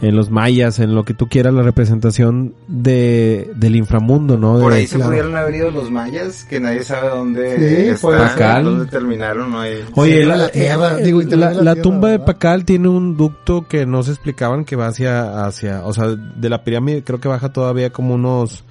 en 0.09 0.14
los 0.16 0.30
mayas, 0.30 0.78
en 0.78 0.94
lo 0.94 1.05
que 1.05 1.14
tú 1.14 1.28
quieras, 1.28 1.52
la 1.55 1.62
representación 1.62 2.55
de, 2.68 3.50
del 3.57 3.76
inframundo, 3.76 4.36
¿no? 4.38 4.59
Por 4.59 4.72
De- 4.72 4.78
ahí 4.80 4.86
se 4.86 4.96
claro. 4.96 5.11
pudieron 5.11 5.36
haber 5.36 5.55
ido 5.55 5.70
los 5.70 5.90
mayas, 5.90 6.44
que 6.44 6.61
nadie 6.61 6.82
sabe 6.82 7.09
dónde 7.09 7.57
Sí, 7.59 7.88
están, 7.90 8.11
pues, 8.11 8.22
Pacal. 8.30 8.64
dónde 8.64 8.86
terminaron, 8.86 9.50
no 9.50 9.61
hay... 9.61 9.80
Oye, 9.94 10.11
Interior 10.22 10.28
la, 10.28 10.36
la 10.44 10.48
Tierra, 10.50 10.98
eh, 11.00 11.05
digo, 11.05 11.22
la, 11.22 11.26
de 11.28 11.36
la 11.36 11.48
la 11.50 11.72
Tierra, 11.74 11.82
tumba 11.82 12.09
de. 12.11 12.18
Pacal 12.20 12.64
tiene 12.64 12.88
un 12.88 13.16
ducto 13.16 13.66
que 13.68 13.86
no 13.86 14.02
se 14.02 14.12
explicaban 14.12 14.64
que 14.64 14.76
va 14.76 14.86
hacia, 14.88 15.44
hacia, 15.46 15.84
o 15.84 15.92
sea, 15.92 16.09
de 16.09 16.48
la 16.48 16.62
pirámide 16.64 17.02
creo 17.02 17.20
que 17.20 17.28
baja 17.28 17.52
todavía 17.52 17.90
como 17.90 18.14
unos 18.14 18.64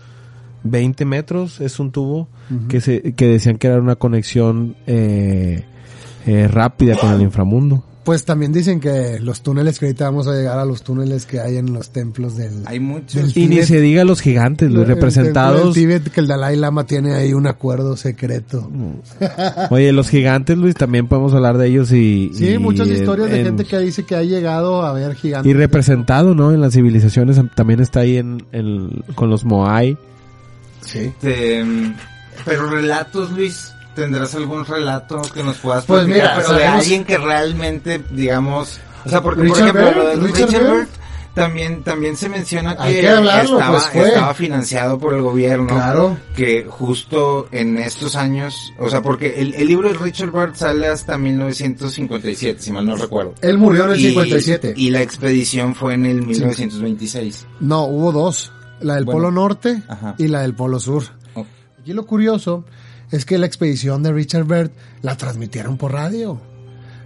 20 0.64 1.04
metros, 1.06 1.60
es 1.62 1.80
un 1.80 1.92
tubo 1.92 2.28
que 2.70 2.80
se, 2.82 3.14
que 3.16 3.28
decían 3.28 3.58
que 3.58 3.68
era 3.68 3.82
una 3.82 3.96
conexión 3.96 4.76
eh, 4.88 5.66
eh, 6.26 6.48
rápida 6.48 6.96
con 6.98 7.12
el 7.14 7.22
inframundo. 7.22 7.84
Pues 8.04 8.26
también 8.26 8.52
dicen 8.52 8.82
que 8.82 9.18
los 9.22 9.42
túneles 9.44 9.80
que 9.80 9.86
ahorita 9.86 10.04
vamos 10.06 10.28
a 10.28 10.34
llegar 10.34 10.60
a 10.60 10.66
los 10.66 10.84
túneles 10.84 11.26
que 11.26 11.40
hay 11.40 11.56
en 11.56 11.72
los 11.74 11.92
templos 11.92 12.36
del 12.36 12.64
Hay 12.66 12.80
muchos. 12.82 13.34
Del- 13.34 13.38
Y 13.44 13.48
ni 13.48 13.64
se 13.64 13.80
diga 13.80 14.04
los 14.04 14.20
gigantes, 14.20 14.70
los 14.70 14.82
el 14.82 14.88
representados. 14.96 15.74
Tíbet, 15.74 16.12
que 16.12 16.20
el 16.20 16.28
Dalai 16.28 16.58
Lama 16.58 16.86
tiene 16.86 17.14
ahí 17.14 17.34
un 17.34 17.48
acuerdo 17.48 17.96
secreto. 17.96 18.70
Oye, 19.70 19.92
los 19.94 20.10
gigantes, 20.10 20.58
Luis, 20.58 20.76
también 20.76 21.08
podemos 21.08 21.34
hablar 21.34 21.58
de 21.58 21.68
ellos 21.68 21.92
y... 21.94 22.32
Sí, 22.34 22.50
y 22.50 22.58
muchas 22.58 22.88
en- 22.90 22.96
historias 22.96 23.30
de 23.30 23.40
en- 23.40 23.46
gente 23.46 23.66
que 23.66 23.80
dice 23.80 24.04
que 24.04 24.16
ha 24.16 24.24
llegado 24.24 24.84
a 24.84 24.92
ver 24.94 25.16
gigantes. 25.16 25.50
Y 25.50 25.54
representado, 25.54 26.36
¿no? 26.36 26.52
En 26.52 26.60
las 26.62 26.74
civilizaciones 26.74 27.40
también 27.56 27.80
está 27.80 28.02
ahí 28.02 28.18
en, 28.18 28.44
en- 28.52 29.04
con 29.16 29.30
los 29.30 29.46
Moai. 29.46 29.98
Sí. 30.82 31.00
Este, 31.00 31.64
mm, 31.64 31.96
pero 32.44 32.70
relatos, 32.70 33.32
Luis, 33.32 33.72
¿tendrás 33.96 34.36
algún 34.36 34.66
relato 34.66 35.22
que 35.34 35.44
nos 35.44 35.58
puedas 35.58 35.86
Pues 35.86 36.08
mira, 36.08 36.34
pero 36.36 36.54
de 36.54 36.66
alguien 36.66 37.04
que 37.06 37.18
realmente, 37.18 38.02
digamos, 38.12 38.80
o 39.06 39.10
sea, 39.10 39.22
porque 39.22 39.42
por 39.48 39.58
Richard 39.58 39.76
ejemplo, 39.78 39.86
Bell, 40.06 40.20
lo 40.20 40.26
de 40.26 40.28
Richard 40.28 40.88
también, 41.34 41.82
también 41.84 42.16
se 42.16 42.30
menciona 42.30 42.78
que, 42.78 42.84
Hay 42.84 43.02
que 43.02 43.10
hablarlo, 43.10 43.58
estaba, 43.58 43.72
pues, 43.80 43.90
fue. 43.92 44.08
estaba 44.10 44.34
financiado 44.36 45.00
por 45.00 45.16
el 45.16 45.24
gobierno. 45.24 45.66
Claro. 45.66 46.16
Que 46.36 46.64
justo 46.70 47.48
en 47.52 47.80
estos 47.80 48.16
años, 48.16 48.72
o 48.78 48.88
sea, 48.88 49.02
porque 49.02 49.42
el, 49.42 49.56
el 49.56 49.66
libro 49.68 49.90
de 49.92 49.96
Richard 49.98 50.32
Bell 50.32 50.56
sale 50.56 50.86
hasta 50.88 51.18
1957, 51.18 52.62
si 52.62 52.72
mal 52.72 52.86
no 52.86 52.96
recuerdo. 52.96 53.34
Él 53.42 53.58
murió 53.58 53.86
en 53.86 53.92
el 53.94 54.00
Y- 54.00 54.10
57. 54.10 54.74
Y 54.78 54.92
la 54.92 55.02
expedición 55.02 55.74
fue 55.74 55.96
en 55.96 56.06
el 56.06 56.22
1926. 56.22 57.48
No, 57.62 57.86
hubo 57.86 58.12
dos. 58.12 58.52
La 58.82 58.96
del 58.96 59.06
Bueno. 59.06 59.18
Polo 59.20 59.32
Norte 59.32 59.82
Ajá. 59.88 60.14
y 60.20 60.28
la 60.28 60.42
del 60.42 60.54
Polo 60.54 60.80
Sur. 60.80 61.04
Oh. 61.36 61.46
Y 61.86 61.94
lo 61.94 62.06
curioso 62.06 62.66
es 63.14 63.26
que 63.26 63.38
la 63.38 63.46
expedición 63.46 64.02
de 64.02 64.12
Richard 64.12 64.46
Byrd 64.46 64.72
la 65.04 65.16
transmitieron 65.16 65.78
por 65.78 65.94
radio. 65.94 66.42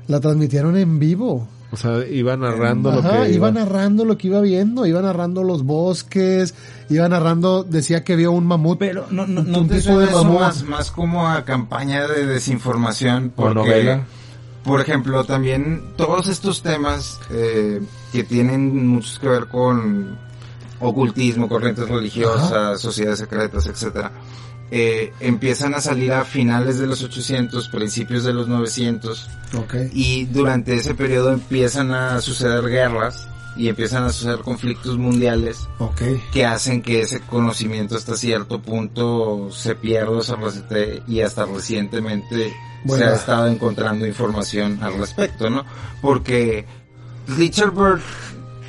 La 0.07 0.21
transmitieron 0.21 0.77
en 0.77 0.99
vivo. 0.99 1.49
O 1.69 1.75
sea, 1.75 2.07
iba 2.07 2.37
narrando 2.37 2.91
lo 2.91 2.99
Ajá, 2.99 3.25
que... 3.25 3.33
iba 3.33 3.51
narrando 3.51 4.05
lo 4.05 4.17
que 4.17 4.27
iba 4.27 4.39
viendo, 4.39 4.85
iba 4.85 5.01
narrando 5.01 5.43
los 5.43 5.63
bosques, 5.63 6.53
iba 6.89 7.09
narrando, 7.09 7.65
decía 7.65 8.05
que 8.05 8.15
vio 8.15 8.31
un 8.31 8.45
mamut. 8.45 8.79
Pero 8.79 9.07
no, 9.11 9.27
no, 9.27 9.41
un 9.41 9.51
no 9.51 9.67
te 9.67 9.81
tipo 9.81 9.99
de 9.99 10.05
mamut. 10.05 10.39
más, 10.39 10.63
más 10.63 10.91
como 10.91 11.27
a 11.27 11.43
campaña 11.43 12.07
de 12.07 12.25
desinformación. 12.25 13.33
Porque, 13.35 13.53
novela. 13.53 14.05
por 14.63 14.79
ejemplo, 14.79 15.25
también 15.25 15.91
todos 15.97 16.29
estos 16.29 16.63
temas 16.63 17.19
eh, 17.31 17.81
que 18.13 18.23
tienen 18.23 18.87
muchos 18.87 19.19
que 19.19 19.27
ver 19.27 19.47
con 19.47 20.17
ocultismo, 20.79 21.49
corrientes 21.49 21.89
religiosas, 21.89 22.79
sociedades 22.79 23.19
secretas, 23.19 23.67
etcétera, 23.67 24.13
eh, 24.71 25.13
empiezan 25.19 25.73
a 25.73 25.81
salir 25.81 26.11
a 26.11 26.25
finales 26.25 26.77
de 26.77 26.87
los 26.87 27.01
800, 27.03 27.69
principios 27.69 28.23
de 28.23 28.33
los 28.33 28.47
900 28.47 29.29
Ok. 29.57 29.75
y 29.93 30.25
durante 30.25 30.75
ese 30.75 30.93
periodo 30.93 31.31
empiezan 31.31 31.91
a 31.93 32.19
suceder 32.21 32.65
guerras 32.65 33.27
y 33.55 33.69
empiezan 33.69 34.03
a 34.03 34.09
suceder 34.11 34.39
conflictos 34.39 34.97
mundiales 34.97 35.67
Ok. 35.79 36.01
que 36.33 36.45
hacen 36.45 36.81
que 36.81 37.01
ese 37.01 37.21
conocimiento 37.21 37.95
hasta 37.95 38.15
cierto 38.15 38.61
punto 38.61 39.49
se 39.51 39.73
pierda 39.75 40.21
se 40.21 40.35
resete 40.35 41.01
y 41.07 41.21
hasta 41.21 41.45
recientemente 41.45 42.53
Bueno. 42.83 43.03
se 43.05 43.09
ha 43.09 43.15
estado 43.15 43.47
encontrando 43.47 44.05
información 44.05 44.79
al 44.83 44.97
respecto, 44.97 45.49
¿no? 45.49 45.65
Porque 46.01 46.65
Richard 47.27 47.73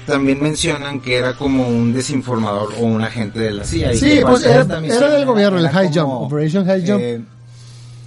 también 0.08 0.42
mencionan 0.42 1.00
que 1.00 1.16
era 1.18 1.36
como 1.36 1.68
un 1.68 1.92
desinformador 1.92 2.70
o 2.80 2.84
un 2.86 3.02
agente 3.02 3.38
de 3.38 3.52
la 3.52 3.62
CIA. 3.64 3.92
y 3.92 3.98
Sí, 3.98 4.06
que 4.16 4.22
pues 4.22 4.42
parte 4.42 4.48
de 4.48 4.52
era, 4.54 4.62
esta 4.62 4.72
era 4.72 4.80
misión 4.80 5.10
del 5.12 5.24
gobierno, 5.26 5.58
el 5.58 5.64
era 5.66 5.74
High 5.74 5.90
como, 5.92 6.18
Jump, 6.20 6.32
Operation 6.32 6.64
High 6.66 6.86
Jump. 6.88 7.00
eh, 7.02 7.20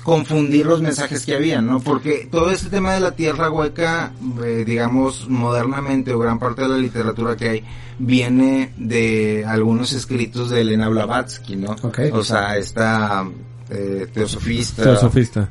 confundir 0.03 0.65
los 0.65 0.81
mensajes 0.81 1.25
que 1.25 1.35
había, 1.35 1.61
¿no? 1.61 1.79
Porque 1.79 2.27
todo 2.31 2.49
este 2.51 2.69
tema 2.69 2.93
de 2.93 2.99
la 3.01 3.11
tierra 3.11 3.51
hueca, 3.51 4.11
eh, 4.43 4.63
digamos, 4.65 5.29
modernamente 5.29 6.11
o 6.13 6.19
gran 6.19 6.39
parte 6.39 6.63
de 6.63 6.69
la 6.69 6.77
literatura 6.77 7.35
que 7.35 7.49
hay, 7.49 7.63
viene 7.99 8.73
de 8.77 9.45
algunos 9.47 9.93
escritos 9.93 10.49
de 10.49 10.61
Elena 10.61 10.89
Blavatsky, 10.89 11.55
¿no? 11.55 11.75
Ok. 11.83 11.99
O 12.13 12.23
sea, 12.23 12.57
esta 12.57 13.27
eh, 13.69 14.07
teosofista, 14.11 14.81
Teosofista. 14.83 15.49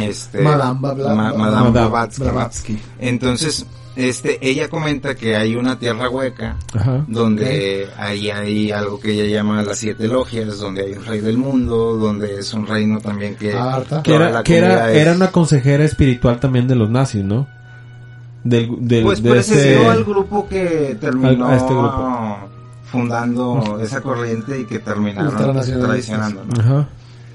este, 0.00 0.42
Madame 0.42 0.78
Bla- 0.80 0.94
Ma- 0.94 0.94
Bla- 0.94 1.14
Madame 1.14 1.38
Madame 1.38 1.70
Blavatsky. 1.70 2.22
Blavatsky. 2.22 2.78
Entonces, 3.00 3.66
este, 3.98 4.38
ella 4.48 4.68
comenta 4.68 5.14
que 5.16 5.34
hay 5.34 5.56
una 5.56 5.78
tierra 5.78 6.08
hueca 6.08 6.56
Ajá. 6.72 7.04
donde 7.08 7.88
ahí 7.96 8.30
hay 8.30 8.70
algo 8.70 9.00
que 9.00 9.10
ella 9.12 9.26
llama 9.38 9.62
las 9.62 9.78
siete 9.78 10.06
logias, 10.06 10.58
donde 10.58 10.82
hay 10.84 10.92
un 10.92 11.04
rey 11.04 11.18
del 11.20 11.36
mundo, 11.36 11.96
donde 11.96 12.38
es 12.38 12.54
un 12.54 12.66
reino 12.66 13.00
también 13.00 13.34
que... 13.34 13.52
Ah. 13.54 13.82
Que 14.04 14.14
era, 14.14 14.42
que 14.44 14.56
era, 14.56 14.90
es- 14.92 14.96
era 14.98 15.12
una 15.14 15.32
consejera 15.32 15.84
espiritual 15.84 16.38
también 16.38 16.68
de 16.68 16.76
los 16.76 16.88
nazis, 16.88 17.24
¿no? 17.24 17.48
Del, 18.44 18.70
del, 18.86 19.02
Pues 19.02 19.20
de 19.22 19.38
este- 19.38 19.84
al 19.86 20.04
grupo 20.04 20.48
que 20.48 20.96
terminó 21.00 21.48
a 21.48 21.56
este 21.56 21.72
grupo. 21.74 22.38
fundando 22.84 23.78
esa 23.82 24.00
corriente 24.00 24.60
y 24.60 24.64
que 24.64 24.78
terminaron 24.78 25.34
traicionando. 25.36 26.44
¿no? 26.44 26.60
Ajá. 26.60 26.88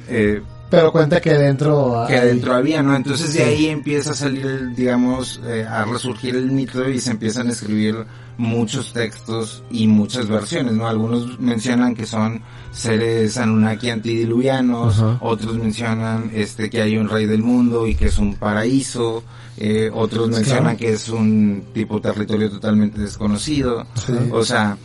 Eh, 0.08 0.42
Pero 0.78 0.92
cuenta 0.92 1.22
que 1.22 1.34
dentro... 1.34 2.04
que 2.08 2.18
adentro 2.18 2.56
había, 2.56 2.82
¿no? 2.82 2.96
Entonces 2.96 3.34
de 3.34 3.44
ahí 3.44 3.68
empieza 3.68 4.12
a 4.12 4.16
salir, 4.16 4.74
digamos, 4.76 5.40
eh, 5.46 5.66
a 5.70 5.86
resurgir 5.86 6.36
el 6.36 6.52
mito 6.52 6.90
y 6.90 7.00
se 7.00 7.12
empiezan 7.12 7.48
a 7.48 7.52
escribir 7.52 7.96
muchos 8.38 8.92
textos 8.94 9.64
y 9.70 9.86
muchas 9.88 10.28
versiones, 10.28 10.74
¿no? 10.74 10.88
Algunos 10.88 11.40
mencionan 11.40 11.94
que 11.94 12.08
son 12.08 12.42
seres 12.72 13.38
Anunnaki 13.38 13.92
antidiluvianos, 13.92 14.98
Ajá. 15.00 15.18
otros 15.22 15.56
mencionan 15.58 16.32
este 16.34 16.70
que 16.72 16.82
hay 16.82 16.98
un 16.98 17.08
rey 17.08 17.28
del 17.28 17.44
mundo 17.44 17.86
y 17.86 17.94
que 17.94 18.06
es 18.08 18.18
un 18.18 18.34
paraíso, 18.34 19.24
eh, 19.58 19.92
otros 19.94 20.30
mencionan 20.30 20.64
Claro. 20.64 20.78
que 20.80 20.90
es 20.94 21.10
un 21.10 21.66
tipo 21.74 22.00
de 22.00 22.12
territorio 22.12 22.50
totalmente 22.50 23.00
desconocido. 23.00 23.86
Sí. 23.94 24.14
O 24.32 24.44
sea, 24.44 24.76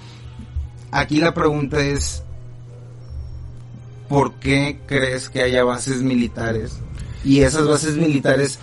aquí 0.91 1.19
la 1.21 1.33
pregunta 1.33 1.81
es, 1.81 2.23
¿por 4.09 4.35
qué 4.35 4.81
crees 4.87 5.29
que 5.29 5.43
haya 5.43 5.65
bases 5.65 6.03
militares? 6.03 6.79
Y 7.25 7.41
esas 7.41 7.67
bases 7.69 7.97
militares 7.97 8.59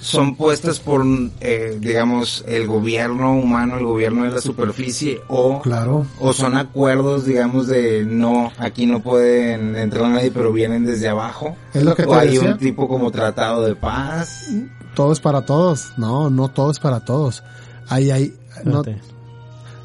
son 0.00 0.36
puestas 0.36 0.80
por, 0.80 1.02
eh, 1.40 1.78
digamos, 1.80 2.44
el 2.46 2.66
gobierno 2.66 3.38
humano, 3.38 3.78
el 3.78 3.84
gobierno 3.86 4.24
de 4.24 4.32
la 4.32 4.40
superficie, 4.42 5.20
o, 5.28 5.62
Claro. 5.62 6.04
o 6.20 6.32
son 6.34 6.56
acuerdos, 6.58 7.24
digamos, 7.24 7.66
de 7.68 8.04
no, 8.04 8.52
aquí 8.58 8.84
no 8.84 9.00
pueden 9.02 9.74
entrar 9.76 10.10
nadie, 10.10 10.30
pero 10.30 10.52
vienen 10.52 10.84
desde 10.84 11.08
abajo. 11.08 11.56
Es 11.72 11.82
lo 11.82 11.94
que 11.94 12.02
o 12.04 12.08
te 12.10 12.14
hay 12.16 12.34
decía. 12.34 12.50
un 12.52 12.58
tipo 12.58 12.86
como 12.86 13.10
tratado 13.10 13.62
de 13.64 13.74
paz. 13.74 14.46
Todo 14.94 15.10
es 15.12 15.20
para 15.20 15.46
todos. 15.46 15.92
No, 15.96 16.28
no 16.28 16.48
todo 16.48 16.70
es 16.70 16.78
para 16.78 17.00
todos. 17.04 17.42
Ahí, 17.88 18.10
ahí, 18.10 18.34
no, 18.62 18.82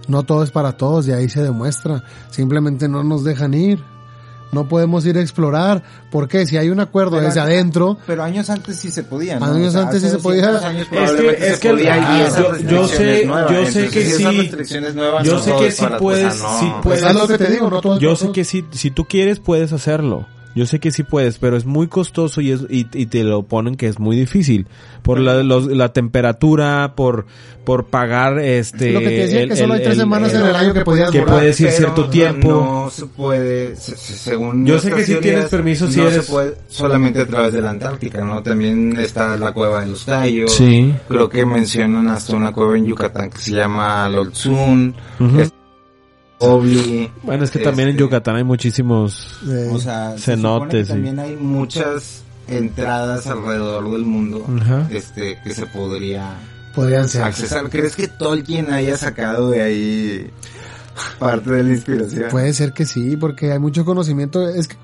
no 0.10 0.24
todo 0.24 0.44
es 0.44 0.52
para 0.52 0.74
todos 0.76 1.08
y 1.08 1.14
ahí 1.14 1.30
se 1.30 1.42
demuestra. 1.42 2.04
Simplemente 2.30 2.90
no 2.90 3.04
nos 3.06 3.24
dejan 3.24 3.54
ir. 3.54 3.80
No 4.52 4.68
podemos 4.68 5.06
ir 5.06 5.16
a 5.18 5.22
explorar. 5.22 5.84
¿Por 6.12 6.28
qué? 6.28 6.46
Si 6.48 6.58
hay 6.58 6.70
un 6.70 6.80
acuerdo 6.80 7.12
Pero 7.18 7.28
desde 7.28 7.40
antes- 7.40 7.54
adentro, 7.56 7.98
Pero 8.08 8.24
años 8.24 8.50
antes 8.50 8.78
sí 8.78 8.90
se 8.90 9.04
podía, 9.04 9.40
¿no? 9.40 9.46
Años 9.46 9.76
antes 9.76 10.02
sí 10.02 10.10
se 10.10 10.18
podía. 10.18 10.50
Años 10.68 10.88
Es 10.92 11.12
que- 11.12 11.48
es 11.50 11.60
que- 11.60 11.70
podía 11.70 11.94
ah, 11.96 12.30
yo- 12.38 12.58
yo 12.58 12.88
sé- 12.88 13.26
nuevas. 13.26 13.52
yo 13.52 13.58
sé 13.58 13.80
Entonces, 13.80 13.92
que 13.92 14.06
si 14.06 14.12
sí- 14.12 14.24
nuevas 14.96 15.24
yo 15.24 15.40
sé 15.40 15.56
que 15.56 15.72
sí 15.72 15.86
puedes- 16.00 16.34
o 16.34 16.38
sea, 16.38 16.60
sí 16.60 16.66
puedes- 16.82 17.02
pues 17.02 17.12
es 17.12 17.16
lo 17.22 17.28
que 17.28 17.38
te 17.38 17.52
digo, 17.52 17.70
no 17.70 17.82
todo 17.82 17.96
es 17.96 18.02
Yo 18.02 18.16
sé 18.16 18.32
que 18.32 18.44
si, 18.44 18.66
si 18.72 18.92
tú 18.92 19.06
quieres 19.06 19.40
puedes 19.40 19.72
hacerlo. 19.72 20.26
Yo 20.56 20.66
sé 20.66 20.80
que 20.80 20.92
sí 20.92 21.04
puedes, 21.04 21.38
pero 21.38 21.56
es 21.56 21.66
muy 21.66 21.88
costoso 21.88 22.42
y, 22.42 22.52
es, 22.52 22.62
y, 22.70 22.88
y 22.94 23.06
te 23.06 23.24
lo 23.24 23.44
ponen 23.44 23.76
que 23.76 23.88
es 23.88 24.00
muy 24.00 24.16
difícil. 24.16 24.68
Por 25.04 25.20
la, 25.20 25.44
los- 25.44 25.68
la 25.68 25.94
temperatura, 25.94 26.94
por, 26.96 27.28
por 27.64 27.86
pagar 27.86 28.40
este... 28.40 28.92
Lo 28.92 29.00
que 29.00 29.06
te 29.06 29.16
decía, 29.28 29.48
que 29.48 29.56
solo 29.56 29.76
hay 29.76 29.84
tres 29.84 29.98
semanas 29.98 30.34
en 30.34 30.42
el 30.42 30.56
año 30.56 30.74
que 30.74 30.82
podías 30.82 31.12
que 31.12 31.20
volar, 31.20 31.36
puedes 31.36 31.60
ir 31.62 31.68
Pero 31.68 31.78
cierto 31.78 32.10
tiempo. 32.10 32.50
No 32.50 32.90
se 32.90 33.06
puede, 33.06 33.76
se- 33.76 33.96
se- 33.96 34.14
según 34.18 34.66
Yo 34.66 34.80
sé 34.80 34.92
que 34.92 35.04
sí 35.06 35.16
tienes 35.22 35.46
permiso 35.46 35.88
si 35.90 36.00
no 36.00 36.08
eres- 36.10 36.26
se 36.26 36.32
puede 36.32 36.56
solamente 36.68 37.22
a 37.22 37.28
través 37.28 37.54
de 37.54 37.62
la 37.62 37.70
Antártica, 37.70 38.26
¿no? 38.26 38.42
También 38.44 38.98
está 39.00 39.38
la 39.38 39.52
cueva 39.54 39.82
de 39.82 39.88
los 39.92 40.04
Tallos. 40.06 40.52
Sí. 40.54 40.94
Creo 41.08 41.30
que 41.30 41.46
mencionan 41.46 42.08
hasta 42.10 42.36
una 42.36 42.52
cueva 42.52 42.76
en 42.78 42.86
Yucatán 42.86 43.30
que 43.30 43.38
se 43.38 43.52
llama 43.52 44.10
Lolzun. 44.10 44.96
Es- 45.38 45.54
Bueno, 46.40 47.44
es 47.44 47.52
que 47.52 47.60
también 47.60 47.90
en 47.90 47.96
este, 47.96 48.04
Yucatán 48.04 48.36
hay 48.38 48.44
muchísimos... 48.44 49.40
eh, 49.48 49.70
O 49.72 49.80
sea, 49.80 50.18
se 50.18 50.36
Cenotes, 50.36 50.88
también 50.88 51.20
hay 51.20 51.36
muchas 51.36 52.24
entradas 52.48 53.28
alrededor 53.28 53.92
del 53.92 54.04
mundo 54.06 54.46
este 54.90 55.40
que 55.44 55.54
se 55.54 55.66
podría 55.68 56.36
podrían 56.74 57.08
ser. 57.10 57.24
accesar. 57.24 57.70
¿Crees 57.70 57.96
que 57.96 58.08
Tolkien 58.08 58.72
haya 58.72 58.98
sacado 58.98 59.52
de 59.52 59.62
ahí 59.62 60.30
parte 61.20 61.52
de 61.52 61.64
la 61.64 61.70
inspiración? 61.72 62.30
Puede 62.32 62.54
ser 62.54 62.74
que 62.74 62.86
sí, 62.86 63.18
porque 63.18 63.52
hay 63.52 63.60
mucho 63.60 63.86
conocimiento. 63.86 64.48
Es 64.48 64.68
que, 64.68 64.78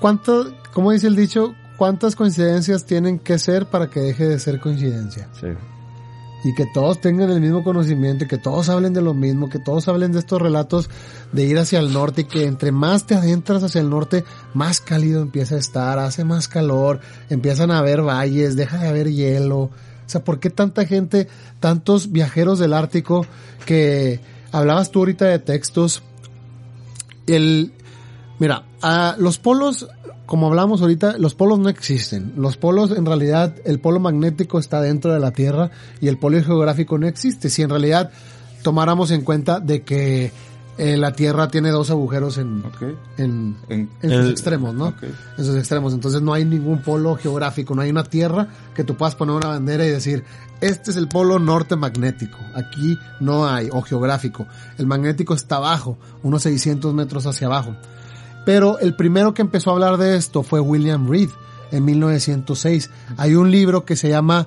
¿cuánto, 0.00 0.52
como 0.72 0.92
dice 0.92 1.06
el 1.06 1.16
dicho, 1.16 1.54
cuántas 1.76 2.16
coincidencias 2.16 2.84
tienen 2.84 3.18
que 3.18 3.38
ser 3.38 3.66
para 3.66 3.88
que 3.88 4.00
deje 4.00 4.26
de 4.26 4.38
ser 4.38 4.60
coincidencia? 4.60 5.28
Sí. 5.40 5.48
Y 6.44 6.54
que 6.54 6.66
todos 6.66 7.00
tengan 7.00 7.30
el 7.30 7.40
mismo 7.40 7.64
conocimiento 7.64 8.24
y 8.24 8.28
que 8.28 8.38
todos 8.38 8.68
hablen 8.68 8.92
de 8.92 9.02
lo 9.02 9.14
mismo, 9.14 9.48
que 9.48 9.58
todos 9.58 9.88
hablen 9.88 10.12
de 10.12 10.20
estos 10.20 10.40
relatos 10.40 10.90
de 11.32 11.44
ir 11.44 11.58
hacia 11.58 11.78
el 11.78 11.92
norte 11.92 12.22
y 12.22 12.24
que 12.24 12.44
entre 12.44 12.72
más 12.72 13.06
te 13.06 13.14
adentras 13.14 13.62
hacia 13.62 13.80
el 13.80 13.90
norte, 13.90 14.24
más 14.54 14.80
cálido 14.80 15.22
empieza 15.22 15.56
a 15.56 15.58
estar, 15.58 15.98
hace 15.98 16.24
más 16.24 16.48
calor, 16.48 17.00
empiezan 17.30 17.70
a 17.70 17.78
haber 17.78 18.02
valles, 18.02 18.56
deja 18.56 18.78
de 18.78 18.88
haber 18.88 19.10
hielo. 19.10 19.58
O 19.58 20.08
sea, 20.08 20.22
¿por 20.22 20.38
qué 20.38 20.50
tanta 20.50 20.84
gente, 20.86 21.26
tantos 21.58 22.12
viajeros 22.12 22.58
del 22.58 22.74
Ártico 22.74 23.26
que 23.64 24.20
hablabas 24.52 24.92
tú 24.92 25.00
ahorita 25.00 25.24
de 25.24 25.40
textos? 25.40 26.02
El, 27.26 27.72
mira, 28.38 28.62
a 28.82 29.16
los 29.18 29.38
polos, 29.38 29.88
como 30.26 30.48
hablamos 30.48 30.82
ahorita, 30.82 31.18
los 31.18 31.34
polos 31.34 31.58
no 31.58 31.68
existen. 31.68 32.32
Los 32.36 32.56
polos, 32.56 32.90
en 32.90 33.06
realidad, 33.06 33.54
el 33.64 33.78
polo 33.80 34.00
magnético 34.00 34.58
está 34.58 34.80
dentro 34.80 35.12
de 35.12 35.20
la 35.20 35.30
Tierra 35.30 35.70
y 36.00 36.08
el 36.08 36.18
polo 36.18 36.42
geográfico 36.42 36.98
no 36.98 37.06
existe. 37.06 37.48
Si 37.48 37.62
en 37.62 37.70
realidad 37.70 38.10
tomáramos 38.62 39.10
en 39.12 39.22
cuenta 39.22 39.60
de 39.60 39.82
que 39.82 40.32
eh, 40.78 40.96
la 40.98 41.12
Tierra 41.12 41.48
tiene 41.48 41.70
dos 41.70 41.88
agujeros 41.90 42.36
en, 42.36 42.62
en, 43.16 43.56
En- 43.68 43.88
en 44.02 44.10
El- 44.10 44.22
sus 44.22 44.30
extremos, 44.32 44.74
¿no? 44.74 44.88
En 45.38 45.44
sus 45.44 45.56
extremos. 45.56 45.94
Entonces 45.94 46.20
no 46.20 46.34
hay 46.34 46.44
ningún 46.44 46.82
polo 46.82 47.16
geográfico, 47.16 47.74
no 47.74 47.80
hay 47.82 47.90
una 47.90 48.04
tierra 48.04 48.48
que 48.74 48.84
tú 48.84 48.94
puedas 48.96 49.14
poner 49.14 49.34
una 49.36 49.46
bandera 49.48 49.86
y 49.86 49.90
decir, 49.90 50.24
este 50.60 50.90
es 50.90 50.96
el 50.98 51.08
polo 51.08 51.38
norte 51.38 51.76
magnético. 51.76 52.36
Aquí 52.54 52.98
no 53.20 53.46
hay, 53.48 53.68
o 53.72 53.80
geográfico. 53.80 54.46
El 54.76 54.86
magnético 54.86 55.32
está 55.34 55.56
abajo, 55.56 55.96
unos 56.22 56.42
600 56.42 56.92
metros 56.92 57.24
hacia 57.26 57.46
abajo. 57.46 57.74
Pero 58.46 58.78
el 58.78 58.94
primero 58.94 59.34
que 59.34 59.42
empezó 59.42 59.70
a 59.70 59.72
hablar 59.74 59.98
de 59.98 60.16
esto 60.16 60.42
fue 60.42 60.60
William 60.60 61.06
Reed 61.10 61.28
en 61.72 61.84
1906. 61.84 62.88
Hay 63.18 63.34
un 63.34 63.50
libro 63.50 63.84
que 63.84 63.96
se 63.96 64.08
llama 64.08 64.46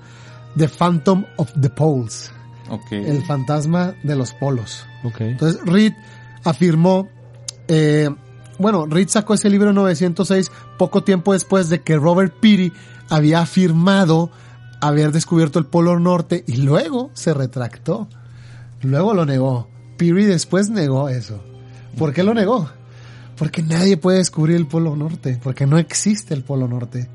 The 0.57 0.69
Phantom 0.69 1.25
of 1.35 1.51
the 1.59 1.69
Poles, 1.69 2.31
Ok. 2.69 2.93
el 2.93 3.23
fantasma 3.25 3.93
de 4.03 4.15
los 4.15 4.33
polos. 4.33 4.85
Ok. 5.03 5.19
Entonces 5.21 5.59
Reed 5.65 5.91
afirmó, 6.45 7.09
eh, 7.67 8.09
bueno, 8.57 8.85
Reed 8.85 9.09
sacó 9.09 9.33
ese 9.33 9.49
libro 9.49 9.69
en 9.69 9.75
906 9.75 10.49
poco 10.77 11.03
tiempo 11.03 11.33
después 11.33 11.67
de 11.69 11.81
que 11.81 11.97
Robert 11.97 12.33
Peary 12.39 12.71
había 13.09 13.41
afirmado 13.41 14.31
haber 14.81 15.11
descubierto 15.11 15.59
el 15.59 15.65
Polo 15.65 15.99
Norte 15.99 16.45
y 16.47 16.55
luego 16.57 17.11
se 17.13 17.33
retractó. 17.33 18.07
Luego 18.81 19.13
lo 19.13 19.25
negó. 19.25 19.67
Peary 19.97 20.23
después 20.23 20.69
negó 20.69 21.09
eso. 21.09 21.43
¿Por 21.97 22.13
qué 22.13 22.23
lo 22.23 22.33
negó? 22.33 22.69
Porque 23.39 23.63
nadie 23.63 23.97
puede 23.97 24.17
descubrir 24.17 24.57
el 24.57 24.67
Polo 24.67 24.95
Norte, 24.97 25.39
porque 25.41 25.65
no 25.65 25.77
existe 25.77 26.33
el 26.33 26.43
Polo 26.43 26.67
Norte. 26.67 27.09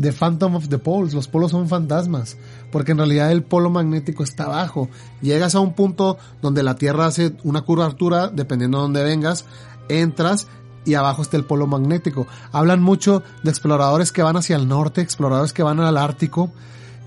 The 0.00 0.12
Phantom 0.12 0.56
of 0.56 0.68
the 0.68 0.78
Poles, 0.78 1.12
los 1.12 1.28
polos 1.28 1.50
son 1.50 1.68
fantasmas, 1.68 2.38
porque 2.72 2.92
en 2.92 2.98
realidad 2.98 3.30
el 3.30 3.42
polo 3.42 3.68
magnético 3.68 4.22
está 4.22 4.44
abajo. 4.44 4.88
Llegas 5.20 5.54
a 5.54 5.60
un 5.60 5.74
punto 5.74 6.16
donde 6.40 6.62
la 6.62 6.76
Tierra 6.76 7.04
hace 7.04 7.34
una 7.44 7.60
curvatura, 7.60 8.28
dependiendo 8.28 8.78
de 8.78 8.82
dónde 8.82 9.04
vengas, 9.04 9.44
entras 9.90 10.46
y 10.86 10.94
abajo 10.94 11.20
está 11.20 11.36
el 11.36 11.44
polo 11.44 11.66
magnético. 11.66 12.26
Hablan 12.52 12.80
mucho 12.80 13.22
de 13.42 13.50
exploradores 13.50 14.12
que 14.12 14.22
van 14.22 14.38
hacia 14.38 14.56
el 14.56 14.68
norte, 14.68 15.02
exploradores 15.02 15.52
que 15.52 15.62
van 15.62 15.80
al 15.80 15.98
Ártico, 15.98 16.50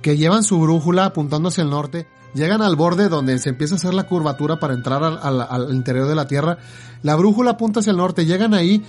que 0.04 0.16
llevan 0.18 0.44
su 0.44 0.60
brújula 0.60 1.06
apuntando 1.06 1.50
hacia 1.50 1.64
el 1.64 1.72
norte, 1.72 2.06
llegan 2.34 2.62
al 2.62 2.76
borde 2.76 3.10
donde 3.10 3.38
se 3.40 3.50
empieza 3.50 3.76
a 3.76 3.78
hacer 3.78 3.94
la 3.94 4.04
curvatura 4.04 4.60
para 4.60 4.74
entrar 4.74 5.04
al, 5.04 5.20
al- 5.22 5.48
al 5.50 5.74
interior 5.74 6.08
de 6.08 6.16
la 6.16 6.28
Tierra, 6.28 6.58
la 7.02 7.16
brújula 7.16 7.52
apunta 7.52 7.80
hacia 7.82 7.92
el 7.92 7.98
norte, 7.98 8.26
llegan 8.26 8.54
ahí 8.54 8.84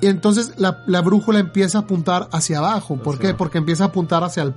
y 0.00 0.06
entonces 0.06 0.54
la, 0.56 0.82
la 0.86 1.00
brújula 1.00 1.38
empieza 1.38 1.78
a 1.78 1.80
apuntar 1.82 2.28
hacia 2.32 2.58
abajo. 2.58 2.96
¿Por 2.96 3.18
qué? 3.18 3.34
Porque 3.34 3.58
empieza 3.58 3.84
a 3.84 3.86
apuntar 3.88 4.24
hacia 4.24 4.42
el 4.42 4.54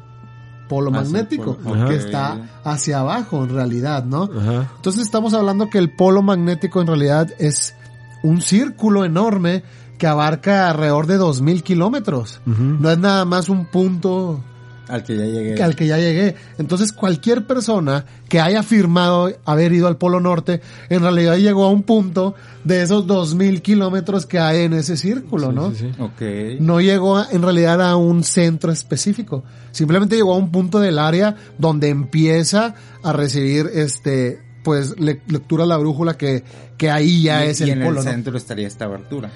polo 0.68 0.90
Hacia 0.90 1.02
el 1.02 1.06
magnético, 1.14 1.58
polo. 1.58 1.88
que 1.88 1.96
está 1.96 2.40
hacia 2.64 3.00
abajo 3.02 3.44
en 3.44 3.50
realidad, 3.50 4.04
¿no? 4.06 4.24
Ajá. 4.24 4.72
Entonces 4.78 5.04
estamos 5.04 5.34
hablando 5.36 5.70
que 5.70 5.78
el 5.78 5.96
polo 5.96 6.24
magnético 6.24 6.82
en 6.82 6.88
realidad 6.88 7.28
es 7.38 7.76
un 8.24 8.42
círculo 8.42 9.06
enorme 9.06 9.64
que 10.00 10.08
abarca 10.08 10.70
alrededor 10.72 11.06
de 11.06 11.18
2000 11.18 11.62
kilómetros. 11.64 12.42
No 12.46 12.90
es 12.90 12.98
nada 12.98 13.24
más 13.26 13.48
un 13.50 13.66
punto 13.66 14.40
Al 14.88 15.04
que 15.04 15.18
ya 15.18 15.26
llegué. 15.26 15.64
al 15.64 15.76
que 15.76 15.88
ya 15.88 15.98
llegué. 15.98 16.36
Entonces 16.58 16.92
cualquier 16.94 17.46
persona 17.48 18.06
que 18.30 18.40
haya 18.40 18.60
afirmado 18.60 19.32
haber 19.46 19.74
ido 19.74 19.88
al 19.88 19.98
Polo 19.98 20.20
Norte, 20.20 20.62
en 20.90 21.02
realidad 21.02 21.38
llegó 21.38 21.66
a 21.66 21.70
un 21.72 21.84
punto 21.84 22.36
de 22.64 22.82
esos 22.84 23.08
2000 23.08 23.62
kilómetros 23.62 24.26
que 24.26 24.40
hay 24.40 24.62
en 24.64 24.74
ese 24.74 24.98
círculo, 24.98 25.52
¿no? 25.52 25.72
Sí, 25.72 25.92
sí. 26.20 26.58
No 26.60 26.82
llegó 26.82 27.18
a- 27.18 27.28
en 27.32 27.42
realidad 27.42 27.82
a 27.82 27.96
un 27.96 28.24
centro 28.24 28.72
específico. 28.72 29.44
Simplemente 29.72 30.16
llegó 30.16 30.34
a 30.34 30.38
un 30.38 30.52
punto 30.52 30.80
del 30.80 31.00
área 31.00 31.36
donde 31.58 31.90
empieza 31.90 32.76
a 33.04 33.14
recibir 33.14 33.70
este 33.74 34.40
pues 34.64 35.00
le- 35.00 35.22
lectura 35.28 35.64
a 35.64 35.68
la 35.68 35.78
brújula 35.78 36.18
que, 36.18 36.44
que 36.78 36.90
ahí 36.90 37.22
ya 37.24 37.46
Y- 37.46 37.50
es 37.50 37.62
y 37.62 37.66
el 37.66 37.70
en 37.70 37.84
polo, 37.84 38.00
el 38.00 38.06
¿no? 38.06 38.12
centro 38.12 38.36
estaría 38.38 38.68
esta 38.68 38.86
abertura. 38.86 39.30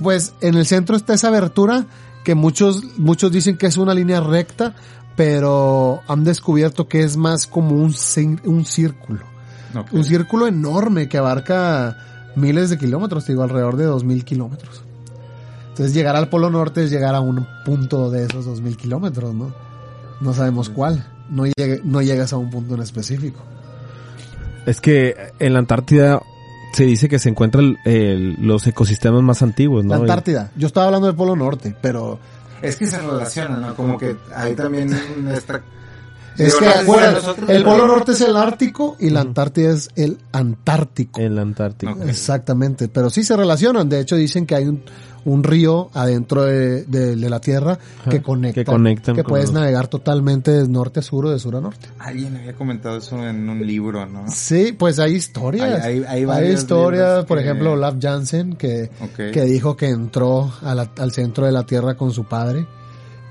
Pues 0.00 0.34
en 0.40 0.54
el 0.54 0.66
centro 0.66 0.96
está 0.96 1.14
esa 1.14 1.28
abertura 1.28 1.86
que 2.24 2.34
muchos, 2.34 2.82
muchos 2.98 3.32
dicen 3.32 3.56
que 3.56 3.66
es 3.66 3.76
una 3.76 3.94
línea 3.94 4.20
recta, 4.20 4.74
pero 5.16 6.00
han 6.08 6.24
descubierto 6.24 6.88
que 6.88 7.02
es 7.02 7.16
más 7.16 7.46
como 7.46 7.74
un, 7.76 7.94
un 8.44 8.64
círculo. 8.64 9.24
Un 9.90 10.04
círculo 10.04 10.46
enorme 10.46 11.08
que 11.08 11.18
abarca 11.18 11.96
miles 12.36 12.70
de 12.70 12.78
kilómetros, 12.78 13.26
digo, 13.26 13.42
alrededor 13.42 13.76
de 13.76 13.84
dos 13.84 14.04
mil 14.04 14.24
kilómetros. 14.24 14.82
Entonces 15.70 15.94
llegar 15.94 16.16
al 16.16 16.28
Polo 16.28 16.50
Norte 16.50 16.84
es 16.84 16.90
llegar 16.90 17.14
a 17.14 17.20
un 17.20 17.46
punto 17.64 18.10
de 18.10 18.24
esos 18.24 18.46
2.000 18.46 18.76
kilómetros, 18.76 19.34
¿no? 19.34 19.54
No 20.20 20.34
sabemos 20.34 20.68
cuál. 20.68 21.06
No, 21.30 21.46
llegue- 21.46 21.80
no 21.82 22.02
llegas 22.02 22.34
a 22.34 22.36
un 22.36 22.50
punto 22.50 22.74
en 22.74 22.82
específico. 22.82 23.40
Es 24.66 24.82
que 24.82 25.16
en 25.38 25.54
la 25.54 25.60
Antártida 25.60 26.20
se 26.72 26.84
dice 26.84 27.08
que 27.08 27.18
se 27.18 27.28
encuentran 27.28 27.76
el- 27.84 28.36
los 28.40 28.66
ecosistemas 28.66 29.22
más 29.22 29.42
antiguos, 29.42 29.84
¿no? 29.84 29.90
La 29.90 29.96
Antártida. 30.00 30.50
Yo 30.56 30.66
estaba 30.66 30.86
hablando 30.86 31.06
del 31.06 31.16
Polo 31.16 31.36
Norte, 31.36 31.74
pero 31.80 32.18
Es 32.62 32.76
que 32.76 32.86
se 32.86 32.98
relaciona, 32.98 33.56
¿no? 33.56 33.74
Como 33.74 33.98
que 33.98 34.16
hay 34.34 34.54
también 34.54 34.92
esta... 35.34 35.62
es 36.38 36.54
que 36.54 36.66
el 37.48 37.64
Polo 37.64 37.86
Norte 37.86 38.12
es 38.12 38.20
el 38.22 38.36
Ártico 38.36 38.96
y 39.00 39.10
la 39.10 39.20
Antártida 39.20 39.72
es 39.72 39.90
el 39.96 40.18
Antártico. 40.32 41.20
En 41.20 41.34
la 41.36 41.42
Antártica. 41.42 41.92
Ok. 41.92 42.02
Exactamente, 42.08 42.88
pero 42.88 43.10
sí 43.10 43.22
se 43.24 43.36
relacionan. 43.36 43.88
De 43.88 44.00
hecho, 44.00 44.16
dicen 44.16 44.46
que 44.46 44.54
hay 44.54 44.66
un, 44.68 44.82
un 45.24 45.44
río 45.44 45.90
adentro 45.94 46.42
de, 46.44 46.84
de- 46.84 47.14
de 47.16 47.30
la 47.30 47.40
Tierra 47.40 47.78
que 48.10 48.20
conecta, 48.22 48.60
que 48.60 48.64
conectan 48.64 49.14
que 49.14 49.22
puedes 49.24 49.46
los- 49.46 49.54
navegar 49.54 49.88
totalmente 49.88 50.50
de 50.50 50.68
norte 50.68 51.00
a 51.00 51.02
sur 51.02 51.26
o 51.26 51.30
de 51.30 51.38
sur 51.38 51.54
a 51.56 51.60
norte. 51.60 51.88
Alguien 51.98 52.36
había 52.36 52.54
comentado 52.54 52.96
eso 52.98 53.24
en 53.26 53.48
un 53.48 53.64
libro, 53.66 54.04
¿no? 54.06 54.24
Sí, 54.28 54.74
pues 54.76 54.98
hay 54.98 55.14
historias. 55.14 55.84
Hay- 55.84 56.04
hay- 56.08 56.24
hay 56.24 56.52
historias, 56.52 57.24
por 57.24 57.38
que- 57.38 57.44
ejemplo, 57.44 57.72
Olaf 57.72 57.94
Jansen, 58.00 58.56
que, 58.56 58.90
que 59.32 59.42
dijo 59.44 59.76
que 59.76 59.88
entró 59.88 60.52
a 60.62 60.74
la- 60.74 60.90
al 60.98 61.12
centro 61.12 61.46
de 61.46 61.52
la 61.52 61.64
Tierra 61.64 61.94
con 61.96 62.10
su 62.12 62.24
padre 62.24 62.66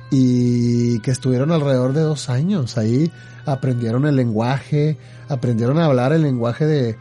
y 0.10 1.00
que 1.00 1.12
estuvieron 1.12 1.52
alrededor 1.52 1.94
de 1.94 2.02
dos 2.02 2.30
años 2.30 2.78
ahí, 2.78 3.12
aprendieron 3.46 4.06
el 4.06 4.16
lenguaje, 4.16 4.98
aprendieron 5.30 5.80
a 5.80 5.86
hablar 5.86 6.14
el 6.14 6.22
lenguaje 6.24 6.66
de... 6.66 6.98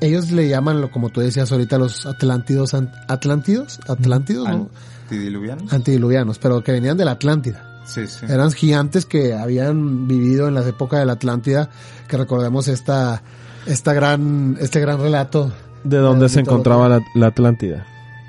Ellos 0.00 0.30
le 0.30 0.48
llaman, 0.48 0.80
lo 0.80 0.90
como 0.90 1.08
tú 1.10 1.20
decías 1.20 1.50
ahorita, 1.50 1.78
los 1.78 2.06
atlántidos, 2.06 2.74
atlántidos, 2.74 3.80
atlántidos, 3.88 4.48
¿no? 4.48 4.70
¿Antidiluvianos? 5.04 5.72
Antidiluvianos, 5.72 6.38
pero 6.38 6.62
que 6.62 6.72
venían 6.72 6.96
de 6.96 7.04
la 7.04 7.12
Atlántida. 7.12 7.80
Sí, 7.84 8.06
sí. 8.06 8.26
Eran 8.28 8.52
gigantes 8.52 9.04
que 9.04 9.34
habían 9.34 10.06
vivido 10.06 10.48
en 10.48 10.54
las 10.54 10.66
épocas 10.66 11.00
de 11.00 11.06
la 11.06 11.14
Atlántida, 11.14 11.68
que 12.08 12.16
recordemos 12.16 12.68
esta, 12.68 13.22
esta 13.66 13.92
gran, 13.92 14.56
este 14.60 14.80
gran 14.80 15.00
relato. 15.00 15.52
¿De 15.84 15.98
dónde 15.98 16.26
de 16.26 16.28
se 16.28 16.40
encontraba 16.40 16.88
la, 16.88 17.00
la 17.14 17.26
Atlántida? 17.26 17.86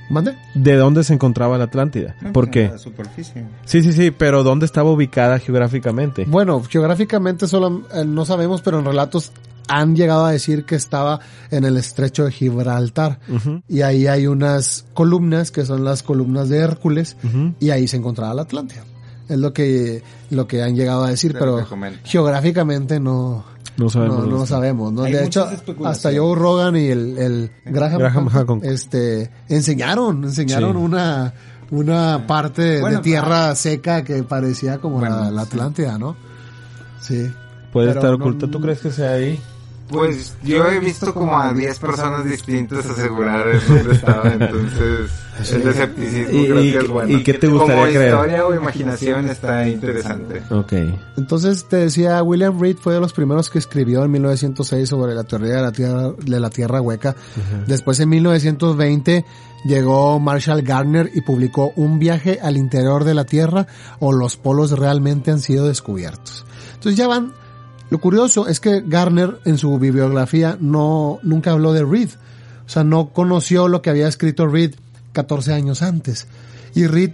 ¿Mande? 0.10 0.36
¿De 0.54 0.76
dónde 0.76 1.04
se 1.04 1.14
encontraba 1.14 1.58
la 1.58 1.66
Atlántida? 1.66 2.16
No, 2.22 2.34
¿Por 2.34 2.50
qué? 2.50 2.70
La 2.70 2.78
superficie. 2.78 3.46
Sí, 3.66 3.82
sí, 3.82 3.94
sí, 3.94 4.12
pero 4.12 4.44
¿dónde 4.44 4.66
estaba 4.66 4.92
ubicada 4.92 5.40
geográficamente? 5.40 6.26
Bueno, 6.26 6.62
geográficamente 6.64 7.48
solo 7.48 7.84
eh, 7.94 8.06
no 8.06 8.26
sabemos, 8.26 8.62
pero 8.62 8.80
en 8.80 8.86
relatos 8.86 9.32
han 9.68 9.96
llegado 9.96 10.26
a 10.26 10.32
decir 10.32 10.66
que 10.66 10.76
estaba 10.76 11.20
en 11.52 11.64
el 11.64 11.78
estrecho 11.78 12.26
de 12.26 12.32
Gibraltar. 12.32 13.20
Y 13.68 13.82
ahí 13.82 14.08
hay 14.08 14.28
unas 14.28 14.86
columnas 14.94 15.52
que 15.52 15.66
son 15.66 15.84
las 15.84 16.04
columnas 16.04 16.50
de 16.50 16.60
Hércules 16.60 17.18
y 17.60 17.70
ahí 17.70 17.88
se 17.88 17.98
encontraba 17.98 18.34
la 18.34 18.44
Atlántida. 18.44 18.84
Es 19.30 19.38
lo 19.38 19.54
que, 19.54 20.04
lo 20.32 20.48
que 20.48 20.62
han 20.62 20.76
llegado 20.76 21.06
a 21.06 21.10
decir, 21.10 21.34
pero 21.40 21.66
geográficamente 22.04 23.00
no, 23.00 23.46
No 23.78 23.90
sabemos. 23.90 24.28
no, 24.28 24.46
sabemos, 24.46 24.94
¿no? 24.94 25.04
Hay 25.04 25.14
De 25.14 25.24
hecho, 25.26 25.50
hasta 25.86 26.10
Joe 26.16 26.36
Rogan 26.36 26.76
y 26.76 26.88
el, 26.90 27.18
el 27.18 27.52
Graham, 27.66 27.98
Graham 28.00 28.28
Hancock, 28.28 28.64
este, 28.64 29.32
enseñaron, 29.50 30.24
enseñaron 30.26 30.74
Sí. 30.74 30.78
una, 30.78 31.34
una 31.72 32.28
parte 32.28 32.62
de- 32.62 32.82
Bueno, 32.82 32.98
de 32.98 33.04
tierra 33.04 33.56
seca 33.56 34.04
que 34.04 34.22
parecía 34.24 34.78
como 34.78 35.00
Bueno, 35.00 35.18
la, 35.20 35.32
la 35.32 35.42
sí. 35.44 35.48
Atlántida, 35.52 35.98
¿no? 35.98 36.16
Sí. 37.02 37.32
Puede 37.72 37.88
Pero 37.88 38.00
estar 38.00 38.12
no- 38.12 38.18
oculta. 38.18 38.48
¿Tú 38.48 38.62
crees 38.62 38.80
que 38.80 38.92
sea 38.92 39.14
ahí? 39.14 39.42
Pues 39.94 40.34
yo 40.44 40.66
he 40.68 40.80
visto 40.80 41.14
como 41.14 41.40
a 41.40 41.54
10 41.54 41.80
personas 41.80 42.26
distintas 42.26 42.86
asegurar 42.86 43.48
en 43.48 43.60
dónde 43.68 43.94
estaba, 43.96 44.28
entonces 44.34 45.12
el 45.54 45.68
escepticismo 45.68 46.40
¿Y- 46.42 46.46
creo 46.46 46.56
que 46.62 46.72
qué- 46.72 46.78
es 46.80 46.88
bueno. 46.88 47.12
y 47.18 47.24
qué 47.24 47.34
te 47.36 47.48
gustaría 47.48 47.76
como 47.76 47.88
creer? 47.88 48.08
historia 48.14 48.46
o 48.48 48.54
imaginación 48.56 49.30
está 49.30 49.68
interesante. 49.68 50.44
Ok. 50.50 50.74
Entonces 51.18 51.66
te 51.70 51.78
decía, 51.78 52.22
William 52.24 52.60
Reed 52.60 52.78
fue 52.78 52.94
de 52.96 53.00
los 53.00 53.14
primeros 53.14 53.50
que 53.50 53.60
escribió 53.60 54.04
en 54.04 54.12
1906 54.12 54.90
sobre 54.90 55.14
la 55.16 55.24
teoría 55.24 55.56
de 55.56 55.62
la 55.62 55.72
tierra, 55.72 56.12
de 56.18 56.40
la 56.40 56.50
tierra 56.50 56.82
hueca. 56.82 57.16
Después 57.68 58.00
en 58.00 58.10
1920 58.10 59.26
llegó 59.66 60.20
Marshall 60.20 60.62
Gardner 60.62 61.10
y 61.14 61.22
publicó 61.22 61.72
Un 61.76 62.00
viaje 62.00 62.40
al 62.42 62.58
interior 62.58 63.04
de 63.04 63.14
la 63.14 63.26
tierra 63.26 63.68
o 64.00 64.12
los 64.12 64.38
polos 64.38 64.72
realmente 64.78 65.32
han 65.32 65.40
sido 65.40 65.68
descubiertos. 65.68 66.46
Entonces 66.74 66.98
ya 66.98 67.08
van, 67.08 67.32
lo 67.94 68.00
curioso 68.00 68.48
es 68.48 68.60
que 68.60 68.82
Gardner 68.82 69.38
en 69.46 69.60
su 69.60 69.78
bibliografía 69.78 70.58
no, 70.60 71.20
nunca 71.22 71.52
habló 71.52 71.74
de 71.74 71.86
Reed. 71.86 72.10
O 72.66 72.68
sea, 72.68 72.84
no 72.84 73.14
conoció 73.14 73.68
lo 73.68 73.84
que 73.84 73.92
había 73.92 74.08
escrito 74.08 74.48
Reed 74.48 74.74
14 75.12 75.54
años 75.54 75.84
antes. 75.84 76.26
Y 76.74 76.88
Reed 76.88 77.12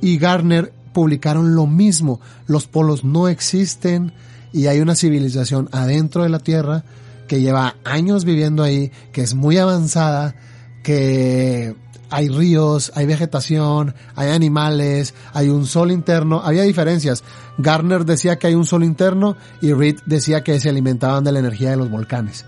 y 0.00 0.18
Gardner 0.18 0.72
publicaron 0.92 1.54
lo 1.54 1.68
mismo. 1.68 2.20
Los 2.48 2.66
polos 2.66 3.04
no 3.04 3.28
existen 3.28 4.14
y 4.52 4.66
hay 4.66 4.80
una 4.80 4.96
civilización 4.96 5.68
adentro 5.70 6.24
de 6.24 6.30
la 6.30 6.40
Tierra 6.40 6.82
que 7.28 7.40
lleva 7.40 7.76
años 7.84 8.24
viviendo 8.24 8.64
ahí, 8.64 8.90
que 9.12 9.22
es 9.22 9.36
muy 9.36 9.58
avanzada, 9.58 10.34
que 10.82 11.76
hay 12.10 12.28
ríos, 12.28 12.92
hay 12.94 13.06
vegetación, 13.06 13.94
hay 14.14 14.30
animales, 14.30 15.14
hay 15.32 15.48
un 15.48 15.66
sol 15.66 15.90
interno, 15.90 16.40
había 16.44 16.62
diferencias. 16.62 17.22
Gardner 17.58 18.04
decía 18.04 18.38
que 18.38 18.46
hay 18.46 18.54
un 18.54 18.66
sol 18.66 18.84
interno 18.84 19.36
y 19.60 19.72
Reed 19.72 19.96
decía 20.06 20.42
que 20.42 20.58
se 20.60 20.68
alimentaban 20.68 21.24
de 21.24 21.32
la 21.32 21.38
energía 21.40 21.70
de 21.70 21.76
los 21.76 21.90
volcanes. 21.90 22.44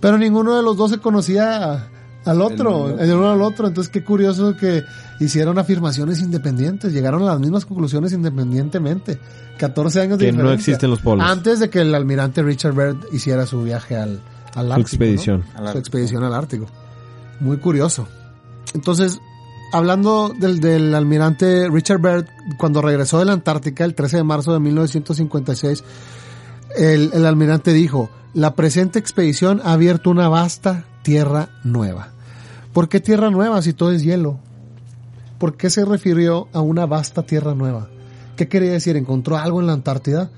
Pero 0.00 0.18
ninguno 0.18 0.56
de 0.56 0.62
los 0.62 0.76
dos 0.76 0.90
se 0.90 0.98
conocía 0.98 1.88
al 2.24 2.42
otro, 2.42 2.90
El 2.90 3.08
el 3.10 3.16
uno 3.16 3.30
al 3.30 3.40
otro. 3.42 3.66
Entonces 3.68 3.90
qué 3.90 4.04
curioso 4.04 4.54
que 4.56 4.82
hicieron 5.20 5.58
afirmaciones 5.58 6.20
independientes, 6.20 6.92
llegaron 6.92 7.22
a 7.22 7.26
las 7.26 7.40
mismas 7.40 7.64
conclusiones 7.64 8.12
independientemente. 8.12 9.18
14 9.58 10.00
años 10.02 10.18
de 10.18 10.26
Que 10.26 10.32
no 10.32 10.52
existen 10.52 10.90
los 10.90 11.00
polos. 11.00 11.24
Antes 11.26 11.60
de 11.60 11.70
que 11.70 11.80
el 11.80 11.94
almirante 11.94 12.42
Richard 12.42 12.74
Byrd 12.74 12.96
hiciera 13.12 13.46
su 13.46 13.62
viaje 13.62 13.96
al, 13.96 14.20
al 14.54 14.66
Su 14.66 14.72
Ártico. 14.72 14.80
expedición. 14.80 15.40
¿no? 15.40 15.44
Al 15.46 15.56
Su 15.56 15.60
Ártico. 15.62 15.78
expedición 15.78 16.24
al 16.24 16.34
Ártico. 16.34 16.66
Muy 17.40 17.56
curioso. 17.58 18.06
Entonces, 18.74 19.20
hablando 19.72 20.32
del, 20.38 20.60
del 20.60 20.94
almirante 20.94 21.68
Richard 21.68 22.00
Byrd, 22.00 22.26
cuando 22.58 22.82
regresó 22.82 23.18
de 23.18 23.24
la 23.24 23.32
Antártica 23.32 23.84
el 23.84 23.94
13 23.94 24.18
de 24.18 24.24
marzo 24.24 24.52
de 24.52 24.60
1956, 24.60 25.84
el, 26.76 27.10
el 27.12 27.26
almirante 27.26 27.72
dijo, 27.72 28.10
la 28.34 28.54
presente 28.54 28.98
expedición 28.98 29.60
ha 29.64 29.72
abierto 29.72 30.10
una 30.10 30.28
vasta 30.28 30.84
tierra 31.02 31.48
nueva. 31.64 32.10
¿Por 32.72 32.88
qué 32.88 33.00
tierra 33.00 33.30
nueva 33.30 33.60
si 33.62 33.72
todo 33.72 33.90
es 33.90 34.02
hielo? 34.04 34.38
¿Por 35.38 35.56
qué 35.56 35.70
se 35.70 35.84
refirió 35.84 36.48
a 36.52 36.60
una 36.60 36.86
vasta 36.86 37.22
tierra 37.22 37.54
nueva? 37.54 37.88
¿Qué 38.36 38.48
quería 38.48 38.72
decir? 38.72 38.96
¿Encontró 38.96 39.36
algo 39.36 39.60
en 39.60 39.66
la 39.66 39.72
Antártida? 39.72 40.30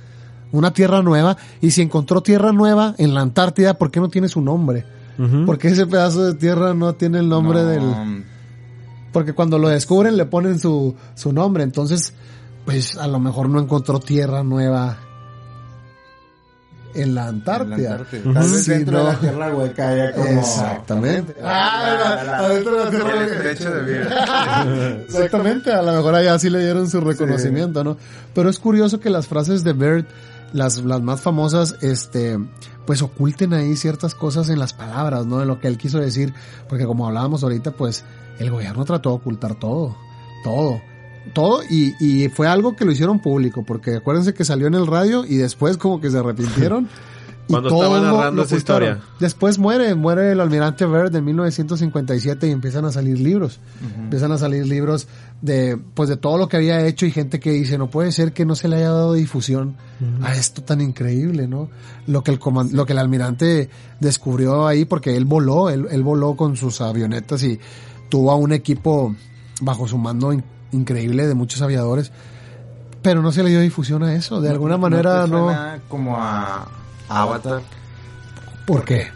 Una 0.52 0.72
tierra 0.72 1.02
nueva. 1.02 1.36
Y 1.60 1.72
si 1.72 1.82
encontró 1.82 2.22
tierra 2.22 2.52
nueva 2.52 2.94
en 2.98 3.12
la 3.14 3.20
Antártida, 3.20 3.74
¿por 3.74 3.90
qué 3.90 4.00
no 4.00 4.08
tiene 4.08 4.28
su 4.28 4.40
nombre? 4.40 4.84
Ujú. 5.18 5.44
¿Por 5.46 5.58
qué 5.58 5.68
ese 5.68 5.86
pedazo 5.86 6.24
de 6.24 6.34
tierra 6.34 6.74
no 6.74 6.94
tiene 6.94 7.18
el 7.18 7.28
nombre 7.28 7.62
No, 7.62 7.68
del...? 7.68 8.24
Porque 9.12 9.34
cuando 9.34 9.58
lo 9.58 9.68
descubren 9.68 10.16
le 10.16 10.24
ponen 10.24 10.58
su, 10.58 10.94
su 11.14 11.32
nombre. 11.32 11.62
Entonces, 11.64 12.14
pues 12.64 12.96
a 12.96 13.06
lo 13.08 13.18
mejor 13.20 13.48
no 13.50 13.60
encontró 13.60 14.00
tierra 14.00 14.42
nueva 14.42 14.96
en 16.94 17.14
la 17.14 17.26
Antártida. 17.28 17.74
en 17.76 17.82
la 17.84 17.90
Antártida. 17.92 18.32
Tal 18.34 18.50
vez 18.50 18.64
Sí, 18.64 18.70
dentro 18.70 18.98
de 18.98 19.04
la 19.04 19.18
tierra 19.18 19.54
hueca 19.54 19.88
haya 19.88 20.12
como... 20.12 20.26
Exactamente. 20.28 21.34
Ah, 21.42 22.36
adentro 22.38 22.76
de 22.76 22.84
la 22.84 22.90
tierra 22.90 23.16
hueca. 23.16 23.70
de. 23.70 25.02
Exactamente, 25.04 25.72
a 25.72 25.82
lo 25.82 25.92
mejor 25.92 26.14
allá 26.14 26.38
sí 26.38 26.50
le 26.50 26.60
dieron 26.60 26.88
su 26.90 27.00
reconocimiento, 27.00 27.82
¿no? 27.84 27.96
Pero 28.34 28.50
es 28.50 28.58
curioso 28.58 29.00
que 29.00 29.08
las 29.10 29.26
frases 29.26 29.64
de 29.64 29.72
Bert, 29.72 30.08
las, 30.53 30.82
las 30.84 31.03
más 31.03 31.20
famosas, 31.20 31.76
este, 31.80 32.38
pues 32.86 33.03
oculten 33.03 33.55
ahí 33.55 33.76
ciertas 33.76 34.14
cosas 34.14 34.48
en 34.48 34.59
las 34.59 34.72
palabras, 34.72 35.26
¿no? 35.26 35.42
En 35.42 35.48
lo 35.48 35.61
que 35.61 35.68
él 35.68 35.78
quiso 35.78 35.98
decir, 35.98 36.32
porque 36.68 36.84
como 36.84 37.07
hablábamos 37.07 37.42
ahorita, 37.42 37.72
pues 37.72 38.05
el 38.38 38.50
gobierno 38.50 38.84
trató 38.84 39.11
de 39.11 39.16
ocultar 39.16 39.59
todo, 39.59 39.96
todo. 40.44 40.80
Todo 41.34 41.62
y, 41.70 41.94
y 42.00 42.28
fue 42.30 42.48
algo 42.48 42.74
que 42.74 42.84
lo 42.84 42.90
hicieron 42.90 43.20
público, 43.20 43.64
porque 43.64 43.96
acuérdense 43.96 44.34
que 44.34 44.44
salió 44.44 44.66
en 44.66 44.74
el 44.74 44.88
radio 44.88 45.24
y 45.24 45.36
después 45.36 45.76
como 45.76 46.00
que 46.00 46.11
se 46.11 46.18
arrepintieron. 46.18 46.88
Cuando 47.49 47.68
todo 47.70 47.82
estaba 47.97 48.01
narrando 48.01 48.43
esa 48.43 48.57
historia. 48.57 49.01
Después 49.20 49.59
muere, 49.59 49.95
muere 49.95 50.32
el 50.32 50.40
almirante 50.40 50.86
Byrd 50.86 51.14
en 51.16 51.24
1957 51.24 52.47
y 52.47 52.51
empiezan 52.51 52.84
a 52.84 52.93
salir 52.93 53.18
libros. 53.18 53.59
Empiezan 53.99 54.32
a 54.32 54.38
salir 54.38 54.66
libros 54.66 55.09
de, 55.43 55.76
pues 55.95 56.09
de 56.09 56.16
todo 56.16 56.38
lo 56.38 56.49
que 56.49 56.57
había 56.57 56.86
hecho 56.86 57.05
y 57.05 57.11
gente 57.11 57.40
que 57.40 57.51
dice, 57.51 57.76
no 57.78 57.88
puede 57.90 58.12
ser 58.12 58.32
que 58.32 58.45
no 58.47 58.55
se 58.55 58.68
le 58.68 58.76
haya 58.76 58.90
dado 58.90 59.12
difusión 59.14 59.74
a 60.22 60.34
esto 60.34 60.62
tan 60.62 60.80
increíble, 60.80 61.47
¿no? 61.49 61.68
Lo 62.07 62.22
que 62.24 62.30
el 62.30 62.40
lo 62.72 62.86
que 62.86 62.93
el 62.93 62.99
almirante 62.99 63.68
descubrió 64.01 64.66
ahí, 64.66 64.84
porque 64.84 65.16
él 65.16 65.24
voló, 65.24 65.68
él, 65.68 65.86
él 65.90 66.03
voló 66.03 66.36
con 66.36 66.57
sus 66.57 66.80
avionetas 66.80 67.43
y 67.43 67.59
tuvo 68.09 68.30
a 68.30 68.36
un 68.36 68.53
equipo 68.53 69.14
bajo 69.61 69.86
su 69.88 69.99
mando 69.99 70.32
in- 70.32 70.45
increíble 70.72 71.26
de 71.26 71.34
muchos 71.34 71.61
aviadores, 71.61 72.12
pero 73.03 73.20
no 73.20 73.30
se 73.32 73.43
le 73.43 73.51
dio 73.51 73.61
difusión 73.61 74.03
a 74.05 74.14
eso, 74.14 74.40
de 74.40 74.49
alguna 74.49 74.76
manera 74.78 75.26
no. 75.26 75.47
suena 75.47 75.80
como 75.88 76.16
a 76.16 76.68
Avatar. 77.20 77.60
¿Por 78.66 78.84
qué? 78.84 79.08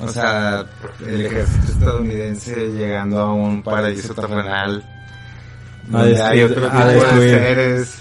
O 0.00 0.08
sea, 0.08 0.64
el 1.06 1.26
ejército 1.26 1.72
estadounidense 1.72 2.54
llegando 2.72 3.18
a 3.20 3.32
un 3.34 3.62
paraíso 3.62 4.14
terrenal. 4.14 4.84
A 5.92 5.98
donde 5.98 6.14
destruir- 6.16 6.22
hay 6.30 6.42
otro 6.42 6.66
a 6.66 6.70
tipo 6.70 6.84
de 6.86 6.94
destruir. 6.94 7.30
seres. 7.30 7.94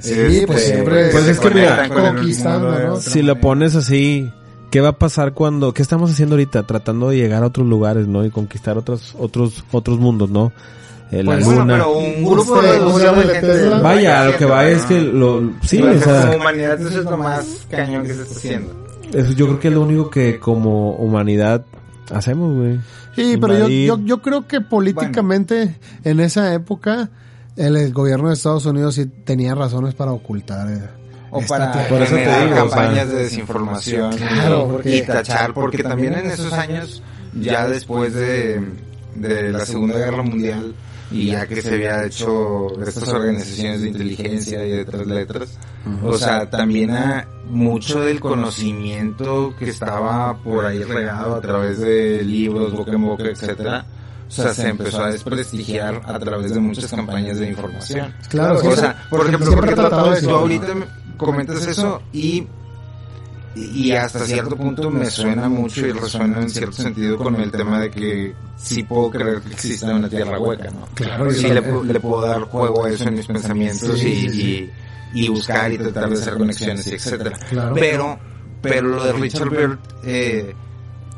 Sí, 0.00 0.44
pues 0.46 0.64
siempre 0.66 1.08
Pues 1.10 1.26
es 1.28 1.40
que 1.40 1.50
mira, 1.50 1.88
conquistando, 1.88 2.78
¿no? 2.78 2.96
Si 3.00 3.22
lo 3.22 3.40
pones 3.40 3.74
así, 3.74 4.30
¿qué 4.70 4.80
va 4.82 4.90
a 4.90 4.98
pasar 4.98 5.32
cuando, 5.32 5.72
qué 5.72 5.80
estamos 5.82 6.10
haciendo 6.10 6.34
ahorita? 6.34 6.64
Tratando 6.64 7.08
de 7.08 7.16
llegar 7.16 7.42
a 7.42 7.46
otros 7.46 7.66
lugares, 7.66 8.06
¿no? 8.06 8.24
Y 8.24 8.30
conquistar 8.30 8.76
otros, 8.76 9.14
otros, 9.18 9.64
otros 9.72 9.98
mundos, 9.98 10.28
¿no? 10.30 10.52
Eh, 11.14 11.22
la 11.22 11.32
Pues, 11.32 11.44
bueno, 11.44 11.66
pero 11.66 11.92
un 11.96 12.24
grupo 12.24 12.54
Usted, 12.54 12.72
de 12.72 12.78
¿cómo 12.80 12.98
se 12.98 13.04
llama 13.06 13.22
el 13.22 13.28
de 13.28 13.34
gente-? 13.34 13.68
Vaya, 13.82 14.24
lo 14.24 14.36
que 14.36 14.44
va 14.46 14.66
es 14.66 14.82
que 14.84 15.00
lo, 15.00 15.52
sí, 15.62 15.78
Pero 15.80 15.96
o 15.96 15.98
sea, 16.00 16.20
como 16.26 16.36
humanidad 16.36 16.80
eso 16.80 16.98
es 17.00 17.04
lo 17.04 17.16
más 17.16 17.66
cañón 17.70 18.02
que 18.04 18.14
se 18.14 18.22
está 18.22 18.34
haciendo. 18.34 18.86
eso 19.12 19.32
yo 19.32 19.46
creo 19.46 19.60
que 19.60 19.68
es 19.68 19.74
lo 19.74 19.82
único 19.82 20.10
que 20.10 20.38
como 20.38 20.92
humanidad 20.96 21.64
hacemos, 22.12 22.54
güey. 22.56 22.78
Sí, 23.14 23.36
pero 23.40 23.56
yo, 23.56 23.68
yo, 23.68 23.98
yo 24.04 24.22
creo 24.22 24.46
que 24.48 24.60
políticamente 24.60 25.76
en 26.02 26.18
esa 26.20 26.52
época 26.52 27.10
el, 27.56 27.76
el 27.76 27.92
gobierno 27.92 28.28
de 28.28 28.34
Estados 28.34 28.66
Unidos 28.66 28.96
sí 28.96 29.06
tenía 29.06 29.54
razones 29.54 29.94
para 29.94 30.10
ocultar. 30.10 30.68
eh, 30.72 30.80
O 31.30 31.40
para. 31.42 31.70
Por 31.88 32.02
eso 32.02 32.16
te 32.16 32.22
digo, 32.22 32.34
o 32.34 32.48
sea, 32.48 32.56
campañas 32.56 33.08
de 33.10 33.16
desinformación 33.22 34.16
Claro, 34.16 34.66
y- 34.68 34.72
porque- 34.72 34.96
y 34.96 35.02
tachar, 35.02 35.54
porque 35.54 35.82
también 35.84 36.14
en 36.14 36.26
esos 36.26 36.52
años, 36.52 37.02
ya 37.40 37.68
después 37.68 38.12
de, 38.14 38.60
de 39.14 39.52
la 39.52 39.64
Segunda 39.64 39.96
Guerra 39.96 40.22
Mundial, 40.24 40.74
y 41.10 41.26
ya 41.26 41.46
que 41.46 41.60
se 41.60 41.74
había 41.74 42.04
hecho 42.04 42.68
estas 42.80 43.08
organizaciones 43.08 43.82
de 43.82 43.88
inteligencia 43.88 44.64
y 44.66 44.70
de 44.70 44.84
tres 44.84 45.06
letras, 45.06 45.58
o 46.02 46.16
sea, 46.16 46.48
también 46.48 46.90
a 46.90 47.28
mucho 47.46 48.00
del 48.00 48.20
conocimiento 48.20 49.54
que 49.58 49.70
estaba 49.70 50.36
por 50.42 50.64
ahí 50.64 50.82
regado 50.82 51.34
a 51.36 51.40
través 51.40 51.80
de 51.80 52.22
libros, 52.22 52.72
boca 52.72 52.92
en 52.92 53.02
boca, 53.02 53.24
etcétera, 53.24 53.84
o 54.26 54.30
sea, 54.30 54.54
se 54.54 54.68
empezó 54.68 55.02
a 55.02 55.10
desprestigiar 55.10 56.00
a 56.04 56.18
través 56.18 56.54
de 56.54 56.60
muchas 56.60 56.90
campañas 56.90 57.38
de 57.38 57.48
información. 57.48 58.14
Claro, 58.28 58.58
o 58.58 58.76
sea, 58.76 59.06
por 59.10 59.26
ejemplo, 59.26 59.52
porque 59.54 59.74
tú 59.74 60.30
ahorita 60.30 60.74
me 60.74 60.86
comentas 61.16 61.66
eso 61.66 62.02
y 62.12 62.46
y 63.54 63.92
hasta 63.92 64.20
cierto 64.20 64.56
punto 64.56 64.90
me 64.90 65.06
suena 65.06 65.48
mucho 65.48 65.86
y 65.86 65.92
resuena 65.92 66.40
en 66.42 66.50
cierto 66.50 66.72
sentido 66.72 67.16
con 67.16 67.36
el 67.36 67.50
tema 67.50 67.80
de 67.80 67.90
que 67.90 68.34
sí 68.56 68.82
puedo 68.82 69.10
creer 69.10 69.40
que 69.42 69.52
existe 69.52 69.86
una 69.86 70.08
tierra 70.08 70.38
hueca, 70.38 70.70
¿no? 70.70 70.86
Claro, 70.94 71.30
sí 71.30 71.42
yo 71.48 71.54
le, 71.54 71.92
le 71.92 72.00
puedo 72.00 72.22
dar 72.26 72.40
juego 72.42 72.84
a 72.84 72.90
eso 72.90 73.04
en 73.08 73.14
mis 73.14 73.26
pensamientos 73.26 73.98
Sí, 73.98 74.08
y, 74.08 74.20
sí, 74.20 74.30
sí. 74.30 74.70
y, 75.14 75.24
y 75.24 75.28
buscar 75.28 75.72
y 75.72 75.78
tratar 75.78 76.08
de 76.10 76.14
hacer 76.16 76.36
conexiones 76.36 76.86
y 76.88 76.94
etcétera. 76.94 77.36
Claro. 77.48 77.74
Pero, 77.74 78.18
pero 78.60 78.88
lo 78.88 79.04
de 79.04 79.12
Richard 79.12 79.50
Byrd, 79.50 79.78
eh, 80.02 80.54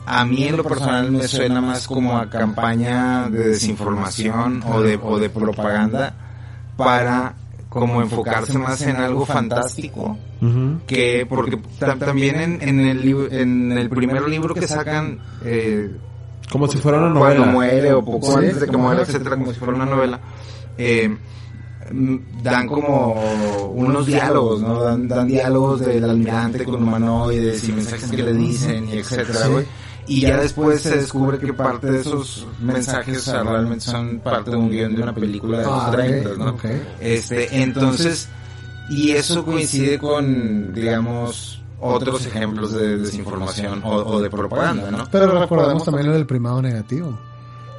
a 0.05 0.25
mí 0.25 0.45
en 0.45 0.57
lo 0.57 0.63
personal 0.65 1.11
me 1.11 1.27
suena 1.27 1.61
más 1.61 1.87
como 1.87 2.19
a 2.19 2.29
campaña 2.29 3.29
de 3.31 3.49
desinformación 3.49 4.63
o 4.67 4.83
de, 4.83 4.99
o 5.03 5.19
de 5.19 5.31
propaganda 5.31 6.15
para 6.77 7.35
como 7.81 8.03
enfocarse 8.03 8.59
más 8.59 8.81
en 8.83 8.97
algo 8.97 9.25
fantástico 9.27 10.17
que 10.87 11.27
porque 11.29 11.59
tam- 11.81 11.99
también 11.99 12.41
en, 12.41 12.59
en 12.69 12.81
el 12.81 13.29
en 13.33 13.73
el 13.73 13.89
primer 13.89 14.29
libro 14.29 14.55
que 14.55 14.67
sacan 14.69 15.19
eh, 15.45 15.91
Como 16.51 16.67
si 16.69 16.79
fuera 16.79 16.99
una 16.99 17.19
cuando 17.19 17.41
novela. 17.41 17.53
muere 17.53 17.93
o 17.93 18.05
poco 18.05 18.27
Sí, 18.33 18.39
antes 18.39 18.61
de 18.61 18.67
que 18.69 18.77
muera, 18.77 19.01
era. 19.03 19.09
etcétera, 19.11 19.37
como 19.37 19.53
si 19.53 19.59
fuera 19.59 19.75
una 19.75 19.87
novela, 19.87 20.21
eh, 20.79 21.17
dan 22.43 22.67
como 22.67 23.15
unos 23.75 24.07
diálogos, 24.07 24.61
¿no? 24.61 24.83
Dan, 24.83 25.07
dan 25.09 25.27
diálogos 25.29 25.81
del 25.81 26.05
almirante 26.05 26.65
con 26.65 26.83
humanoides 26.83 27.69
y 27.69 27.73
mensajes 27.73 28.11
que 28.11 28.23
le 28.23 28.33
dicen 28.35 28.89
y 28.89 28.99
etcétera, 28.99 29.39
Sí. 29.47 29.53
Y 30.09 30.21
ya 30.23 30.39
después 30.39 30.81
se 30.83 30.97
descubre 30.97 31.39
que 31.39 31.53
parte 31.53 31.91
de 31.91 32.01
esos 32.01 32.47
mensajes 32.61 33.19
o 33.19 33.21
sea, 33.23 33.43
realmente 33.43 33.85
son 33.85 34.21
parte 34.21 34.51
de 34.53 34.57
un 34.57 34.71
guion 34.71 34.95
de 34.95 35.03
una 35.03 35.15
película 35.15 35.59
de 35.59 35.65
los 35.65 35.73
Ah, 35.73 35.89
ok, 35.89 35.95
30, 35.97 36.31
¿no? 36.37 36.51
ok. 36.51 36.65
Este, 37.01 37.63
entonces, 37.63 38.29
y 38.89 39.11
eso 39.13 39.45
coincide 39.45 39.99
con, 39.99 40.73
digamos, 40.73 41.61
otros 41.81 42.25
ejemplos 42.27 42.73
de 42.73 42.99
desinformación 42.99 43.83
o, 43.85 43.91
o 43.97 44.21
de 44.21 44.31
propaganda, 44.31 44.91
¿no? 44.91 45.09
Pero 45.11 45.39
recordemos 45.39 45.85
también 45.85 46.07
lo 46.07 46.13
del 46.15 46.27
primado 46.27 46.63
negativo. 46.63 47.19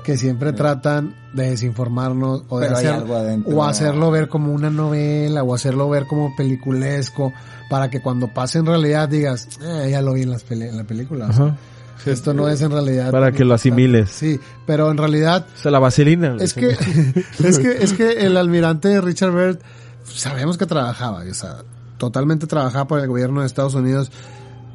Que 0.04 0.18
siempre 0.18 0.54
tratan 0.54 1.14
de 1.34 1.50
desinformarnos 1.50 2.44
o 2.48 2.60
de 2.60 2.68
hacer, 2.70 2.94
algo 2.94 3.16
adentro. 3.18 3.54
o 3.58 3.64
hacerlo 3.66 4.10
ver 4.10 4.30
como 4.30 4.54
una 4.54 4.70
novela 4.70 5.44
o 5.44 5.54
hacerlo 5.54 5.90
ver 5.90 6.06
como 6.08 6.34
peliculesco 6.38 7.34
para 7.70 7.90
que 7.90 8.02
cuando 8.02 8.34
pase 8.34 8.60
en 8.60 8.68
realidad 8.68 9.10
digas, 9.10 9.50
eh, 9.62 9.90
ya 9.92 10.02
lo 10.02 10.14
vi 10.14 10.22
en, 10.22 10.32
las 10.32 10.44
peli- 10.44 10.70
en 10.70 10.78
la 10.78 10.86
película. 10.86 11.28
o 11.28 11.34
sea, 11.34 11.46
Ajá. 11.48 11.58
Esto 12.06 12.34
no 12.34 12.48
es 12.48 12.62
en 12.62 12.72
realidad. 12.72 13.12
Para 13.12 13.32
que 13.32 13.44
lo 13.44 13.54
asimiles. 13.54 14.10
Sí, 14.10 14.40
pero 14.66 14.90
en 14.92 14.98
realidad 14.98 15.46
O 15.58 15.62
sea, 15.62 15.72
la 15.72 15.80
vaselina. 15.80 16.38
es 16.40 16.54
que, 16.54 16.70
es 17.44 17.60
que, 17.60 17.72
es 17.82 17.94
que 17.94 18.26
el 18.26 18.38
almirante 18.38 19.02
Richard 19.02 19.32
Byrd, 19.32 19.60
sabemos 20.06 20.58
que 20.58 20.66
trabajaba, 20.66 21.24
o 21.30 21.34
sea, 21.34 21.58
totalmente 21.98 22.48
trabajaba 22.48 22.88
para 22.88 23.02
el 23.04 23.08
gobierno 23.10 23.42
de 23.42 23.48
Estados 23.48 23.74
Unidos, 23.76 24.12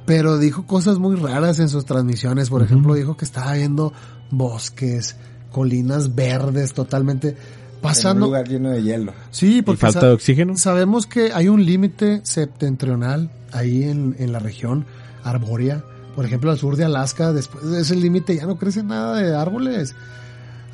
pero 0.04 0.36
dijo 0.38 0.66
cosas 0.66 0.98
muy 0.98 1.16
raras 1.16 1.58
en 1.60 1.68
sus 1.68 1.84
transmisiones. 1.86 2.50
Por 2.50 2.62
ejemplo, 2.62 2.94
dijo 2.94 3.16
que 3.16 3.24
estaba 3.24 3.52
viendo 3.54 3.92
bosques, 4.30 5.16
colinas 5.52 6.14
verdes, 6.14 6.72
totalmente 6.74 7.28
En 7.28 7.34
un 7.36 7.80
pasando. 7.82 8.26
lugar 8.26 8.48
lleno 8.48 8.70
de 8.70 8.82
hielo. 8.82 9.12
Sí, 9.30 9.58
Y 9.58 9.62
porque 9.62 9.80
falta 9.80 10.00
sa- 10.00 10.06
de 10.08 10.12
oxígeno. 10.12 10.56
sabemos 10.56 11.06
que 11.06 11.32
hay 11.32 11.48
un 11.48 11.64
límite 11.64 12.20
septentrional 12.24 13.30
ahí 13.52 13.84
en, 13.84 14.16
en 14.18 14.32
la 14.32 14.38
región 14.40 14.84
arbórea. 15.22 15.84
Por 16.14 16.24
ejemplo, 16.24 16.50
al 16.50 16.58
sur 16.58 16.76
de 16.76 16.84
Alaska, 16.84 17.32
después 17.32 17.70
de 17.70 17.80
ese 17.80 17.96
límite 17.96 18.36
ya 18.36 18.46
no 18.46 18.56
crece 18.56 18.82
nada 18.82 19.16
de 19.16 19.34
árboles. 19.34 19.94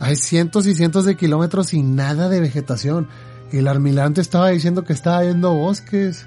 Hay 0.01 0.17
cientos 0.17 0.67
y 0.67 0.75
cientos 0.75 1.05
de 1.05 1.17
kilómetros 1.17 1.69
sin 1.69 1.97
nada 1.97 2.29
de 2.29 2.41
vegetación. 2.41 3.09
Y 3.53 3.59
el 3.59 3.69
almirante 3.69 4.21
estaba 4.21 4.51
diciendo 4.51 4.85
que 4.85 4.93
estaba 4.93 5.23
viendo 5.23 5.55
bosques, 5.55 6.27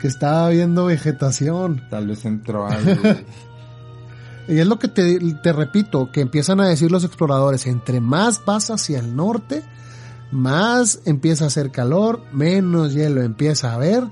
que 0.00 0.08
estaba 0.08 0.48
viendo 0.48 0.86
vegetación. 0.86 1.82
Tal 1.90 2.06
vez 2.06 2.24
entró 2.24 2.66
algo. 2.66 3.02
Y 4.48 4.58
es 4.58 4.66
lo 4.66 4.80
que 4.80 4.88
te, 4.88 5.20
te 5.44 5.52
repito, 5.52 6.10
que 6.10 6.20
empiezan 6.20 6.60
a 6.60 6.66
decir 6.66 6.90
los 6.90 7.04
exploradores, 7.04 7.68
entre 7.68 8.00
más 8.00 8.44
vas 8.44 8.70
hacia 8.70 8.98
el 8.98 9.14
norte, 9.14 9.62
más 10.32 11.02
empieza 11.04 11.44
a 11.44 11.46
hacer 11.46 11.70
calor, 11.70 12.20
menos 12.32 12.92
hielo 12.92 13.22
empieza 13.22 13.70
a 13.70 13.74
haber, 13.74 14.04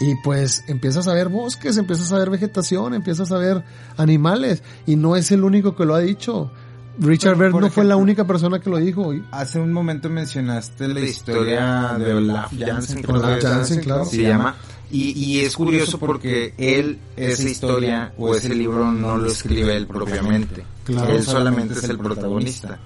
y 0.00 0.14
pues 0.16 0.64
empiezas 0.66 1.08
a 1.08 1.14
ver 1.14 1.28
bosques, 1.28 1.76
empiezas 1.76 2.12
a 2.12 2.18
ver 2.18 2.30
vegetación, 2.30 2.94
empiezas 2.94 3.32
a 3.32 3.38
ver 3.38 3.64
animales, 3.96 4.62
y 4.86 4.96
no 4.96 5.16
es 5.16 5.30
el 5.32 5.44
único 5.44 5.74
que 5.76 5.84
lo 5.84 5.94
ha 5.94 6.00
dicho. 6.00 6.50
Richard 6.98 7.36
por 7.50 7.60
no 7.60 7.68
fue 7.70 7.84
la 7.84 7.96
única 7.96 8.26
persona 8.26 8.58
que 8.58 8.70
lo 8.70 8.78
dijo. 8.78 9.12
y- 9.12 9.22
Hace 9.30 9.58
un 9.60 9.70
momento 9.72 10.08
mencionaste 10.08 10.88
la 10.88 11.00
historia 11.00 11.94
de 11.98 12.14
Olaf 12.14 12.52
Jansen, 12.58 13.02
creo 13.02 13.16
Olaf 13.18 13.38
que 13.38 13.46
Jansen, 13.46 13.80
claro. 13.80 14.04
se 14.06 14.22
llama. 14.22 14.56
Y, 14.90 15.10
y 15.18 15.40
es 15.40 15.56
curioso 15.56 15.98
porque 15.98 16.54
él, 16.56 16.98
esa 17.16 17.42
historia 17.42 18.12
o 18.16 18.34
ese 18.34 18.54
libro 18.54 18.92
no 18.92 19.18
lo 19.18 19.26
escribe 19.26 19.76
él 19.76 19.86
propiamente. 19.86 20.64
Claro. 20.84 21.12
Él 21.12 21.22
solamente 21.24 21.74
es 21.74 21.84
el 21.84 21.98
protagonista. 21.98 22.78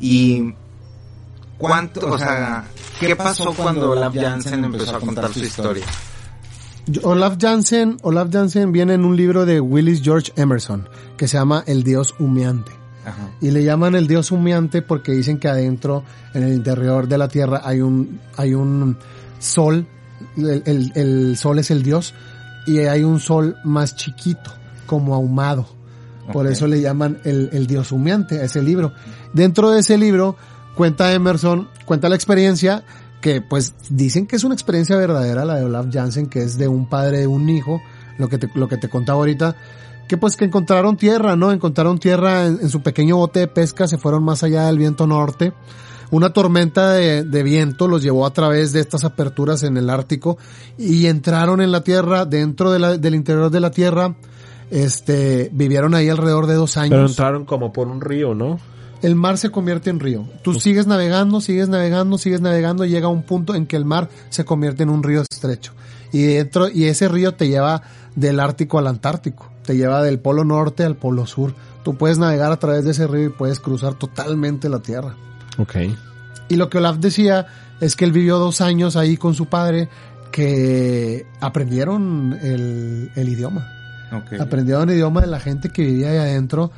Y 0.00 0.52
cuánto, 1.56 2.08
o 2.12 2.18
sea, 2.18 2.64
¿qué 2.98 3.14
pasó 3.16 3.52
cuando 3.54 3.92
Olaf 3.92 4.14
Jansen 4.14 4.64
empezó 4.64 4.96
a 4.96 5.00
contar 5.00 5.32
su 5.32 5.40
historia? 5.40 5.86
Olaf 7.02 7.36
Jansen, 7.40 7.98
Olaf 8.02 8.28
Jansen 8.32 8.72
viene 8.72 8.94
en 8.94 9.04
un 9.04 9.16
libro 9.16 9.46
de 9.46 9.60
Willis 9.60 10.02
George 10.02 10.32
Emerson, 10.36 10.88
que 11.16 11.28
se 11.28 11.36
llama 11.36 11.62
El 11.66 11.82
Dios 11.82 12.14
Humeante. 12.18 12.72
Ajá. 13.04 13.30
Y 13.40 13.50
le 13.50 13.64
llaman 13.64 13.94
el 13.94 14.06
dios 14.06 14.30
humeante 14.30 14.82
porque 14.82 15.12
dicen 15.12 15.38
que 15.38 15.48
adentro, 15.48 16.04
en 16.34 16.42
el 16.42 16.52
interior 16.52 17.08
de 17.08 17.16
la 17.18 17.28
tierra, 17.28 17.62
hay 17.64 17.80
un, 17.80 18.20
hay 18.36 18.52
un 18.54 18.98
sol, 19.38 19.86
el, 20.36 20.62
el- 20.66 20.92
el 20.94 21.36
sol 21.38 21.58
es 21.58 21.70
el 21.70 21.82
dios, 21.82 22.12
y 22.66 22.78
hay 22.80 23.02
un 23.02 23.18
sol 23.20 23.56
más 23.64 23.96
chiquito, 23.96 24.52
como 24.86 25.14
ahumado. 25.14 25.66
Por 26.32 26.46
eso 26.46 26.66
le 26.68 26.80
llaman 26.80 27.18
el, 27.24 27.48
el 27.52 27.66
dios 27.66 27.90
humeante 27.90 28.38
a 28.40 28.44
ese 28.44 28.62
libro. 28.62 28.92
Dentro 29.32 29.70
de 29.70 29.80
ese 29.80 29.96
libro, 29.98 30.36
cuenta 30.76 31.12
Emerson, 31.12 31.68
cuenta 31.86 32.08
la 32.08 32.14
experiencia, 32.14 32.84
que 33.20 33.40
pues 33.40 33.74
dicen 33.90 34.26
que 34.26 34.36
es 34.36 34.44
una 34.44 34.54
experiencia 34.54 34.96
verdadera, 34.96 35.44
la 35.44 35.56
de 35.56 35.64
Olaf 35.64 35.86
Jansen, 35.92 36.26
que 36.28 36.42
es 36.42 36.56
de 36.58 36.68
un 36.68 36.88
padre 36.88 37.18
de 37.18 37.26
un 37.26 37.48
hijo, 37.48 37.80
lo 38.18 38.28
que 38.28 38.38
te, 38.38 38.50
lo 38.54 38.68
que 38.68 38.76
te 38.76 38.88
contaba 38.88 39.18
ahorita, 39.18 39.56
que 40.08 40.16
pues 40.16 40.36
que 40.36 40.44
encontraron 40.46 40.96
tierra, 40.96 41.36
¿no? 41.36 41.52
Encontraron 41.52 41.98
tierra 41.98 42.46
en, 42.46 42.58
en 42.60 42.68
su 42.70 42.82
pequeño 42.82 43.16
bote 43.16 43.40
de 43.40 43.46
pesca, 43.48 43.86
se 43.86 43.98
fueron 43.98 44.24
más 44.24 44.42
allá 44.42 44.66
del 44.66 44.78
viento 44.78 45.06
norte. 45.06 45.52
Una 46.12 46.32
tormenta 46.32 46.90
de, 46.90 47.22
de 47.22 47.42
viento 47.44 47.86
los 47.86 48.02
llevó 48.02 48.26
a 48.26 48.32
través 48.32 48.72
de 48.72 48.80
estas 48.80 49.04
aperturas 49.04 49.62
en 49.62 49.76
el 49.76 49.88
Ártico 49.88 50.38
y 50.76 51.06
entraron 51.06 51.60
en 51.60 51.70
la 51.70 51.82
tierra, 51.84 52.24
dentro 52.24 52.72
de 52.72 52.80
la- 52.80 52.96
del 52.98 53.14
interior 53.14 53.50
de 53.50 53.60
la 53.60 53.70
tierra, 53.70 54.16
este, 54.70 55.50
vivieron 55.52 55.94
ahí 55.94 56.08
alrededor 56.08 56.46
de 56.46 56.54
dos 56.54 56.76
años 56.76 56.90
Pero 56.90 57.06
entraron 57.06 57.44
como 57.44 57.72
por 57.72 57.88
un 57.88 58.00
río, 58.00 58.34
¿no? 58.34 58.58
El 59.02 59.14
mar 59.14 59.38
se 59.38 59.50
convierte 59.50 59.90
en 59.90 60.00
río. 60.00 60.26
Tú 60.42 60.54
sigues 60.54 60.86
navegando, 60.86 61.40
sigues 61.40 61.68
navegando, 61.68 62.18
sigues 62.18 62.40
navegando 62.40 62.84
y 62.84 62.90
llega 62.90 63.08
un 63.08 63.22
punto 63.22 63.54
en 63.54 63.66
que 63.66 63.76
el 63.76 63.84
mar 63.84 64.08
se 64.28 64.44
convierte 64.44 64.82
en 64.82 64.90
un 64.90 65.02
río 65.02 65.22
estrecho. 65.22 65.72
Y 66.12 66.22
dentro, 66.22 66.68
y 66.68 66.84
ese 66.84 67.08
río 67.08 67.34
te 67.34 67.48
lleva 67.48 67.82
del 68.14 68.40
Ártico 68.40 68.78
al 68.78 68.86
Antártico. 68.86 69.50
Te 69.64 69.76
lleva 69.76 70.02
del 70.02 70.18
polo 70.18 70.44
norte 70.44 70.84
al 70.84 70.96
polo 70.96 71.26
sur. 71.26 71.54
Tú 71.84 71.96
puedes 71.96 72.18
navegar 72.18 72.52
a 72.52 72.58
través 72.58 72.84
de 72.84 72.90
ese 72.90 73.06
río 73.06 73.26
y 73.26 73.30
puedes 73.30 73.60
cruzar 73.60 73.94
totalmente 73.94 74.68
la 74.68 74.80
tierra. 74.80 75.14
Ok. 75.58 75.76
Y 76.48 76.56
lo 76.56 76.68
que 76.68 76.78
Olaf 76.78 76.98
decía 76.98 77.46
es 77.80 77.96
que 77.96 78.04
él 78.04 78.12
vivió 78.12 78.38
dos 78.38 78.60
años 78.60 78.96
ahí 78.96 79.16
con 79.16 79.34
su 79.34 79.46
padre 79.46 79.88
que 80.32 81.26
aprendieron 81.40 82.36
el, 82.42 83.10
el 83.14 83.28
idioma. 83.28 83.68
Ok. 84.12 84.40
Aprendieron 84.40 84.88
el 84.88 84.96
idioma 84.96 85.20
de 85.20 85.28
la 85.28 85.38
gente 85.38 85.70
que 85.70 85.82
vivía 85.82 86.10
ahí 86.10 86.16
adentro, 86.16 86.72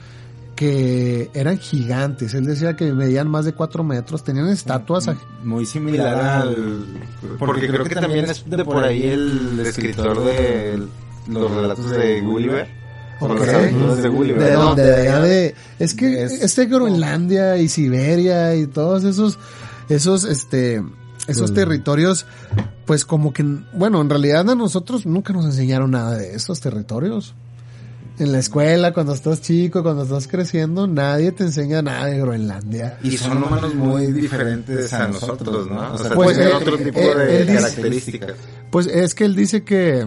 que 0.62 1.30
eran 1.34 1.58
gigantes. 1.58 2.34
Él 2.34 2.44
decía 2.46 2.76
que 2.76 2.92
medían 2.92 3.28
más 3.28 3.44
de 3.44 3.52
cuatro 3.52 3.82
metros, 3.82 4.22
tenían 4.22 4.48
estatuas. 4.48 5.08
a- 5.08 5.16
Muy 5.42 5.66
similar 5.66 6.14
al... 6.42 6.86
Porque 7.38 7.66
creo 7.66 7.84
que 7.84 7.94
también 7.96 8.26
es 8.26 8.48
de 8.48 8.64
por 8.64 8.84
ahí 8.84 9.02
el 9.08 9.58
escritor 9.66 10.24
de 10.24 10.80
los 11.28 11.50
relatos 11.50 11.90
de 11.90 12.20
Gulliver. 12.20 12.68
O 13.20 13.28
los 13.28 13.40
Ok. 13.42 13.48
aventuras 13.54 14.02
de 14.02 14.08
Gulliver. 14.08 14.58
¿De. 14.76 14.82
De 14.82 15.20
de... 15.28 15.54
Es 15.80 15.94
que 15.94 16.22
Es- 16.24 16.40
este 16.42 16.66
Groenlandia 16.66 17.56
y 17.58 17.68
Siberia 17.68 18.54
y 18.54 18.66
todos 18.68 19.02
esos, 19.04 19.38
esos, 19.88 20.24
este, 20.24 20.82
esos 21.26 21.52
territorios, 21.54 22.24
pues 22.86 23.04
como 23.04 23.32
que, 23.32 23.44
bueno, 23.74 24.00
en 24.00 24.10
realidad 24.10 24.48
a 24.48 24.54
nosotros 24.54 25.06
nunca 25.06 25.32
nos 25.32 25.44
enseñaron 25.44 25.90
nada 25.92 26.16
de 26.16 26.34
esos 26.34 26.60
territorios. 26.60 27.34
En 28.18 28.30
la 28.30 28.38
escuela, 28.38 28.92
cuando 28.92 29.14
estás 29.14 29.40
chico, 29.40 29.82
cuando 29.82 30.02
estás 30.04 30.28
creciendo, 30.28 30.86
nadie 30.86 31.32
te 31.32 31.44
enseña 31.44 31.80
nada 31.82 32.06
de 32.06 32.18
Groenlandia. 32.18 32.98
Y 33.02 33.16
son 33.16 33.42
humanos 33.42 33.74
muy 33.74 34.12
diferentes 34.12 34.92
a 34.92 35.08
nosotros, 35.08 35.66
¿no? 35.68 35.94
O 35.94 35.98
sea, 35.98 36.10
Pues, 36.12 36.36
tienen 36.36 36.52
eh, 36.52 36.56
otro 36.56 36.76
eh, 36.76 36.84
tipo 36.84 37.00
eh, 37.00 37.14
de 37.16 37.40
dice- 37.44 37.54
características. 37.54 38.32
Pues 38.70 38.86
es 38.86 39.14
que 39.14 39.24
él 39.24 39.34
dice 39.34 39.64
que, 39.64 40.06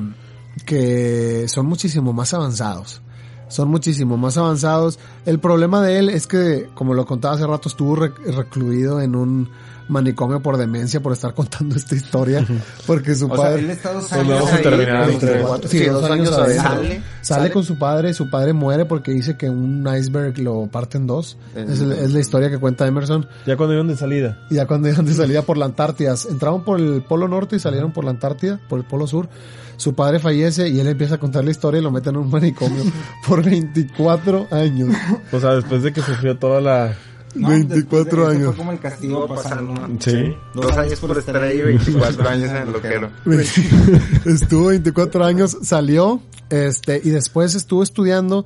que 0.66 1.46
son 1.48 1.66
muchísimo 1.66 2.14
más 2.14 2.34
avanzados. 2.34 3.02
Son 3.48 3.70
muchísimo 3.70 4.18
más 4.18 4.38
avanzados. 4.38 4.98
El 5.26 5.40
problema 5.40 5.82
de 5.82 6.00
él 6.00 6.10
es 6.10 6.26
que, 6.28 6.68
como 6.74 6.94
lo 6.94 7.06
contaba 7.06 7.36
hace 7.36 7.46
rato, 7.46 7.70
estuvo 7.70 7.96
rec- 7.96 8.18
recluido 8.36 9.02
en 9.02 9.16
un 9.16 9.50
manicomio 9.88 10.42
por 10.42 10.58
demencia 10.58 11.00
por 11.02 11.14
estar 11.14 11.34
contando 11.34 11.76
esta 11.76 11.96
historia. 11.96 12.46
Porque 12.88 13.16
su 13.16 13.26
O 13.26 13.36
sea, 13.36 13.46
padre... 13.46 13.60
él 13.62 13.70
está 13.70 13.94
dos 13.94 14.12
años 14.14 14.28
vamos 14.28 14.52
a 14.52 14.56
ahí, 14.56 14.64
terminar 14.64 15.02
pero- 15.06 15.12
entre- 15.14 15.42
Cuatro- 15.42 15.70
Sí, 15.70 15.80
sí, 15.80 15.86
dos 15.86 16.02
dos 16.02 16.12
años 16.12 16.28
años 16.32 16.40
adentro. 16.40 16.70
sale. 16.72 17.02
Sale 17.22 17.52
con 17.52 17.64
su 17.64 17.78
padre, 17.78 18.14
su 18.14 18.30
padre 18.30 18.54
muere 18.54 18.86
porque 18.86 19.12
dice 19.12 19.38
que 19.38 19.50
un 19.50 19.88
iceberg 19.98 20.38
lo 20.40 20.68
parte 20.68 20.98
en 20.98 21.08
dos. 21.08 21.38
Es, 21.56 21.80
el- 21.82 21.92
es 21.92 22.12
la 22.14 22.20
historia 22.20 22.50
que 22.50 22.58
cuenta 22.58 22.86
Emerson. 22.88 23.28
Ya 23.46 23.58
cuando 23.58 23.74
iban 23.74 23.88
de 23.88 23.96
salida. 23.98 24.40
Ya 24.50 24.66
cuando 24.68 24.90
iban 24.90 25.06
de 25.06 25.14
salida 25.14 25.42
por 25.42 25.58
la 25.58 25.66
Antártida, 25.66 26.16
entraron 26.30 26.64
por 26.64 26.80
el 26.80 27.02
polo 27.04 27.28
norte 27.28 27.56
y 27.56 27.60
salieron 27.60 27.92
por 27.94 28.04
la 28.06 28.12
Antártida, 28.12 28.60
por 28.70 28.80
el 28.80 28.86
polo 28.86 29.08
sur. 29.08 29.30
Su 29.78 29.94
padre 29.94 30.20
fallece 30.20 30.70
y 30.70 30.80
él 30.80 30.88
empieza 30.88 31.16
a 31.16 31.18
contar 31.18 31.44
la 31.44 31.52
historia 31.52 31.80
y 31.82 31.84
lo 31.84 31.92
meten 31.92 32.16
en 32.16 32.22
un 32.22 32.30
manicomio 32.32 32.82
por 33.28 33.44
24 33.44 34.48
años. 34.52 34.96
O 35.34 35.40
sea, 35.40 35.56
después 35.56 35.84
de 35.84 35.92
que 35.92 36.02
sufrió 36.02 36.38
toda 36.38 36.62
la... 36.62 36.94
No, 37.36 37.50
24 37.50 37.76
después 37.76 38.06
de- 38.06 38.12
ese 38.12 38.38
años. 38.38 38.48
Fue 38.48 38.56
como 38.58 38.72
el 38.72 38.80
castigo 38.80 39.28
pasando. 39.28 39.74
Sí. 40.00 40.36
Dos 40.54 40.72
años 40.78 41.00
por 41.00 41.18
estar 41.18 41.38
ahí, 41.38 41.62
24 41.62 42.30
años 42.30 42.50
en 42.50 42.56
el 42.58 42.72
loquero. 42.72 43.10
estuvo 44.26 44.68
24 44.68 45.26
años, 45.26 45.58
salió, 45.62 46.22
este, 46.50 47.02
y 47.04 47.10
después 47.10 47.56
estuvo 47.56 47.84
estudiando, 47.84 48.46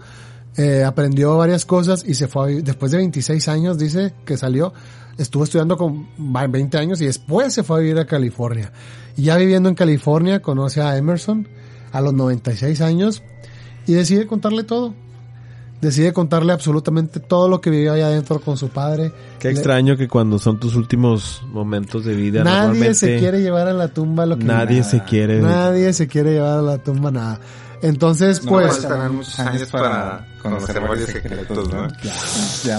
eh, 0.57 0.83
aprendió 0.83 1.37
varias 1.37 1.65
cosas 1.65 2.03
y 2.05 2.15
se 2.15 2.27
fue 2.27 2.43
a 2.43 2.47
vivir- 2.47 2.63
después 2.63 2.91
de 2.91 2.97
26 2.97 3.47
años, 3.47 3.77
dice 3.77 4.13
que 4.25 4.37
salió, 4.37 4.73
estuvo 5.17 5.43
estudiando 5.43 5.77
con 5.77 6.07
va- 6.35 6.47
20 6.47 6.77
años 6.77 7.01
y 7.01 7.05
después 7.05 7.53
se 7.53 7.63
fue 7.63 7.77
a 7.77 7.79
vivir 7.81 7.99
a 7.99 8.05
California. 8.05 8.71
Y 9.15 9.23
ya 9.23 9.37
viviendo 9.37 9.69
en 9.69 9.75
California 9.75 10.41
conoce 10.41 10.81
a 10.81 10.97
Emerson 10.97 11.47
a 11.91 12.01
los 12.01 12.13
96 12.13 12.81
años 12.81 13.21
y 13.85 13.93
decide 13.93 14.27
contarle 14.27 14.63
todo. 14.63 14.93
Decide 15.81 16.11
contarle 16.11 16.51
absolutamente 16.51 17.19
todo 17.21 17.47
lo 17.47 17.61
que 17.61 17.69
vivió 17.69 17.93
allá 17.93 18.07
adentro 18.07 18.41
con 18.41 18.57
su 18.57 18.67
padre. 18.69 19.13
Qué 19.39 19.47
Le- 19.47 19.53
extraño 19.53 19.95
que 19.95 20.09
cuando 20.09 20.37
son 20.37 20.59
tus 20.59 20.75
últimos 20.75 21.41
momentos 21.47 22.03
de 22.03 22.15
vida, 22.15 22.43
Nadie 22.43 22.93
se 22.93 23.17
quiere 23.17 23.41
llevar 23.41 23.67
a 23.67 23.73
la 23.73 23.87
tumba 23.87 24.25
lo 24.25 24.37
que 24.37 24.43
nadie 24.43 24.83
se 24.83 25.03
quiere. 25.03 25.39
Nadie 25.39 25.93
se 25.93 26.07
quiere 26.07 26.33
llevar 26.33 26.59
a 26.59 26.61
la 26.61 26.77
tumba 26.79 27.11
nada. 27.11 27.39
Entonces, 27.81 28.43
No 28.43 28.51
pues, 28.51 28.85
muchos 29.11 29.39
años 29.39 29.69
para 29.71 30.27
conocer 30.43 30.81
varios 30.81 31.09
secretos, 31.11 31.69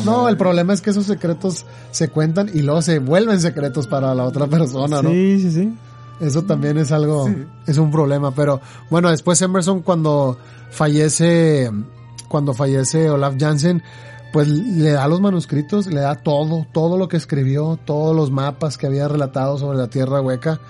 ¿no? 0.05 0.29
El 0.29 0.37
problema 0.37 0.75
es 0.75 0.83
que 0.83 0.91
esos 0.91 1.07
secretos 1.07 1.65
se 1.91 2.09
cuentan 2.09 2.51
y 2.53 2.61
luego 2.61 2.83
se 2.83 2.99
vuelven 2.99 3.41
secretos 3.41 3.87
para 3.87 4.15
la 4.15 4.25
otra 4.25 4.47
persona, 4.47 5.01
¿no? 5.01 5.09
Sí, 5.11 5.41
sí, 5.41 5.51
sí. 5.53 5.75
Eso 6.21 6.43
también 6.43 6.77
es 6.77 6.93
algo, 6.93 7.31
es 7.67 7.79
un 7.79 7.91
problema. 7.91 8.31
Pero 8.35 8.61
bueno, 8.91 9.11
después 9.11 9.41
Emerson 9.41 9.81
cuando 9.81 10.37
fallece, 10.71 11.71
cuando 12.31 12.55
fallece 12.55 13.11
Olaf 13.11 13.35
Jansen, 13.39 13.83
pues 14.33 14.47
le 14.47 14.93
da 14.93 15.09
los 15.09 15.21
manuscritos, 15.21 15.87
le 15.89 16.01
da 16.01 16.15
todo, 16.15 16.65
todo 16.73 16.97
lo 16.97 17.09
que 17.09 17.17
escribió, 17.17 17.79
todos 17.85 18.15
los 18.15 18.31
mapas 18.31 18.79
que 18.79 18.87
había 18.87 19.09
relatado 19.09 19.59
sobre 19.59 19.77
la 19.77 19.89
Tierra 19.91 20.21
Hueca. 20.21 20.61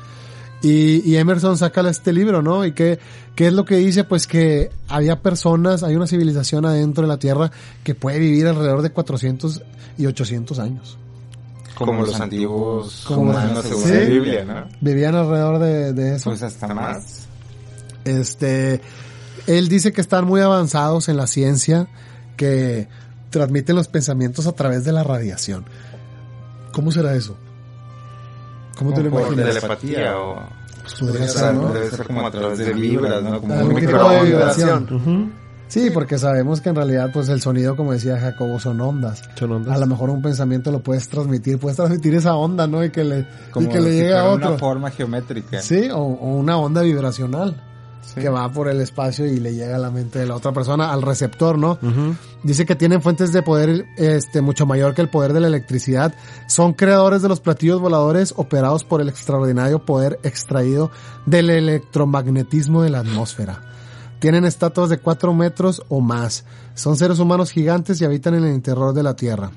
Y, 0.63 1.09
y 1.11 1.17
Emerson 1.17 1.59
saca 1.59 1.83
este 1.89 2.13
libro, 2.15 2.41
¿no? 2.43 2.65
Y 2.65 2.73
qué, 2.73 2.99
qué 3.35 3.49
es 3.49 3.53
lo 3.53 3.65
que 3.67 3.77
dice, 3.77 4.05
pues 4.05 4.27
que 4.27 4.71
había 4.89 5.21
personas, 5.21 5.83
hay 5.83 5.95
una 5.97 6.07
civilización 6.07 6.65
adentro 6.65 7.03
de 7.03 7.09
la 7.09 7.19
Tierra 7.19 7.51
que 7.85 7.95
puede 7.95 8.19
vivir 8.19 8.47
alrededor 8.47 8.81
de 8.81 8.91
400 8.91 9.63
y 9.99 10.07
800 10.07 10.59
años. 10.59 10.97
Como 11.75 12.03
los 12.03 12.19
antiguos 12.21 13.05
Como- 13.07 13.23
humanos 13.31 13.65
según 13.65 13.85
¿Sí? 13.85 13.93
la 13.93 14.01
Biblia, 14.01 14.45
¿no? 14.45 14.65
Vivían 14.81 15.15
alrededor 15.15 15.59
de, 15.59 15.93
de 15.93 16.17
eso. 16.17 16.31
Pues 16.31 16.43
hasta 16.43 16.73
más. 16.75 17.27
Este, 18.05 18.81
él 19.47 19.69
dice 19.69 19.93
que 19.93 20.01
están 20.01 20.25
muy 20.27 20.41
avanzados 20.41 21.09
en 21.09 21.17
la 21.17 21.27
ciencia, 21.27 21.89
que 22.37 22.89
transmiten 23.31 23.77
los 23.77 23.89
pensamientos 23.89 24.47
a 24.47 24.53
través 24.53 24.85
de 24.85 24.93
la 24.93 25.03
radiación. 25.05 25.65
¿Cómo 26.73 26.93
será 26.93 27.15
eso? 27.15 27.37
¿Cómo 28.77 28.93
te 28.95 29.03
lo 29.03 29.09
imaginas? 29.09 29.47
telepatía 29.47 30.19
o... 30.19 30.37
Pues 30.83 30.95
podría 30.95 31.29
ser, 31.29 31.55
¿no? 31.55 31.73
Debe 31.73 31.91
ser 31.91 32.07
como 32.07 32.27
a 32.27 32.31
través 32.31 32.59
de 32.59 32.73
vibras, 32.73 33.23
¿no? 33.23 33.41
Como 33.41 33.55
un 33.55 33.75
tipo 33.77 34.11
de 34.11 34.23
vibración. 34.25 35.33
Sí, 35.69 35.91
porque 35.95 36.19
sabemos 36.19 36.61
que 36.61 36.71
en 36.71 36.75
realidad, 36.75 37.11
pues 37.13 37.29
el 37.29 37.41
sonido, 37.41 37.77
como 37.77 37.93
decía 37.93 38.19
Jacobo, 38.19 38.59
son 38.59 38.81
ondas. 38.81 39.23
Son 39.39 39.53
ondas. 39.53 39.77
A 39.77 39.79
lo 39.79 39.87
mejor 39.87 40.11
un 40.11 40.21
pensamiento 40.21 40.73
lo 40.73 40.81
puedes 40.81 41.09
transmitir, 41.09 41.59
puedes 41.59 41.77
transmitir 41.77 42.15
esa 42.15 42.35
onda, 42.35 42.67
¿no? 42.67 42.83
Y 42.83 42.91
que 42.91 43.05
le, 43.05 43.21
y 43.21 43.51
Como 43.53 43.69
que 43.69 43.81
le 43.81 43.91
si 43.91 43.97
llegue 43.99 44.17
a 44.17 44.25
otro. 44.25 44.49
una 44.49 44.59
forma 44.59 44.91
geométrica. 44.91 45.61
Sí, 45.61 45.89
o, 45.93 45.99
o 45.99 46.35
una 46.37 46.57
onda 46.57 46.83
vibracional 46.83 47.55
Sí. 48.15 48.21
que 48.21 48.29
va 48.29 48.51
por 48.51 48.69
el 48.69 48.81
espacio 48.81 49.27
y 49.27 49.39
le 49.39 49.55
llega 49.55 49.77
a 49.77 49.79
la 49.79 49.91
mente 49.91 50.19
de 50.19 50.27
la 50.27 50.35
otra 50.35 50.53
persona, 50.53 50.93
al 50.93 51.03
receptor, 51.03 51.59
¿no? 51.59 51.79
Dice 52.43 52.67
que 52.67 52.75
tienen 52.75 53.03
fuentes 53.03 53.33
de 53.33 53.43
poder 53.43 53.87
este 53.97 54.41
mucho 54.41 54.67
mayor 54.67 54.95
que 54.95 55.03
el 55.03 55.09
poder 55.09 55.33
de 55.33 55.41
la 55.41 55.47
electricidad. 55.47 56.15
Son 56.47 56.73
creadores 56.73 57.23
de 57.23 57.29
los 57.29 57.41
platillos 57.41 57.81
voladores 57.81 58.35
operados 58.37 58.85
por 58.85 59.01
el 59.01 59.09
extraordinario 59.09 59.85
poder 59.85 60.19
extraído 60.23 60.91
del 61.27 61.51
electromagnetismo 61.51 62.83
de 62.83 62.91
la 62.91 63.01
atmósfera. 63.01 63.63
Tienen 64.21 64.45
estatuas 64.45 64.91
de 64.91 64.99
4 64.99 65.33
metros 65.33 65.83
o 65.89 66.01
más. 66.01 66.45
Son 66.75 66.97
seres 66.97 67.19
humanos 67.19 67.51
gigantes 67.51 68.01
y 68.01 68.05
habitan 68.05 68.35
en 68.35 68.45
el 68.45 68.55
interior 68.55 68.93
de 68.93 69.03
la 69.03 69.17
Tierra. 69.17 69.51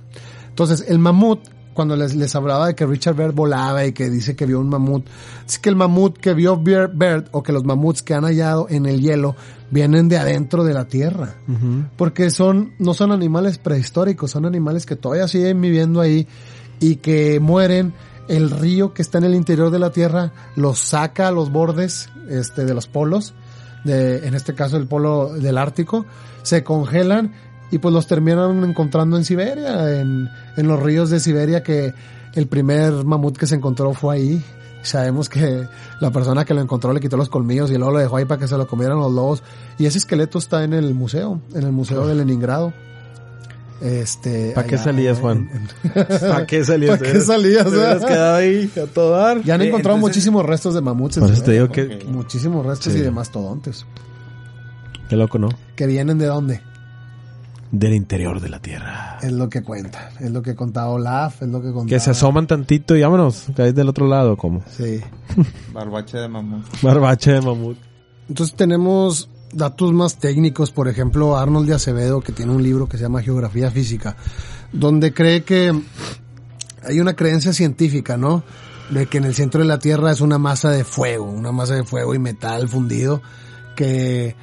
Entonces, 0.47 0.85
el 0.87 0.99
mamut, 0.99 1.39
cuando 1.73 1.95
les, 1.95 2.15
les 2.15 2.35
hablaba 2.35 2.67
de 2.67 2.75
que 2.75 2.85
Richard 2.85 3.15
Baird 3.15 3.33
volaba 3.33 3.85
y 3.85 3.93
que 3.93 4.09
dice 4.09 4.35
que 4.35 4.45
vio 4.45 4.59
un 4.59 4.69
mamut, 4.69 5.05
es 5.47 5.59
que 5.59 5.69
el 5.69 5.75
mamut 5.75 6.17
que 6.17 6.33
vio 6.33 6.57
Baird, 6.57 7.27
o 7.31 7.43
que 7.43 7.51
los 7.51 7.63
mamuts 7.63 8.01
que 8.01 8.13
han 8.13 8.23
hallado 8.23 8.67
en 8.69 8.85
el 8.85 9.01
hielo 9.01 9.35
vienen 9.71 10.07
de 10.07 10.17
adentro 10.17 10.63
de 10.63 10.73
la 10.73 10.85
Tierra. 10.85 11.35
Porque 11.97 12.29
son 12.29 12.73
no 12.79 12.93
son 12.93 13.11
animales 13.11 13.57
prehistóricos, 13.57 14.31
son 14.31 14.45
animales 14.45 14.85
que 14.85 14.95
todavía 14.95 15.27
siguen 15.27 15.61
viviendo 15.61 16.01
ahí 16.01 16.27
y 16.79 16.97
que 16.97 17.39
mueren. 17.39 17.93
El 18.29 18.51
río 18.51 18.93
que 18.93 19.01
está 19.01 19.17
en 19.17 19.25
el 19.25 19.35
interior 19.35 19.69
de 19.69 19.79
la 19.79 19.91
Tierra 19.91 20.31
los 20.55 20.79
saca 20.79 21.27
a 21.27 21.31
los 21.31 21.51
bordes 21.51 22.09
este 22.29 22.63
de 22.63 22.73
los 22.73 22.87
polos, 22.87 23.33
de 23.83 24.25
en 24.25 24.33
este 24.33 24.53
caso 24.53 24.77
el 24.77 24.87
polo 24.87 25.33
del 25.33 25.57
Ártico, 25.57 26.05
se 26.41 26.63
congelan 26.63 27.33
y 27.73 27.79
pues 27.79 27.93
los 27.93 28.07
terminan 28.07 28.63
encontrando 28.63 29.17
en 29.17 29.25
Siberia, 29.25 29.99
en, 29.99 30.29
en 30.55 30.67
los 30.67 30.81
ríos 30.81 31.09
de 31.09 31.19
Siberia 31.19 31.63
que 31.63 31.93
el 32.35 32.47
primer 32.47 32.91
mamut 33.03 33.37
que 33.37 33.47
se 33.47 33.55
encontró 33.55 33.93
fue 33.93 34.15
ahí. 34.15 34.43
Sabemos 34.83 35.29
que 35.29 35.65
la 36.01 36.11
persona 36.11 36.43
que 36.45 36.53
lo 36.53 36.61
encontró 36.61 36.91
le 36.93 36.99
quitó 36.99 37.15
los 37.17 37.29
colmillos 37.29 37.71
y 37.71 37.75
luego 37.77 37.93
lo 37.93 37.99
dejó 37.99 38.17
ahí 38.17 38.25
para 38.25 38.39
que 38.39 38.47
se 38.49 38.57
lo 38.57 38.67
comieran 38.67 38.97
los 38.99 39.11
lobos. 39.13 39.41
Y 39.77 39.85
ese 39.85 39.97
esqueleto 39.97 40.37
está 40.39 40.63
en 40.63 40.73
el 40.73 40.93
museo, 40.93 41.39
en 41.53 41.63
el 41.63 41.71
museo 41.71 42.05
de 42.05 42.15
Leningrado. 42.15 42.73
Este, 43.81 44.51
¿Pa' 44.53 44.63
qué 44.63 44.77
salías, 44.77 45.19
Juan? 45.19 45.49
¿Para 45.93 46.45
qué 46.45 46.63
salías? 46.63 46.99
¿Pa' 46.99 47.03
qué 47.05 47.19
salías, 47.21 47.65
Te 47.69 47.75
eh? 47.75 47.97
quedado 48.07 48.35
ahí 48.35 48.71
a 48.81 48.85
todo 48.87 49.11
dar. 49.11 49.41
ya 49.43 49.55
han 49.55 49.61
encontrado 49.61 49.95
entonces- 49.97 50.15
muchísimos 50.15 50.45
restos 50.45 50.73
de 50.73 50.81
mamuts. 50.81 51.17
Por 51.17 51.31
eso 51.31 51.43
te 51.43 51.51
digo 51.53 51.69
que... 51.69 52.05
Muchísimos 52.07 52.65
restos 52.65 52.93
Sí. 52.93 52.99
y 52.99 53.01
de 53.01 53.11
mastodontes. 53.11 53.85
Qué 55.09 55.15
loco, 55.17 55.37
¿no? 55.37 55.49
¿Que 55.75 55.85
vienen 55.87 56.17
de 56.17 56.27
dónde? 56.27 56.61
Del 57.73 57.95
interior 57.95 58.39
de 58.39 58.49
la 58.49 58.59
tierra. 58.59 59.17
Es 59.23 59.31
lo 59.31 59.49
que 59.49 59.63
cuenta. 59.63 60.11
Es 60.19 60.29
lo 60.29 60.43
que 60.43 60.53
contaba 60.53 60.89
Olaf, 60.89 61.41
es 61.41 61.49
lo 61.49 61.59
que 61.59 61.71
contaba. 61.71 61.87
Que 61.87 61.99
se 61.99 62.11
asoman 62.11 62.45
tantito 62.45 62.95
y 62.95 63.01
vámonos. 63.01 63.47
Caes 63.55 63.73
del 63.73 63.89
otro 63.89 64.07
lado, 64.07 64.37
como. 64.37 64.63
Sí. 64.77 65.01
Barbacha 65.73 66.19
de 66.21 66.27
mamón. 66.27 66.63
Barbache 66.83 67.31
de 67.31 67.41
mamut. 67.41 67.77
Entonces 68.29 68.55
tenemos 68.55 69.27
datos 69.51 69.91
más 69.91 70.19
técnicos, 70.19 70.69
por 70.69 70.87
ejemplo, 70.87 71.35
Arnold 71.35 71.67
de 71.67 71.73
Acevedo, 71.73 72.21
que 72.21 72.31
tiene 72.31 72.51
un 72.51 72.61
libro 72.61 72.87
que 72.87 72.97
se 72.97 73.03
llama 73.03 73.23
Geografía 73.23 73.71
Física, 73.71 74.17
donde 74.71 75.11
cree 75.11 75.43
que 75.43 75.73
hay 76.83 76.99
una 76.99 77.15
creencia 77.15 77.53
científica, 77.53 78.17
¿no? 78.17 78.43
De 78.91 79.07
que 79.07 79.17
en 79.17 79.23
el 79.23 79.33
centro 79.33 79.61
de 79.61 79.67
la 79.67 79.79
Tierra 79.79 80.11
es 80.11 80.21
una 80.21 80.37
masa 80.37 80.69
de 80.69 80.83
fuego, 80.83 81.25
una 81.25 81.51
masa 81.51 81.73
de 81.73 81.83
fuego 81.83 82.13
y 82.13 82.19
metal 82.19 82.69
fundido, 82.69 83.23
que, 83.75 84.35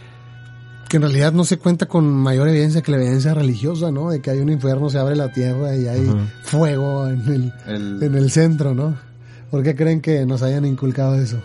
que 0.91 0.97
en 0.97 1.03
realidad 1.05 1.33
no 1.33 1.45
se 1.45 1.57
cuenta 1.57 1.87
con 1.87 2.05
mayor 2.13 2.49
evidencia 2.49 2.83
que 2.83 2.91
la 2.91 2.99
evidencia 2.99 3.33
religiosa, 3.33 3.91
¿no? 3.93 4.11
De 4.11 4.21
que 4.21 4.31
hay 4.31 4.41
un 4.41 4.51
infierno, 4.51 4.91
se 4.91 4.99
abre 4.99 5.15
la 5.17 5.33
Tierra 5.33 5.75
y 5.77 5.87
hay 5.87 6.11
fuego 6.43 7.07
en 7.07 7.21
el, 7.33 7.53
El- 7.67 8.03
en 8.03 8.15
el 8.17 8.31
centro, 8.31 8.75
¿no? 8.75 8.97
¿Por 9.53 9.63
qué 9.63 9.75
creen 9.77 10.01
que 10.01 10.27
nos 10.27 10.43
hayan 10.43 10.65
inculcado 10.67 11.15
eso? 11.15 11.39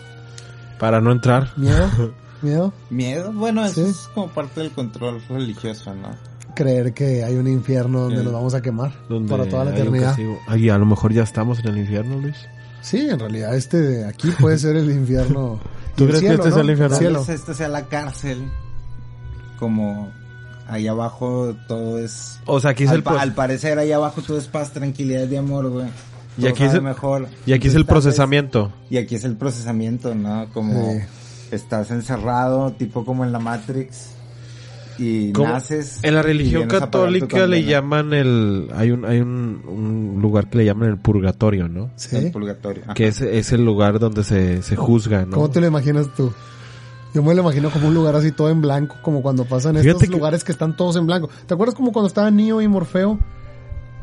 Para 0.80 1.00
no 1.00 1.12
entrar. 1.12 1.52
¿Miedo? 1.58 1.88
¿Miedo? 2.42 2.74
Miedo, 2.90 3.32
bueno, 3.34 3.64
eso 3.64 3.86
Sí. 3.86 3.92
es 3.92 4.10
como 4.14 4.30
parte 4.30 4.62
del 4.62 4.72
control 4.72 5.22
religioso, 5.30 5.94
¿no? 5.96 6.10
Creer 6.56 6.94
que 6.94 7.24
hay 7.24 7.36
un 7.36 7.48
infierno 7.48 8.02
donde 8.02 8.18
El- 8.18 8.24
nos 8.26 8.34
vamos 8.34 8.54
a 8.56 8.62
quemar 8.62 8.94
para 9.30 9.46
toda 9.48 9.66
la 9.66 9.72
eternidad. 9.72 10.16
Ay, 10.48 10.70
a 10.70 10.78
lo 10.80 10.86
mejor 10.88 11.14
ya 11.14 11.22
estamos 11.24 11.60
en 11.60 11.68
el 11.68 11.78
infierno, 11.78 12.20
Luis. 12.20 12.36
Sí, 12.82 13.08
en 13.10 13.20
realidad 13.20 13.56
este 13.56 13.80
de 13.82 14.06
aquí 14.06 14.30
puede 14.40 14.58
ser 14.58 14.76
el 14.76 14.90
infierno. 14.92 15.60
¿Tú 15.96 16.06
crees 16.06 16.22
que 16.22 16.28
cielo, 16.28 16.34
este 16.36 16.50
es 16.50 16.56
¿no? 16.56 16.62
el 16.62 16.70
infierno? 16.72 16.98
Cielo. 16.98 17.20
Tal 17.20 17.28
vez 17.28 17.36
esta 17.40 17.54
sea 17.54 17.68
la 17.68 17.86
cárcel, 17.86 18.44
como 19.60 20.12
ahí 20.68 20.88
abajo 20.88 21.56
todo 21.68 22.00
es... 22.00 22.40
O 22.46 22.60
sea, 22.60 22.72
aquí 22.72 22.84
es 22.86 22.90
al, 22.90 22.98
el 22.98 23.04
pa- 23.04 23.22
al 23.22 23.34
parecer 23.34 23.78
ahí 23.80 23.92
abajo 23.92 24.22
todo 24.22 24.38
es 24.38 24.48
paz, 24.48 24.72
tranquilidad 24.72 25.30
y 25.30 25.36
amor, 25.36 25.70
güey. 25.70 25.88
Y 26.38 26.48
aquí 26.48 26.64
es 26.64 26.74
el- 26.74 26.82
mejor. 26.82 27.28
y 27.46 27.54
aquí 27.54 27.68
es 27.68 27.76
el 27.76 27.82
tal 27.86 27.96
vez- 27.96 28.04
procesamiento. 28.04 28.72
Y 28.90 28.98
aquí 28.98 29.16
es 29.16 29.24
el 29.24 29.36
procesamiento, 29.38 30.14
¿no? 30.16 30.48
Como 30.54 30.92
Sí. 30.94 31.00
estás 31.52 31.92
encerrado, 31.92 32.72
tipo 32.74 33.06
como 33.06 33.24
en 33.24 33.32
la 33.32 33.40
Matrix, 33.40 34.10
y 34.98 35.32
Como- 35.34 35.50
naces. 35.50 36.00
En 36.04 36.16
la 36.16 36.22
religión 36.22 36.68
católica 36.68 37.46
le 37.48 37.64
llaman 37.64 38.14
el 38.14 38.70
hay 38.76 38.92
un 38.92 39.04
hay 39.06 39.20
un, 39.20 39.62
un 39.68 40.22
lugar 40.22 40.50
que 40.50 40.58
le 40.60 40.66
llaman 40.66 40.90
el 40.90 40.98
purgatorio, 40.98 41.68
¿no? 41.68 41.90
Sí. 41.98 42.16
El 42.16 42.32
purgatorio. 42.32 42.84
Ajá. 42.86 42.94
Que 42.94 43.08
es, 43.08 43.20
es 43.22 43.52
el 43.52 43.64
lugar 43.66 44.00
donde 44.00 44.24
se, 44.24 44.62
se 44.64 44.76
juzga, 44.78 45.26
¿no? 45.26 45.32
¿Cómo 45.32 45.50
te 45.50 45.60
lo 45.62 45.68
imaginas 45.68 46.08
tú? 46.16 46.34
Yo 47.16 47.24
me 47.24 47.34
lo 47.34 47.42
imagino 47.42 47.70
como 47.72 47.88
un 47.88 47.94
lugar 47.96 48.14
así 48.16 48.32
todo 48.32 48.50
en 48.50 48.60
blanco, 48.62 48.98
como 49.02 49.22
cuando 49.24 49.46
pasan 49.46 49.72
Fíjate 49.76 49.90
estos 49.90 50.04
que- 50.04 50.10
lugares 50.16 50.44
que 50.44 50.52
están 50.52 50.76
todos 50.76 50.98
en 50.98 51.08
blanco. 51.08 51.30
¿Te 51.48 51.54
acuerdas 51.54 51.74
como 51.74 51.92
cuando 51.92 52.08
estaban 52.10 52.36
Neo 52.36 52.62
y 52.62 52.68
Morfeo? 52.68 53.18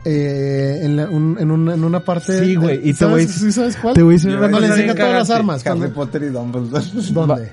Eh, 0.04 0.80
en, 0.82 0.96
la- 0.96 1.08
un- 1.08 1.36
en, 1.38 1.50
una, 1.52 1.74
en 1.74 1.84
una 1.84 2.00
parte... 2.04 2.40
Sí, 2.40 2.50
de- 2.52 2.56
güey, 2.56 2.88
y 2.88 2.92
te 2.92 3.04
voy 3.04 3.12
a 3.14 3.16
¿sabes, 3.22 3.28
decir- 3.28 3.42
¿sí 3.46 3.52
sabes 3.52 3.76
cuál? 3.76 3.94
te 3.94 4.02
voy 4.02 4.14
a 4.14 4.16
decir 4.16 4.30
una 4.30 4.38
Cuando 4.40 4.60
le 4.60 4.66
enseñan 4.66 4.96
todas 4.96 5.12
las 5.12 5.30
armas. 5.30 5.64
Harry 5.66 5.78
cuando- 5.78 5.94
Potter 5.94 6.22
y 6.24 6.26
Dumbledore. 6.30 6.84
¿Dónde? 7.12 7.52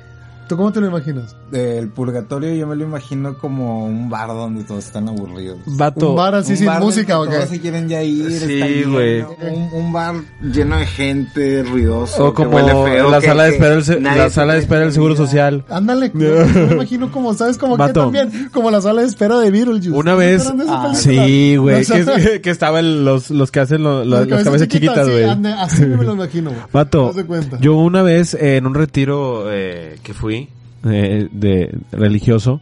¿Tú 0.49 0.57
cómo 0.57 0.71
te 0.73 0.81
lo 0.81 0.87
imaginas? 0.87 1.35
El 1.51 1.89
purgatorio 1.89 2.51
yo 2.55 2.65
me 2.67 2.75
lo 2.75 2.83
imagino 2.83 3.37
como 3.37 3.85
un 3.85 4.09
bar 4.09 4.29
donde 4.29 4.63
todos 4.63 4.83
están 4.85 5.07
aburridos. 5.07 5.59
Vato. 5.67 6.09
Un 6.09 6.15
bar 6.15 6.33
así 6.35 6.53
Un 6.53 6.57
sin 6.57 6.65
bar 6.67 6.81
música, 6.81 7.19
¿o 7.19 7.25
qué? 7.25 7.35
Todos 7.35 7.49
se 7.49 7.59
quieren 7.61 7.87
ya 7.87 8.01
ir. 8.01 8.31
Sí, 8.31 8.83
güey. 8.83 9.21
Un, 9.21 9.69
un 9.73 9.93
bar 9.93 10.15
Lleno 10.41 10.77
de 10.77 10.85
gente, 10.87 11.61
ruidoso. 11.63 12.25
O 12.25 12.33
como 12.33 12.49
que 12.49 12.55
huele 12.55 12.71
feo, 12.91 13.11
la 13.11 13.19
que- 13.19 13.27
sala 13.27 13.43
de 13.43 13.49
que 13.49 13.55
espera 13.57 14.15
la 14.15 14.29
sala 14.31 14.53
de 14.53 14.59
espera 14.59 14.81
del 14.81 14.91
seguro 14.93 15.15
social. 15.15 15.63
Ándale, 15.69 16.11
yo 16.15 16.45
me 16.45 16.73
imagino 16.73 17.11
como, 17.11 17.33
¿sabes? 17.35 17.57
Como 17.59 17.77
que 17.77 17.93
también, 17.93 18.49
como 18.51 18.71
la 18.71 18.81
sala 18.81 19.01
de 19.01 19.07
espera 19.07 19.37
de 19.39 19.51
Beetlejuice. 19.51 19.91
Una 19.91 20.13
¿Se 20.13 20.17
vez, 20.17 20.53
Ah, 20.67 20.91
sí, 20.95 21.57
güey, 21.57 21.85
que, 21.85 22.41
que 22.41 22.49
estaban 22.49 23.05
los, 23.05 23.29
los 23.29 23.51
que 23.51 23.59
hacen 23.59 23.83
lo- 23.83 24.03
lo- 24.03 24.25
las, 24.25 24.43
cabezas 24.43 24.67
chiquitas, 24.67 25.05
sí, 25.05 25.11
güey. 25.11 25.25
ande- 25.25 25.53
así 25.59 25.85
me 25.85 26.03
lo 26.03 26.13
imagino, 26.13 26.49
güey. 26.49 26.61
Vato, 26.73 27.13
yo 27.61 27.75
una 27.75 28.01
vez 28.01 28.33
eh, 28.33 28.57
en 28.57 28.65
un 28.65 28.73
retiro 28.73 29.43
eh, 29.51 29.97
que 30.01 30.13
fui 30.13 30.38
eh, 30.85 31.27
de 31.31 31.77
religioso, 31.91 32.61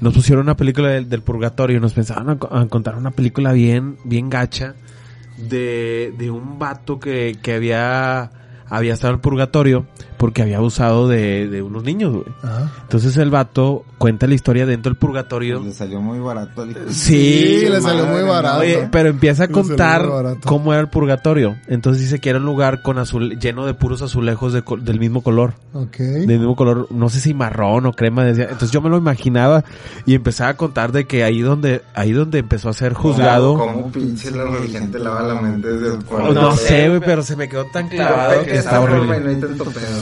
nos 0.00 0.14
pusieron 0.14 0.44
una 0.44 0.56
película 0.56 0.88
del, 0.88 1.22
purgatorio 1.22 1.76
y 1.76 1.80
nos 1.80 1.92
pensaban 1.92 2.30
a, 2.30 2.60
a 2.60 2.66
contar 2.68 2.96
una 2.96 3.10
película 3.10 3.52
bien, 3.52 3.96
bien 4.04 4.30
gacha 4.30 4.74
de, 5.36 6.14
de 6.16 6.30
un 6.30 6.58
vato 6.58 6.98
que, 6.98 7.38
que 7.42 7.54
había, 7.54 8.30
había 8.70 8.94
estado 8.94 9.12
en 9.12 9.16
el 9.16 9.20
purgatorio 9.20 9.86
porque 10.16 10.42
había 10.42 10.58
abusado 10.58 11.08
de, 11.08 11.48
de 11.48 11.62
unos 11.62 11.82
niños, 11.82 12.12
güey. 12.12 12.24
Ajá. 12.42 12.70
Entonces 12.82 13.16
el 13.16 13.30
vato 13.30 13.84
cuenta 13.98 14.26
la 14.26 14.34
historia 14.34 14.66
dentro 14.66 14.90
del 14.90 14.98
purgatorio. 14.98 15.60
le 15.60 15.72
salió 15.72 16.00
muy 16.00 16.18
barato. 16.18 16.66
Sí, 16.88 17.10
Sí, 17.10 17.68
le 17.68 17.80
salió 17.80 18.06
muy 18.06 18.22
barato. 18.22 18.60
Oye, 18.60 18.88
pero 18.92 19.08
empieza 19.08 19.44
a 19.44 19.48
contar 19.48 20.06
cómo 20.44 20.72
era 20.72 20.80
el 20.82 20.88
purgatorio. 20.88 21.56
Entonces 21.68 22.02
dice 22.02 22.20
que 22.20 22.30
era 22.30 22.38
un 22.38 22.44
lugar 22.44 22.82
con 22.82 22.98
azul, 22.98 23.38
lleno 23.38 23.66
de 23.66 23.74
puros 23.74 24.02
azulejos 24.02 24.52
de 24.52 24.62
del 24.82 24.98
mismo 25.00 25.22
color. 25.22 25.54
Ok. 25.72 25.96
Del 25.98 26.38
mismo 26.38 26.54
color, 26.54 26.86
no 26.90 27.08
sé 27.08 27.20
si 27.20 27.34
marrón 27.34 27.86
o 27.86 27.92
crema. 27.92 28.24
Decía. 28.24 28.44
Entonces 28.44 28.70
yo 28.70 28.80
me 28.80 28.90
lo 28.90 28.98
imaginaba 28.98 29.64
y 30.06 30.14
empezaba 30.14 30.50
a 30.50 30.56
contar 30.56 30.92
de 30.92 31.06
que 31.06 31.24
ahí 31.24 31.40
donde, 31.40 31.82
ahí 31.94 32.12
donde 32.12 32.38
empezó 32.38 32.68
a 32.68 32.72
ser 32.72 32.92
juzgado. 32.94 33.56
Como 33.56 33.90
pinche 33.90 34.30
la 34.30 34.44
religión 34.44 34.90
te 34.90 34.98
lava 34.98 35.22
la 35.22 35.40
mente 35.40 35.68
desde 35.72 35.96
el 35.96 36.04
no, 36.10 36.32
no 36.32 36.56
sé, 36.56 36.88
güey, 36.88 37.00
pero 37.00 37.22
se 37.22 37.36
me 37.36 37.48
quedó 37.48 37.64
tan 37.66 37.88
clavado 37.88 38.44
que 38.44 38.59
está 38.60 38.80
horrible. 38.80 39.20
No 39.20 39.28
hay 39.30 39.36
tanto 39.36 39.64
pedo. 39.64 40.00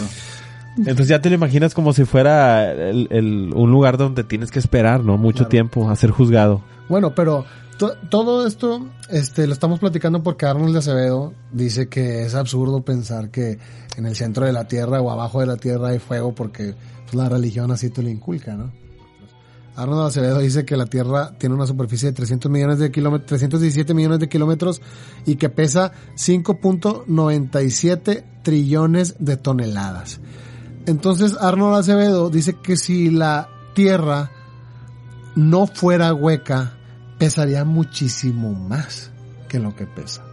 Entonces 0.78 1.08
ya 1.08 1.20
te 1.20 1.28
lo 1.28 1.34
imaginas 1.34 1.74
como 1.74 1.92
si 1.92 2.04
fuera 2.04 2.70
el, 2.72 3.08
el- 3.10 3.52
un 3.54 3.70
lugar 3.70 3.96
donde 3.96 4.22
tienes 4.22 4.50
que 4.52 4.60
esperar, 4.60 5.02
¿no? 5.02 5.16
Mucho 5.18 5.38
Claro. 5.38 5.48
tiempo 5.48 5.90
a 5.90 5.96
ser 5.96 6.10
juzgado. 6.10 6.62
Bueno, 6.88 7.14
pero 7.16 7.44
to- 7.78 7.94
todo 8.10 8.46
esto 8.46 8.86
este, 9.10 9.46
lo 9.48 9.52
estamos 9.54 9.80
platicando 9.80 10.22
porque 10.22 10.46
Arnold 10.46 10.72
de 10.74 10.78
Acevedo 10.78 11.32
dice 11.50 11.88
que 11.88 12.22
es 12.22 12.34
absurdo 12.36 12.82
pensar 12.82 13.30
que 13.30 13.58
en 13.96 14.06
el 14.06 14.14
centro 14.14 14.46
de 14.46 14.52
la 14.52 14.68
Tierra 14.68 15.00
o 15.00 15.10
abajo 15.10 15.40
de 15.40 15.46
la 15.46 15.56
Tierra 15.56 15.88
hay 15.88 15.98
fuego 15.98 16.32
porque 16.34 16.74
pues, 17.06 17.14
la 17.14 17.28
religión 17.28 17.72
así 17.72 17.90
te 17.90 18.02
lo 18.02 18.08
inculca, 18.08 18.54
¿no? 18.54 18.70
Arnold 19.78 20.08
Acevedo 20.08 20.40
dice 20.40 20.64
que 20.64 20.76
la 20.76 20.86
Tierra 20.86 21.34
tiene 21.38 21.54
una 21.54 21.64
superficie 21.64 22.08
de 22.08 22.12
300 22.12 22.50
millones 22.50 22.80
de 22.80 22.90
kilómetros, 22.90 23.28
317 23.28 23.94
millones 23.94 24.18
de 24.18 24.28
kilómetros 24.28 24.82
y 25.24 25.36
que 25.36 25.50
pesa 25.50 25.92
5.97 26.16 28.24
trillones 28.42 29.14
de 29.20 29.36
toneladas. 29.36 30.18
Entonces 30.86 31.36
Arnold 31.40 31.76
Acevedo 31.76 32.28
dice 32.28 32.56
que 32.60 32.76
si 32.76 33.10
la 33.10 33.50
Tierra 33.74 34.32
no 35.36 35.68
fuera 35.68 36.12
hueca, 36.12 36.72
pesaría 37.16 37.64
muchísimo 37.64 38.52
más 38.52 39.12
que 39.48 39.60
lo 39.60 39.76
que 39.76 39.86
pesa. 39.86 40.24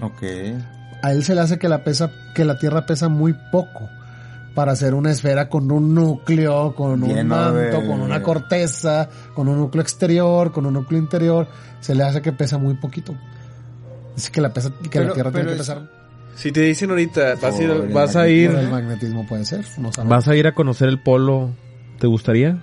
Ok. 0.00 0.22
A 1.02 1.12
él 1.12 1.22
se 1.22 1.34
le 1.34 1.42
hace 1.42 1.58
que 1.58 1.68
la 1.68 1.84
pesa, 1.84 2.10
que 2.34 2.46
la 2.46 2.58
Tierra 2.58 2.86
pesa 2.86 3.10
muy 3.10 3.34
poco 3.52 3.90
para 4.58 4.72
hacer 4.72 4.92
una 4.92 5.12
esfera 5.12 5.48
con 5.48 5.70
un 5.70 5.94
núcleo, 5.94 6.74
con 6.74 7.00
un 7.04 7.28
manto, 7.28 7.54
de- 7.54 7.70
con 7.86 8.00
una 8.00 8.20
corteza, 8.20 9.08
con 9.32 9.46
un 9.46 9.56
núcleo 9.56 9.80
exterior, 9.82 10.50
con 10.50 10.66
un 10.66 10.72
núcleo 10.74 10.98
interior. 10.98 11.46
Se 11.78 11.94
le 11.94 12.02
hace 12.02 12.20
que 12.22 12.32
pesa 12.32 12.58
muy 12.58 12.74
poquito. 12.74 13.14
Dice 14.16 14.32
que 14.32 14.40
la 14.40 14.52
pesa, 14.52 14.70
que 14.90 14.98
la 14.98 15.04
Pero- 15.04 15.14
Tierra 15.14 15.30
tiene 15.30 15.46
que 15.46 15.52
es- 15.52 15.58
pesar. 15.58 15.88
Si 16.34 16.50
te 16.50 16.62
dicen 16.62 16.90
ahorita, 16.90 17.36
vas 17.40 17.56
a 17.56 17.62
ir, 17.62 17.92
vas 17.94 18.16
a 18.16 18.28
ir, 18.28 18.50
el 18.50 18.68
magnetismo 18.68 19.24
puede 19.28 19.44
ser. 19.44 19.64
No 19.78 19.90
vas 20.06 20.26
a 20.26 20.34
ir 20.34 20.48
a 20.48 20.54
conocer 20.56 20.88
el 20.88 21.00
polo, 21.00 21.50
¿te 22.00 22.08
gustaría? 22.08 22.58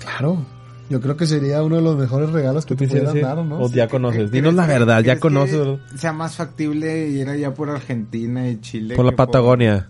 Claro. 0.00 0.44
Yo 0.90 1.00
creo 1.00 1.16
que 1.16 1.26
sería 1.28 1.62
uno 1.62 1.76
de 1.76 1.82
los 1.82 1.96
mejores 1.96 2.30
regalos 2.30 2.66
que 2.66 2.74
¿Tú 2.74 2.78
te 2.78 2.86
quisieras 2.86 3.10
pudieran 3.10 3.36
dar, 3.36 3.44
¿no? 3.46 3.60
O 3.60 3.70
ya 3.70 3.86
conoces. 3.86 4.16
¿Crees- 4.18 4.32
Dinos 4.32 4.54
la 4.54 4.66
verdad, 4.66 5.04
ya 5.04 5.20
conoces. 5.20 5.78
Sea 5.96 6.12
más 6.12 6.34
factible 6.34 7.06
ir 7.10 7.28
allá 7.28 7.54
por 7.54 7.70
Argentina 7.70 8.48
y 8.48 8.60
Chile. 8.60 8.96
por 8.96 9.04
la 9.04 9.12
que 9.12 9.16
por- 9.16 9.26
Patagonia. 9.28 9.88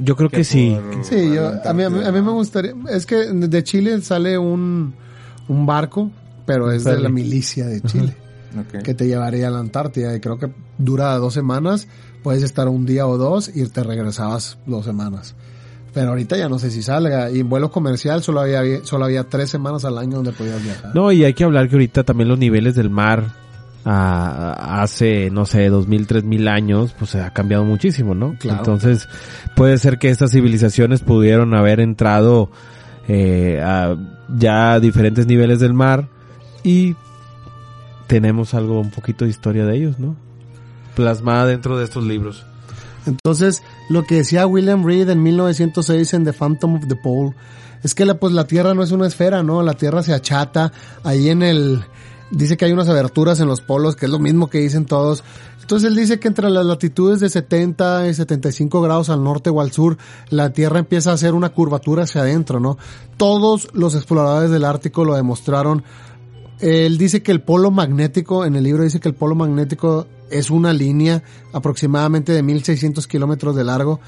Yo 0.00 0.16
creo 0.16 0.28
que, 0.30 0.38
que 0.38 0.44
sí. 0.44 0.76
por- 0.92 1.04
Sí, 1.04 1.32
yo, 1.34 1.52
a 1.64 1.72
mí, 1.72 1.82
a 1.82 1.90
mí, 1.90 2.04
a 2.04 2.12
mí 2.12 2.22
me 2.22 2.30
gustaría, 2.32 2.72
es 2.90 3.04
que 3.06 3.16
de 3.16 3.64
Chile 3.64 4.00
sale 4.00 4.38
un, 4.38 4.94
un 5.48 5.66
barco, 5.66 6.10
pero 6.46 6.70
es 6.70 6.84
de 6.84 6.98
la 7.00 7.08
milicia 7.08 7.66
de 7.66 7.80
Chile, 7.82 8.14
que 8.82 8.94
te 8.94 9.06
llevaría 9.06 9.48
a 9.48 9.50
la 9.50 9.58
Antártida 9.58 10.14
y 10.14 10.20
creo 10.20 10.38
que 10.38 10.48
dura 10.78 11.14
dos 11.18 11.34
semanas, 11.34 11.88
puedes 12.22 12.42
estar 12.42 12.68
un 12.68 12.86
día 12.86 13.06
o 13.06 13.18
dos 13.18 13.50
y 13.54 13.66
te 13.66 13.82
regresabas 13.82 14.58
dos 14.66 14.84
semanas. 14.84 15.34
Pero 15.94 16.10
ahorita 16.10 16.36
ya 16.36 16.48
no 16.48 16.58
sé 16.58 16.70
si 16.70 16.82
salga, 16.82 17.30
y 17.30 17.40
en 17.40 17.48
vuelo 17.48 17.70
comercial 17.72 18.22
solo 18.22 18.40
había, 18.40 18.62
solo 18.84 19.06
había 19.06 19.24
tres 19.24 19.50
semanas 19.50 19.84
al 19.84 19.98
año 19.98 20.16
donde 20.16 20.32
podías 20.32 20.62
viajar. 20.62 20.94
No, 20.94 21.10
y 21.10 21.24
hay 21.24 21.34
que 21.34 21.44
hablar 21.44 21.68
que 21.68 21.74
ahorita 21.76 22.04
también 22.04 22.28
los 22.28 22.38
niveles 22.38 22.74
del 22.74 22.90
mar 22.90 23.32
hace, 23.88 25.30
no 25.30 25.46
sé, 25.46 25.68
dos 25.68 25.88
mil, 25.88 26.06
tres 26.06 26.24
mil 26.24 26.48
años, 26.48 26.94
pues 26.98 27.14
ha 27.14 27.32
cambiado 27.32 27.64
muchísimo, 27.64 28.14
¿no? 28.14 28.36
Claro. 28.38 28.58
Entonces, 28.58 29.08
puede 29.56 29.78
ser 29.78 29.98
que 29.98 30.10
estas 30.10 30.32
civilizaciones 30.32 31.00
pudieron 31.00 31.54
haber 31.54 31.80
entrado 31.80 32.50
eh, 33.08 33.60
a 33.64 33.96
ya 34.28 34.78
diferentes 34.80 35.26
niveles 35.26 35.60
del 35.60 35.72
mar 35.72 36.08
y 36.62 36.96
tenemos 38.06 38.54
algo, 38.54 38.80
un 38.80 38.90
poquito 38.90 39.24
de 39.24 39.30
historia 39.30 39.64
de 39.64 39.76
ellos, 39.76 39.98
¿no? 39.98 40.16
Plasmada 40.94 41.46
dentro 41.46 41.78
de 41.78 41.84
estos 41.84 42.04
libros. 42.04 42.44
Entonces, 43.06 43.62
lo 43.88 44.04
que 44.04 44.16
decía 44.16 44.46
William 44.46 44.84
Reed 44.84 45.08
en 45.08 45.22
1906 45.22 46.12
en 46.14 46.24
The 46.24 46.32
Phantom 46.32 46.76
of 46.76 46.88
the 46.88 46.96
Pole 46.96 47.34
es 47.82 47.94
que 47.94 48.04
la, 48.04 48.14
pues 48.14 48.34
la 48.34 48.46
Tierra 48.46 48.74
no 48.74 48.82
es 48.82 48.92
una 48.92 49.06
esfera, 49.06 49.42
¿no? 49.42 49.62
La 49.62 49.74
Tierra 49.74 50.02
se 50.02 50.12
achata 50.12 50.72
ahí 51.04 51.30
en 51.30 51.42
el 51.42 51.84
dice 52.30 52.56
que 52.56 52.64
hay 52.64 52.72
unas 52.72 52.88
aberturas 52.88 53.40
en 53.40 53.48
los 53.48 53.60
polos, 53.60 53.96
que 53.96 54.06
es 54.06 54.12
lo 54.12 54.18
mismo 54.18 54.48
que 54.48 54.58
dicen 54.58 54.86
todos. 54.86 55.24
Entonces 55.60 55.90
él 55.90 55.96
dice 55.96 56.18
que 56.18 56.28
entre 56.28 56.48
las 56.50 56.64
latitudes 56.64 57.20
de 57.20 57.28
70 57.28 58.08
y 58.08 58.14
75 58.14 58.80
grados 58.80 59.10
al 59.10 59.22
norte 59.22 59.50
o 59.50 59.60
al 59.60 59.72
sur, 59.72 59.98
la 60.30 60.52
Tierra 60.52 60.78
empieza 60.78 61.10
a 61.10 61.14
hacer 61.14 61.34
una 61.34 61.50
curvatura 61.50 62.04
hacia 62.04 62.22
adentro, 62.22 62.60
¿no? 62.60 62.78
Todos 63.16 63.68
los 63.74 63.94
exploradores 63.94 64.50
del 64.50 64.64
Ártico 64.64 65.04
lo 65.04 65.14
demostraron. 65.14 65.84
Él 66.60 66.98
dice 66.98 67.22
que 67.22 67.32
el 67.32 67.42
polo 67.42 67.70
magnético, 67.70 68.44
en 68.44 68.56
el 68.56 68.64
libro 68.64 68.82
dice 68.82 68.98
que 68.98 69.08
el 69.08 69.14
polo 69.14 69.34
magnético 69.34 70.06
es 70.30 70.50
una 70.50 70.72
línea 70.72 71.22
aproximadamente 71.52 72.32
de 72.32 72.42
1600 72.42 73.06
kilómetros 73.06 73.54
de 73.54 73.64
largo, 73.64 74.00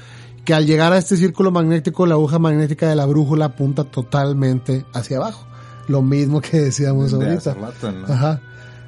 que 0.43 0.53
al 0.53 0.65
llegar 0.65 0.93
a 0.93 0.97
este 0.97 1.15
círculo 1.15 1.51
magnético, 1.51 2.05
la 2.07 2.15
aguja 2.15 2.39
magnética 2.39 2.89
de 2.89 2.95
la 2.95 3.05
brújula 3.05 3.45
apunta 3.45 3.83
totalmente 3.83 4.85
hacia 4.93 5.17
abajo. 5.17 5.50
Lo 5.91 6.01
mismo 6.01 6.39
que 6.39 6.61
decíamos 6.61 7.13
ahorita. 7.13 7.37
hace 7.37 7.53
rato, 7.53 7.91
¿no? 7.91 8.13
Ajá. 8.13 8.39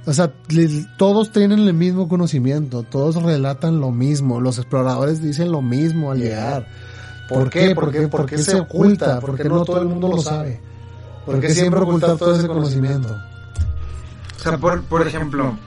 O 0.06 0.14
sea, 0.14 0.32
todos 0.98 1.32
tienen 1.32 1.60
el 1.60 1.74
mismo 1.74 2.08
conocimiento, 2.08 2.84
todos 2.84 3.22
relatan 3.22 3.80
lo 3.80 3.92
mismo, 3.92 4.42
los 4.42 4.58
exploradores 4.58 5.22
dicen 5.22 5.52
lo 5.52 5.62
mismo 5.62 6.12
al 6.12 6.20
llegar. 6.20 6.68
¿Por 7.30 7.50
qué? 7.50 7.74
¿Por 7.74 7.92
qué? 7.92 8.08
¿Por 8.08 8.26
qué 8.26 8.38
se 8.38 8.60
oculta? 8.60 9.20
Porque 9.20 9.46
no 9.46 9.64
todo 9.64 9.82
el 9.82 9.88
mundo 9.88 10.08
lo 10.08 10.18
sabe. 10.18 10.62
¿Por 11.26 11.40
qué 11.40 11.50
siempre 11.50 11.82
ocultar 11.82 12.18
todo 12.18 12.36
ese 12.36 12.48
conocimiento? 12.48 13.16
O 14.36 14.40
sea, 14.40 14.58
por, 14.58 14.84
por 14.84 15.08
ejemplo, 15.08 15.58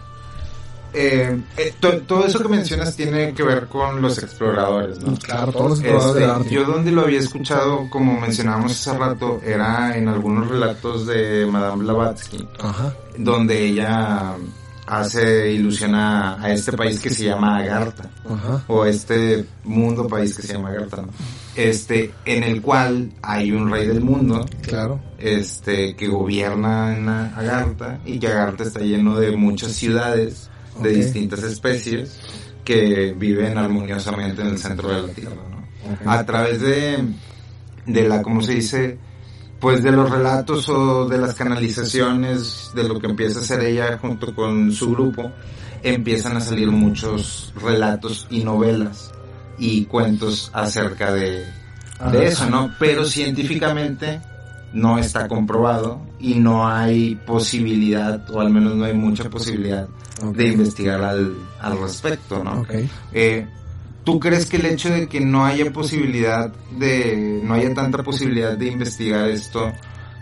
eh, 0.97 1.41
eh, 1.59 1.75
to- 1.79 1.99
todo 2.03 2.27
eso 2.27 2.41
que 2.41 2.49
mencionas 2.49 2.97
tiene 2.97 3.35
que 3.35 3.43
ver 3.43 3.67
con 3.67 4.01
los 4.01 4.19
exploradores, 4.19 4.99
¿no? 5.01 5.15
Claro, 5.19 5.53
todos 5.53 5.71
los 5.71 5.81
exploradores 5.81 6.15
Este, 6.17 6.21
del 6.21 6.31
Ártico. 6.31 6.55
yo 6.55 6.65
donde 6.65 6.91
lo 6.93 7.03
había 7.03 7.19
escuchado, 7.21 7.89
como 7.91 8.19
mencionábamos 8.21 8.73
hace 8.73 8.97
rato, 8.99 9.41
era 9.45 9.97
en 9.97 10.09
algunos 10.09 10.49
relatos 10.49 11.07
de 11.07 11.47
Madame 11.47 11.85
Blavatsky, 11.85 12.49
Ajá. 12.61 12.95
donde 13.19 13.67
ella 13.67 14.35
hace 14.87 15.51
ilusión 15.53 15.95
a, 15.97 16.41
a 16.41 16.53
este 16.53 16.73
país 16.73 17.01
que 17.01 17.11
se 17.11 17.25
llama 17.25 17.59
Agartha, 17.59 18.09
Ajá. 18.25 18.63
o 18.69 18.85
este 18.87 19.45
mundo 19.65 20.07
país 20.07 20.35
que 20.37 20.43
se 20.43 20.53
llama 20.55 20.69
Agartha, 20.71 21.03
¿no? 21.03 21.09
este, 21.57 22.13
en 22.25 22.45
el 22.45 22.63
cual 22.63 23.11
hay 23.23 23.51
un 23.51 23.69
rey 23.71 23.87
del 23.89 24.01
mundo, 24.01 24.47
Claro. 24.63 25.01
este 25.19 25.97
que 25.97 26.07
gobierna 26.07 26.97
en 26.97 27.09
Agartha 27.09 27.99
y 28.05 28.19
que 28.21 28.29
Agartha 28.29 28.63
está 28.65 28.81
lleno 28.81 29.19
de 29.19 29.37
muchas 29.37 29.73
ciudades 29.73 30.51
de 30.83 30.91
distintas 30.91 31.43
especies 31.43 32.19
que 32.65 33.15
viven 33.17 33.57
armoniosamente 33.57 34.43
en 34.43 34.49
el 34.49 34.59
centro 34.59 34.89
de 34.89 35.07
la 35.07 35.15
Tierra, 35.15 35.43
¿no? 35.51 36.11
A 36.11 36.27
través 36.27 36.61
de, 36.61 36.99
de 37.87 38.09
la, 38.09 38.23
¿cómo 38.23 38.43
se 38.43 38.55
dice? 38.55 38.99
Pues 39.61 39.83
de 39.83 39.93
los 39.93 40.11
relatos 40.11 40.69
o 40.69 41.09
de 41.09 41.17
las 41.17 41.35
canalizaciones 41.35 42.73
de 42.75 42.85
lo 42.85 42.99
que 42.99 43.07
empieza 43.07 43.39
a 43.39 43.43
hacer 43.43 43.61
ella 43.61 43.99
junto 43.99 44.35
con 44.35 44.73
su 44.73 44.91
grupo, 44.91 45.31
empiezan 45.83 46.37
a 46.37 46.41
salir 46.41 46.71
muchos 46.71 47.55
relatos 47.63 48.27
y 48.31 48.43
novelas 48.43 49.13
y 49.59 49.85
cuentos 49.85 50.51
acerca 50.53 51.13
de, 51.13 51.47
de 52.11 52.27
eso, 52.27 52.51
¿no? 52.51 52.75
Pero 52.79 53.05
científicamente 53.05 54.21
no 54.73 54.99
está 54.99 55.29
comprobado 55.29 56.01
y 56.19 56.35
no 56.35 56.69
hay 56.69 57.15
posibilidad, 57.15 58.29
o 58.31 58.41
al 58.41 58.51
menos 58.51 58.75
no 58.75 58.85
hay 58.85 58.93
mucha 58.93 59.31
posibilidad 59.31 59.89
De 60.33 60.49
investigar 60.49 61.03
al, 61.03 61.37
al 61.61 61.79
respecto, 61.79 62.43
¿no? 62.43 62.65
Eh, 63.13 63.47
¿Tú 64.05 64.21
crees 64.21 64.47
que 64.47 64.57
el 64.57 64.67
hecho 64.67 64.89
de 64.89 65.09
que 65.09 65.21
no 65.21 65.45
haya 65.45 65.73
posibilidad 65.73 66.53
de, 66.79 67.41
no 67.43 67.55
haya 67.55 67.75
tanta 67.75 68.03
posibilidad 68.03 68.57
de 68.57 68.69
investigar 68.69 69.29
esto 69.29 69.73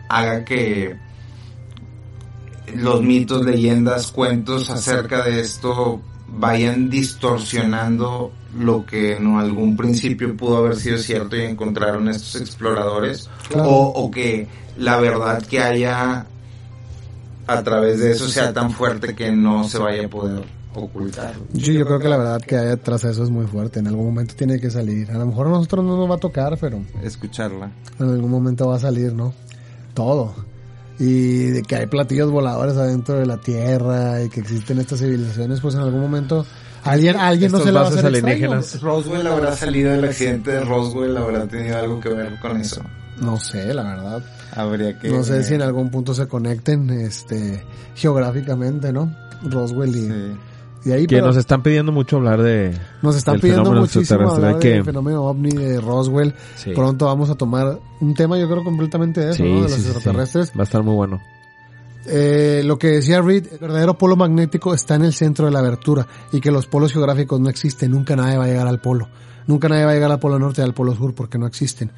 haga 0.08 0.44
que 0.44 0.96
los 2.74 3.02
mitos, 3.02 3.44
leyendas, 3.44 4.10
cuentos 4.10 4.70
acerca 4.70 5.22
de 5.22 5.40
esto 5.40 6.00
vayan 6.28 6.88
distorsionando 6.88 8.32
lo 8.58 8.86
que 8.86 9.16
en 9.16 9.36
algún 9.36 9.76
principio 9.76 10.34
pudo 10.36 10.58
haber 10.58 10.76
sido 10.76 10.98
cierto 10.98 11.36
y 11.36 11.42
encontraron 11.42 12.08
estos 12.08 12.40
exploradores? 12.40 13.28
Claro. 13.48 13.68
O, 13.68 14.04
o 14.04 14.10
que 14.10 14.48
la 14.78 14.98
verdad 14.98 15.42
que 15.44 15.60
haya 15.60 16.26
a 17.46 17.62
través 17.62 18.00
de 18.00 18.12
eso 18.12 18.28
sea 18.28 18.52
tan 18.52 18.70
fuerte 18.70 19.14
que 19.14 19.30
no 19.32 19.64
se 19.64 19.78
vaya 19.78 20.06
a 20.06 20.08
poder 20.08 20.44
ocultar. 20.74 21.34
Yo, 21.52 21.72
yo 21.72 21.84
creo 21.86 21.98
que 21.98 22.08
la 22.08 22.16
verdad 22.16 22.40
que 22.40 22.56
hay 22.56 22.66
detrás 22.66 23.02
de 23.02 23.10
eso 23.12 23.22
es 23.24 23.30
muy 23.30 23.46
fuerte. 23.46 23.78
En 23.80 23.86
algún 23.86 24.06
momento 24.06 24.34
tiene 24.34 24.58
que 24.58 24.70
salir. 24.70 25.10
A 25.10 25.18
lo 25.18 25.26
mejor 25.26 25.46
a 25.46 25.50
nosotros 25.50 25.84
no 25.84 25.96
nos 25.96 26.10
va 26.10 26.16
a 26.16 26.18
tocar, 26.18 26.56
pero 26.60 26.80
Escucharla. 27.02 27.70
en 27.98 28.08
algún 28.08 28.30
momento 28.30 28.68
va 28.68 28.76
a 28.76 28.80
salir, 28.80 29.12
¿no? 29.12 29.32
Todo. 29.94 30.34
Y 30.98 31.46
de 31.46 31.62
que 31.62 31.76
hay 31.76 31.86
platillos 31.86 32.30
voladores 32.30 32.76
adentro 32.76 33.16
de 33.18 33.26
la 33.26 33.38
Tierra 33.38 34.22
y 34.22 34.28
que 34.28 34.40
existen 34.40 34.78
estas 34.78 35.00
civilizaciones, 35.00 35.60
pues 35.60 35.74
en 35.74 35.80
algún 35.80 36.00
momento 36.00 36.46
alguien, 36.84 37.16
alguien 37.16 37.50
no 37.52 37.58
se 37.58 37.66
le 37.66 37.72
va 37.72 37.86
a 37.86 37.88
hacer 37.88 38.06
alienígenas. 38.06 38.80
Roswell 38.80 39.26
habrá 39.26 39.56
salido 39.56 39.90
del 39.92 40.04
accidente 40.04 40.52
de 40.52 40.60
Roswell, 40.60 41.16
habrá 41.16 41.46
tenido 41.46 41.78
algo 41.78 42.00
que 42.00 42.10
ver 42.10 42.38
con 42.40 42.60
eso. 42.60 42.82
No 43.20 43.38
sé, 43.38 43.72
la 43.74 43.82
verdad. 43.84 44.22
Habría 44.54 44.98
que... 44.98 45.08
No 45.10 45.22
sé 45.24 45.42
si 45.44 45.54
en 45.54 45.62
algún 45.62 45.90
punto 45.90 46.14
se 46.14 46.28
conecten, 46.28 46.90
este, 46.90 47.64
geográficamente, 47.94 48.92
¿no? 48.92 49.14
Roswell 49.42 49.90
y, 49.96 50.08
Sí. 50.08 50.36
y 50.86 50.92
ahí, 50.92 51.06
Que 51.06 51.16
pero 51.16 51.26
nos 51.28 51.36
están 51.36 51.62
pidiendo 51.62 51.90
mucho 51.92 52.16
hablar 52.16 52.42
de... 52.42 52.72
nos 53.02 53.16
están 53.16 53.40
pidiendo 53.40 53.72
muchísimo 53.72 54.30
hablar 54.30 54.58
que- 54.58 54.70
del 54.70 54.84
fenómeno 54.84 55.24
ovni 55.24 55.50
de 55.50 55.80
Roswell. 55.80 56.34
Sí. 56.56 56.70
Pronto 56.74 57.06
vamos 57.06 57.30
a 57.30 57.34
tomar 57.34 57.78
un 58.00 58.14
tema, 58.14 58.38
yo 58.38 58.48
creo, 58.48 58.62
completamente 58.62 59.20
de 59.20 59.30
eso, 59.30 59.42
Sí, 59.42 59.42
¿no? 59.42 59.56
De 59.56 59.62
los 59.62 59.72
sí, 59.72 59.76
sí, 59.78 59.82
sí. 59.88 59.90
extraterrestres. 59.92 60.50
Va 60.56 60.60
a 60.60 60.64
estar 60.64 60.82
muy 60.82 60.94
bueno. 60.94 61.20
Eh, 62.06 62.62
lo 62.64 62.78
que 62.78 62.88
decía 62.88 63.22
Reed, 63.22 63.46
el 63.52 63.58
verdadero 63.58 63.96
polo 63.96 64.14
magnético 64.14 64.74
está 64.74 64.94
en 64.94 65.04
el 65.06 65.14
centro 65.14 65.46
de 65.46 65.52
la 65.52 65.60
abertura 65.60 66.06
y 66.32 66.40
que 66.40 66.50
los 66.50 66.66
polos 66.66 66.92
geográficos 66.92 67.40
no 67.40 67.48
existen, 67.48 67.90
nunca 67.90 68.14
nadie 68.14 68.36
va 68.36 68.44
a 68.44 68.48
llegar 68.48 68.66
al 68.66 68.78
polo, 68.78 69.08
nunca 69.46 69.70
nadie 69.70 69.86
va 69.86 69.92
a 69.92 69.94
llegar 69.94 70.12
al 70.12 70.18
polo 70.18 70.38
norte 70.38 70.60
y 70.60 70.64
al 70.64 70.74
polo 70.74 70.94
sur 70.94 71.14
porque 71.14 71.38
no 71.38 71.46
existen. 71.46 71.90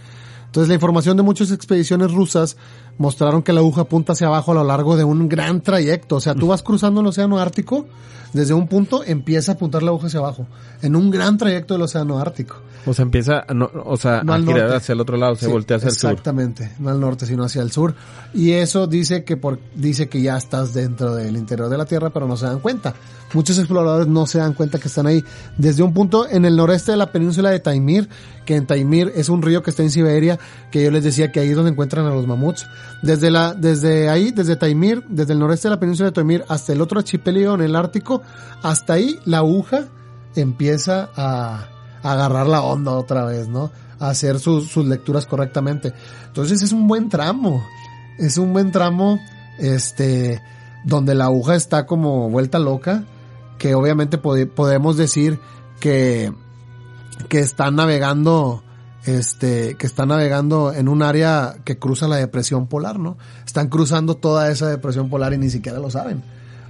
Entonces 0.57 0.69
la 0.69 0.75
información 0.77 1.19
de 1.19 1.23
muchas 1.23 1.51
expediciones 1.51 2.13
rusas 2.13 2.57
mostraron 2.97 3.43
que 3.43 3.53
la 3.53 3.61
aguja 3.61 3.83
apunta 3.83 4.15
hacia 4.15 4.29
abajo 4.29 4.53
a 4.53 4.55
lo 4.55 4.65
largo 4.65 4.97
de 4.97 5.05
un 5.05 5.29
gran 5.29 5.61
trayecto, 5.61 6.17
o 6.17 6.21
sea, 6.21 6.35
tú 6.35 6.47
vas 6.47 6.63
cruzando 6.63 7.03
el 7.03 7.07
océano 7.09 7.39
Ártico, 7.39 7.85
desde 8.33 8.55
un 8.55 8.67
punto 8.67 9.05
empieza 9.05 9.53
a 9.53 9.55
apuntar 9.57 9.83
la 9.83 9.91
aguja 9.91 10.07
hacia 10.07 10.19
abajo, 10.21 10.47
en 10.81 10.97
un 10.97 11.11
gran 11.11 11.37
trayecto 11.37 11.75
del 11.75 11.83
océano 11.83 12.19
Ártico. 12.19 12.57
O 12.87 12.95
sea, 12.95 13.03
empieza, 13.03 13.45
a 13.47 13.53
no, 13.53 13.71
o 13.85 13.99
sea, 13.99 14.23
No 14.23 14.33
a 14.33 14.37
al 14.37 14.47
girar 14.47 14.61
norte. 14.63 14.77
hacia 14.77 14.93
el 14.95 15.01
otro 15.03 15.19
lado, 15.19 15.35
se 15.35 15.45
Sí, 15.45 15.53
voltea 15.53 15.77
hacia 15.77 15.89
el 15.91 15.95
sur. 15.95 16.11
Exactamente, 16.13 16.73
no 16.79 16.89
al 16.89 17.01
norte, 17.01 17.27
sino 17.27 17.45
hacia 17.45 17.61
el 17.61 17.71
sur. 17.71 17.95
Y 18.33 18.53
eso 18.53 18.87
dice 18.87 19.25
que 19.25 19.37
por, 19.37 19.59
dice 19.75 20.09
que 20.09 20.23
ya 20.23 20.39
estás 20.39 20.73
dentro 20.73 21.15
del 21.15 21.37
interior 21.37 21.69
de 21.69 21.77
la 21.77 21.85
Tierra, 21.85 22.09
pero 22.11 22.27
no 22.27 22.37
se 22.39 22.47
dan 22.47 22.61
cuenta. 22.61 22.95
Muchos 23.35 23.59
exploradores 23.59 24.07
no 24.07 24.27
se 24.27 24.39
dan 24.39 24.55
cuenta 24.55 24.79
que 24.79 24.89
están 24.89 25.07
ahí. 25.07 25.25
Desde 25.59 25.83
un 25.83 25.93
punto 25.93 26.29
en 26.29 26.45
el 26.45 26.57
noreste 26.57 26.93
de 26.93 26.97
la 26.97 27.13
península 27.13 27.51
de 27.51 27.61
Taimir, 27.61 28.09
que 28.45 28.57
en 28.57 28.67
Taimir 28.67 29.13
es 29.17 29.29
un 29.29 29.43
río 29.43 29.63
que 29.63 29.71
está 29.71 29.83
en 29.83 29.91
Siberia, 29.91 30.39
que 30.71 30.83
yo 30.83 30.91
les 30.91 31.05
decía 31.05 31.33
que 31.33 31.41
ahí 31.41 31.51
es 31.51 31.57
donde 31.57 31.73
encuentran 31.73 32.07
a 32.07 32.11
los 32.11 32.27
mamuts. 32.27 32.67
Desde 33.03 33.31
la, 33.31 33.55
desde 33.55 34.09
ahí, 34.09 34.31
desde 34.31 34.57
Taimir, 34.57 35.05
desde 35.09 35.33
el 35.33 35.39
noreste 35.39 35.69
de 35.69 35.75
la 35.75 35.81
península 35.81 36.11
de 36.11 36.15
Taimir 36.15 36.45
hasta 36.49 36.73
el 36.73 36.81
otro 36.81 36.99
archipiélago 36.99 37.55
en 37.57 37.63
el 37.63 37.77
Ártico, 37.77 38.23
hasta 38.63 38.95
ahí 38.95 39.19
la 39.25 39.39
aguja 39.39 39.87
empieza 40.37 41.11
a, 41.17 41.69
a 42.03 42.13
agarrar 42.13 42.47
la 42.47 42.63
onda 42.63 42.93
otra 42.93 43.25
vez, 43.25 43.49
¿no? 43.49 43.71
A 43.99 44.11
hacer 44.11 44.39
sus, 44.39 44.71
sus 44.71 44.87
lecturas 44.87 45.27
correctamente. 45.27 45.93
Entonces 46.29 46.63
es 46.63 46.73
un 46.73 46.87
buen 46.87 47.09
tramo. 47.09 47.67
Es 48.19 48.39
un 48.39 48.53
buen 48.53 48.71
tramo, 48.71 49.19
este, 49.59 50.41
donde 50.85 51.15
la 51.15 51.25
aguja 51.25 51.55
está 51.55 51.85
como 51.85 52.31
vuelta 52.31 52.59
loca, 52.59 53.05
que 53.59 53.75
obviamente 53.75 54.19
pode- 54.19 54.47
podemos 54.47 54.97
decir 54.97 55.39
que, 55.81 56.33
que 57.29 57.39
está 57.41 57.71
navegando, 57.71 58.63
este, 59.05 59.77
que 59.77 59.87
está 59.87 60.07
navegando 60.07 60.73
en 60.73 60.89
un 60.89 61.03
área 61.03 61.57
que 61.65 61.79
cruza 61.79 62.09
la 62.09 62.17
depresión 62.17 62.67
polar, 62.67 62.99
¿no? 62.99 63.17
Están 63.47 63.69
cruzando 63.69 64.17
toda 64.17 64.51
esa 64.51 64.69
depresión 64.69 65.09
polar 65.09 65.33
y 65.33 65.39
ni 65.39 65.51
siquiera 65.51 65.79
lo 65.79 65.91
saben. 65.91 66.23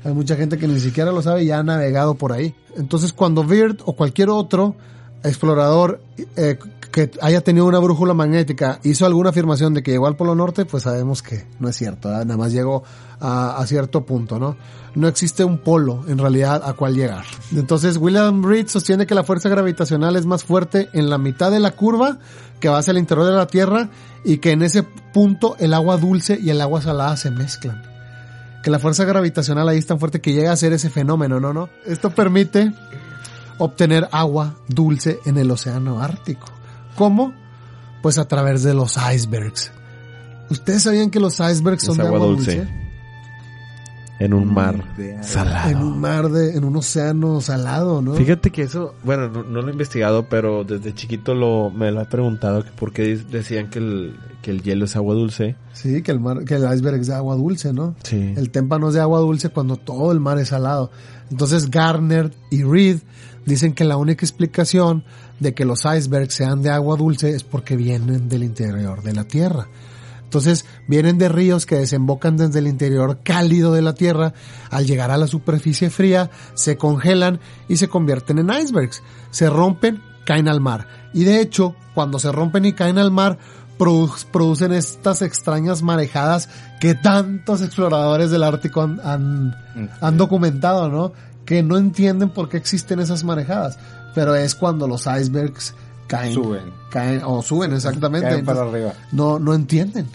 Hay 0.05 0.13
mucha 0.13 0.37
gente 0.37 0.57
que 0.59 0.69
ni 0.69 0.79
siquiera 0.79 1.11
lo 1.11 1.21
sabe 1.23 1.43
y 1.43 1.47
ya 1.47 1.59
ha 1.59 1.63
navegado 1.65 2.15
por 2.15 2.33
ahí. 2.33 2.55
Entonces 2.77 3.13
cuando 3.13 3.45
Beard 3.45 3.79
o 3.85 3.95
cualquier 3.97 4.31
otro 4.31 4.77
explorador 5.25 6.01
eh, 6.37 6.59
que 6.97 7.11
haya 7.21 7.43
tenido 7.43 7.67
una 7.67 7.79
brújula 7.79 8.15
magnética 8.15 8.81
hizo 8.83 9.05
alguna 9.05 9.29
afirmación 9.29 9.75
de 9.75 9.83
que 9.83 9.91
llegó 9.91 10.07
al 10.07 10.17
Polo 10.17 10.35
Norte, 10.35 10.65
pues 10.65 10.85
sabemos 10.85 11.23
que 11.23 11.47
no 11.61 11.69
es 11.69 11.77
cierto, 11.77 12.09
nada 12.09 12.39
más 12.39 12.53
llegó 12.53 12.85
a, 13.21 13.59
a 13.59 13.67
cierto 13.67 14.07
punto, 14.07 14.39
¿no? 14.39 14.57
No 14.95 15.07
existe 15.07 15.45
un 15.45 15.59
polo 15.59 16.05
en 16.09 16.17
realidad 16.17 16.63
a 16.65 16.73
cual 16.73 16.95
llegar. 16.95 17.27
Entonces 17.55 17.99
William 17.99 18.43
Reed 18.43 18.69
sostiene 18.69 19.05
que 19.05 19.15
la 19.15 19.25
fuerza 19.25 19.51
gravitacional 19.51 20.17
es 20.17 20.25
más 20.25 20.43
fuerte 20.43 20.89
en 20.95 21.11
la 21.11 21.19
mitad 21.19 21.51
de 21.51 21.61
la 21.61 21.73
curva 21.73 22.19
que 22.61 22.71
va 22.71 22.79
hacia 22.79 22.93
el 22.93 22.97
interior 22.97 23.27
de 23.27 23.33
la 23.33 23.47
Tierra 23.47 23.91
y 24.25 24.39
que 24.39 24.53
en 24.53 24.63
ese 24.63 24.83
punto 24.83 25.55
el 25.59 25.75
agua 25.75 25.99
dulce 25.99 26.39
y 26.43 26.49
el 26.49 26.63
agua 26.63 26.81
salada 26.81 27.19
se 27.19 27.31
mezclan 27.31 27.83
que 28.63 28.71
la 28.71 28.79
fuerza 28.79 29.05
gravitacional 29.05 29.69
ahí 29.69 29.77
es 29.77 29.87
tan 29.87 30.01
fuerte 30.01 30.23
que 30.23 30.33
llega 30.33 30.51
a 30.51 30.57
ser 30.57 30.73
ese 30.73 30.89
fenómeno, 30.89 31.41
¿no? 31.41 31.53
¿no? 31.53 31.69
Esto 31.85 32.09
permite 32.09 32.73
obtener 33.59 34.09
agua 34.13 34.55
dulce 34.67 35.21
en 35.27 35.37
el 35.37 35.51
océano 35.51 36.01
Ártico. 36.01 36.56
¿Cómo? 36.97 37.33
Pues 38.03 38.19
a 38.19 38.27
través 38.27 38.63
de 38.63 38.75
los 38.75 38.97
icebergs. 38.97 39.73
¿Ustedes 40.51 40.83
sabían 40.85 41.11
que 41.11 41.19
los 41.21 41.35
icebergs 41.41 41.85
son 41.85 41.93
Es 41.95 41.99
de 41.99 42.07
agua 42.07 42.17
agua 42.19 42.29
dulce. 42.29 42.57
dulce? 42.59 42.87
en 44.19 44.33
un 44.33 44.51
mar 44.55 44.97
De- 44.97 45.23
salado. 45.23 45.69
En 45.71 45.77
un 45.77 46.01
mar 46.01 46.31
de, 46.31 46.57
en 46.57 46.65
un 46.65 46.75
océano 46.77 47.39
salado, 47.43 48.01
¿no? 48.01 48.15
Fíjate 48.15 48.51
que 48.51 48.63
eso, 48.63 48.95
bueno, 49.05 49.29
no, 49.29 49.43
no 49.43 49.61
lo 49.61 49.69
he 49.69 49.73
investigado, 49.73 50.27
pero 50.31 50.65
desde 50.65 50.95
chiquito 50.95 51.35
lo, 51.35 51.69
me 51.71 51.91
lo 51.93 52.01
he 52.01 52.07
preguntado 52.07 52.65
que 52.65 52.71
por 52.71 52.93
qué 52.95 53.15
decían 53.31 53.69
que 53.69 53.79
el, 53.79 54.17
que 54.41 54.53
el 54.53 54.63
hielo 54.63 54.87
es 54.87 54.97
agua 54.97 55.15
dulce. 55.15 55.57
Sí, 55.75 56.01
que 56.01 56.13
el 56.13 56.21
mar, 56.21 56.45
que 56.47 56.55
el 56.55 56.63
iceberg 56.63 56.99
es 57.01 57.09
de 57.09 57.15
agua 57.15 57.37
dulce, 57.37 57.75
¿no? 57.75 57.95
Sí. 58.05 58.33
El 58.39 58.51
témpano 58.51 58.89
es 58.89 58.95
de 58.95 59.03
agua 59.03 59.21
dulce 59.21 59.51
cuando 59.51 59.77
todo 59.77 60.13
el 60.13 60.21
mar 60.21 60.39
es 60.39 60.49
salado. 60.49 60.91
Entonces 61.31 61.71
Garner 61.71 62.33
y 62.51 62.63
Reed 62.63 63.01
dicen 63.47 63.73
que 63.73 63.85
la 63.85 63.97
única 63.97 64.27
explicación 64.27 65.05
de 65.41 65.55
que 65.55 65.65
los 65.65 65.85
icebergs 65.85 66.35
sean 66.35 66.63
de 66.63 66.71
agua 66.71 66.97
dulce 66.97 67.31
es 67.31 67.43
porque 67.45 67.77
vienen 67.77 68.29
del 68.29 68.43
interior 68.43 69.03
de 69.03 69.15
la 69.15 69.25
Tierra. 69.25 69.69
Entonces 70.25 70.67
vienen 70.89 71.19
de 71.19 71.29
ríos 71.29 71.67
que 71.67 71.77
desembocan 71.77 72.37
desde 72.37 72.59
el 72.59 72.67
interior 72.67 73.21
cálido 73.23 73.73
de 73.73 73.81
la 73.83 73.95
Tierra, 73.95 74.35
al 74.71 74.85
llegar 74.85 75.11
a 75.13 75.17
la 75.17 75.29
superficie 75.29 75.89
fría 75.89 76.31
se 76.55 76.77
congelan 76.77 77.39
y 77.69 77.77
se 77.77 77.89
convierten 77.89 78.39
en 78.39 78.51
icebergs. 78.51 79.03
Se 79.31 79.49
rompen, 79.49 80.03
caen 80.27 80.49
al 80.49 80.61
mar. 80.61 80.89
Y 81.15 81.25
de 81.25 81.41
hecho, 81.41 81.77
cuando 81.95 82.19
se 82.19 82.33
rompen 82.33 82.65
y 82.65 82.73
caen 82.73 82.99
al 82.99 83.13
mar, 83.13 83.39
produ- 83.79 84.25
producen 84.33 84.73
estas 84.73 85.23
extrañas 85.23 85.83
marejadas 85.83 86.49
que 86.81 86.95
tantos 86.97 87.63
exploradores 87.63 88.31
del 88.31 88.43
Ártico 88.43 88.83
han, 88.83 89.01
han, 89.05 89.55
han 90.01 90.17
documentado, 90.17 90.89
¿no? 90.91 91.13
Que 91.47 91.63
no 91.63 91.79
entienden 91.79 92.31
por 92.31 92.49
qué 92.49 92.57
existen 92.57 93.01
esas 93.01 93.25
marejadas. 93.25 93.79
Pero 94.15 94.35
es 94.35 94.55
cuando 94.55 94.87
los 94.89 95.07
icebergs 95.07 95.75
caen. 96.07 96.35
Suben. 96.35 96.73
Caen, 96.91 97.23
o 97.25 97.43
suben, 97.43 97.73
exactamente. 97.73 98.29
Caen 98.29 98.45
para 98.45 98.61
Entonces, 98.61 98.91
arriba. 98.91 99.07
no, 99.13 99.39
no 99.39 99.55
entienden. 99.55 100.07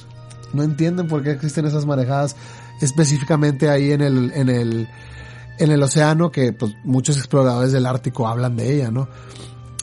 No 0.54 0.64
entienden 0.64 1.08
por 1.08 1.24
qué 1.24 1.32
existen 1.32 1.66
esas 1.66 1.86
marejadas 1.86 2.36
específicamente 2.82 3.70
ahí 3.70 3.92
en 3.92 4.02
el, 4.02 4.32
en 4.34 4.50
el, 4.50 4.90
en 5.60 5.72
el 5.72 5.84
océano 5.84 6.32
que 6.32 6.52
pues, 6.52 6.76
muchos 6.84 7.18
exploradores 7.18 7.72
del 7.72 7.86
Ártico 7.86 8.28
hablan 8.28 8.58
de 8.58 8.76
ella, 8.76 8.92
¿no? 8.92 9.08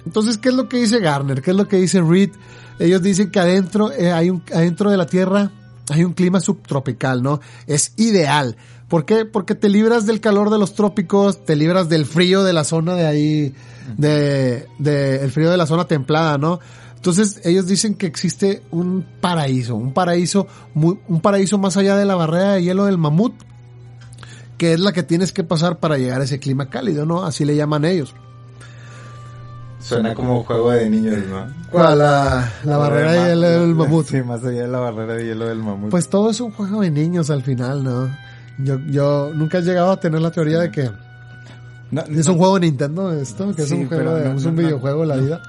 Entonces, 0.04 0.38
¿qué 0.38 0.50
es 0.50 0.54
lo 0.54 0.68
que 0.68 0.78
dice 0.78 1.00
Garner? 1.00 1.42
¿Qué 1.42 1.52
es 1.52 1.56
lo 1.56 1.68
que 1.68 1.76
dice 1.76 2.00
Reed? 2.02 2.30
Ellos 2.78 3.02
dicen 3.02 3.30
que 3.30 3.40
adentro, 3.40 3.92
eh, 3.92 4.12
hay 4.12 4.30
un, 4.30 4.42
adentro 4.52 4.90
de 4.90 4.96
la 4.96 5.06
Tierra 5.06 5.50
hay 5.90 6.04
un 6.04 6.12
clima 6.12 6.40
subtropical, 6.40 7.22
¿no? 7.22 7.40
Es 7.66 7.92
ideal. 7.96 8.56
¿Por 8.88 9.04
qué? 9.04 9.26
Porque 9.26 9.54
te 9.54 9.68
libras 9.68 10.06
del 10.06 10.20
calor 10.20 10.50
de 10.50 10.58
los 10.58 10.74
trópicos, 10.74 11.44
te 11.44 11.56
libras 11.56 11.90
del 11.90 12.06
frío 12.06 12.42
de 12.42 12.54
la 12.54 12.64
zona 12.64 12.94
de 12.94 13.06
ahí, 13.06 13.54
de, 13.98 14.66
de 14.78 15.22
el 15.22 15.30
frío 15.30 15.50
de 15.50 15.58
la 15.58 15.66
zona 15.66 15.86
templada, 15.86 16.38
¿no? 16.38 16.58
Entonces 16.96 17.40
ellos 17.44 17.66
dicen 17.66 17.94
que 17.94 18.06
existe 18.06 18.62
un 18.70 19.06
paraíso, 19.20 19.76
un 19.76 19.92
paraíso, 19.92 20.46
muy, 20.74 20.98
un 21.06 21.20
paraíso 21.20 21.58
más 21.58 21.76
allá 21.76 21.96
de 21.96 22.06
la 22.06 22.16
barrera 22.16 22.54
de 22.54 22.62
hielo 22.62 22.86
del 22.86 22.98
mamut, 22.98 23.34
que 24.56 24.72
es 24.72 24.80
la 24.80 24.92
que 24.92 25.02
tienes 25.02 25.32
que 25.32 25.44
pasar 25.44 25.78
para 25.78 25.98
llegar 25.98 26.22
a 26.22 26.24
ese 26.24 26.40
clima 26.40 26.70
cálido, 26.70 27.04
¿no? 27.04 27.24
Así 27.24 27.44
le 27.44 27.54
llaman 27.54 27.84
ellos. 27.84 28.14
Suena 29.80 30.14
como 30.14 30.42
juego 30.44 30.70
de 30.70 30.90
niños, 30.90 31.18
¿no? 31.28 31.46
¿Cuál? 31.70 31.98
La, 31.98 32.52
la 32.64 32.76
barrera 32.78 33.12
de 33.12 33.28
hielo 33.30 33.48
del 33.48 33.74
mamut. 33.76 34.06
Sí, 34.06 34.22
más 34.22 34.42
allá 34.44 34.62
de 34.62 34.68
la 34.68 34.80
barrera 34.80 35.14
de 35.14 35.26
hielo 35.26 35.46
del 35.46 35.58
mamut. 35.58 35.90
Pues 35.90 36.08
todo 36.08 36.30
es 36.30 36.40
un 36.40 36.52
juego 36.52 36.80
de 36.80 36.90
niños 36.90 37.30
al 37.30 37.42
final, 37.42 37.84
¿no? 37.84 38.10
Yo, 38.58 38.78
yo 38.86 39.32
nunca 39.34 39.58
he 39.58 39.62
llegado 39.62 39.92
a 39.92 40.00
tener 40.00 40.20
la 40.20 40.30
teoría 40.30 40.58
de 40.58 40.70
que 40.70 40.90
no, 41.90 42.02
es 42.02 42.28
un 42.28 42.36
juego 42.36 42.54
de 42.54 42.66
Nintendo 42.66 43.12
esto, 43.12 43.54
que 43.54 43.62
es 43.62 43.70
un 43.70 43.88
juego 43.88 44.14
de, 44.14 44.28
no, 44.28 44.36
es 44.36 44.44
un 44.44 44.56
videojuego 44.56 45.02
de 45.02 45.06
la 45.06 45.16
vida. 45.16 45.42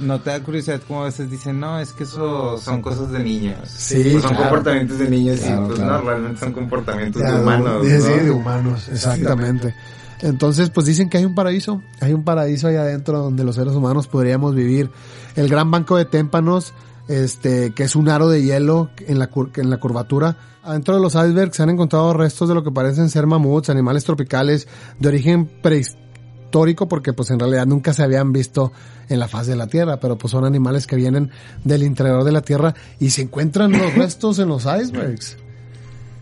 ¿No 0.00 0.18
te 0.18 0.30
da 0.30 0.40
curiosidad 0.40 0.80
como 0.86 1.02
a 1.02 1.04
veces 1.04 1.30
dicen, 1.30 1.60
no, 1.60 1.78
es 1.78 1.92
que 1.92 2.04
eso 2.04 2.58
son 2.58 2.80
cosas 2.80 3.10
de 3.12 3.18
niños. 3.18 3.68
Sí, 3.68 4.12
son 4.12 4.20
claro. 4.20 4.36
comportamientos 4.38 4.98
de 4.98 5.10
niños 5.10 5.40
Claro, 5.40 5.62
y 5.62 5.66
pues 5.66 5.78
claro. 5.78 5.98
no, 5.98 6.10
realmente 6.10 6.40
son 6.40 6.52
comportamientos 6.52 7.22
de 7.22 7.34
humanos. 7.34 7.86
sí, 7.86 7.92
¿no? 7.92 8.00
sí, 8.00 8.24
de 8.24 8.30
humanos, 8.30 8.88
exactamente. 8.88 9.74
Entonces, 10.22 10.70
pues 10.70 10.86
dicen 10.86 11.08
que 11.08 11.18
hay 11.18 11.24
un 11.24 11.34
paraíso, 11.34 11.82
hay 12.00 12.12
un 12.12 12.24
paraíso 12.24 12.68
ahí 12.68 12.76
adentro 12.76 13.18
donde 13.18 13.44
los 13.44 13.56
seres 13.56 13.74
humanos 13.74 14.06
podríamos 14.06 14.54
vivir. 14.54 14.90
El 15.36 15.48
gran 15.48 15.70
banco 15.70 15.96
de 15.96 16.04
témpanos, 16.04 16.74
este, 17.10 17.72
que 17.74 17.82
es 17.82 17.96
un 17.96 18.08
aro 18.08 18.28
de 18.28 18.42
hielo 18.42 18.90
en 19.06 19.18
la, 19.18 19.30
cur- 19.30 19.50
en 19.58 19.68
la 19.70 19.78
curvatura. 19.78 20.36
Adentro 20.62 20.94
de 20.94 21.00
los 21.00 21.14
icebergs 21.14 21.56
se 21.56 21.62
han 21.62 21.70
encontrado 21.70 22.12
restos 22.12 22.48
de 22.48 22.54
lo 22.54 22.62
que 22.62 22.70
parecen 22.70 23.08
ser 23.10 23.26
mamuts, 23.26 23.68
animales 23.70 24.04
tropicales 24.04 24.68
de 24.98 25.08
origen 25.08 25.46
prehistórico, 25.46 26.88
porque 26.88 27.12
pues 27.12 27.30
en 27.30 27.38
realidad 27.40 27.66
nunca 27.66 27.92
se 27.94 28.02
habían 28.02 28.32
visto 28.32 28.72
en 29.08 29.18
la 29.18 29.26
faz 29.28 29.46
de 29.46 29.56
la 29.56 29.66
Tierra, 29.66 29.98
pero 30.00 30.16
pues 30.18 30.30
son 30.30 30.44
animales 30.44 30.86
que 30.86 30.96
vienen 30.96 31.30
del 31.64 31.82
interior 31.82 32.22
de 32.24 32.32
la 32.32 32.42
Tierra 32.42 32.74
y 32.98 33.10
se 33.10 33.22
encuentran 33.22 33.72
los 33.72 33.94
restos 33.94 34.38
en 34.38 34.48
los 34.48 34.64
icebergs 34.66 35.36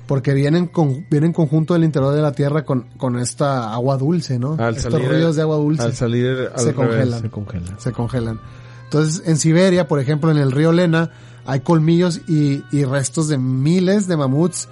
porque 0.06 0.32
vienen 0.32 0.69
con 0.69 1.05
vienen 1.10 1.35
conjunto 1.35 1.74
del 1.74 1.85
interior 1.85 2.15
de 2.15 2.23
la 2.23 2.32
tierra 2.32 2.65
con, 2.65 2.86
con 2.97 3.19
esta 3.19 3.74
agua 3.74 3.98
dulce, 3.98 4.39
¿no? 4.39 4.56
Al 4.59 4.74
Estos 4.74 4.94
salir- 4.94 5.06
ríos 5.10 5.36
de 5.36 5.43
agua 5.43 5.56
dulce 5.56 5.82
Al 5.82 5.93
salir 5.93 6.48
al 6.55 6.59
Se 6.60 6.73
revés, 6.73 6.74
congelan. 6.74 7.20
se 7.20 7.31
congelan. 7.31 7.81
se 7.81 7.93
congelan. 7.93 8.40
Entonces, 8.89 9.23
en 9.27 9.36
Siberia, 9.36 9.86
por 9.86 10.01
ejemplo, 10.01 10.31
en 10.31 10.39
el 10.39 10.51
río 10.51 10.73
Lena, 10.73 11.10
hay 11.44 11.60
colmillos 11.60 12.23
y, 12.27 12.65
y 12.73 12.85
restos 12.85 13.28
de 13.28 13.36
miles 13.36 14.09
de 14.09 14.16
mamuts. 14.16 14.66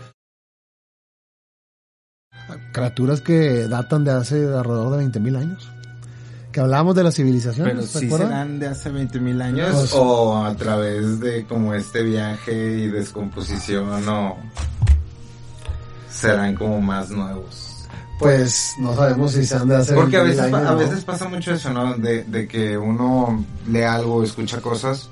Criaturas 2.72 3.20
que 3.20 3.68
datan 3.68 4.04
de 4.04 4.12
hace 4.12 4.36
alrededor 4.36 4.96
de 4.96 5.04
20.000 5.04 5.36
años. 5.36 5.70
Que 6.50 6.60
hablábamos 6.60 6.94
de 6.94 7.04
la 7.04 7.12
civilización, 7.12 7.68
Pero 7.68 7.82
¿se 7.82 7.98
sí 7.98 8.10
serán 8.10 8.58
de 8.58 8.68
hace 8.68 8.88
20 8.88 9.20
mil 9.20 9.42
años. 9.42 9.68
Años, 9.68 9.92
o 9.92 10.42
a 10.42 10.54
través 10.56 11.20
de 11.20 11.44
como 11.44 11.74
este 11.74 12.02
viaje 12.02 12.54
y 12.54 12.86
descomposición 12.88 14.08
o 14.08 14.38
serán 16.10 16.54
como 16.54 16.80
más 16.80 17.10
nuevos. 17.10 17.65
Pues 18.18 18.74
no 18.78 18.94
sabemos 18.94 19.32
si 19.32 19.44
sean 19.44 19.68
de 19.68 19.76
hace 19.76 19.94
Porque 19.94 20.16
a 20.16 20.24
20.000 20.24 20.26
veces, 20.26 20.54
a 20.54 20.74
veces 20.74 21.04
pasa 21.04 21.28
mucho 21.28 21.52
eso, 21.52 21.70
¿no? 21.70 21.94
De, 21.94 22.24
de 22.24 22.48
que 22.48 22.78
uno 22.78 23.44
lee 23.68 23.82
algo, 23.82 24.22
escucha 24.22 24.60
cosas 24.60 25.10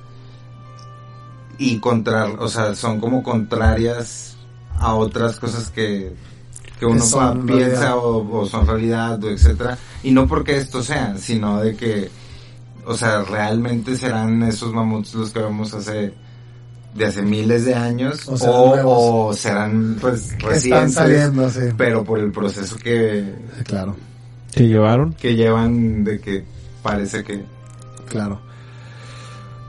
y 1.58 1.78
contra, 1.78 2.26
o 2.26 2.48
sea, 2.48 2.74
son 2.74 3.00
como 3.00 3.22
contrarias 3.22 4.36
a 4.78 4.94
otras 4.94 5.38
cosas 5.38 5.70
que, 5.70 6.12
que 6.78 6.86
uno 6.86 7.04
son 7.04 7.46
piensa 7.46 7.96
o, 7.96 8.40
o 8.40 8.46
son 8.46 8.66
realidad 8.66 9.22
o 9.22 9.30
etcétera. 9.30 9.78
Y 10.02 10.10
no 10.10 10.26
porque 10.26 10.56
esto 10.56 10.82
sean, 10.82 11.18
sino 11.18 11.60
de 11.60 11.76
que, 11.76 12.10
o 12.86 12.96
sea, 12.96 13.22
realmente 13.22 13.96
serán 13.96 14.42
esos 14.42 14.72
mamuts 14.72 15.14
los 15.14 15.30
que 15.30 15.40
vemos 15.40 15.74
hace 15.74 16.14
de 16.94 17.06
hace 17.06 17.22
miles 17.22 17.64
de 17.64 17.74
años 17.74 18.28
O 18.28 18.32
o, 18.34 18.36
serán 18.38 18.54
o, 18.56 18.68
nuevos. 18.68 19.38
serán 19.38 19.96
pues 20.00 20.38
recientes 20.38 20.94
saliendo, 20.94 21.50
sí. 21.50 21.60
pero 21.76 22.04
por 22.04 22.18
el 22.20 22.30
proceso 22.30 22.76
que, 22.76 23.34
Claro. 23.64 23.96
¿Que 24.52 24.68
llevaron? 24.68 25.12
que 25.14 25.34
llevan 25.34 26.04
de 26.04 26.20
que 26.20 26.44
parece 26.82 27.24
que 27.24 27.44
Claro. 28.08 28.40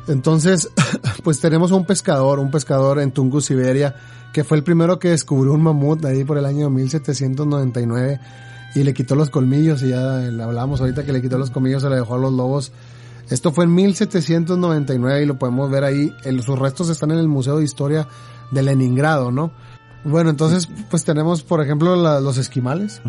Entonces, 0.07 0.69
pues 1.23 1.39
tenemos 1.39 1.71
a 1.71 1.75
un 1.75 1.85
pescador, 1.85 2.39
un 2.39 2.51
pescador 2.51 2.99
en 2.99 3.11
Tungus, 3.11 3.45
Siberia, 3.45 3.95
que 4.33 4.43
fue 4.43 4.57
el 4.57 4.63
primero 4.63 4.99
que 4.99 5.09
descubrió 5.09 5.53
un 5.53 5.63
mamut 5.63 6.03
ahí 6.05 6.23
por 6.23 6.37
el 6.37 6.45
año 6.45 6.69
1799 6.69 8.19
y 8.75 8.83
le 8.83 8.93
quitó 8.93 9.15
los 9.15 9.29
colmillos 9.29 9.81
y 9.81 9.89
ya 9.89 10.17
le 10.17 10.43
hablamos 10.43 10.81
ahorita 10.81 11.05
que 11.05 11.13
le 11.13 11.21
quitó 11.21 11.37
los 11.37 11.49
colmillos, 11.49 11.81
se 11.81 11.89
le 11.89 11.95
dejó 11.95 12.15
a 12.15 12.17
los 12.19 12.33
lobos. 12.33 12.71
Esto 13.29 13.51
fue 13.51 13.65
en 13.65 13.73
1799 13.73 15.23
y 15.23 15.25
lo 15.25 15.37
podemos 15.39 15.69
ver 15.69 15.83
ahí. 15.83 16.13
El- 16.23 16.43
sus 16.43 16.57
restos 16.59 16.89
están 16.89 17.11
en 17.11 17.17
el 17.19 17.27
Museo 17.27 17.57
de 17.57 17.63
Historia 17.63 18.07
de 18.51 18.61
Leningrado, 18.63 19.31
¿no? 19.31 19.51
Bueno, 20.03 20.29
entonces, 20.29 20.69
pues 20.91 21.03
tenemos, 21.03 21.41
por 21.43 21.61
ejemplo, 21.63 21.95
la- 21.95 22.19
los 22.19 22.37
esquimales. 22.37 23.01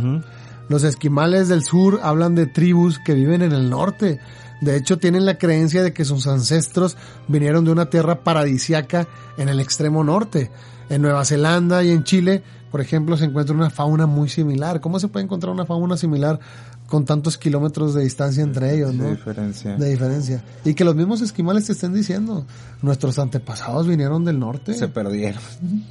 Los 0.69 0.83
esquimales 0.83 1.49
del 1.49 1.63
sur 1.63 2.01
hablan 2.03 2.35
de 2.35 2.47
tribus 2.47 2.99
que 2.99 3.15
viven 3.15 3.43
en 3.43 3.53
el 3.53 3.69
norte. 3.71 4.19
De 4.63 4.77
hecho, 4.77 4.99
tienen 4.99 5.27
la 5.27 5.37
creencia 5.37 5.83
de 5.83 5.93
que 5.93 6.05
sus 6.07 6.27
ancestros 6.27 6.97
vinieron 7.29 7.65
de 7.67 7.71
una 7.73 7.87
tierra 7.91 8.21
paradisiaca 8.25 9.07
en 9.37 9.49
el 9.51 9.61
extremo 9.61 10.03
norte. 10.03 10.51
En 10.89 11.03
Nueva 11.03 11.25
Zelanda 11.25 11.85
y 11.85 11.91
en 11.91 12.05
Chile, 12.05 12.43
por 12.71 12.81
ejemplo, 12.81 13.17
se 13.17 13.27
encuentra 13.27 13.55
una 13.55 13.71
fauna 13.71 14.07
muy 14.07 14.29
similar. 14.31 14.81
¿Cómo 14.81 14.99
se 14.99 15.09
puede 15.09 15.25
encontrar 15.25 15.53
una 15.53 15.67
fauna 15.67 15.97
similar 15.97 16.41
con 16.87 17.05
tantos 17.05 17.37
kilómetros 17.37 17.95
de 17.95 18.05
distancia 18.05 18.43
entre 18.43 18.75
ellos, 18.75 18.93
de 18.93 19.05
no? 19.05 19.11
diferencia. 19.11 19.77
De 19.77 19.91
diferencia. 19.91 20.45
Y 20.65 20.75
que 20.75 20.85
los 20.85 20.95
mismos 20.95 21.21
esquimales 21.21 21.67
te 21.67 21.73
estén 21.73 21.93
diciendo, 21.93 22.47
nuestros 22.83 23.19
antepasados 23.19 23.87
vinieron 23.87 24.25
del 24.25 24.39
norte 24.39 24.75
Se 24.75 24.89
perdieron. 24.89 25.43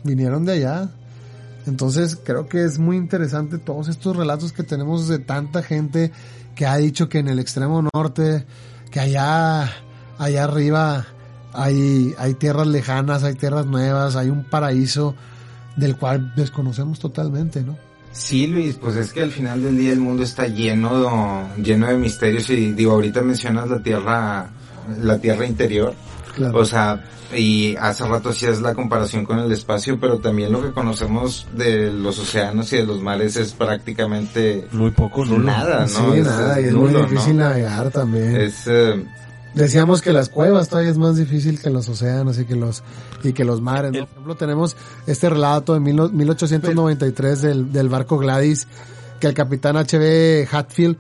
vinieron 0.04 0.46
de 0.46 0.54
allá. 0.54 0.90
Entonces 1.68 2.18
creo 2.24 2.48
que 2.48 2.64
es 2.64 2.80
muy 2.80 2.96
interesante 2.96 3.58
todos 3.58 3.88
estos 3.90 4.16
relatos 4.16 4.54
que 4.54 4.64
tenemos 4.64 5.08
de 5.08 5.20
tanta 5.20 5.64
gente 5.64 6.12
que 6.56 6.66
ha 6.66 6.78
dicho 6.78 7.10
que 7.10 7.20
en 7.20 7.28
el 7.28 7.40
extremo 7.40 7.88
norte, 7.94 8.46
que 8.92 9.00
allá, 9.00 9.70
allá 10.18 10.44
arriba 10.44 11.06
hay, 11.52 12.14
hay 12.18 12.36
tierras 12.36 12.68
lejanas, 12.68 13.24
hay 13.24 13.34
tierras 13.34 13.66
nuevas, 13.66 14.16
hay 14.16 14.30
un 14.30 14.44
paraíso 14.46 15.16
del 15.76 15.98
cual 15.98 16.34
desconocemos 16.36 17.00
totalmente, 17.00 17.64
¿no? 17.64 17.78
Sí, 18.16 18.48
Luis, 18.48 18.76
pues 18.76 18.96
es 18.96 19.12
que 19.12 19.22
al 19.22 19.32
final 19.32 19.62
del 19.62 19.78
día 19.78 19.92
el 19.92 20.00
mundo 20.00 20.24
está 20.24 20.48
lleno, 20.48 21.50
lleno 21.62 21.88
de 21.88 21.98
misterios 21.98 22.50
y 22.50 22.72
digo, 22.72 22.94
ahorita 22.94 23.22
mencionas 23.22 23.70
la 23.70 23.80
tierra, 23.84 24.50
la 25.02 25.18
tierra 25.20 25.46
interior 25.46 25.94
Claro. 26.36 26.58
O 26.60 26.66
sea, 26.66 27.02
y 27.34 27.76
hace 27.78 28.06
rato 28.06 28.30
hacías 28.30 28.60
la 28.62 28.74
comparación 28.74 29.24
con 29.26 29.40
el 29.40 29.50
espacio, 29.54 29.98
pero 30.00 30.20
también 30.20 30.52
lo 30.52 30.62
que 30.62 30.72
conocemos 30.72 31.48
de 31.54 31.92
los 31.94 32.20
océanos 32.20 32.72
y 32.74 32.78
de 32.78 32.86
los 32.86 33.02
mares 33.02 33.38
es 33.38 33.54
prácticamente 33.54 34.68
Muy 34.74 34.92
poco, 34.92 35.24
nulo. 35.24 35.46
nada, 35.46 35.82
¿no? 35.82 35.88
sí, 35.88 36.20
Es- 36.20 36.26
nada, 36.26 36.60
y 36.60 36.66
es 36.66 36.74
muy 36.74 36.92
¿no? 36.92 37.04
difícil 37.04 37.38
navegar 37.38 37.90
también. 37.90 38.36
Es, 38.36 38.64
eh, 38.68 39.02
Decíamos 39.56 40.02
que 40.02 40.12
las 40.12 40.28
cuevas 40.30 40.68
todavía 40.68 40.92
es 40.92 40.98
más 40.98 41.16
difícil 41.16 41.62
que 41.62 41.70
los 41.70 41.88
océanos 41.88 42.38
y 42.40 42.46
que 42.46 42.56
los 42.56 42.84
y 43.24 43.32
que 43.32 43.46
los 43.46 43.62
mares. 43.62 43.94
¿no? 43.94 44.00
Por 44.00 44.10
ejemplo, 44.10 44.36
tenemos 44.36 44.76
este 45.08 45.30
relato 45.30 45.74
de 45.74 45.80
mil 45.80 45.96
no- 45.96 46.10
1893 46.10 47.42
del, 47.42 47.72
del 47.72 47.88
barco 47.90 48.18
Gladys 48.18 48.68
que 49.20 49.28
el 49.28 49.34
capitán 49.34 49.78
H.B. 49.78 50.48
Hatfield 50.52 50.98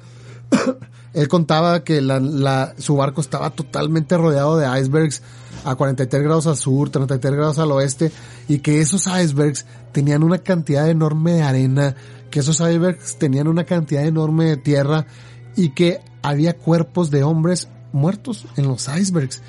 él 1.13 1.27
contaba 1.27 1.83
que 1.83 2.01
la, 2.01 2.19
la, 2.19 2.75
su 2.77 2.95
barco 2.95 3.19
estaba 3.21 3.49
totalmente 3.49 4.17
rodeado 4.17 4.57
de 4.57 4.67
icebergs 4.79 5.21
a 5.65 5.75
43 5.75 6.23
grados 6.23 6.47
al 6.47 6.55
sur, 6.57 6.89
33 6.89 7.33
grados 7.33 7.59
al 7.59 7.71
oeste 7.71 8.11
y 8.47 8.59
que 8.59 8.79
esos 8.79 9.07
icebergs 9.07 9.65
tenían 9.91 10.23
una 10.23 10.37
cantidad 10.37 10.87
enorme 10.89 11.33
de 11.33 11.41
arena, 11.43 11.95
que 12.31 12.39
esos 12.39 12.59
icebergs 12.59 13.17
tenían 13.17 13.47
una 13.47 13.65
cantidad 13.65 14.05
enorme 14.05 14.45
de 14.45 14.57
tierra 14.57 15.07
y 15.55 15.69
que 15.69 15.99
había 16.21 16.55
cuerpos 16.57 17.11
de 17.11 17.23
hombres 17.23 17.67
muertos 17.95 18.45
en 18.57 18.67
los 18.67 18.87
icebergs. 18.87 19.41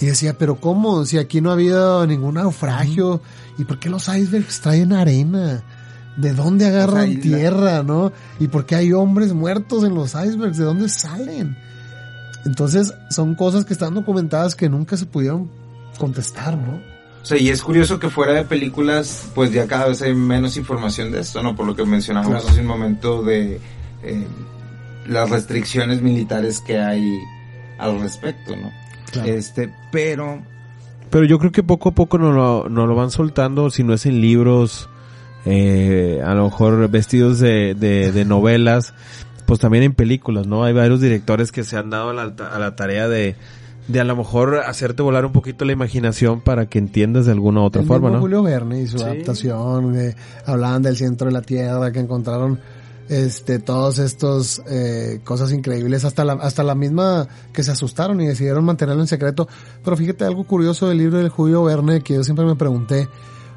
Y 0.00 0.06
decía, 0.06 0.38
pero 0.38 0.56
¿cómo? 0.60 1.04
Si 1.04 1.18
aquí 1.18 1.40
no 1.40 1.50
ha 1.50 1.54
habido 1.54 2.06
ningún 2.06 2.34
naufragio. 2.34 3.20
¿Y 3.58 3.64
por 3.64 3.78
qué 3.78 3.90
los 3.90 4.08
icebergs 4.08 4.60
traen 4.60 4.92
arena? 4.92 5.62
¿De 6.16 6.32
dónde 6.32 6.66
agarran 6.66 7.14
la- 7.14 7.20
tierra, 7.20 7.82
no? 7.82 8.12
¿Y 8.38 8.48
por 8.48 8.64
qué 8.66 8.76
hay 8.76 8.92
hombres 8.92 9.32
muertos 9.34 9.84
en 9.84 9.94
los 9.94 10.14
icebergs? 10.14 10.56
¿De 10.56 10.64
dónde 10.64 10.88
salen? 10.88 11.56
Entonces, 12.46 12.94
son 13.10 13.34
cosas 13.34 13.64
que 13.66 13.74
están 13.74 13.94
documentadas 13.94 14.54
que 14.54 14.68
nunca 14.68 14.96
se 14.96 15.04
pudieron 15.06 15.50
contestar, 15.98 16.56
¿no? 16.56 16.80
o 17.22 17.26
sea, 17.26 17.36
y 17.36 17.50
es 17.50 17.62
curioso 17.62 17.98
que 17.98 18.08
fuera 18.08 18.32
de 18.32 18.44
películas, 18.44 19.26
pues 19.34 19.52
ya 19.52 19.66
cada 19.66 19.88
vez 19.88 20.00
hay 20.00 20.14
menos 20.14 20.56
información 20.56 21.12
de 21.12 21.20
esto, 21.20 21.42
¿no? 21.42 21.54
Por 21.54 21.66
lo 21.66 21.76
que 21.76 21.84
mencionamos 21.84 22.46
hace 22.48 22.60
un 22.62 22.66
momento 22.66 23.22
de 23.22 23.60
eh, 24.02 24.26
las 25.06 25.28
restricciones 25.28 26.00
militares 26.00 26.62
que 26.62 26.78
hay 26.78 27.04
al 27.80 28.00
respecto, 28.00 28.54
¿no? 28.56 28.70
Este, 29.24 29.72
pero 29.90 30.40
Pero 31.10 31.24
yo 31.24 31.38
creo 31.38 31.50
que 31.52 31.62
poco 31.64 31.88
a 31.88 31.92
poco 31.92 32.18
nos 32.18 32.34
lo, 32.34 32.68
nos 32.68 32.86
lo 32.88 32.94
van 32.94 33.10
soltando, 33.10 33.70
si 33.70 33.82
no 33.82 33.94
es 33.94 34.06
en 34.06 34.20
libros, 34.20 34.88
eh, 35.46 36.20
a 36.24 36.34
lo 36.34 36.44
mejor 36.44 36.88
vestidos 36.88 37.40
de, 37.40 37.74
de, 37.74 38.12
de 38.12 38.24
novelas, 38.24 38.94
pues 39.46 39.58
también 39.58 39.82
en 39.84 39.94
películas, 39.94 40.46
¿no? 40.46 40.62
Hay 40.64 40.72
varios 40.72 41.00
directores 41.00 41.50
que 41.50 41.64
se 41.64 41.76
han 41.76 41.90
dado 41.90 42.10
a 42.10 42.14
la, 42.14 42.32
a 42.52 42.58
la 42.60 42.76
tarea 42.76 43.08
de, 43.08 43.34
de 43.88 44.00
a 44.00 44.04
lo 44.04 44.14
mejor 44.14 44.58
hacerte 44.58 45.02
volar 45.02 45.24
un 45.24 45.32
poquito 45.32 45.64
la 45.64 45.72
imaginación 45.72 46.40
para 46.40 46.66
que 46.66 46.78
entiendas 46.78 47.26
de 47.26 47.32
alguna 47.32 47.62
u 47.62 47.64
otra 47.64 47.82
el 47.82 47.88
forma, 47.88 48.08
mismo 48.10 48.16
¿no? 48.18 48.20
Julio 48.22 48.42
Verne 48.44 48.82
y 48.82 48.86
su 48.86 48.98
Sí. 48.98 49.04
adaptación, 49.04 49.92
de- 49.94 50.14
hablaban 50.46 50.82
del 50.82 50.96
centro 50.96 51.26
de 51.26 51.32
la 51.32 51.42
Tierra, 51.42 51.90
que 51.90 51.98
encontraron 51.98 52.60
este 53.10 53.58
todos 53.58 53.98
estos 53.98 54.62
eh, 54.68 55.20
cosas 55.24 55.52
increíbles, 55.52 56.04
hasta 56.04 56.24
la, 56.24 56.34
hasta 56.34 56.62
la 56.62 56.74
misma 56.76 57.26
que 57.52 57.62
se 57.64 57.72
asustaron 57.72 58.20
y 58.20 58.26
decidieron 58.26 58.64
mantenerlo 58.64 59.02
en 59.02 59.08
secreto. 59.08 59.48
Pero 59.84 59.96
fíjate 59.96 60.24
algo 60.24 60.44
curioso 60.44 60.88
del 60.88 60.98
libro 60.98 61.18
del 61.18 61.28
Julio 61.28 61.64
Verne 61.64 62.02
que 62.02 62.14
yo 62.14 62.22
siempre 62.24 62.44
me 62.46 62.54
pregunté, 62.54 63.08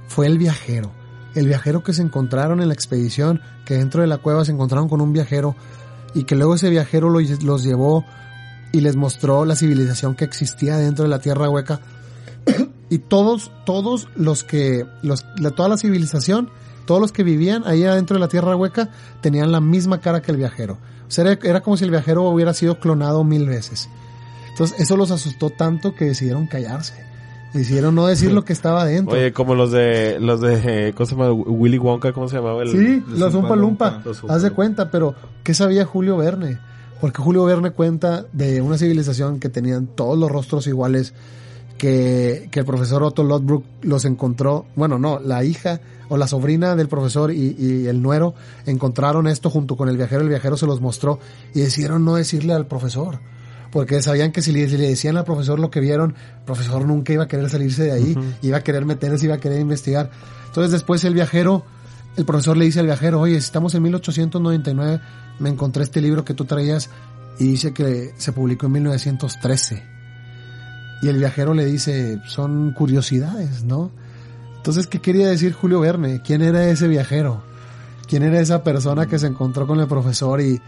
fue 0.08 0.26
el 0.26 0.38
viajero. 0.40 0.92
El 1.36 1.48
viajero 1.48 1.84
que 1.84 1.94
se 1.94 2.02
encontraron 2.02 2.62
en 2.62 2.68
la 2.68 2.74
expedición, 2.74 3.42
que 3.66 3.76
dentro 3.76 4.02
de 4.02 4.08
la 4.08 4.18
cueva 4.18 4.44
se 4.44 4.52
encontraron 4.52 4.90
con 4.90 5.02
un 5.02 5.14
viajero 5.14 5.56
y 6.16 6.24
que 6.26 6.36
luego 6.36 6.56
ese 6.56 6.70
viajero 6.70 7.10
lo- 7.10 7.20
los 7.20 7.64
llevó 7.64 8.06
y 8.72 8.82
les 8.82 8.96
mostró 8.96 9.46
la 9.46 9.56
civilización 9.56 10.16
que 10.16 10.26
existía 10.26 10.78
dentro 10.78 11.04
de 11.04 11.10
la 11.10 11.20
tierra 11.20 11.48
hueca 11.50 11.80
y 12.90 12.98
todos, 12.98 13.52
todos 13.66 14.10
los 14.16 14.44
que, 14.44 14.86
los, 15.04 15.26
la, 15.38 15.52
toda 15.52 15.70
la 15.70 15.78
civilización, 15.78 16.50
todos 16.86 17.02
los 17.02 17.12
que 17.12 17.24
vivían 17.24 17.64
ahí 17.66 17.84
adentro 17.84 18.16
de 18.16 18.20
la 18.20 18.28
tierra 18.28 18.56
hueca 18.56 18.90
tenían 19.22 19.52
la 19.52 19.62
misma 19.62 20.02
cara 20.02 20.22
que 20.22 20.32
el 20.32 20.38
viajero. 20.38 20.78
O 21.08 21.12
sea, 21.12 21.26
era, 21.26 21.40
era 21.44 21.62
como 21.62 21.78
si 21.78 21.84
el 21.84 21.92
viajero 21.92 22.24
hubiera 22.24 22.54
sido 22.54 22.80
clonado 22.80 23.24
mil 23.24 23.48
veces. 23.48 23.90
Entonces, 24.50 24.80
eso 24.80 24.98
los 24.98 25.12
asustó 25.12 25.50
tanto 25.50 25.96
que 25.96 26.06
decidieron 26.06 26.48
callarse. 26.48 26.94
Decidieron 27.54 27.94
no 27.94 28.08
decir 28.08 28.32
lo 28.32 28.44
que 28.44 28.52
estaba 28.52 28.82
adentro. 28.82 29.16
Oye, 29.16 29.32
como 29.32 29.54
los 29.54 29.72
de, 29.72 30.20
los 30.20 30.42
de, 30.42 30.94
¿cómo 30.96 31.06
se 31.06 31.16
llama? 31.16 31.32
Willy 31.32 31.78
Wonka, 31.78 32.12
¿cómo 32.12 32.28
se 32.28 32.38
llamaba? 32.38 32.64
El, 32.64 32.70
Sí, 32.70 33.04
los 33.10 33.20
los 33.20 33.36
Umpa 33.36 33.54
Umpa 33.54 33.56
Lumpa. 33.56 34.04
Haz 34.28 34.42
de 34.42 34.52
cuenta, 34.52 34.90
pero 34.90 35.14
¿qué 35.44 35.54
sabía 35.54 35.86
Julio 35.86 36.18
Verne? 36.18 36.58
Porque 37.00 37.22
Julio 37.22 37.46
Verne 37.46 37.70
cuenta 37.70 38.26
de 38.34 38.62
una 38.62 38.78
civilización 38.80 39.40
que 39.40 39.50
tenían 39.50 39.86
todos 39.86 40.18
los 40.18 40.32
rostros 40.32 40.66
iguales, 40.66 41.14
que, 41.78 42.48
que 42.52 42.60
el 42.60 42.66
profesor 42.66 43.04
Otto 43.04 43.24
Lodbrok 43.24 43.64
los 43.82 44.06
encontró, 44.06 44.66
bueno, 44.76 45.00
no, 45.00 45.20
la 45.20 45.44
hija 45.44 45.82
o 46.10 46.18
la 46.18 46.28
sobrina 46.28 46.76
del 46.76 46.88
profesor 46.88 47.32
y, 47.32 47.56
y 47.58 47.88
el 47.88 48.02
nuero 48.02 48.36
encontraron 48.66 49.28
esto 49.28 49.50
junto 49.50 49.76
con 49.76 49.90
el 49.90 49.98
viajero, 49.98 50.22
el 50.22 50.30
viajero 50.30 50.58
se 50.58 50.66
los 50.66 50.82
mostró 50.82 51.20
y 51.54 51.62
decidieron 51.62 52.06
no 52.06 52.16
decirle 52.16 52.54
al 52.54 52.68
profesor. 52.68 53.20
Porque 53.72 54.04
sabían 54.04 54.32
que 54.32 54.44
si 54.44 54.52
le, 54.52 54.70
si 54.70 54.78
le 54.78 54.88
decían 54.88 55.18
al 55.18 55.24
profesor 55.24 55.60
lo 55.60 55.72
que 55.72 55.80
vieron, 55.80 56.16
el 56.38 56.46
profesor 56.46 56.86
nunca 56.86 57.12
iba 57.12 57.24
a 57.24 57.28
querer 57.28 57.50
salirse 57.50 57.86
de 57.86 57.92
ahí, 57.92 58.16
iba 58.44 58.58
a 58.58 58.64
querer 58.64 58.86
meterse, 58.86 59.26
iba 59.26 59.36
a 59.36 59.40
querer 59.40 59.60
investigar. 59.60 60.12
Entonces 60.46 60.72
después 60.72 61.04
el 61.06 61.16
viajero, 61.16 61.66
el 62.16 62.24
profesor 62.24 62.56
le 62.56 62.66
dice 62.66 62.82
al 62.82 62.86
viajero, 62.86 63.20
oye, 63.20 63.36
estamos 63.36 63.74
en 63.74 63.82
1899, 63.82 65.02
me 65.40 65.50
encontré 65.50 65.84
este 65.84 66.02
libro 66.02 66.24
que 66.24 66.36
tú 66.36 66.46
traías 66.46 66.92
y 67.40 67.46
dice 67.46 67.74
que 67.74 68.14
se 68.16 68.32
publicó 68.32 68.68
en 68.68 68.74
1913. 68.74 69.93
Y 71.04 71.10
el 71.10 71.18
viajero 71.18 71.54
le 71.54 71.66
dice, 71.66 72.22
son 72.26 72.72
curiosidades, 72.72 73.66
¿no? 73.66 73.92
Entonces, 74.56 74.88
¿qué 74.88 75.02
quería 75.02 75.28
decir 75.28 75.52
Julio 75.52 75.82
Verne? 75.82 76.22
¿Quién 76.22 76.42
era 76.42 76.66
ese 76.70 76.88
viajero? 76.88 77.44
¿Quién 78.08 78.24
era 78.24 78.40
esa 78.40 78.64
persona 78.64 79.06
que 79.06 79.20
se 79.20 79.28
encontró 79.28 79.68
con 79.68 79.82
el 79.82 79.88
profesor 79.88 80.40
y, 80.40 80.62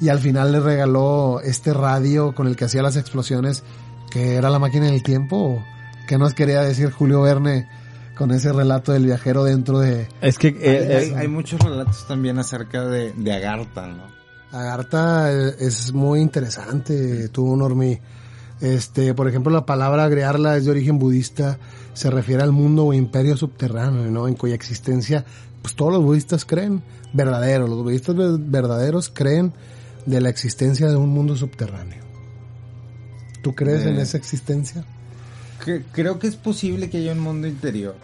y 0.00 0.08
al 0.08 0.20
final 0.20 0.52
le 0.52 0.60
regaló 0.60 1.40
este 1.40 1.74
radio 1.74 2.32
con 2.36 2.46
el 2.46 2.54
que 2.54 2.66
hacía 2.66 2.82
las 2.82 2.96
explosiones, 2.96 3.64
que 4.12 4.36
era 4.36 4.48
la 4.48 4.60
máquina 4.60 4.86
del 4.86 5.02
tiempo? 5.02 5.60
¿Qué 6.06 6.18
nos 6.18 6.34
quería 6.34 6.62
decir 6.62 6.92
Julio 6.92 7.22
Verne 7.22 7.68
con 8.16 8.30
ese 8.30 8.52
relato 8.52 8.92
del 8.92 9.06
viajero 9.06 9.42
dentro 9.42 9.80
de 9.80 10.06
Es 10.20 10.38
que, 10.38 10.48
eh, 10.48 10.96
hay, 10.96 11.08
eh, 11.08 11.14
hay 11.16 11.26
muchos 11.26 11.58
relatos 11.58 12.06
también 12.06 12.38
acerca 12.38 12.86
de, 12.86 13.12
de 13.12 13.32
Agartha, 13.32 13.88
¿no? 13.88 14.04
Agartha 14.52 15.32
eh, 15.32 15.56
es 15.58 15.92
muy 15.92 16.20
interesante, 16.20 17.28
tú 17.30 17.56
Normi. 17.56 17.98
Este, 18.60 19.14
por 19.14 19.26
ejemplo, 19.28 19.50
la 19.52 19.64
palabra 19.64 20.04
agrearla 20.04 20.56
es 20.56 20.64
de 20.66 20.70
origen 20.70 20.98
budista, 20.98 21.58
se 21.94 22.10
refiere 22.10 22.42
al 22.42 22.52
mundo 22.52 22.84
o 22.86 22.92
imperio 22.92 23.36
subterráneo, 23.36 24.10
¿no? 24.10 24.28
En 24.28 24.34
cuya 24.34 24.54
existencia, 24.54 25.24
pues 25.62 25.74
todos 25.74 25.92
los 25.92 26.02
budistas 26.02 26.44
creen, 26.44 26.82
verdadero, 27.12 27.66
los 27.66 27.82
budistas 27.82 28.14
ver- 28.16 28.38
verdaderos 28.38 29.08
creen 29.08 29.52
de 30.06 30.20
la 30.20 30.28
existencia 30.28 30.88
de 30.88 30.96
un 30.96 31.08
mundo 31.08 31.36
subterráneo. 31.36 32.02
¿Tú 33.42 33.54
crees 33.54 33.86
en 33.86 33.96
esa 33.98 34.18
existencia? 34.18 34.84
Que- 35.64 35.82
creo 35.92 36.18
que 36.18 36.26
es 36.26 36.36
posible 36.36 36.90
que 36.90 36.98
haya 36.98 37.12
un 37.12 37.20
mundo 37.20 37.46
interior. 37.46 37.94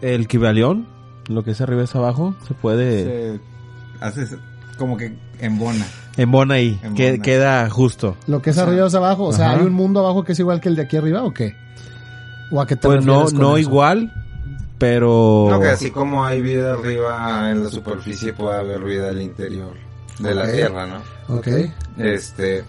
el 0.00 0.26
Kibalión, 0.26 0.88
lo 1.28 1.44
que 1.44 1.52
es 1.52 1.60
arriba 1.60 1.84
es 1.84 1.94
abajo, 1.94 2.34
se 2.48 2.54
puede... 2.54 3.04
Se 3.04 3.40
hace 4.00 4.26
como 4.78 4.96
que 4.96 5.16
embona. 5.42 5.84
Embona 6.16 6.54
ahí, 6.54 6.78
Embona. 6.82 6.94
que- 6.94 7.20
queda 7.20 7.68
justo. 7.70 8.16
Lo 8.26 8.40
que 8.42 8.50
es 8.50 8.56
O 8.56 8.60
sea, 8.60 8.68
arriba 8.68 8.86
es 8.86 8.94
abajo, 8.94 9.24
o 9.24 9.32
sea, 9.32 9.50
ajá. 9.50 9.60
¿hay 9.60 9.66
un 9.66 9.72
mundo 9.72 10.00
abajo 10.00 10.24
que 10.24 10.32
es 10.32 10.38
igual 10.38 10.60
que 10.60 10.68
el 10.68 10.76
de 10.76 10.82
aquí 10.82 10.96
arriba 10.96 11.22
o 11.24 11.32
qué? 11.32 11.56
¿O 12.50 12.60
a 12.60 12.66
qué 12.66 12.76
te 12.76 12.86
Pues 12.86 13.04
no, 13.04 13.30
no 13.30 13.56
eso? 13.56 13.58
igual, 13.58 14.12
pero... 14.78 15.48
No, 15.50 15.60
que 15.60 15.68
así 15.68 15.90
como 15.90 16.24
hay 16.24 16.42
vida 16.42 16.74
arriba 16.74 17.50
en 17.50 17.64
la 17.64 17.70
superficie, 17.70 18.32
puede 18.32 18.58
haber 18.58 18.80
vida 18.80 19.08
al 19.08 19.20
interior 19.22 19.74
de 20.18 20.34
la. 20.34 20.50
Tierra, 20.52 20.86
¿no? 20.86 21.36
Ok. 21.36 21.48
Este, 21.98 22.64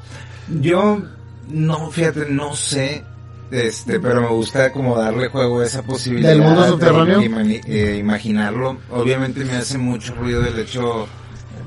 yo 0.62 1.02
no, 1.50 1.90
fíjate, 1.92 2.28
no 2.30 2.56
sé, 2.56 3.04
este, 3.52 4.00
pero 4.00 4.22
me 4.22 4.28
gusta 4.30 4.72
como 4.72 4.98
darle 4.98 5.28
juego 5.28 5.60
a 5.60 5.66
esa 5.66 5.82
posibilidad. 5.84 6.30
¿Del 6.30 6.42
mundo 6.42 6.62
de 6.62 6.68
subterráneo? 6.70 7.22
eh, 7.66 7.98
imaginarlo. 8.00 8.78
Obviamente 8.92 9.44
me 9.44 9.54
hace 9.58 9.78
mucho 9.78 10.16
ruido 10.16 10.46
el 10.46 10.58
hecho 10.60 11.08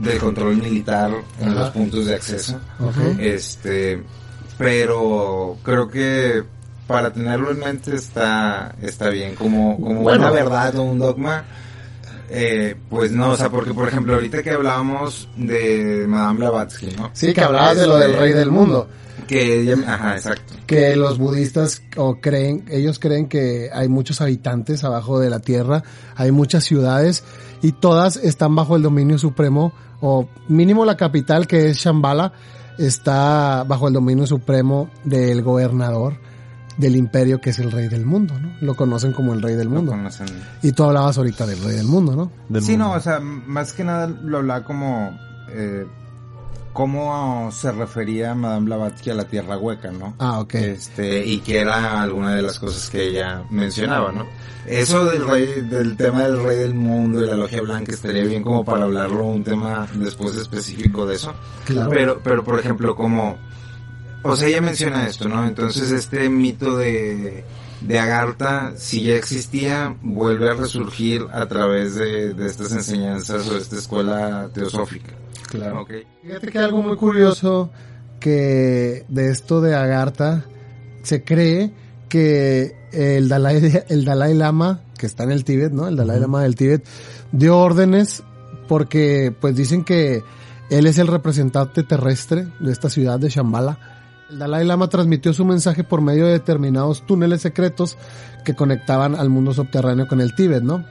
del 0.01 0.19
control 0.19 0.57
militar 0.57 1.11
en 1.41 1.49
Ajá. 1.49 1.61
los 1.61 1.71
puntos 1.71 2.07
de 2.07 2.15
acceso. 2.15 2.61
Este, 3.19 4.03
pero 4.59 5.57
creo 5.63 5.89
que 5.89 6.43
para 6.87 7.13
tenerlo 7.13 7.51
en 7.51 7.59
mente 7.59 7.97
está, 7.97 8.75
está 8.81 9.09
bien, 9.09 9.35
como, 9.35 9.77
como 9.81 10.03
Bueno. 10.03 10.21
una 10.21 10.31
verdad 10.31 10.77
o 10.77 10.83
un 10.83 10.99
dogma. 10.99 11.45
Eh, 12.29 12.75
pues 12.91 13.13
no, 13.13 13.31
o 13.31 13.37
sea, 13.37 13.51
porque 13.51 13.73
por 13.73 13.87
ejemplo, 13.87 14.15
ahorita 14.15 14.43
que 14.43 14.51
hablábamos 14.51 15.29
de 15.37 16.07
Madame 16.09 16.39
Blavatsky, 16.41 16.89
¿no? 16.97 17.11
Sí, 17.13 17.33
que 17.33 17.41
hablabas 17.41 17.77
de 17.77 17.87
lo 17.87 17.97
del 17.99 18.15
rey 18.15 18.33
del 18.33 18.51
mundo. 18.51 18.89
Que 19.27 19.61
ella, 19.61 19.77
ajá, 19.87 20.17
exacto. 20.17 20.55
que 20.67 20.95
los 20.97 21.19
budistas 21.19 21.83
o 21.97 22.21
creen, 22.21 22.65
ellos 22.69 22.99
creen 22.99 23.29
que 23.29 23.71
hay 23.73 23.89
muchos 23.89 24.21
habitantes 24.21 24.85
abajo 24.85 25.19
de 25.19 25.31
la 25.31 25.41
tierra, 25.41 25.83
hay 26.15 26.31
muchas 26.31 26.65
ciudades 26.65 27.25
y 27.63 27.73
todas 27.73 28.17
están 28.17 28.55
bajo 28.55 28.77
el 28.77 28.83
dominio 28.83 29.19
supremo 29.19 29.73
o 30.01 30.29
mínimo 30.49 30.85
la 30.85 30.97
capital 30.97 31.47
que 31.47 31.71
es 31.71 31.79
Shambhala 31.79 32.33
está 32.79 33.65
bajo 33.65 33.89
el 33.89 33.95
dominio 33.95 34.27
supremo 34.27 34.91
del 35.05 35.43
gobernador 35.43 36.15
del 36.77 36.97
imperio 36.97 37.41
que 37.41 37.51
es 37.51 37.59
el 37.59 37.73
rey 37.73 37.89
del 37.89 38.05
mundo, 38.05 38.39
¿no? 38.39 38.53
Lo 38.61 38.75
conocen 38.75 39.13
como 39.13 39.33
el 39.33 39.41
rey 39.41 39.55
del 39.55 39.69
Lo 39.69 39.77
mundo. 39.77 39.93
conocen. 39.93 40.27
Y 40.63 40.73
tú 40.73 40.85
hablabas 40.85 41.17
ahorita 41.17 41.47
del 41.47 41.63
rey 41.63 41.77
del 41.77 41.87
mundo, 41.87 42.15
¿no? 42.15 42.31
Del 42.49 42.63
sí, 42.63 42.73
mundo. 42.73 42.89
no, 42.89 42.93
o 42.93 43.01
sea, 43.01 43.19
más 43.21 43.73
que 43.73 43.83
nada 43.83 44.07
lo 44.09 44.39
hablaba 44.39 44.63
como 44.65 45.19
eh, 45.49 45.87
cómo 46.77 47.51
se 47.53 47.73
refería 47.73 48.35
Madame 48.35 48.67
Blavatsky 48.67 49.09
a 49.09 49.15
la 49.15 49.25
tierra 49.25 49.57
hueca, 49.57 49.91
¿no? 49.91 50.15
Ah, 50.19 50.41
ok. 50.41 50.55
Este, 50.57 51.25
y 51.25 51.39
que 51.39 51.61
era 51.61 52.03
alguna 52.03 52.35
de 52.35 52.43
las 52.43 52.59
cosas 52.59 52.91
que 52.91 53.03
ella 53.03 53.45
mencionaba, 53.49 54.13
¿no? 54.13 54.27
Eso 54.67 55.07
del 55.07 55.27
rey, 55.27 55.63
del 55.63 55.97
tema 55.97 56.25
del 56.25 56.43
rey 56.43 56.59
del 56.59 56.75
mundo 56.75 57.25
y 57.25 57.27
la 57.27 57.35
logia 57.35 57.63
blanca 57.63 57.93
estaría 57.93 58.25
bien 58.25 58.43
como 58.43 58.63
para 58.63 58.85
hablarlo 58.85 59.25
un 59.25 59.43
tema 59.43 59.89
después 59.95 60.37
específico 60.37 61.07
de 61.07 61.15
eso. 61.15 61.33
Claro. 61.65 61.89
Pero, 61.89 62.21
pero 62.23 62.45
por 62.45 62.61
ejemplo, 62.61 62.95
como, 62.95 63.39
o 64.23 64.37
sea, 64.37 64.47
ella 64.47 64.61
menciona 64.61 65.07
esto, 65.07 65.31
¿no? 65.31 65.47
Entonces 65.47 65.91
este 65.93 66.29
mito 66.29 66.77
de, 66.77 67.43
de 67.81 67.99
Agartha, 67.99 68.75
si 68.77 69.03
ya 69.03 69.15
existía, 69.15 69.97
vuelve 70.03 70.51
a 70.51 70.55
resurgir 70.55 71.27
a 71.33 71.47
través 71.47 71.95
de, 71.95 72.35
de 72.35 72.47
estas 72.47 72.71
enseñanzas 72.73 73.49
o 73.49 73.55
de 73.55 73.61
esta 73.61 73.77
escuela 73.77 74.51
teosófica. 74.53 75.15
Claro. 75.49 75.87
Fíjate 76.23 76.49
que 76.49 76.59
algo 76.59 76.83
muy 76.83 76.97
curioso 76.97 77.71
que 78.21 79.05
de 79.09 79.31
esto 79.31 79.61
de 79.61 79.75
Agartha 79.75 80.45
se 81.03 81.23
cree 81.23 81.71
que 82.09 82.75
el 82.93 83.29
Dalai, 83.29 83.85
el 83.89 84.05
Dalai 84.05 84.35
Lama, 84.35 84.81
que 84.99 85.07
está 85.07 85.25
en 85.25 85.33
el 85.33 85.45
Tíbet, 85.45 85.73
¿no? 85.73 85.87
El 85.89 85.97
Dalai 85.97 86.21
Lama 86.21 86.43
del 86.43 86.57
Tíbet, 86.57 86.85
dio 87.33 87.59
órdenes 87.59 88.23
porque 88.69 89.35
pues 89.41 89.55
dicen 89.55 89.85
que 89.85 90.23
él 90.71 90.87
es 90.87 90.99
el 90.99 91.07
representante 91.07 91.83
terrestre 91.85 92.49
de 92.59 92.73
esta 92.73 92.91
ciudad 92.91 93.21
de 93.21 93.29
Shambhala. 93.29 93.79
El 94.31 94.41
Dalai 94.41 94.65
Lama 94.65 94.89
transmitió 94.89 95.33
su 95.33 95.45
mensaje 95.45 95.85
por 95.85 96.01
medio 96.01 96.27
de 96.27 96.33
determinados 96.33 97.07
túneles 97.07 97.43
secretos 97.43 97.97
que 98.45 98.55
conectaban 98.55 99.15
al 99.15 99.29
mundo 99.29 99.55
subterráneo 99.55 100.09
con 100.09 100.21
el 100.21 100.35
Tíbet, 100.35 100.63
¿no? 100.63 100.85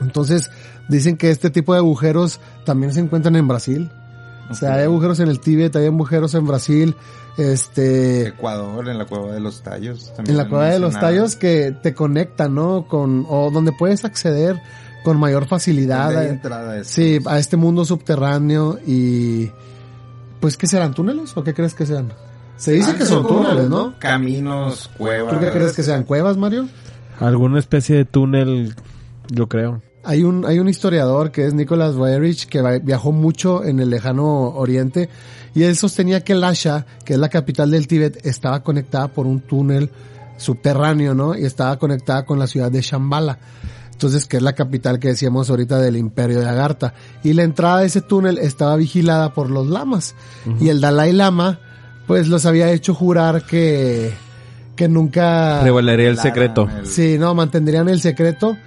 Entonces, 0.00 0.50
dicen 0.88 1.16
que 1.16 1.30
este 1.30 1.50
tipo 1.50 1.72
de 1.72 1.78
agujeros 1.80 2.40
también 2.64 2.92
se 2.92 3.00
encuentran 3.00 3.36
en 3.36 3.46
Brasil. 3.48 3.90
O 4.48 4.54
sea, 4.54 4.74
hay 4.74 4.84
agujeros 4.84 5.18
en 5.20 5.28
el 5.28 5.40
Tíbet, 5.40 5.74
hay 5.74 5.86
agujeros 5.86 6.34
en 6.34 6.46
Brasil, 6.46 6.94
este, 7.36 8.28
Ecuador, 8.28 8.88
en 8.88 8.96
la 8.98 9.04
cueva 9.04 9.32
de 9.32 9.40
los 9.40 9.62
tallos. 9.62 10.12
también 10.14 10.32
en 10.32 10.36
la 10.44 10.48
cueva 10.48 10.66
de 10.70 10.78
los 10.78 10.94
tallos 10.94 11.34
que 11.36 11.72
te 11.82 11.94
conectan, 11.94 12.54
¿no? 12.54 12.86
Con, 12.86 13.26
o 13.28 13.50
donde 13.50 13.72
puedes 13.72 14.04
acceder 14.04 14.60
con 15.04 15.18
mayor 15.18 15.46
facilidad. 15.46 16.16
A- 16.16 16.28
entrada 16.28 16.80
a 16.80 16.84
sí, 16.84 17.18
a 17.26 17.38
este 17.38 17.56
mundo 17.56 17.84
subterráneo 17.84 18.78
y, 18.86 19.50
pues, 20.40 20.56
¿qué 20.56 20.66
serán? 20.68 20.94
¿Túneles 20.94 21.36
o 21.36 21.42
qué 21.42 21.52
crees 21.52 21.74
que 21.74 21.84
sean? 21.86 22.12
Se 22.56 22.72
dice 22.72 22.92
Ah, 22.94 22.98
que 22.98 23.04
son 23.04 23.26
túneles, 23.26 23.68
¿no? 23.68 23.94
Caminos, 23.98 24.88
cuevas. 24.96 25.34
¿Tú 25.34 25.40
qué 25.40 25.50
crees 25.50 25.72
que 25.72 25.82
sean 25.82 26.04
cuevas, 26.04 26.36
Mario? 26.36 26.68
Alguna 27.20 27.58
especie 27.58 27.96
de 27.96 28.04
túnel, 28.04 28.74
yo 29.28 29.48
creo. 29.48 29.82
Hay 30.06 30.22
un, 30.22 30.44
hay 30.46 30.58
un 30.58 30.68
historiador 30.68 31.30
que 31.32 31.46
es 31.46 31.52
Nicholas 31.54 31.96
Weyrich 31.96 32.46
que 32.46 32.62
viajó 32.82 33.12
mucho 33.12 33.64
en 33.64 33.80
el 33.80 33.90
lejano 33.90 34.24
oriente 34.54 35.08
y 35.54 35.64
él 35.64 35.76
sostenía 35.76 36.22
que 36.22 36.34
Lhasa, 36.34 36.86
que 37.04 37.14
es 37.14 37.18
la 37.18 37.28
capital 37.28 37.70
del 37.70 37.86
Tíbet, 37.88 38.24
estaba 38.26 38.62
conectada 38.62 39.08
por 39.08 39.26
un 39.26 39.40
túnel 39.40 39.90
subterráneo, 40.36 41.14
¿no? 41.14 41.36
Y 41.36 41.44
estaba 41.44 41.78
conectada 41.78 42.24
con 42.24 42.38
la 42.38 42.46
ciudad 42.46 42.70
de 42.70 42.80
Shambhala. 42.82 43.38
Entonces, 43.92 44.26
que 44.26 44.36
es 44.36 44.42
la 44.42 44.52
capital 44.52 44.98
que 44.98 45.08
decíamos 45.08 45.48
ahorita 45.48 45.78
del 45.80 45.96
imperio 45.96 46.40
de 46.40 46.48
Agartha. 46.48 46.92
Y 47.24 47.32
la 47.32 47.44
entrada 47.44 47.80
de 47.80 47.86
ese 47.86 48.02
túnel 48.02 48.36
estaba 48.36 48.76
vigilada 48.76 49.32
por 49.32 49.48
los 49.48 49.66
lamas. 49.68 50.14
Y 50.60 50.68
el 50.68 50.82
Dalai 50.82 51.12
Lama, 51.14 51.58
pues 52.06 52.28
los 52.28 52.44
había 52.44 52.70
hecho 52.72 52.92
jurar 52.94 53.46
que, 53.46 54.12
que 54.76 54.88
nunca... 54.88 55.62
Revelaría 55.62 56.10
el 56.10 56.18
secreto. 56.18 56.68
el- 56.80 56.86
Sí, 56.86 57.16
no, 57.18 57.34
mantendrían 57.34 57.88
el 57.88 58.00
secreto 58.02 58.58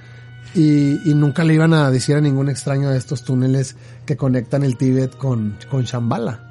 y, 0.55 1.09
y 1.09 1.13
nunca 1.13 1.43
le 1.43 1.53
iban 1.53 1.73
a 1.73 1.91
decir 1.91 2.15
a 2.15 2.21
ningún 2.21 2.49
extraño 2.49 2.89
de 2.89 2.97
estos 2.97 3.23
túneles 3.23 3.75
que 4.05 4.17
conectan 4.17 4.63
el 4.63 4.77
Tíbet 4.77 5.15
con, 5.17 5.57
con 5.69 5.83
Shambhala. 5.83 6.45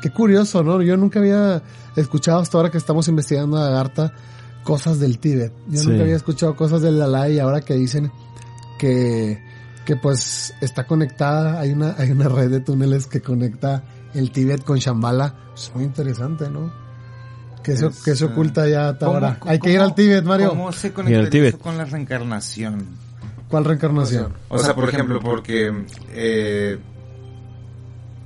Qué 0.00 0.10
curioso, 0.10 0.62
¿no? 0.62 0.82
Yo 0.82 0.96
nunca 0.96 1.18
había 1.20 1.62
escuchado 1.96 2.40
hasta 2.40 2.56
ahora 2.58 2.70
que 2.70 2.78
estamos 2.78 3.06
investigando 3.08 3.56
a 3.58 3.68
Agartha 3.68 4.12
cosas 4.64 4.98
del 5.00 5.18
Tíbet. 5.18 5.52
Yo 5.68 5.80
Sí. 5.80 5.88
nunca 5.88 6.02
había 6.02 6.16
escuchado 6.16 6.54
cosas 6.56 6.82
del 6.82 6.98
Dalai 6.98 7.34
y 7.34 7.38
ahora 7.38 7.60
que 7.60 7.74
dicen 7.74 8.10
que, 8.78 9.42
que 9.84 9.96
pues 9.96 10.54
está 10.60 10.86
conectada, 10.86 11.60
hay 11.60 11.72
una, 11.72 11.94
hay 11.98 12.10
una 12.10 12.28
red 12.28 12.50
de 12.50 12.60
túneles 12.60 13.06
que 13.06 13.20
conecta 13.20 13.82
el 14.14 14.30
Tíbet 14.32 14.64
con 14.64 14.78
Shambhala. 14.78 15.34
Es 15.54 15.70
muy 15.74 15.84
interesante, 15.84 16.48
¿no? 16.50 16.72
Que 17.62 17.76
se, 17.76 17.86
Es, 17.86 18.02
que 18.02 18.16
se 18.16 18.24
eh, 18.24 18.28
oculta 18.28 18.68
ya 18.68 18.88
hasta 18.90 19.06
¿Cómo- 19.06 19.18
ahora. 19.18 19.38
Hay 19.46 19.58
que 19.60 19.72
ir 19.72 19.78
al 19.80 19.94
Tíbet, 19.94 20.24
Mario. 20.24 20.48
¿Cómo 20.50 20.72
se 20.72 20.92
conecta 20.92 21.36
eso 21.38 21.58
con 21.58 21.76
la 21.78 21.84
reencarnación? 21.84 22.86
¿Cuál 23.52 23.66
reencarnación? 23.66 24.32
O 24.48 24.58
sea, 24.58 24.74
por 24.74 24.88
ejemplo, 24.88 25.20
porque 25.20 25.84
eh, 26.14 26.78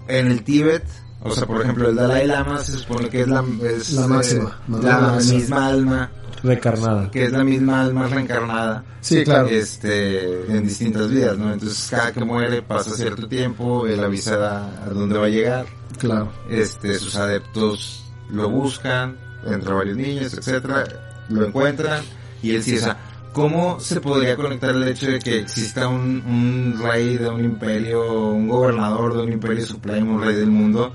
en 0.07 0.27
el 0.31 0.45
Tíbet, 0.45 0.85
o 1.21 1.33
sea, 1.33 1.47
por 1.47 1.63
ejemplo, 1.63 1.89
el 1.89 1.97
Dalai 1.97 2.29
Lama 2.29 2.63
se 2.63 2.79
supone 2.79 3.09
que 3.09 3.23
es 3.23 3.27
la, 3.27 3.45
es, 3.65 3.93
La 3.95 4.05
eh, 4.05 4.09
máxima, 4.09 4.61
la, 4.69 5.19
misma 5.19 5.67
alma, 5.67 6.11
Recarnada. 6.45 7.11
que 7.11 7.25
es 7.25 7.33
la 7.33 7.43
misma 7.43 7.81
alma 7.83 8.07
reencarnada. 8.07 8.85
Sí, 9.01 9.25
claro. 9.25 9.49
Este, 9.49 10.43
en 10.49 10.63
distintas 10.63 11.11
vidas, 11.11 11.37
¿no? 11.37 11.53
Entonces, 11.53 11.89
cada 11.91 12.13
que 12.13 12.25
muere 12.25 12.63
pasa 12.63 12.91
cierto 12.95 13.27
tiempo, 13.27 13.85
él 13.89 14.05
avisa 14.05 14.69
a, 14.85 14.91
dónde 14.91 15.19
va 15.19 15.27
a 15.27 15.29
llegar, 15.29 15.67
Claro. 15.99 16.31
este, 16.49 17.01
sus 17.01 17.17
adeptos 17.17 18.05
lo 18.31 18.49
buscan, 18.49 19.17
entre 19.45 19.75
varios 19.75 19.97
niños, 19.97 20.35
etcétera, 20.35 20.85
lo 21.31 21.47
encuentran, 21.47 22.05
y 22.45 22.55
él 22.55 22.63
sí, 22.63 22.77
o 22.77 22.79
sea, 22.81 22.97
¿cómo 23.37 23.79
se 23.81 24.01
podría 24.01 24.35
conectar 24.35 24.71
el 24.71 24.89
hecho 24.89 25.11
de 25.11 25.19
que 25.19 25.41
exista 25.41 25.89
un, 25.89 26.25
un 26.27 26.81
rey 26.83 27.19
de 27.19 27.29
un 27.29 27.45
imperio, 27.45 28.31
un 28.31 28.49
gobernador 28.49 29.15
de 29.15 29.25
un 29.25 29.33
imperio 29.35 29.67
supremo, 29.67 30.15
un 30.15 30.23
rey 30.23 30.37
del 30.37 30.51
mundo, 30.51 30.91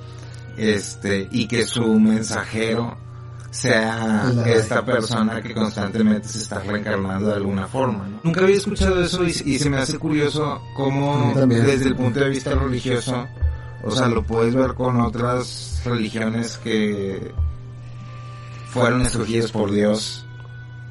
este, 0.57 1.27
y 1.31 1.47
que 1.47 1.67
su 1.67 1.99
mensajero 1.99 2.97
sea 3.51 4.33
esta 4.47 4.83
persona 4.83 5.39
que 5.39 5.53
constantemente 5.53 6.29
se 6.29 6.39
está 6.39 6.57
reencarnando 6.61 7.27
de 7.27 7.35
alguna 7.35 7.67
forma. 7.67 8.07
¿no? 8.07 8.21
Nunca 8.23 8.41
había 8.41 8.55
escuchado 8.55 8.99
eso 9.03 9.23
y, 9.23 9.29
y 9.45 9.59
se 9.59 9.69
me 9.69 9.77
hace 9.77 9.99
curioso 9.99 10.63
cómo 10.75 11.35
desde 11.45 11.89
el 11.89 11.95
punto 11.95 12.21
de 12.21 12.29
vista 12.29 12.55
religioso, 12.55 13.27
o 13.83 13.91
sea, 13.91 14.07
lo 14.07 14.23
puedes 14.23 14.55
ver 14.55 14.73
con 14.73 14.99
otras 14.99 15.83
religiones 15.85 16.57
que 16.57 17.35
fueron 18.71 19.03
escogidas 19.03 19.51
por 19.51 19.69
Dios 19.69 20.25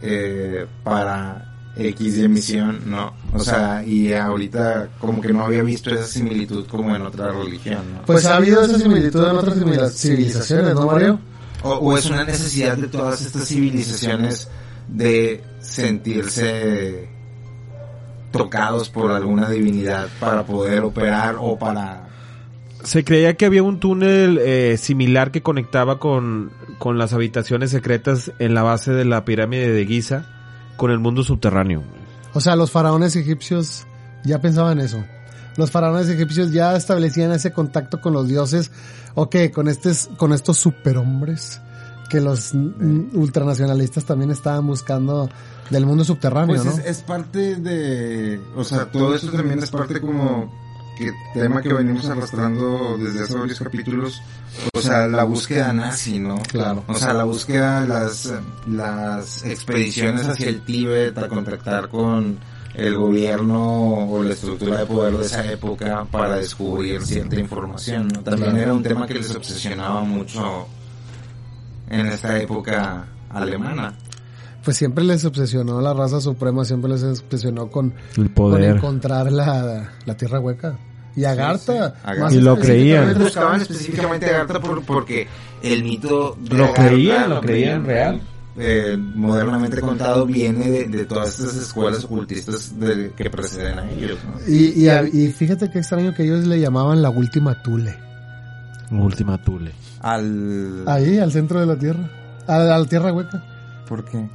eh, 0.02 0.66
para 0.82 1.46
X 1.76 2.18
y 2.18 2.28
misión, 2.28 2.80
¿no? 2.86 3.14
O 3.32 3.38
sea, 3.38 3.82
y 3.84 4.12
ahorita 4.12 4.88
como 4.98 5.20
que 5.20 5.32
no 5.32 5.44
había 5.44 5.62
visto 5.62 5.90
esa 5.90 6.06
similitud 6.06 6.66
como 6.66 6.94
en 6.94 7.02
otra 7.02 7.30
religión, 7.30 7.82
¿no? 7.94 8.02
Pues 8.02 8.26
ha 8.26 8.36
habido 8.36 8.62
esa 8.62 8.78
similitud 8.78 9.24
en 9.24 9.36
otras 9.36 9.56
civilizaciones, 9.94 10.74
¿no, 10.74 10.86
Mario? 10.86 11.20
O, 11.62 11.74
o 11.74 11.96
es 11.96 12.06
una 12.06 12.24
necesidad 12.24 12.76
de 12.76 12.88
todas 12.88 13.20
estas 13.20 13.46
civilizaciones 13.46 14.48
de 14.88 15.42
sentirse 15.60 17.08
tocados 18.30 18.88
por 18.88 19.12
alguna 19.12 19.48
divinidad 19.48 20.08
para 20.18 20.44
poder 20.44 20.82
operar 20.82 21.36
o 21.38 21.58
para... 21.58 22.09
Se 22.82 23.04
creía 23.04 23.36
que 23.36 23.46
había 23.46 23.62
un 23.62 23.78
túnel 23.78 24.38
eh, 24.38 24.76
similar 24.78 25.30
que 25.30 25.42
conectaba 25.42 25.98
con, 25.98 26.50
con 26.78 26.98
las 26.98 27.12
habitaciones 27.12 27.70
secretas 27.70 28.32
en 28.38 28.54
la 28.54 28.62
base 28.62 28.92
de 28.92 29.04
la 29.04 29.24
pirámide 29.24 29.70
de 29.70 29.86
Giza 29.86 30.24
con 30.76 30.90
el 30.90 30.98
mundo 30.98 31.22
subterráneo. 31.22 31.82
O 32.32 32.40
sea, 32.40 32.56
los 32.56 32.70
faraones 32.70 33.16
egipcios 33.16 33.86
ya 34.24 34.40
pensaban 34.40 34.80
eso. 34.80 35.04
Los 35.56 35.70
faraones 35.70 36.08
egipcios 36.08 36.52
ya 36.52 36.76
establecían 36.76 37.32
ese 37.32 37.52
contacto 37.52 38.00
con 38.00 38.12
los 38.12 38.28
dioses, 38.28 38.70
o 39.14 39.28
que 39.28 39.50
con 39.50 39.68
estos, 39.68 40.08
con 40.16 40.32
estos 40.32 40.58
superhombres 40.58 41.60
que 42.08 42.20
los 42.20 42.54
mm, 42.54 43.16
ultranacionalistas 43.16 44.04
también 44.04 44.30
estaban 44.30 44.66
buscando 44.66 45.28
del 45.70 45.86
mundo 45.86 46.04
subterráneo, 46.04 46.56
Pues 46.56 46.78
¿no? 46.78 46.82
es, 46.84 47.02
parte 47.02 47.56
de... 47.56 48.40
O 48.56 48.64
sea, 48.64 48.86
todo 48.86 49.14
esto 49.14 49.30
también 49.30 49.60
es 49.60 49.70
parte 49.70 50.00
como 50.00 50.52
que 50.96 51.12
tema 51.34 51.62
que 51.62 51.72
venimos 51.72 52.06
arrastrando 52.08 52.96
desde 52.98 53.24
hace 53.24 53.34
varios 53.38 53.58
capítulos, 53.58 54.22
o 54.74 54.80
sea, 54.80 55.06
la 55.06 55.24
búsqueda 55.24 55.72
nazi, 55.72 56.18
¿no? 56.18 56.36
Claro. 56.42 56.84
O 56.86 56.94
sea, 56.94 57.12
la 57.14 57.24
búsqueda, 57.24 57.86
las, 57.86 58.32
las 58.66 59.44
expediciones 59.44 60.26
hacia 60.26 60.48
el 60.48 60.62
Tíbet 60.62 61.16
a 61.18 61.28
contactar 61.28 61.88
con 61.88 62.38
el 62.74 62.96
gobierno 62.96 64.08
o 64.10 64.22
la 64.22 64.32
estructura 64.34 64.78
de 64.78 64.86
poder 64.86 65.16
de 65.16 65.26
esa 65.26 65.44
época 65.50 66.04
para 66.10 66.36
descubrir 66.36 67.02
cierta 67.04 67.38
información, 67.38 68.08
¿no? 68.08 68.20
También 68.20 68.50
Claro. 68.50 68.62
era 68.62 68.74
un 68.74 68.82
tema 68.82 69.06
que 69.06 69.14
les 69.14 69.34
obsesionaba 69.34 70.02
mucho 70.02 70.66
en 71.88 72.06
esta 72.06 72.38
época 72.40 73.06
alemana. 73.30 73.94
Pues 74.64 74.76
siempre 74.76 75.04
les 75.04 75.24
obsesionó 75.24 75.80
la 75.80 75.94
raza 75.94 76.20
suprema, 76.20 76.64
siempre 76.64 76.90
les 76.90 77.02
obsesionó 77.02 77.68
con, 77.70 77.94
El 78.16 78.24
con 78.24 78.28
poder. 78.34 78.76
encontrar 78.76 79.32
la, 79.32 79.90
la 80.04 80.16
tierra 80.16 80.38
hueca. 80.40 80.76
Y 81.16 81.24
Agartha. 81.24 81.94
sí. 82.04 82.20
Más 82.20 82.34
Y 82.34 82.40
lo 82.40 82.56
creían. 82.58 83.18
Buscaban 83.18 83.60
específicamente 83.60 84.26
a 84.26 84.36
Agartha 84.42 84.60
por- 84.60 84.84
porque 84.84 85.26
el 85.62 85.82
mito 85.82 86.36
de 86.40 86.56
Lo 86.56 86.64
Agartha 86.64 86.88
creían, 86.88 87.30
lo 87.30 87.40
creían 87.40 87.84
real. 87.84 88.20
eh, 88.58 88.96
modernamente 88.98 89.80
contado 89.80 90.26
viene 90.26 90.68
de, 90.70 90.84
de 90.88 91.04
todas 91.06 91.38
estas 91.40 91.56
escuelas 91.56 92.04
ocultistas 92.04 92.78
de- 92.78 93.12
que 93.16 93.30
preceden 93.30 93.78
a 93.78 93.90
ellos. 93.90 94.18
¿no? 94.24 94.52
Y, 94.52 94.72
y, 94.84 94.88
a- 94.88 95.02
y 95.08 95.28
fíjate 95.32 95.70
qué 95.70 95.78
extraño 95.78 96.14
que 96.14 96.24
ellos 96.24 96.46
le 96.46 96.60
llamaban 96.60 97.00
la 97.02 97.08
última 97.10 97.60
Tule. 97.62 97.96
Última 98.90 99.42
Tule. 99.42 99.72
Al... 100.00 100.84
Ahí, 100.86 101.18
al 101.18 101.32
centro 101.32 101.60
de 101.60 101.66
la 101.66 101.76
Tierra. 101.76 102.10
A, 102.46 102.56
a 102.56 102.78
la 102.78 102.84
Tierra 102.84 103.12
hueca. 103.12 103.42
¿Por 103.88 104.04
qué? 104.04 104.28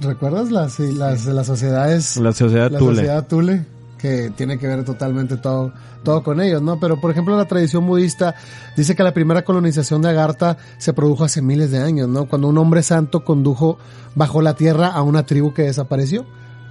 ¿Recuerdas 0.00 0.50
las, 0.50 0.78
las, 0.78 1.24
las 1.26 1.46
sociedades? 1.46 2.16
La 2.18 2.32
sociedad 2.32 2.70
la 2.70 2.78
Tule. 2.78 2.96
sociedad 2.96 3.26
Tule, 3.26 3.64
que 3.98 4.30
tiene 4.36 4.58
que 4.58 4.66
ver 4.66 4.84
totalmente 4.84 5.36
todo, 5.38 5.72
todo 6.04 6.22
con 6.22 6.40
ellos, 6.40 6.60
¿no? 6.60 6.78
Pero 6.78 7.00
por 7.00 7.10
ejemplo 7.10 7.36
la 7.36 7.46
tradición 7.46 7.86
budista 7.86 8.34
dice 8.76 8.94
que 8.94 9.02
la 9.02 9.14
primera 9.14 9.42
colonización 9.42 10.02
de 10.02 10.10
Agartha 10.10 10.58
se 10.78 10.92
produjo 10.92 11.24
hace 11.24 11.40
miles 11.40 11.70
de 11.70 11.78
años, 11.78 12.08
¿no? 12.08 12.26
Cuando 12.28 12.48
un 12.48 12.58
hombre 12.58 12.82
santo 12.82 13.24
condujo 13.24 13.78
bajo 14.14 14.42
la 14.42 14.54
tierra 14.54 14.88
a 14.88 15.02
una 15.02 15.24
tribu 15.24 15.54
que 15.54 15.62
desapareció. 15.62 16.26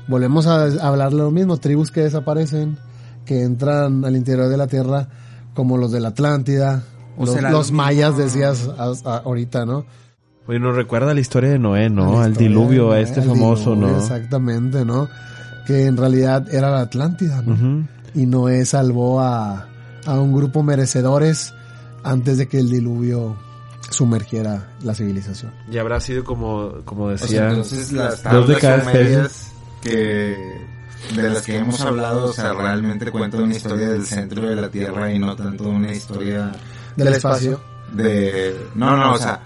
Volvemos 0.07 0.45
a, 0.45 0.65
hablar 0.87 1.09
de 1.11 1.17
lo 1.17 1.31
mismo, 1.31 1.57
tribus 1.57 1.89
que 1.89 2.01
desaparecen, 2.01 2.77
que 3.25 3.41
entran 3.41 4.05
al 4.05 4.15
interior 4.15 4.49
de 4.49 4.57
la 4.57 4.67
tierra, 4.67 5.07
como 5.55 5.77
los 5.77 5.91
de 5.91 5.99
la 5.99 6.09
Atlántida, 6.09 6.83
O 7.17 7.25
los, 7.25 7.41
los 7.41 7.71
mayas 7.71 8.15
decías 8.17 8.69
a- 8.77 8.91
a- 9.03 9.17
ahorita, 9.17 9.65
¿no? 9.65 9.83
Oye, 10.47 10.59
nos 10.59 10.75
recuerda 10.75 11.13
la 11.13 11.19
historia 11.19 11.49
de 11.49 11.59
Noé, 11.59 11.89
¿no? 11.89 12.21
Al 12.21 12.35
diluvio, 12.35 12.91
a 12.91 12.99
este 12.99 13.21
famoso, 13.21 13.71
diluvio, 13.73 13.93
¿no? 13.93 13.97
Exactamente, 13.99 14.85
¿no? 14.85 15.09
Que 15.65 15.85
en 15.85 15.97
realidad 15.97 16.47
era 16.53 16.69
la 16.69 16.81
Atlántida, 16.81 17.41
¿no? 17.41 17.87
Y 18.13 18.25
Noé 18.27 18.65
salvó 18.65 19.21
a, 19.21 19.67
a 20.05 20.19
un 20.19 20.33
grupo 20.35 20.61
merecedores 20.63 21.53
antes 22.03 22.37
de 22.37 22.47
que 22.47 22.59
el 22.59 22.69
diluvio 22.69 23.35
sumergiera 23.89 24.67
la 24.83 24.93
civilización. 24.93 25.51
Y 25.71 25.77
habrá 25.77 25.99
sido 25.99 26.23
como, 26.23 26.73
como 26.85 27.05
O 27.05 27.17
sea, 27.17 27.25
decía... 27.27 27.49
entonces 27.49 27.91
las 27.91 28.23
dos 28.23 28.47
de 28.47 28.55
cada 28.57 28.91
que 29.81 30.65
de 31.15 31.29
las 31.29 31.43
que 31.43 31.57
hemos 31.57 31.81
hablado, 31.81 32.27
o 32.29 32.33
sea, 32.33 32.53
realmente 32.53 33.11
cuentan 33.11 33.43
una 33.43 33.55
historia 33.55 33.89
del 33.89 34.05
centro 34.05 34.47
de 34.47 34.55
la 34.55 34.69
Tierra 34.69 35.11
y 35.11 35.19
no 35.19 35.35
tanto 35.35 35.69
una 35.69 35.91
historia 35.91 36.51
Del 36.95 37.09
espacio. 37.09 37.61
de 37.93 38.55
no 38.75 38.97
no 38.97 39.13
o 39.13 39.17
sea 39.17 39.39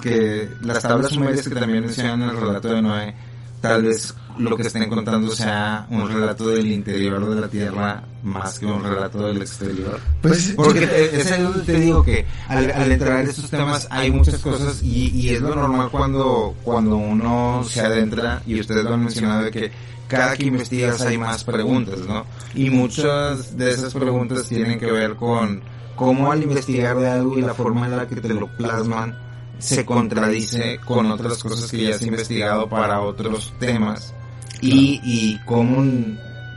que 0.00 0.48
las 0.62 0.82
tablas 0.82 1.10
sumerias 1.12 1.48
que 1.48 1.54
también 1.54 1.84
mencionan 1.84 2.22
el 2.30 2.36
relato 2.40 2.68
de 2.68 2.82
Noé 2.82 3.14
tal 3.60 3.82
vez 3.82 4.14
lo 4.38 4.56
que 4.56 4.64
estén 4.64 4.88
contando 4.90 5.34
sea 5.34 5.86
un 5.90 6.06
relato 6.08 6.48
del 6.48 6.66
interior 6.70 7.24
de 7.34 7.40
la 7.40 7.48
tierra 7.48 8.02
más 8.22 8.58
que 8.58 8.66
un 8.66 8.82
relato 8.82 9.26
del 9.26 9.38
exterior 9.40 9.98
Pues, 10.20 10.52
porque 10.56 10.86
te- 10.86 11.16
es 11.20 11.32
ahí 11.32 11.42
donde 11.42 11.60
te 11.60 11.78
digo 11.80 12.02
que 12.04 12.26
al, 12.48 12.70
al 12.70 12.92
entrar 12.92 13.20
en 13.20 13.28
estos 13.28 13.48
temas 13.48 13.86
hay 13.90 14.10
muchas 14.10 14.38
cosas 14.40 14.82
y, 14.82 15.08
y 15.10 15.30
es 15.30 15.40
lo 15.40 15.54
normal 15.54 15.88
cuando 15.90 16.54
cuando 16.62 16.96
uno 16.96 17.64
se 17.66 17.80
adentra 17.80 18.42
y 18.46 18.60
ustedes 18.60 18.84
lo 18.84 18.92
han 18.94 19.00
mencionado 19.04 19.44
de 19.44 19.50
que 19.50 19.70
cada 20.08 20.36
que 20.36 20.44
investigas 20.44 21.00
hay 21.00 21.16
más 21.16 21.42
preguntas, 21.44 22.00
¿no? 22.06 22.26
Y 22.54 22.68
muchas 22.68 23.56
de 23.56 23.70
esas 23.70 23.94
preguntas 23.94 24.46
tienen 24.46 24.78
que 24.78 24.90
ver 24.92 25.14
con 25.14 25.62
cómo 25.96 26.30
al 26.30 26.42
investigar 26.42 26.98
de 26.98 27.08
algo 27.08 27.38
y 27.38 27.40
la 27.42 27.54
forma 27.54 27.86
en 27.86 27.96
la 27.96 28.06
que 28.06 28.16
te 28.16 28.28
lo 28.34 28.46
plasman 28.48 29.16
se 29.58 29.84
contradice 29.84 30.78
con 30.84 31.10
otras 31.10 31.42
cosas 31.42 31.70
que 31.70 31.82
ya 31.82 31.94
has 31.94 32.02
investigado 32.02 32.68
para 32.68 33.00
otros 33.00 33.52
temas 33.58 34.14
y, 34.60 35.00
y 35.02 35.38
cómo 35.44 35.84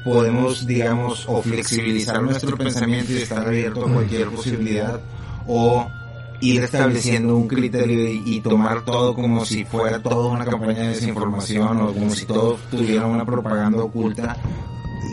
podemos, 0.03 0.65
digamos, 0.65 1.25
o 1.27 1.41
flexibilizar 1.41 2.21
nuestro 2.21 2.57
pensamiento 2.57 3.11
y 3.11 3.17
estar 3.17 3.45
abierto 3.45 3.85
a 3.85 3.93
cualquier 3.93 4.29
posibilidad 4.29 5.01
o 5.47 5.87
ir 6.39 6.63
estableciendo 6.63 7.35
un 7.35 7.47
criterio 7.47 8.09
y, 8.09 8.21
y 8.25 8.41
tomar 8.41 8.85
todo 8.85 9.15
como 9.15 9.43
si 9.43 9.65
fuera 9.65 10.01
toda 10.01 10.29
una 10.29 10.45
campaña 10.45 10.83
de 10.83 10.89
desinformación 10.89 11.81
o 11.81 11.93
como 11.93 12.11
si 12.11 12.25
todo 12.25 12.59
tuviera 12.69 13.05
una 13.07 13.25
propaganda 13.25 13.83
oculta 13.83 14.37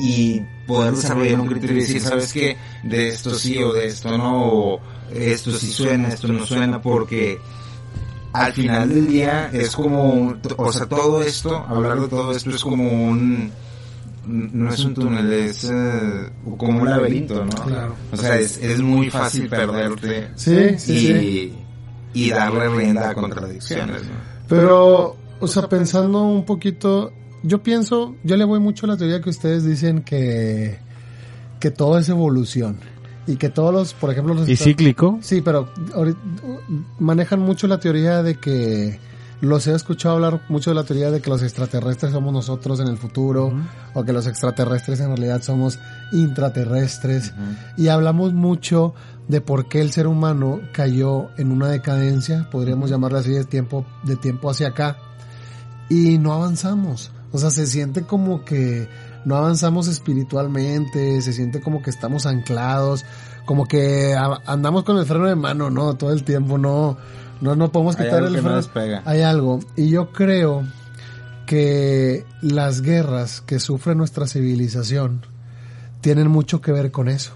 y 0.01 0.41
poder 0.67 0.95
desarrollar 0.95 1.41
un 1.41 1.47
criterio 1.47 1.79
y 1.79 1.81
decir, 1.81 2.01
¿sabes 2.01 2.33
qué? 2.33 2.57
De 2.83 3.09
esto 3.09 3.35
sí 3.35 3.63
o 3.63 3.73
de 3.73 3.87
esto 3.87 4.17
no, 4.17 4.49
o 4.49 4.81
esto 5.13 5.51
sí 5.53 5.73
suena, 5.73 6.09
esto 6.09 6.29
no 6.29 6.47
suena, 6.47 6.81
porque 6.81 7.39
al 8.35 8.53
final 8.53 8.89
del 8.89 9.07
día 9.07 9.49
es 9.53 9.77
como, 9.77 10.35
o 10.57 10.73
sea, 10.73 10.87
todo 10.87 11.23
esto, 11.23 11.57
hablar 11.69 12.01
de 12.01 12.09
todo 12.09 12.33
esto 12.33 12.51
es 12.51 12.65
como 12.65 12.83
un, 12.83 13.53
no 14.27 14.73
es 14.73 14.85
un 14.85 14.93
túnel, 14.93 15.33
es 15.33 15.71
eh, 15.73 16.31
como 16.59 16.83
un 16.83 16.91
laberinto, 16.91 17.45
¿no? 17.45 17.51
Claro. 17.51 17.95
O 18.11 18.17
sea, 18.17 18.37
es, 18.37 18.59
es 18.59 18.81
muy 18.81 19.09
fácil 19.09 19.49
perderte 19.49 20.31
Sí, 20.35 20.77
sí, 20.79 20.93
y, 20.93 20.99
sí. 20.99 21.55
y 22.13 22.31
darle 22.31 22.69
rienda 22.71 23.11
a 23.11 23.15
contradicciones, 23.15 24.03
¿no? 24.03 24.17
Pero, 24.49 25.17
o 25.39 25.47
sea, 25.47 25.69
pensando 25.69 26.25
un 26.25 26.45
poquito, 26.45 27.13
yo 27.45 27.63
pienso, 27.63 28.17
yo 28.25 28.37
le 28.37 28.45
voy 28.45 28.59
mucho 28.59 28.87
a 28.87 28.89
la 28.89 28.97
teoría 28.97 29.21
que 29.21 29.31
ustedes 29.31 29.65
dicen 29.65 30.03
que, 30.03 30.81
que 31.61 31.71
todo 31.71 31.99
es 31.99 32.09
evolución. 32.09 32.81
Y 33.27 33.37
que 33.37 33.49
todos 33.49 33.73
los, 33.73 33.95
por 33.95 34.11
ejemplo, 34.11 34.35
los 34.35 34.49
¿Y 34.49 34.57
cíclico? 34.57 35.19
Sí, 35.23 35.41
pero 35.41 35.69
ahorita, 35.95 36.19
manejan 36.99 37.41
mucho 37.41 37.67
la 37.67 37.81
teoría 37.81 38.23
de 38.23 38.39
que 38.39 38.99
los 39.41 39.67
he 39.67 39.75
escuchado 39.75 40.15
hablar 40.17 40.43
mucho 40.49 40.71
de 40.71 40.77
la 40.77 40.85
teoría 40.85 41.11
de 41.11 41.21
que 41.21 41.31
los 41.31 41.43
extraterrestres 41.43 42.13
somos 42.13 42.33
nosotros 42.33 42.81
en 42.81 42.89
el 42.89 42.97
futuro 42.97 43.53
o 43.93 44.05
que 44.05 44.13
los 44.13 44.27
extraterrestres 44.27 45.01
en 45.01 45.09
realidad 45.09 45.43
somos 45.43 45.79
intraterrestres 46.13 47.33
y 47.77 47.89
hablamos 47.89 48.33
mucho 48.33 48.95
de 49.29 49.41
por 49.41 49.69
qué 49.69 49.81
el 49.81 49.93
ser 49.93 50.07
humano 50.07 50.61
cayó 50.73 51.29
en 51.37 51.51
una 51.51 51.69
decadencia, 51.69 52.49
podríamos 52.51 52.91
llamarla 52.91 53.21
así 53.21 53.33
de 53.33 53.45
tiempo 53.45 53.85
de 54.05 54.17
tiempo 54.17 54.51
hacia 54.51 54.69
acá 54.69 54.97
y 55.89 56.19
no 56.19 56.33
avanzamos. 56.33 57.11
O 57.33 57.39
sea, 57.39 57.51
se 57.51 57.67
siente 57.67 58.03
como 58.03 58.45
que 58.45 58.89
no 59.25 59.37
avanzamos 59.37 59.89
espiritualmente, 59.89 61.21
se 61.23 61.33
siente 61.33 61.61
como 61.61 61.83
que 61.83 61.91
estamos 61.91 62.27
anclados, 62.27 63.05
como 63.45 63.67
que 63.67 64.15
andamos 64.47 64.85
con 64.85 64.99
el 64.99 65.07
freno 65.07 65.27
de 65.27 65.35
mano, 65.35 65.71
¿no? 65.71 65.95
Todo 65.95 66.13
el 66.13 66.25
tiempo, 66.25 66.59
no, 66.59 66.97
no, 67.41 67.57
no 67.57 67.73
podemos 67.73 67.97
quitar 67.97 68.23
el 68.25 68.43
no 68.43 68.63
freno. 68.63 69.03
Hay 69.05 69.23
algo. 69.23 69.61
Y 69.77 69.91
yo 69.91 70.13
creo 70.13 70.65
que 71.47 72.25
las 72.41 72.81
guerras 72.81 73.41
que 73.41 73.59
sufre 73.59 73.95
nuestra 73.95 74.27
civilización 74.27 75.27
tienen 76.01 76.29
mucho 76.29 76.61
que 76.61 76.73
ver 76.73 76.91
con 76.91 77.09
eso. 77.09 77.33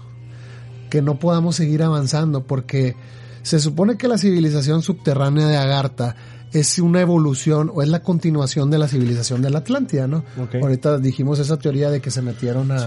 Que 0.89 1.01
no 1.01 1.19
podamos 1.19 1.55
seguir 1.55 1.83
avanzando 1.83 2.43
porque 2.43 2.95
se 3.43 3.59
supone 3.59 3.97
que 3.97 4.07
la 4.07 4.17
civilización 4.17 4.81
subterránea 4.81 5.47
de 5.47 5.57
Agartha 5.57 6.15
es 6.53 6.79
una 6.79 7.01
evolución 7.01 7.71
o 7.73 7.81
es 7.81 7.89
la 7.89 8.01
continuación 8.01 8.71
de 8.71 8.79
la 8.79 8.87
civilización 8.87 9.41
de 9.41 9.49
la 9.49 9.59
Atlántida, 9.59 10.07
¿no? 10.07 10.23
Ahorita 10.61 10.97
dijimos 10.97 11.39
esa 11.39 11.57
teoría 11.57 11.89
de 11.89 12.01
que 12.01 12.11
se 12.11 12.21
metieron 12.21 12.71
a 12.71 12.85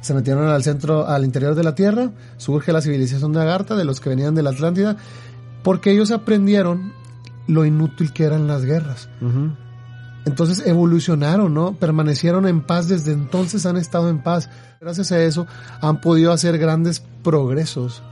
se 0.00 0.14
metieron 0.14 0.46
al 0.48 0.62
centro 0.62 1.08
al 1.08 1.24
interior 1.24 1.56
de 1.56 1.64
la 1.64 1.74
Tierra, 1.74 2.12
surge 2.36 2.72
la 2.72 2.80
civilización 2.80 3.32
de 3.32 3.40
Agartha 3.40 3.74
de 3.74 3.84
los 3.84 4.00
que 4.00 4.08
venían 4.08 4.34
de 4.34 4.42
la 4.42 4.50
Atlántida 4.50 4.96
porque 5.62 5.90
ellos 5.90 6.12
aprendieron 6.12 6.92
lo 7.46 7.64
inútil 7.64 8.12
que 8.12 8.24
eran 8.24 8.46
las 8.46 8.64
guerras. 8.64 9.08
Entonces 10.24 10.64
evolucionaron, 10.66 11.54
¿no? 11.54 11.74
Permanecieron 11.74 12.46
en 12.46 12.60
paz, 12.60 12.88
desde 12.88 13.12
entonces 13.12 13.66
han 13.66 13.76
estado 13.76 14.08
en 14.08 14.22
paz. 14.22 14.50
Gracias 14.80 15.10
a 15.10 15.22
eso 15.22 15.46
han 15.80 16.00
podido 16.00 16.32
hacer 16.32 16.58
grandes 16.58 17.02
progresos, 17.24 18.02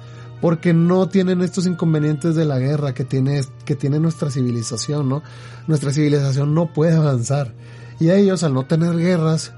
porque 0.40 0.72
no 0.74 1.08
tienen 1.08 1.40
estos 1.42 1.66
inconvenientes 1.66 2.34
de 2.34 2.44
la 2.44 2.58
guerra 2.58 2.94
que 2.94 3.04
tiene, 3.04 3.42
que 3.64 3.74
tiene 3.74 3.98
nuestra 4.00 4.30
civilización, 4.30 5.08
¿no? 5.08 5.22
Nuestra 5.66 5.92
civilización 5.92 6.54
no 6.54 6.72
puede 6.72 6.94
avanzar. 6.96 7.52
Y 7.98 8.10
ellos, 8.10 8.42
al 8.44 8.52
no 8.54 8.64
tener 8.66 8.96
guerras, 8.96 9.52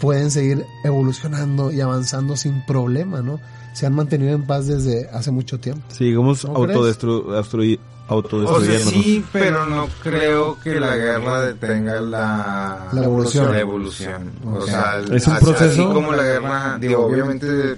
pueden 0.00 0.30
seguir 0.30 0.64
evolucionando 0.84 1.70
y 1.70 1.80
avanzando 1.80 2.36
sin 2.36 2.64
problema, 2.66 3.20
¿no? 3.20 3.40
Se 3.74 3.86
han 3.86 3.94
mantenido 3.94 4.32
en 4.34 4.46
paz 4.46 4.66
desde 4.66 5.08
hace 5.10 5.30
mucho 5.30 5.58
tiempo. 5.60 5.82
Sigamos 5.88 6.44
¿No 6.44 6.54
autodestru 6.56 7.24
destrui- 7.32 7.78
O 8.08 8.60
sea, 8.60 8.78
sí, 8.80 9.24
pero 9.32 9.64
no 9.66 9.88
creo 10.02 10.58
que 10.60 10.78
la 10.78 10.94
guerra 10.94 11.40
detenga 11.46 12.00
la, 12.02 12.88
La 12.92 13.04
evolución. 13.04 13.50
La 13.52 13.60
evolución. 13.60 14.30
O 14.46 14.60
sea, 14.62 14.98
Es 15.10 15.26
un 15.26 15.32
así- 15.34 15.44
proceso. 15.44 15.82
Así 15.84 15.92
como 15.94 16.12
la 16.12 16.22
guerra, 16.22 16.78
digo, 16.78 17.06
obviamente, 17.06 17.76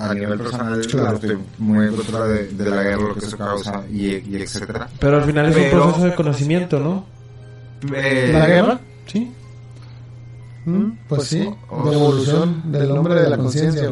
a 0.00 0.14
nivel 0.14 0.38
personal, 0.38 0.80
Claro. 0.86 1.14
estoy 1.16 1.38
muy 1.58 1.86
en 1.86 1.96
contra 1.96 2.24
de, 2.26 2.48
de 2.48 2.70
la 2.70 2.82
guerra, 2.82 3.02
lo 3.08 3.14
que 3.14 3.26
eso 3.26 3.36
causa, 3.36 3.82
y, 3.90 4.06
y 4.16 4.36
etcétera. 4.42 4.88
Pero 4.98 5.16
al 5.18 5.24
final 5.24 5.46
es 5.46 5.56
un 5.56 5.70
proceso 5.78 6.04
de 6.06 6.14
conocimiento, 6.14 6.80
¿no? 6.80 7.04
Eh, 7.94 8.30
¿La 8.32 8.46
guerra? 8.46 8.80
Sí. 9.06 9.30
¿Mm? 10.66 10.90
Pues 11.08 11.24
sí, 11.24 11.48
o- 11.70 11.88
de 11.90 11.96
evolución 11.96 12.62
del 12.72 12.90
hombre 12.92 13.14
de 13.14 13.30
la 13.30 13.36
conciencia. 13.38 13.90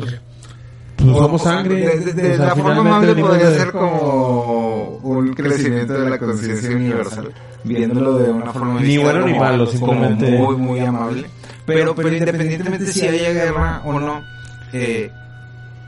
Pues 0.96 1.16
somos 1.16 1.42
sangre. 1.42 1.74
De, 1.76 1.98
de- 2.00 2.12
de 2.12 2.36
sea, 2.36 2.46
la 2.46 2.56
forma 2.56 2.76
amable 2.80 3.14
podría 3.14 3.50
de- 3.50 3.58
ser 3.58 3.72
como 3.72 4.98
un 5.02 5.32
crecimiento 5.32 5.92
de 5.94 6.10
la 6.10 6.18
conciencia 6.18 6.70
universal, 6.70 7.32
viéndolo 7.64 8.18
de 8.18 8.30
una 8.30 8.52
forma 8.52 8.80
Ni 8.80 8.96
vista 8.98 9.12
bueno 9.12 9.26
ni 9.26 9.38
malo, 9.38 9.64
como 9.66 9.92
simplemente- 9.92 10.30
muy, 10.38 10.56
muy 10.56 10.80
amable. 10.80 11.30
Pero, 11.64 11.94
pero 11.94 12.12
independientemente 12.12 12.86
si 12.86 13.06
haya 13.06 13.30
guerra 13.32 13.82
o 13.84 13.98
no, 14.00 14.22
eh, 14.72 15.10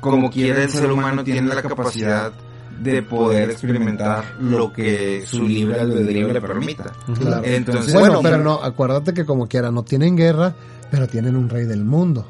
como 0.00 0.30
quiera 0.30 0.62
el 0.62 0.70
ser 0.70 0.90
humano 0.90 1.22
tiene 1.24 1.54
la 1.54 1.62
capacidad 1.62 2.32
de 2.80 3.02
poder 3.02 3.50
experimentar 3.50 4.24
lo 4.40 4.72
que 4.72 5.24
su 5.26 5.46
libre 5.46 5.80
albedrío 5.80 6.28
le 6.32 6.40
permita. 6.40 6.92
Claro. 7.18 7.42
Entonces, 7.44 7.92
bueno, 7.92 8.14
bueno, 8.14 8.22
pero 8.22 8.38
no, 8.42 8.54
acuérdate 8.62 9.12
que 9.12 9.26
como 9.26 9.46
quiera, 9.48 9.70
no 9.70 9.82
tienen 9.84 10.16
guerra, 10.16 10.54
pero 10.90 11.06
tienen 11.06 11.36
un 11.36 11.48
rey 11.50 11.66
del 11.66 11.84
mundo. 11.84 12.26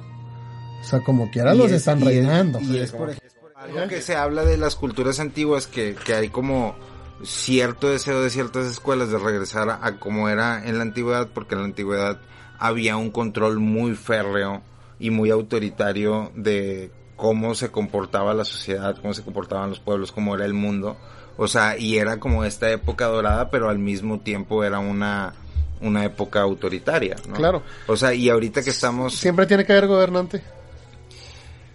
O 0.80 0.84
sea, 0.84 1.00
como 1.04 1.30
quiera 1.30 1.54
los 1.54 1.66
es- 1.66 1.72
están 1.78 2.00
y 2.00 2.02
es- 2.02 2.08
reinando. 2.08 2.58
y 2.60 2.78
es 2.78 2.90
por 2.90 3.10
Algo 3.10 3.88
que 3.88 4.00
se 4.00 4.16
habla 4.16 4.44
de 4.44 4.56
las 4.56 4.74
culturas 4.74 5.20
antiguas, 5.20 5.66
que, 5.66 5.94
que 6.04 6.14
hay 6.14 6.30
como 6.30 6.74
cierto 7.22 7.88
deseo 7.90 8.22
de 8.22 8.30
ciertas 8.30 8.66
escuelas 8.66 9.10
de 9.10 9.18
regresar 9.18 9.68
a, 9.68 9.86
a 9.86 9.98
como 9.98 10.28
era 10.30 10.66
en 10.66 10.78
la 10.78 10.82
antigüedad, 10.82 11.28
porque 11.32 11.54
en 11.54 11.60
la 11.60 11.66
antigüedad 11.66 12.18
había 12.58 12.96
un 12.96 13.10
control 13.10 13.58
muy 13.60 13.94
férreo 13.94 14.62
y 14.98 15.10
muy 15.10 15.30
autoritario 15.30 16.32
de 16.34 16.90
cómo 17.20 17.54
se 17.54 17.70
comportaba 17.70 18.32
la 18.32 18.46
sociedad, 18.46 18.96
cómo 18.98 19.12
se 19.12 19.22
comportaban 19.22 19.68
los 19.68 19.78
pueblos, 19.78 20.10
cómo 20.10 20.34
era 20.34 20.46
el 20.46 20.54
mundo. 20.54 20.96
O 21.36 21.48
sea, 21.48 21.76
y 21.76 21.98
era 21.98 22.18
como 22.18 22.44
esta 22.46 22.70
época 22.70 23.08
dorada, 23.08 23.50
pero 23.50 23.68
al 23.68 23.78
mismo 23.78 24.20
tiempo 24.20 24.64
era 24.64 24.78
una, 24.78 25.34
una 25.82 26.02
época 26.06 26.40
autoritaria, 26.40 27.16
¿no? 27.28 27.34
Claro. 27.34 27.62
O 27.88 27.94
sea, 27.94 28.14
y 28.14 28.30
ahorita 28.30 28.62
que 28.62 28.70
estamos... 28.70 29.14
Siempre 29.16 29.44
tiene 29.44 29.66
que 29.66 29.72
haber 29.72 29.86
gobernante. 29.86 30.42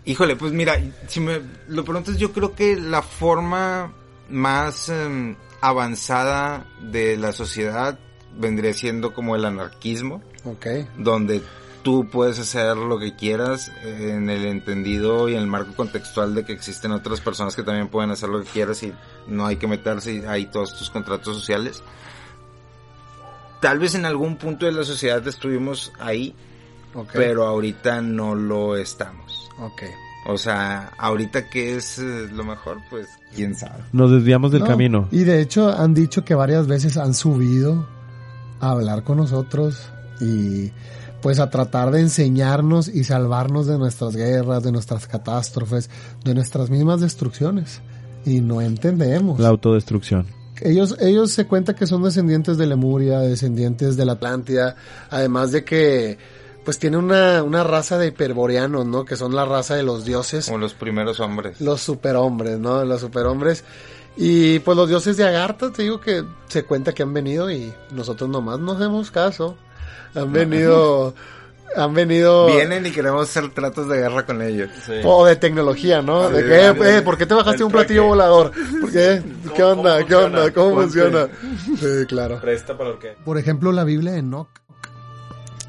Híjole, 0.06 0.36
pues 0.36 0.52
mira, 0.52 0.82
si 1.08 1.20
me 1.20 1.40
lo 1.68 1.84
preguntas, 1.86 2.18
yo 2.18 2.34
creo 2.34 2.56
que 2.56 2.76
la 2.76 3.04
forma 3.04 3.94
más 4.32 4.90
em, 4.90 5.36
avanzada 5.62 6.66
de 6.82 7.18
la 7.18 7.34
sociedad 7.34 8.00
vendría 8.36 8.74
siendo 8.74 9.14
como 9.14 9.36
el 9.36 9.46
anarquismo, 9.46 10.24
Ok. 10.44 10.66
donde 10.98 11.44
tú 11.86 12.08
puedes 12.12 12.40
hacer 12.40 12.76
lo 12.76 12.98
que 12.98 13.16
quieras 13.16 13.72
en 13.84 14.28
el 14.32 14.44
entendido 14.46 15.30
y 15.30 15.36
en 15.36 15.42
el 15.42 15.46
marco 15.48 15.76
contextual 15.76 16.34
de 16.34 16.44
que 16.44 16.52
existen 16.52 16.92
otras 16.92 17.22
personas 17.22 17.56
que 17.56 17.62
también 17.62 17.90
pueden 17.90 18.10
hacer 18.10 18.28
lo 18.28 18.42
que 18.42 18.50
quieras 18.50 18.82
y 18.82 18.92
no 19.28 19.46
hay 19.46 19.58
que 19.58 19.68
meterse 19.68 20.28
hay 20.28 20.48
todos 20.48 20.76
tus 20.76 20.90
contratos 20.90 21.38
sociales. 21.38 21.84
Tal 23.62 23.78
vez 23.78 23.94
en 23.94 24.06
algún 24.06 24.38
punto 24.38 24.66
de 24.66 24.72
la 24.72 24.84
sociedad 24.84 25.26
estuvimos 25.28 25.94
ahí, 26.00 26.34
Ok. 26.96 27.12
pero 27.14 27.46
ahorita 27.46 28.02
no 28.02 28.34
lo 28.34 28.76
estamos. 28.78 29.48
Ok. 29.60 29.84
O 30.28 30.40
sea, 30.40 30.92
ahorita 30.98 31.52
que 31.52 31.76
es 31.76 32.00
eh, 32.00 32.28
lo 32.34 32.44
mejor, 32.44 32.80
pues 32.90 33.08
quién 33.36 33.54
sabe. 33.56 33.84
Nos 33.94 34.10
desviamos 34.10 34.52
del 34.52 34.62
No, 34.62 34.68
camino. 34.68 35.08
Y 35.12 35.24
de 35.24 35.40
hecho 35.40 35.70
han 35.72 35.94
dicho 35.94 36.26
que 36.26 36.34
varias 36.34 36.66
veces 36.66 36.98
han 36.98 37.14
subido 37.14 37.88
a 38.60 38.72
hablar 38.72 39.04
con 39.04 39.18
nosotros 39.18 39.88
y 40.20 40.72
pues 41.26 41.40
a 41.40 41.50
tratar 41.50 41.90
de 41.90 42.02
enseñarnos 42.02 42.88
y 42.88 43.04
salvarnos 43.04 43.66
de 43.66 43.80
nuestras 43.80 44.16
guerras, 44.16 44.62
de 44.62 44.72
nuestras 44.72 45.08
catástrofes, 45.08 45.90
de 46.24 46.36
nuestras 46.36 46.70
mismas 46.70 47.02
destrucciones. 47.02 47.82
Y 48.28 48.42
no 48.42 48.62
entendemos. 48.62 49.40
La 49.40 49.48
autodestrucción. 49.48 50.28
Ellos, 50.62 50.96
ellos 51.00 51.32
se 51.32 51.48
cuenta 51.48 51.74
que 51.74 51.88
son 51.88 52.04
descendientes 52.04 52.58
de 52.58 52.68
Lemuria, 52.68 53.22
descendientes 53.22 53.98
de 53.98 54.06
la 54.06 54.12
Atlántida, 54.12 54.76
además 55.10 55.52
de 55.52 55.64
que 55.64 56.20
pues 56.64 56.78
tiene 56.78 56.98
una, 56.98 57.42
una 57.42 57.64
raza 57.64 57.98
de 57.98 58.10
hiperboreanos, 58.10 58.86
¿no? 58.86 59.04
Que 59.04 59.16
son 59.16 59.34
la 59.34 59.46
raza 59.46 59.74
de 59.74 59.82
los 59.82 60.06
dioses 60.06 60.46
Como 60.46 60.60
los 60.60 60.76
primeros 60.76 61.20
hombres. 61.20 61.60
los 61.60 61.82
superhombres, 61.82 62.60
¿no? 62.60 62.86
Los 62.86 63.02
superhombres. 63.02 63.64
Y 64.16 64.60
pues 64.60 64.78
los 64.78 64.88
dioses 64.88 65.18
de 65.18 65.28
Agartha, 65.28 65.72
te 65.72 65.82
digo 65.82 66.00
que 66.00 66.24
se 66.50 66.66
cuenta 66.66 66.94
que 66.94 67.02
han 67.02 67.16
venido 67.16 67.50
y 67.50 67.74
nosotros 67.90 68.30
nomás 68.30 68.60
no 68.60 68.74
hacemos 68.74 69.10
caso. 69.10 69.58
Han 70.16 70.32
venido, 70.32 71.14
han 71.76 71.94
venido... 71.94 72.48
Vienen 72.48 72.86
y 72.86 72.92
queremos 72.92 73.30
hacer 73.30 73.50
tratos 73.54 73.88
de 73.90 73.98
guerra 73.98 74.26
con 74.26 74.42
ellos. 74.42 74.70
O 75.04 75.26
de 75.26 75.36
tecnología, 75.36 76.02
¿no? 76.02 76.30
De 76.30 76.42
Sí, 76.42 76.48
que, 76.48 76.84
sí. 76.84 76.90
eh, 76.98 77.02
¿por 77.02 77.18
qué 77.18 77.26
te 77.26 77.34
bajaste 77.34 77.64
un 77.64 77.72
platillo 77.72 78.06
volador? 78.06 78.52
¿Por 78.82 78.92
qué? 78.92 79.22
¿Qué 79.56 79.64
onda? 79.64 80.04
¿Qué 80.06 80.16
onda? 80.16 80.52
¿Cómo 80.52 80.82
funciona? 80.82 81.28
Sí, 81.78 82.06
claro. 82.08 82.40
Presta 82.40 82.78
para 82.78 82.98
que. 83.00 83.16
Por 83.26 83.38
ejemplo, 83.38 83.72
la 83.72 83.84
Biblia 83.84 84.14
de 84.14 84.20
Enoch. 84.20 84.50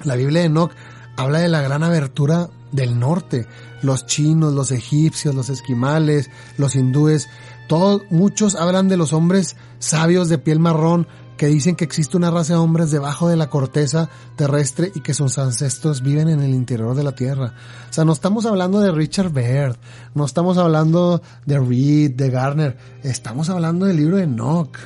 La 0.05 0.15
Biblia 0.15 0.41
de 0.41 0.47
Enoch 0.47 0.73
habla 1.17 1.41
de 1.41 1.49
la 1.49 1.63
gran 1.63 1.83
abertura 1.83 2.49
del 2.73 2.99
norte. 2.99 3.47
Los 3.83 4.07
chinos, 4.07 4.53
los 4.55 4.71
egipcios, 4.71 5.35
los 5.35 5.49
esquimales, 5.51 6.31
los 6.57 6.75
hindúes, 6.77 7.29
todos, 7.69 8.03
muchos 8.11 8.55
hablan 8.55 8.89
de 8.89 8.97
los 8.97 9.13
hombres 9.13 9.57
sabios 9.79 10.29
de 10.29 10.39
piel 10.39 10.61
marrón 10.61 11.07
que 11.37 11.47
dicen 11.47 11.77
que 11.77 11.85
existe 11.85 12.17
una 12.17 12.31
raza 12.31 12.55
de 12.55 12.59
hombres 12.59 12.91
debajo 12.91 13.29
de 13.29 13.37
la 13.37 13.51
corteza 13.51 14.09
terrestre 14.37 14.91
y 14.95 15.01
que 15.01 15.15
sus 15.15 15.39
ancestros 15.39 16.03
viven 16.03 16.29
en 16.29 16.41
el 16.41 16.55
interior 16.55 16.95
de 16.95 17.05
la 17.05 17.13
tierra. 17.13 17.55
O 17.91 17.93
sea, 17.93 18.05
no 18.05 18.13
estamos 18.13 18.47
hablando 18.47 18.81
de 18.81 18.93
Richard 18.93 19.33
Baird, 19.33 19.77
no 20.15 20.25
estamos 20.25 20.59
hablando 20.59 21.23
de 21.45 21.59
Reed, 21.59 22.13
de 22.13 22.31
Garner, 22.31 22.77
estamos 23.03 23.51
hablando 23.51 23.87
del 23.87 23.97
libro 23.97 24.17
de 24.17 24.25
Enoch. 24.25 24.77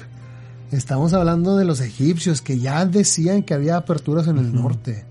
Estamos 0.73 1.15
hablando 1.15 1.57
de 1.57 1.65
los 1.65 1.81
egipcios 1.81 2.43
que 2.43 2.61
ya 2.61 2.85
decían 2.85 3.43
que 3.43 3.55
había 3.55 3.77
aperturas 3.77 4.29
en 4.29 4.39
el 4.39 4.55
norte. 4.55 5.05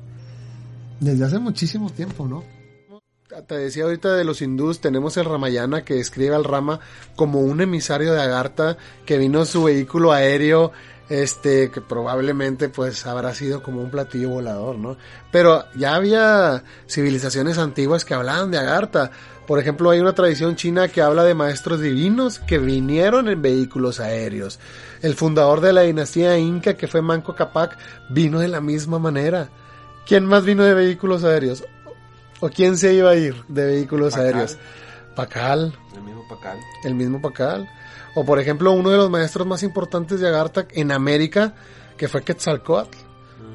Desde 1.02 1.26
hace 1.26 1.38
muchísimo 1.38 1.90
tiempo, 1.90 2.28
¿no? 2.28 2.46
Te 3.46 3.58
decía 3.58 3.84
ahorita 3.84 4.16
de 4.16 4.24
los 4.24 4.42
hindús, 4.42 4.80
tenemos 4.80 5.16
el 5.18 5.26
Ramayana 5.26 5.84
que 5.84 5.96
describe 5.96 6.34
al 6.34 6.44
Rama 6.44 6.80
como 7.16 7.42
un 7.42 7.62
emisario 7.62 8.14
de 8.14 8.22
Agartha 8.22 8.78
que 9.06 9.18
vino 9.18 9.42
en 9.42 9.46
su 9.46 9.64
vehículo 9.64 10.12
aéreo, 10.12 10.72
este, 11.10 11.72
que 11.72 11.82
probablemente 11.82 12.70
pues 12.70 13.06
habrá 13.06 13.34
sido 13.34 13.64
como 13.64 13.82
un 13.82 13.90
platillo 13.90 14.30
volador, 14.30 14.78
¿no? 14.78 14.96
Pero 15.32 15.66
ya 15.76 15.96
había 15.96 16.64
civilizaciones 16.88 17.58
antiguas 17.58 18.06
que 18.06 18.14
hablaban 18.14 18.52
de 18.52 18.60
Agartha. 18.60 19.12
Por 19.48 19.60
ejemplo, 19.60 19.90
hay 19.90 20.00
una 20.00 20.14
tradición 20.14 20.56
china 20.56 20.88
que 20.90 21.02
habla 21.02 21.24
de 21.24 21.34
maestros 21.34 21.82
divinos 21.82 22.38
que 22.38 22.60
vinieron 22.60 23.28
en 23.28 23.42
vehículos 23.42 24.00
aéreos. 24.00 24.60
El 25.02 25.16
fundador 25.16 25.60
de 25.62 25.74
la 25.74 25.82
dinastía 25.82 26.38
inca, 26.38 26.76
que 26.76 26.88
fue 26.88 27.02
Manco 27.02 27.34
Capac, 27.34 27.76
vino 28.12 28.40
de 28.40 28.48
la 28.48 28.62
misma 28.62 29.00
manera. 29.00 29.50
¿Quién 30.06 30.26
más 30.26 30.46
vino 30.46 30.64
de 30.64 30.76
vehículos 30.76 31.24
aéreos? 31.24 31.64
¿O 32.42 32.50
quién 32.50 32.78
se 32.78 32.94
iba 32.94 33.10
a 33.10 33.16
ir 33.16 33.44
de 33.48 33.66
vehículos 33.66 34.14
Pacal. 34.14 34.26
aéreos? 34.28 34.58
Pacal, 35.16 35.74
El 35.96 36.04
mismo 36.04 36.24
Pacal. 36.30 36.58
el 36.86 36.94
mismo 36.96 37.22
Pacal. 37.22 37.70
O 38.16 38.26
por 38.26 38.40
ejemplo, 38.40 38.72
uno 38.72 38.90
de 38.90 38.98
los 38.98 39.10
maestros 39.10 39.46
más 39.48 39.64
importantes 39.64 40.20
de 40.20 40.28
Agartha 40.28 40.68
en 40.72 40.92
América, 40.92 41.54
que 41.98 42.08
fue 42.08 42.24
Quetzalcoatl. 42.24 42.98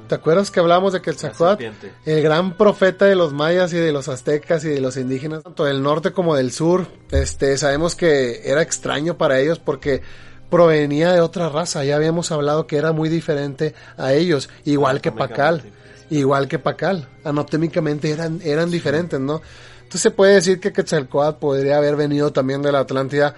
¿Te 0.09 0.14
acuerdas 0.14 0.51
que 0.51 0.60
hablábamos 0.60 0.93
de 0.93 1.01
Quetzalcoatl? 1.01 1.64
El 2.05 2.22
gran 2.22 2.56
profeta 2.56 3.06
de 3.06 3.14
los 3.14 3.32
mayas 3.32 3.72
y 3.72 3.78
de 3.78 3.90
los 3.90 4.09
aztecas 4.09 4.64
y 4.64 4.68
de 4.68 4.81
los 4.81 4.98
indígenas, 4.98 5.43
tanto 5.43 5.64
del 5.64 5.82
norte 5.82 6.12
como 6.12 6.36
del 6.36 6.52
sur. 6.52 6.86
Este, 7.10 7.56
sabemos 7.56 7.94
que 7.94 8.43
era 8.44 8.60
extraño 8.60 9.16
para 9.16 9.40
ellos 9.40 9.59
porque 9.59 10.02
provenía 10.51 11.12
de 11.12 11.20
otra 11.20 11.48
raza. 11.48 11.85
Ya 11.85 11.97
habíamos 11.97 12.31
hablado 12.32 12.66
que 12.66 12.76
era 12.76 12.93
muy 12.93 13.09
diferente 13.09 13.74
a 13.97 14.12
ellos, 14.12 14.51
igual 14.64 15.01
que 15.01 15.10
Pacal. 15.10 15.62
Igual 16.10 16.48
que 16.48 16.59
Pacal. 16.59 17.09
Anatómicamente 17.24 18.10
eran, 18.10 18.40
eran 18.44 18.70
diferentes, 18.70 19.18
¿no? 19.18 19.40
Entonces 19.78 20.02
se 20.02 20.10
puede 20.10 20.35
decir 20.35 20.60
que 20.60 20.72
Quetzalcoatl 20.72 21.39
podría 21.39 21.78
haber 21.78 21.97
venido 21.97 22.31
también 22.31 22.60
de 22.60 22.72
la 22.72 22.81
Atlántida, 22.81 23.35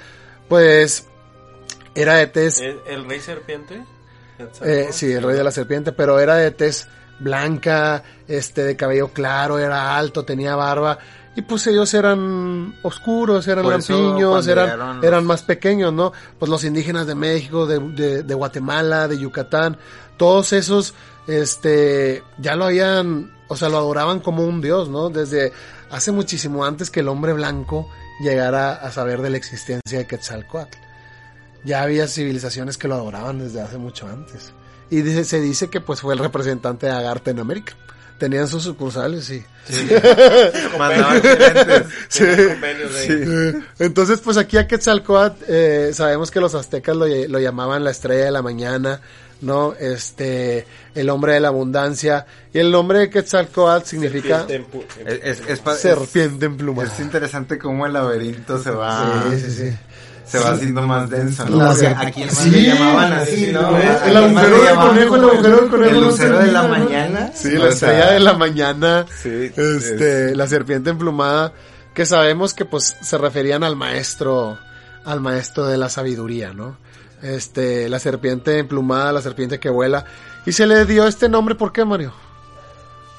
pues 0.49 1.07
era 1.95 2.15
de 2.15 2.27
tez 2.27 2.61
¿El, 2.61 3.09
rey 3.09 3.21
serpiente? 3.21 3.85
eh, 4.63 4.89
sí, 4.91 5.13
el 5.13 5.23
rey 5.23 5.37
de 5.37 5.45
la 5.45 5.51
serpiente, 5.51 5.93
pero 5.93 6.19
era 6.21 6.37
de 6.37 6.51
tez 6.51 6.89
blanca, 7.19 8.03
este, 8.29 8.65
de 8.65 8.77
cabello 8.77 9.09
claro, 9.09 9.59
era 9.59 9.97
alto, 9.97 10.25
tenía 10.25 10.55
barba. 10.57 10.99
Y 11.35 11.43
pues 11.43 11.67
ellos 11.67 11.93
eran 11.93 12.75
oscuros, 12.83 13.47
eran 13.47 13.69
lampiños, 13.69 14.47
eran, 14.47 15.05
eran 15.05 15.25
más 15.27 15.43
pequeños, 15.43 15.93
¿no? 15.93 16.13
Pues 16.39 16.51
los 16.51 16.65
indígenas 16.65 17.07
de 17.07 17.15
México, 17.15 17.67
de, 17.67 17.79
de, 17.79 18.23
de 18.23 18.35
Guatemala, 18.35 19.07
de 19.07 19.19
Yucatán, 19.19 19.77
todos 20.17 20.55
esos, 20.55 20.95
este, 21.27 22.23
ya 22.39 22.57
lo 22.57 22.65
habían, 22.65 23.35
o 23.49 23.57
sea, 23.57 23.69
lo 23.69 23.77
adoraban 23.77 24.21
como 24.21 24.45
un 24.45 24.63
dios, 24.63 24.89
¿no? 24.89 25.11
Desde 25.11 25.53
hace 25.91 26.11
muchísimo 26.11 26.65
antes 26.65 26.91
que 26.91 27.01
el 27.01 27.09
hombre 27.09 27.35
blanco 27.35 27.87
llegara 28.21 28.73
a 28.75 28.91
saber 28.91 29.21
de 29.23 29.31
la 29.31 29.37
existencia 29.37 29.99
de 29.99 30.07
Quetzalcoatl 30.07 30.79
ya 31.65 31.83
había 31.83 32.07
civilizaciones 32.07 32.79
que 32.79 32.87
lo 32.87 32.95
adoraban 32.95 33.41
desde 33.41 33.61
hace 33.61 33.77
mucho 33.77 34.07
antes. 34.07 34.53
Y 34.89 35.03
dice- 35.03 35.25
se 35.25 35.41
dice 35.41 35.69
que 35.69 35.81
pues 35.81 36.01
fue 36.01 36.15
el 36.15 36.21
representante 36.21 36.87
de 36.87 36.93
Agartha 36.93 37.33
en 37.33 37.41
América. 37.41 37.73
Tenían 38.21 38.47
sus 38.47 38.63
sucursales 38.63 39.29
y... 39.31 39.45
Mandaban. 40.79 41.21
Sí. 42.09 42.23
Eh, 42.25 43.61
Entonces 43.81 44.21
pues 44.21 44.37
aquí 44.37 44.57
a 44.59 44.69
Quetzalcoatl 44.69 45.45
eh, 45.49 45.91
sabemos 45.93 46.31
que 46.31 46.41
los 46.41 46.55
aztecas 46.55 46.97
lo 46.97 47.39
llamaban 47.41 47.83
la 47.83 47.91
estrella 47.91 48.27
de 48.27 48.31
la 48.31 48.43
mañana, 48.43 49.01
¿no? 49.47 49.73
Este, 49.79 50.67
el 50.95 51.09
hombre 51.09 51.35
de 51.35 51.41
la 51.41 51.49
abundancia. 51.49 52.27
Y 52.53 52.59
el 52.59 52.71
nombre 52.71 52.99
de 52.99 53.11
Quetzalcoatl 53.11 53.87
significa 53.87 54.45
Es, 54.49 54.61
es, 55.07 55.41
es 55.49 55.61
es- 55.67 55.81
serpiente 55.81 56.47
en 56.47 56.57
pluma. 56.57 56.83
es 56.85 56.99
interesante 57.01 57.59
cómo 57.59 57.87
el 57.87 57.93
laberinto 57.95 58.63
se 58.63 58.71
va, 58.73 59.25
Sí, 59.31 59.41
sí, 59.41 59.51
sí. 59.51 59.77
se 60.27 60.39
va 60.41 60.51
haciendo 60.51 60.83
más 60.83 61.09
denso. 61.09 61.45
¿no? 61.49 61.67
Porque 61.69 62.25
más 62.27 62.47
le 62.47 62.63
llamaban 62.63 63.13
así, 63.13 63.53
¿no? 63.53 63.77
El 63.79 64.17
agujero 64.17 64.63
del 64.65 64.75
conejo, 64.75 65.17
el 65.17 65.25
agujero 65.25 65.57
del 65.61 65.69
conejo 65.71 65.91
El 65.97 66.01
lucero 66.05 66.39
de 66.41 66.53
la 66.53 66.63
¿no? 66.63 66.69
mañana. 66.69 67.31
Sí, 67.35 67.51
la 67.53 67.61
sea, 67.61 67.69
estrella 67.71 68.11
de 68.13 68.21
la 68.21 68.33
mañana. 68.35 69.07
Sí, 69.23 69.53
este, 69.57 70.35
la 70.35 70.47
serpiente 70.47 70.91
emplumada, 70.91 71.53
que 71.95 72.05
sabemos 72.07 72.55
que 72.55 72.65
pues 72.65 72.97
se 73.01 73.17
referían 73.19 73.63
al 73.65 73.77
maestro, 73.77 74.59
al 75.05 75.21
maestro 75.21 75.67
de 75.67 75.77
la 75.79 75.89
sabiduría, 75.89 76.53
¿no? 76.53 76.77
Este, 77.35 77.89
la 77.89 77.99
serpiente 77.99 78.59
emplumada, 78.59 79.13
la 79.13 79.21
serpiente 79.23 79.59
que 79.59 79.69
vuela. 79.71 80.05
Y 80.47 80.53
se 80.53 80.67
le 80.67 80.85
dio 80.87 81.07
este 81.07 81.29
nombre, 81.29 81.55
¿por 81.57 81.73
qué, 81.73 81.85
Mario? 81.85 82.13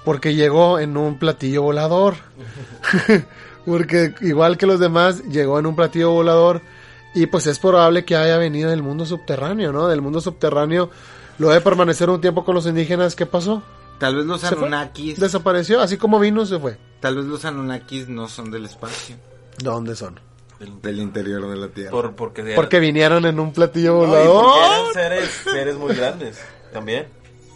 Porque 0.06 0.34
llegó 0.34 0.80
en 0.80 0.96
un 0.96 1.20
platillo 1.20 1.64
volador. 1.64 2.16
Porque 3.66 4.16
igual 4.22 4.58
que 4.58 4.66
los 4.66 4.80
demás, 4.80 5.24
llegó 5.26 5.60
en 5.60 5.66
un 5.66 5.76
platillo 5.76 6.12
volador. 6.12 6.62
Y 7.14 7.26
pues 7.26 7.48
es 7.48 7.60
probable 7.60 8.06
que 8.06 8.16
haya 8.16 8.38
venido 8.38 8.70
del 8.70 8.84
mundo 8.84 9.06
subterráneo, 9.06 9.74
¿no? 9.74 9.88
Del 9.88 10.02
mundo 10.02 10.22
subterráneo. 10.22 10.90
Lo 11.38 11.50
de 11.50 11.60
permanecer 11.62 12.10
un 12.10 12.22
tiempo 12.22 12.46
con 12.46 12.56
los 12.56 12.66
indígenas, 12.66 13.16
¿qué 13.16 13.26
pasó? 13.26 13.62
Tal 14.00 14.16
vez 14.16 14.26
los. 14.26 14.44
Anunnakis, 14.44 15.20
Desapareció, 15.20 15.82
así 15.82 15.98
como 15.98 16.20
vino, 16.20 16.46
se 16.46 16.60
fue. 16.60 16.78
tal 17.00 17.16
vez 17.18 17.26
los 17.26 17.44
Anunnakis 17.44 18.08
no 18.08 18.28
son 18.28 18.52
del 18.52 18.66
espacio, 18.66 19.18
¿Dónde 19.60 19.96
son? 19.96 20.20
Del 20.60 21.00
interior 21.00 21.48
de 21.50 21.56
la 21.56 21.68
Tierra. 21.70 21.92
Por, 21.92 22.16
porque 22.16 22.44
de- 22.44 22.56
Porque 22.56 22.80
vinieron 22.80 23.26
en 23.26 23.40
un 23.40 23.54
platillo 23.54 23.94
No, 23.94 24.08
volador. 24.08 24.44
porque 24.44 24.60
eran 24.66 24.94
seres, 24.94 25.30
seres 25.44 25.76
muy 25.76 25.94
grandes 25.96 26.40
también. 26.74 27.08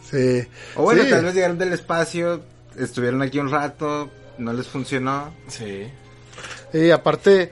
Sí. 0.09 0.45
o 0.75 0.83
bueno, 0.83 1.03
Sí. 1.03 1.09
tal 1.09 1.23
vez 1.25 1.33
llegaron 1.33 1.57
del 1.57 1.71
espacio, 1.73 2.41
estuvieron 2.77 3.21
aquí 3.21 3.39
un 3.39 3.49
rato, 3.49 4.09
no 4.37 4.51
les 4.53 4.67
funcionó. 4.67 5.33
Sí. 5.47 5.87
Y 6.73 6.91
aparte, 6.91 7.51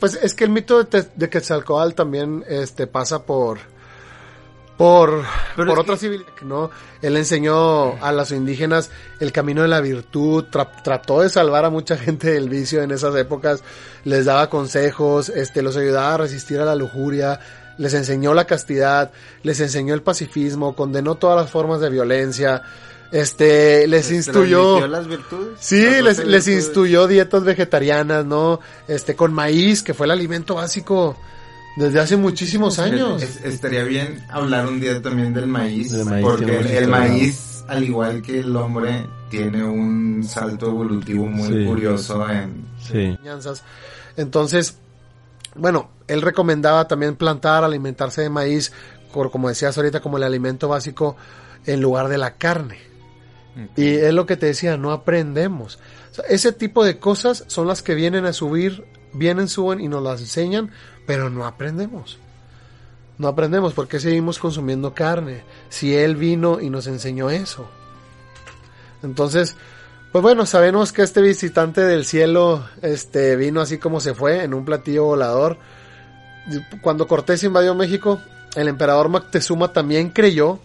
pues 0.00 0.14
es 0.22 0.34
que 0.34 0.44
el 0.44 0.50
mito 0.50 0.82
de, 0.84 1.06
de 1.14 1.28
Quetzalcóatl 1.30 1.94
también 1.94 2.44
este, 2.48 2.86
pasa 2.86 3.24
por 3.24 3.58
por, 4.76 5.22
Pero 5.56 5.68
por 5.70 5.78
otra 5.80 5.94
que- 5.94 6.00
civilización, 6.00 6.48
¿no? 6.48 6.70
Él 7.00 7.16
enseñó 7.16 8.02
a 8.04 8.10
los 8.12 8.30
indígenas 8.32 8.90
el 9.20 9.30
camino 9.30 9.62
de 9.62 9.68
la 9.68 9.80
virtud, 9.80 10.44
tra- 10.50 10.82
trató 10.82 11.20
de 11.20 11.28
salvar 11.28 11.64
a 11.64 11.70
mucha 11.70 11.96
gente 11.96 12.32
del 12.32 12.48
vicio 12.48 12.82
en 12.82 12.90
esas 12.90 13.14
épocas, 13.16 13.62
les 14.04 14.24
daba 14.24 14.50
consejos, 14.50 15.28
este, 15.28 15.62
los 15.62 15.76
ayudaba 15.76 16.14
a 16.14 16.18
resistir 16.18 16.58
a 16.60 16.64
la 16.64 16.74
lujuria, 16.74 17.38
les 17.78 17.94
enseñó 17.94 18.34
la 18.34 18.46
castidad, 18.46 19.10
les 19.42 19.60
enseñó 19.60 19.94
el 19.94 20.02
pacifismo, 20.02 20.74
condenó 20.74 21.14
todas 21.16 21.36
las 21.40 21.50
formas 21.50 21.80
de 21.80 21.90
violencia, 21.90 22.62
este, 23.12 23.86
les 23.86 24.08
¿Les 24.10 24.16
instruyó... 24.26 24.86
las 24.88 25.06
virtudes? 25.06 25.56
Sí, 25.60 25.82
Las 25.84 26.02
les, 26.02 26.16
doce 26.16 26.28
les 26.28 26.44
virtudes. 26.46 26.64
instruyó 26.66 27.06
dietas 27.06 27.44
vegetarianas, 27.44 28.24
¿no? 28.24 28.58
Este, 28.88 29.14
con 29.14 29.32
maíz, 29.32 29.82
que 29.84 29.94
fue 29.94 30.06
el 30.06 30.10
alimento 30.12 30.56
básico 30.56 31.16
desde 31.76 32.00
hace 32.00 32.16
muchísimos 32.16 32.78
años. 32.78 33.22
Es- 33.22 33.44
estaría 33.44 33.84
bien 33.84 34.24
hablar 34.30 34.66
un 34.66 34.80
día 34.80 35.00
también 35.02 35.32
del 35.34 35.46
maíz, 35.46 35.94
porque 36.22 36.78
el, 36.78 36.88
maíz, 36.88 37.64
al 37.68 37.82
igual 37.84 38.22
que 38.22 38.40
el 38.40 38.54
hombre, 38.56 39.06
tiene 39.30 39.64
un 39.64 40.22
salto 40.24 40.68
evolutivo 40.68 41.26
muy 41.26 41.48
Sí. 41.48 41.64
curioso 41.66 42.28
en... 42.30 42.64
Sí. 42.80 42.98
enseñanzas. 42.98 43.62
Entonces, 44.16 44.76
bueno, 45.56 45.90
él 46.06 46.22
recomendaba 46.22 46.86
también 46.86 47.16
plantar, 47.16 47.64
alimentarse 47.64 48.22
de 48.22 48.30
maíz, 48.30 48.72
por, 49.12 49.30
como 49.30 49.48
decías 49.48 49.76
ahorita, 49.76 50.00
como 50.00 50.16
el 50.18 50.22
alimento 50.22 50.68
básico 50.68 51.16
en 51.66 51.80
lugar 51.80 52.08
de 52.08 52.18
la 52.18 52.34
carne. 52.34 52.78
Y 53.76 53.86
es 53.94 54.12
lo 54.12 54.26
que 54.26 54.36
te 54.36 54.46
decía, 54.46 54.76
no 54.76 54.90
aprendemos. 54.90 55.78
O 56.10 56.14
sea, 56.16 56.24
ese 56.28 56.52
tipo 56.52 56.84
de 56.84 56.98
cosas 56.98 57.44
son 57.46 57.68
las 57.68 57.82
que 57.82 57.94
vienen 57.94 58.26
a 58.26 58.32
subir, 58.32 58.84
vienen, 59.12 59.48
suben 59.48 59.80
y 59.80 59.86
nos 59.88 60.02
las 60.02 60.20
enseñan, 60.20 60.70
pero 61.06 61.30
no 61.30 61.46
aprendemos. 61.46 62.18
No 63.18 63.28
aprendemos 63.28 63.74
porque 63.74 64.00
seguimos 64.00 64.38
consumiendo 64.38 64.94
carne. 64.94 65.44
Si 65.68 65.94
Él 65.94 66.16
vino 66.16 66.60
y 66.60 66.70
nos 66.70 66.86
enseñó 66.86 67.30
eso. 67.30 67.68
Entonces, 69.02 69.56
pues 70.10 70.22
bueno, 70.22 70.46
sabemos 70.46 70.92
que 70.92 71.02
este 71.02 71.20
visitante 71.20 71.80
del 71.80 72.04
cielo, 72.04 72.64
este, 72.82 73.36
vino 73.36 73.60
así 73.60 73.78
como 73.78 74.00
se 74.00 74.14
fue, 74.14 74.42
en 74.42 74.54
un 74.54 74.64
platillo 74.64 75.04
volador. 75.04 75.58
Cuando 76.82 77.06
Cortés 77.06 77.42
invadió 77.44 77.74
México, 77.74 78.20
el 78.56 78.68
emperador 78.68 79.08
Moctezuma 79.08 79.72
también 79.72 80.10
creyó 80.10 80.60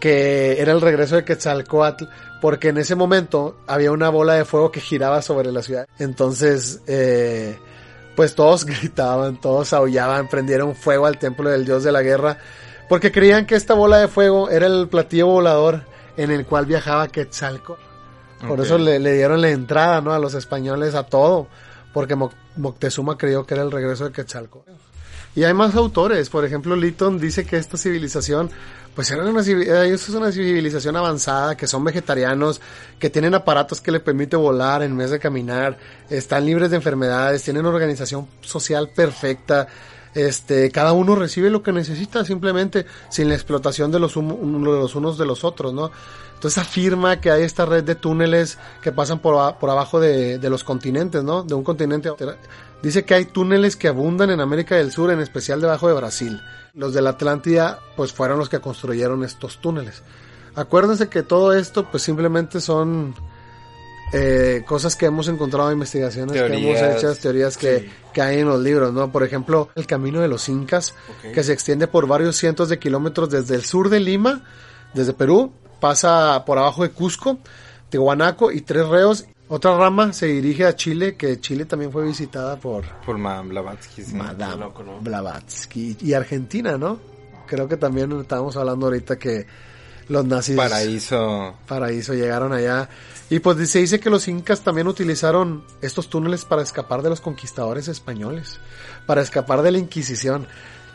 que 0.00 0.60
era 0.60 0.72
el 0.72 0.80
regreso 0.80 1.16
de 1.16 1.24
Quetzalcoatl, 1.24 2.04
porque 2.40 2.68
en 2.68 2.78
ese 2.78 2.94
momento 2.94 3.56
había 3.66 3.90
una 3.90 4.10
bola 4.10 4.34
de 4.34 4.44
fuego 4.44 4.70
que 4.70 4.80
giraba 4.80 5.22
sobre 5.22 5.50
la 5.50 5.62
ciudad. 5.62 5.86
Entonces, 5.98 6.80
eh, 6.86 7.58
pues 8.16 8.34
todos 8.34 8.64
gritaban, 8.66 9.40
todos 9.40 9.72
aullaban, 9.72 10.28
prendieron 10.28 10.74
fuego 10.74 11.06
al 11.06 11.18
templo 11.18 11.50
del 11.50 11.64
dios 11.64 11.82
de 11.84 11.92
la 11.92 12.02
guerra, 12.02 12.38
porque 12.88 13.10
creían 13.12 13.46
que 13.46 13.54
esta 13.54 13.74
bola 13.74 13.98
de 13.98 14.08
fuego 14.08 14.50
era 14.50 14.66
el 14.66 14.88
platillo 14.88 15.26
volador 15.26 15.82
en 16.16 16.30
el 16.30 16.44
cual 16.46 16.66
viajaba 16.66 17.08
Quetzalcoatl. 17.08 17.82
Por 18.46 18.60
eso 18.60 18.76
le, 18.78 18.98
le 18.98 19.14
dieron 19.14 19.40
la 19.40 19.48
entrada, 19.50 20.00
¿no? 20.02 20.12
A 20.12 20.18
los 20.18 20.34
españoles 20.34 20.94
a 20.94 21.04
todo, 21.04 21.46
porque 21.94 22.14
Mo- 22.14 22.32
Moctezuma 22.56 23.16
creyó 23.16 23.46
que 23.46 23.54
era 23.54 23.62
el 23.62 23.70
regreso 23.72 24.04
de 24.04 24.12
Quetzalcoatl. 24.12 24.70
Y 25.36 25.42
hay 25.42 25.52
más 25.52 25.74
autores, 25.74 26.30
por 26.30 26.44
ejemplo, 26.44 26.76
Lytton 26.76 27.18
dice 27.18 27.44
que 27.44 27.56
esta 27.56 27.76
civilización, 27.76 28.50
pues 28.94 29.10
era 29.10 29.24
una, 29.24 29.42
eh, 29.42 29.90
es 29.92 30.08
una 30.10 30.30
civilización 30.30 30.96
avanzada, 30.96 31.56
que 31.56 31.66
son 31.66 31.82
vegetarianos, 31.82 32.60
que 33.00 33.10
tienen 33.10 33.34
aparatos 33.34 33.80
que 33.80 33.90
les 33.90 34.00
permite 34.00 34.36
volar 34.36 34.82
en 34.82 34.96
vez 34.96 35.10
de 35.10 35.18
caminar, 35.18 35.76
están 36.08 36.46
libres 36.46 36.70
de 36.70 36.76
enfermedades, 36.76 37.42
tienen 37.42 37.66
organización 37.66 38.28
social 38.42 38.90
perfecta, 38.94 39.66
este, 40.14 40.70
cada 40.70 40.92
uno 40.92 41.16
recibe 41.16 41.50
lo 41.50 41.64
que 41.64 41.72
necesita 41.72 42.24
simplemente 42.24 42.86
sin 43.08 43.28
la 43.28 43.34
explotación 43.34 43.90
de 43.90 43.98
los, 43.98 44.14
de 44.14 44.20
los 44.22 44.94
unos 44.94 45.18
de 45.18 45.26
los 45.26 45.42
otros, 45.42 45.74
¿no? 45.74 45.90
Entonces 46.34 46.62
afirma 46.62 47.20
que 47.20 47.30
hay 47.30 47.42
esta 47.42 47.66
red 47.66 47.82
de 47.82 47.96
túneles 47.96 48.58
que 48.80 48.92
pasan 48.92 49.18
por, 49.18 49.56
por 49.56 49.70
abajo 49.70 49.98
de, 49.98 50.38
de 50.38 50.50
los 50.50 50.62
continentes, 50.62 51.24
¿no? 51.24 51.42
De 51.42 51.54
un 51.54 51.64
continente. 51.64 52.10
Dice 52.84 53.06
que 53.06 53.14
hay 53.14 53.24
túneles 53.24 53.76
que 53.76 53.88
abundan 53.88 54.28
en 54.28 54.42
América 54.42 54.76
del 54.76 54.92
Sur, 54.92 55.10
en 55.10 55.20
especial 55.20 55.58
debajo 55.58 55.88
de 55.88 55.94
Brasil. 55.94 56.42
Los 56.74 56.92
de 56.92 57.00
la 57.00 57.10
Atlántida, 57.10 57.80
pues 57.96 58.12
fueron 58.12 58.38
los 58.38 58.50
que 58.50 58.60
construyeron 58.60 59.24
estos 59.24 59.58
túneles. 59.58 60.02
Acuérdense 60.54 61.08
que 61.08 61.22
todo 61.22 61.54
esto, 61.54 61.90
pues 61.90 62.02
simplemente 62.02 62.60
son 62.60 63.14
eh, 64.12 64.64
cosas 64.66 64.96
que 64.96 65.06
hemos 65.06 65.28
encontrado, 65.28 65.72
investigaciones 65.72 66.34
que 66.34 66.38
hemos 66.40 66.78
Teorías, 66.78 67.02
hecho, 67.02 67.14
teorías 67.14 67.56
que, 67.56 67.78
sí. 67.78 67.90
que 68.12 68.20
hay 68.20 68.40
en 68.40 68.48
los 68.48 68.60
libros, 68.60 68.92
¿no? 68.92 69.10
Por 69.10 69.22
ejemplo, 69.22 69.70
el 69.76 69.86
camino 69.86 70.20
de 70.20 70.28
los 70.28 70.50
incas, 70.50 70.94
que 71.32 71.42
se 71.42 71.54
extiende 71.54 71.86
por 71.86 72.06
varios 72.06 72.36
cientos 72.36 72.68
de 72.68 72.78
kilómetros 72.78 73.30
desde 73.30 73.54
el 73.54 73.64
sur 73.64 73.88
de 73.88 74.00
Lima, 74.00 74.44
desde 74.92 75.14
Perú, 75.14 75.54
pasa 75.80 76.44
por 76.44 76.58
abajo 76.58 76.82
de 76.82 76.90
Cusco, 76.90 77.38
Tihuanaco 77.88 78.52
y 78.52 78.60
Tres 78.60 78.86
Reos. 78.88 79.24
Otra 79.48 79.76
rama 79.76 80.12
se 80.12 80.26
dirige 80.26 80.64
a 80.64 80.74
Chile, 80.74 81.16
que 81.16 81.38
Chile 81.38 81.66
también 81.66 81.92
fue 81.92 82.04
visitada 82.04 82.56
por 82.56 82.84
Por 83.04 83.18
Madame 83.18 83.50
Blavatsky, 83.50 84.02
sí. 84.02 84.14
Madame 84.14 84.56
loco, 84.56 84.82
¿no? 84.82 85.00
Blavatsky. 85.00 85.98
Y 86.00 86.14
Argentina, 86.14 86.78
¿no? 86.78 86.98
Creo 87.46 87.68
que 87.68 87.76
también 87.76 88.10
estábamos 88.20 88.56
hablando 88.56 88.86
ahorita 88.86 89.18
que 89.18 89.46
los 90.08 90.24
nazis 90.24 90.56
Paraíso. 90.56 91.54
paraíso 91.66 92.14
llegaron 92.14 92.52
allá. 92.52 92.88
Y 93.30 93.40
pues 93.40 93.68
se 93.70 93.80
dice 93.80 94.00
que 94.00 94.10
los 94.10 94.28
incas 94.28 94.62
también 94.62 94.86
utilizaron 94.86 95.64
estos 95.80 96.08
túneles 96.08 96.44
para 96.44 96.62
escapar 96.62 97.02
de 97.02 97.10
los 97.10 97.20
conquistadores 97.20 97.88
españoles, 97.88 98.60
para 99.06 99.22
escapar 99.22 99.62
de 99.62 99.72
la 99.72 99.78
Inquisición. 99.78 100.46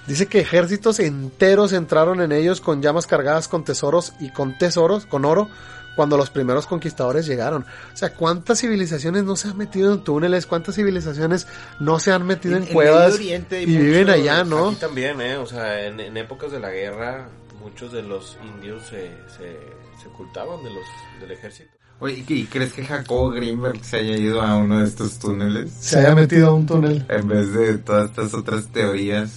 Dice 0.08 0.28
que 0.28 0.40
ejércitos 0.40 1.00
enteros 1.00 1.74
entraron 1.74 2.22
en 2.22 2.32
ellos 2.32 2.62
con 2.62 2.82
llamas 2.82 3.06
cargadas 3.06 3.48
con 3.48 3.64
tesoros 3.64 4.14
y 4.20 4.32
con 4.32 4.58
tesoros, 4.58 5.06
con 5.06 5.26
oro, 5.26 5.50
cuando 5.96 6.16
los 6.18 6.30
primeros 6.30 6.66
conquistadores 6.68 7.26
llegaron. 7.26 7.66
O 7.94 7.98
sea, 7.98 8.14
¿cuántas 8.14 8.60
civilizaciones 8.60 9.24
no 9.24 9.36
se 9.36 9.50
han 9.50 9.58
metido 9.58 9.94
en 9.94 10.04
túneles? 10.04 10.46
¿Cuántas 10.46 10.76
civilizaciones 10.76 11.48
no 11.80 12.00
se 12.00 12.12
han 12.12 12.26
metido 12.26 12.56
en, 12.56 12.64
En- 12.64 12.68
en 12.70 12.74
cuevas 12.74 13.20
y 13.20 13.66
viven 13.66 14.10
allá, 14.10 14.44
no? 14.44 14.70
Aquí 14.70 14.76
también, 14.78 15.20
¿eh? 15.22 15.38
O 15.38 15.46
sea, 15.46 15.86
en, 15.86 16.00
en 16.00 16.16
épocas 16.18 16.52
de 16.52 16.60
la 16.60 16.70
guerra, 16.72 17.28
muchos 17.62 17.92
de 17.92 18.02
los 18.04 18.38
indios 18.56 18.84
se, 18.88 19.12
se, 19.38 19.60
se 20.02 20.08
ocultaban 20.08 20.64
de 20.64 20.70
los, 20.70 20.86
del 21.22 21.32
ejército. 21.32 21.70
Oye, 22.02 22.24
¿y 22.26 22.46
crees 22.46 22.72
que 22.72 22.86
Jacobo 22.86 23.32
Greenberg 23.32 23.84
se 23.84 23.98
haya 23.98 24.16
ido 24.16 24.42
a 24.42 24.56
uno 24.56 24.80
de 24.80 24.86
estos 24.86 25.20
túneles? 25.20 25.70
Se 25.82 26.00
haya 26.00 26.16
metido 26.16 26.48
a 26.48 26.54
un 26.54 26.66
túnel. 26.66 27.06
En 27.10 27.28
vez 27.28 27.52
de 27.52 27.78
todas 27.80 28.10
estas 28.12 28.34
otras 28.34 28.68
teorías. 28.68 29.32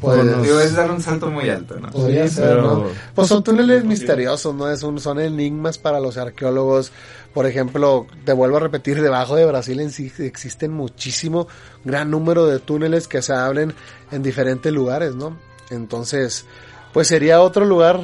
Pues- 0.00 0.42
Digo, 0.42 0.60
es 0.60 0.74
dar 0.74 0.90
un 0.90 1.00
salto 1.00 1.30
muy 1.30 1.48
alto, 1.48 1.76
¿no? 1.80 1.90
Podría 1.90 2.28
Sí, 2.28 2.34
ser, 2.36 2.48
pero- 2.48 2.62
¿no? 2.62 2.86
Pues 3.14 3.28
son 3.28 3.42
túneles 3.42 3.84
misteriosos, 3.84 4.54
¿no? 4.54 4.70
Es 4.70 4.82
un, 4.82 5.00
son 5.00 5.18
enigmas 5.20 5.78
para 5.78 5.98
los 6.00 6.16
arqueólogos. 6.18 6.92
Por 7.32 7.46
ejemplo, 7.46 8.06
te 8.24 8.32
vuelvo 8.32 8.58
a 8.58 8.60
repetir, 8.60 9.00
debajo 9.00 9.34
de 9.36 9.46
Brasil 9.46 9.80
en 9.80 9.90
sí 9.90 10.12
existen 10.18 10.72
muchísimo, 10.72 11.48
gran 11.84 12.10
número 12.10 12.46
de 12.46 12.58
túneles 12.58 13.08
que 13.08 13.22
se 13.22 13.32
abren 13.32 13.72
en 14.10 14.22
diferentes 14.22 14.72
lugares, 14.72 15.14
¿no? 15.14 15.38
Entonces, 15.70 16.44
pues 16.92 17.08
sería 17.08 17.40
otro 17.40 17.64
lugar 17.64 18.00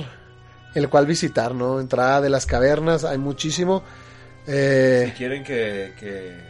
el 0.75 0.89
cual 0.89 1.05
visitar, 1.07 1.55
¿no? 1.55 1.81
Entrada 1.81 2.21
de 2.21 2.31
las 2.31 2.47
cavernas, 2.47 3.05
hay 3.05 3.19
muchísimo. 3.19 3.83
Si 4.47 4.53
Eh, 4.53 5.15
quieren 5.17 5.45
que, 5.45 5.93
que, 6.01 6.50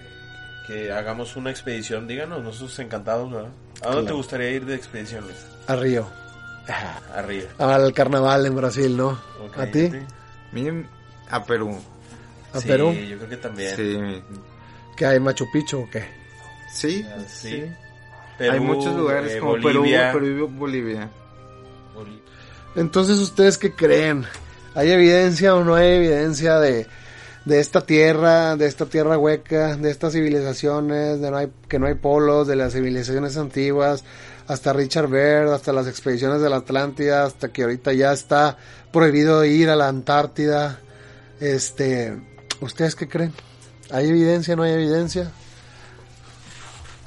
que 0.71 0.93
hagamos 0.93 1.35
una 1.37 1.51
expedición, 1.51 2.07
díganos, 2.07 2.43
nosotros 2.43 2.79
encantados, 2.79 3.31
¿verdad? 3.31 3.51
¿A 3.83 3.89
dónde 3.91 4.09
te 4.11 4.15
gustaría 4.15 4.51
ir 4.51 4.65
de 4.67 4.75
expediciones? 4.77 5.35
a 5.67 5.77
Río, 5.77 6.07
Arriba. 7.15 7.49
al 7.59 7.93
carnaval 7.93 8.47
en 8.47 8.57
Brasil, 8.57 8.97
¿no? 8.97 9.19
¿A 9.57 9.67
ti? 9.67 9.91
Miren, 10.53 10.87
a 11.31 11.45
Perú. 11.45 11.77
¿A 12.53 12.61
Sí, 12.61 12.69
Perú? 12.69 12.93
yo 12.93 13.17
creo 13.19 13.29
que 13.29 13.37
también. 13.37 13.77
Sí. 13.77 14.23
¿Que 14.97 15.07
hay 15.07 15.21
Machu 15.21 15.47
Picchu 15.53 15.81
o 15.83 15.91
qué? 15.91 16.05
Sí. 16.73 17.05
Ah, 17.09 17.19
sí. 17.29 17.65
Hay 18.39 18.59
muchos 18.61 18.97
lugares 18.97 19.33
eh, 19.33 19.39
como 19.39 19.53
Bolivia. 19.59 20.13
Perú, 20.13 20.25
Perú 20.27 20.51
y 20.55 20.59
Bolivia. 20.59 21.11
Entonces, 22.77 23.19
¿ustedes 23.19 23.59
qué 23.59 23.75
creen? 23.75 24.25
¿Hay 24.75 24.91
evidencia 24.91 25.55
o 25.57 25.65
no 25.65 25.75
hay 25.75 25.97
evidencia 25.97 26.59
de, 26.61 26.87
de 27.45 27.61
esta 27.61 27.81
tierra, 27.81 28.57
de 28.57 28.67
esta 28.67 28.87
tierra 28.87 29.17
hueca, 29.19 29.77
de 29.77 29.91
estas 29.91 30.13
civilizaciones, 30.13 31.21
de 31.21 31.31
no 31.31 31.37
hay, 31.39 31.53
que 31.69 31.79
no 31.79 31.87
hay 31.87 31.95
polos, 31.95 32.47
de 32.47 32.57
las 32.57 32.73
civilizaciones 32.75 33.37
antiguas, 33.37 34.05
hasta 34.47 34.73
Richard 34.73 35.09
Baird, 35.09 35.53
hasta 35.53 35.73
las 35.73 35.87
expediciones 35.87 36.41
de 36.43 36.51
la 36.51 36.57
Atlántida, 36.57 37.25
hasta 37.25 37.49
que 37.49 37.63
ahorita 37.63 37.93
ya 37.93 38.13
está 38.13 38.59
prohibido 38.93 39.45
ir 39.45 39.71
a 39.71 39.77
la 39.77 39.89
Antártida? 39.89 40.81
Este, 41.41 42.21
¿ustedes 42.61 42.95
qué 42.95 43.09
creen? 43.09 43.33
¿Hay 43.91 44.09
evidencia, 44.09 44.55
no 44.57 44.63
hay 44.63 44.73
evidencia? 44.73 45.31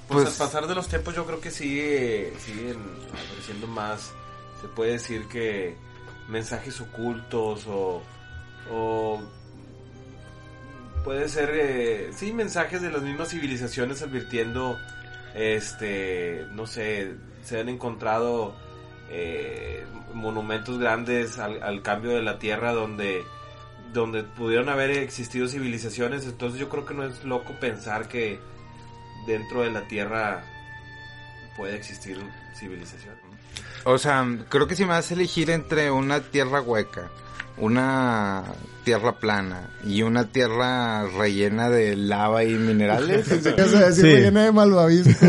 Pues, 0.07 0.23
Pues- 0.23 0.41
al 0.41 0.47
pasar 0.47 0.67
de 0.67 0.75
los 0.75 0.87
tiempos 0.87 1.15
yo 1.15 1.25
creo 1.25 1.39
que 1.39 1.51
sigue, 1.51 2.33
siguen 2.43 2.77
apareciendo 3.09 3.67
más, 3.67 4.11
se 4.61 4.67
puede 4.67 4.93
decir 4.93 5.27
que 5.27 5.75
mensajes 6.27 6.79
ocultos 6.81 7.65
o, 7.67 8.01
o 8.71 9.21
puede 11.03 11.27
ser, 11.29 11.51
eh, 11.53 12.11
sí, 12.15 12.33
mensajes 12.33 12.81
de 12.81 12.91
las 12.91 13.01
mismas 13.01 13.29
civilizaciones 13.29 14.01
advirtiendo, 14.01 14.79
este, 15.35 16.45
no 16.51 16.65
sé, 16.65 17.15
se 17.43 17.59
han 17.59 17.69
encontrado 17.69 18.55
eh, 19.09 19.85
monumentos 20.13 20.79
grandes 20.79 21.39
al, 21.39 21.81
cambio 21.81 22.11
de 22.11 22.21
la 22.23 22.39
Tierra 22.39 22.71
donde 22.71 23.23
donde 23.93 24.23
pudieron 24.23 24.69
haber 24.69 24.89
existido 24.89 25.47
civilizaciones, 25.47 26.25
entonces 26.25 26.59
yo 26.59 26.67
creo 26.67 26.83
que 26.83 26.95
no 26.95 27.03
es 27.03 27.23
loco 27.23 27.53
pensar 27.59 28.07
que 28.07 28.39
dentro 29.27 29.61
de 29.61 29.69
la 29.69 29.87
Tierra 29.87 30.43
puede 31.55 31.75
existir 31.75 32.17
civilización. 32.55 33.13
O 33.83 33.99
sea, 33.99 34.25
creo 34.49 34.65
que 34.65 34.75
si 34.75 34.83
me 34.83 34.89
vas 34.89 35.11
a 35.11 35.13
elegir 35.13 35.51
entre 35.51 35.91
una 35.91 36.21
tierra 36.21 36.61
hueca, 36.61 37.11
una 37.57 38.43
tierra 38.83 39.17
plana 39.19 39.69
y 39.85 40.01
una 40.01 40.25
tierra 40.27 41.05
rellena 41.07 41.69
de 41.69 41.95
lava 41.95 42.43
y 42.43 42.53
minerales, 42.55 43.29
de 43.43 43.51
decir 43.53 43.93
Sí. 43.93 44.01
rellena 44.01 44.43
de 44.45 44.51
malvavisco. 44.51 45.25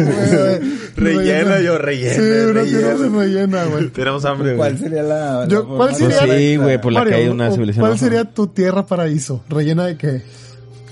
Rellena, 0.96 1.60
yo 1.60 1.78
rellena, 1.78 2.14
Sí, 2.14 2.20
una 2.20 2.52
rellena. 2.62 2.64
tierra 2.94 3.08
rellena, 3.20 3.64
güey. 3.66 3.88
Tenemos 3.90 4.24
hambre, 4.24 4.56
¿Cuál 4.56 4.78
sería 4.78 5.02
la, 5.02 5.46
Yo- 5.48 5.66
¿cuál 5.68 5.90
forma 5.90 5.94
sería- 5.94 6.26
Pues 6.26 6.38
sí, 6.40 6.56
güey, 6.56 6.80
por 6.80 6.92
la 6.92 7.00
Mario, 7.00 7.14
que 7.16 7.22
hay 7.22 7.28
una 7.28 7.50
civilización. 7.52 7.86
¿Cuál 7.86 7.98
sería 7.98 8.24
tu 8.24 8.46
tierra 8.48 8.86
paraíso? 8.86 9.44
¿Rellena 9.48 9.86
de 9.86 9.96
qué? 9.96 10.22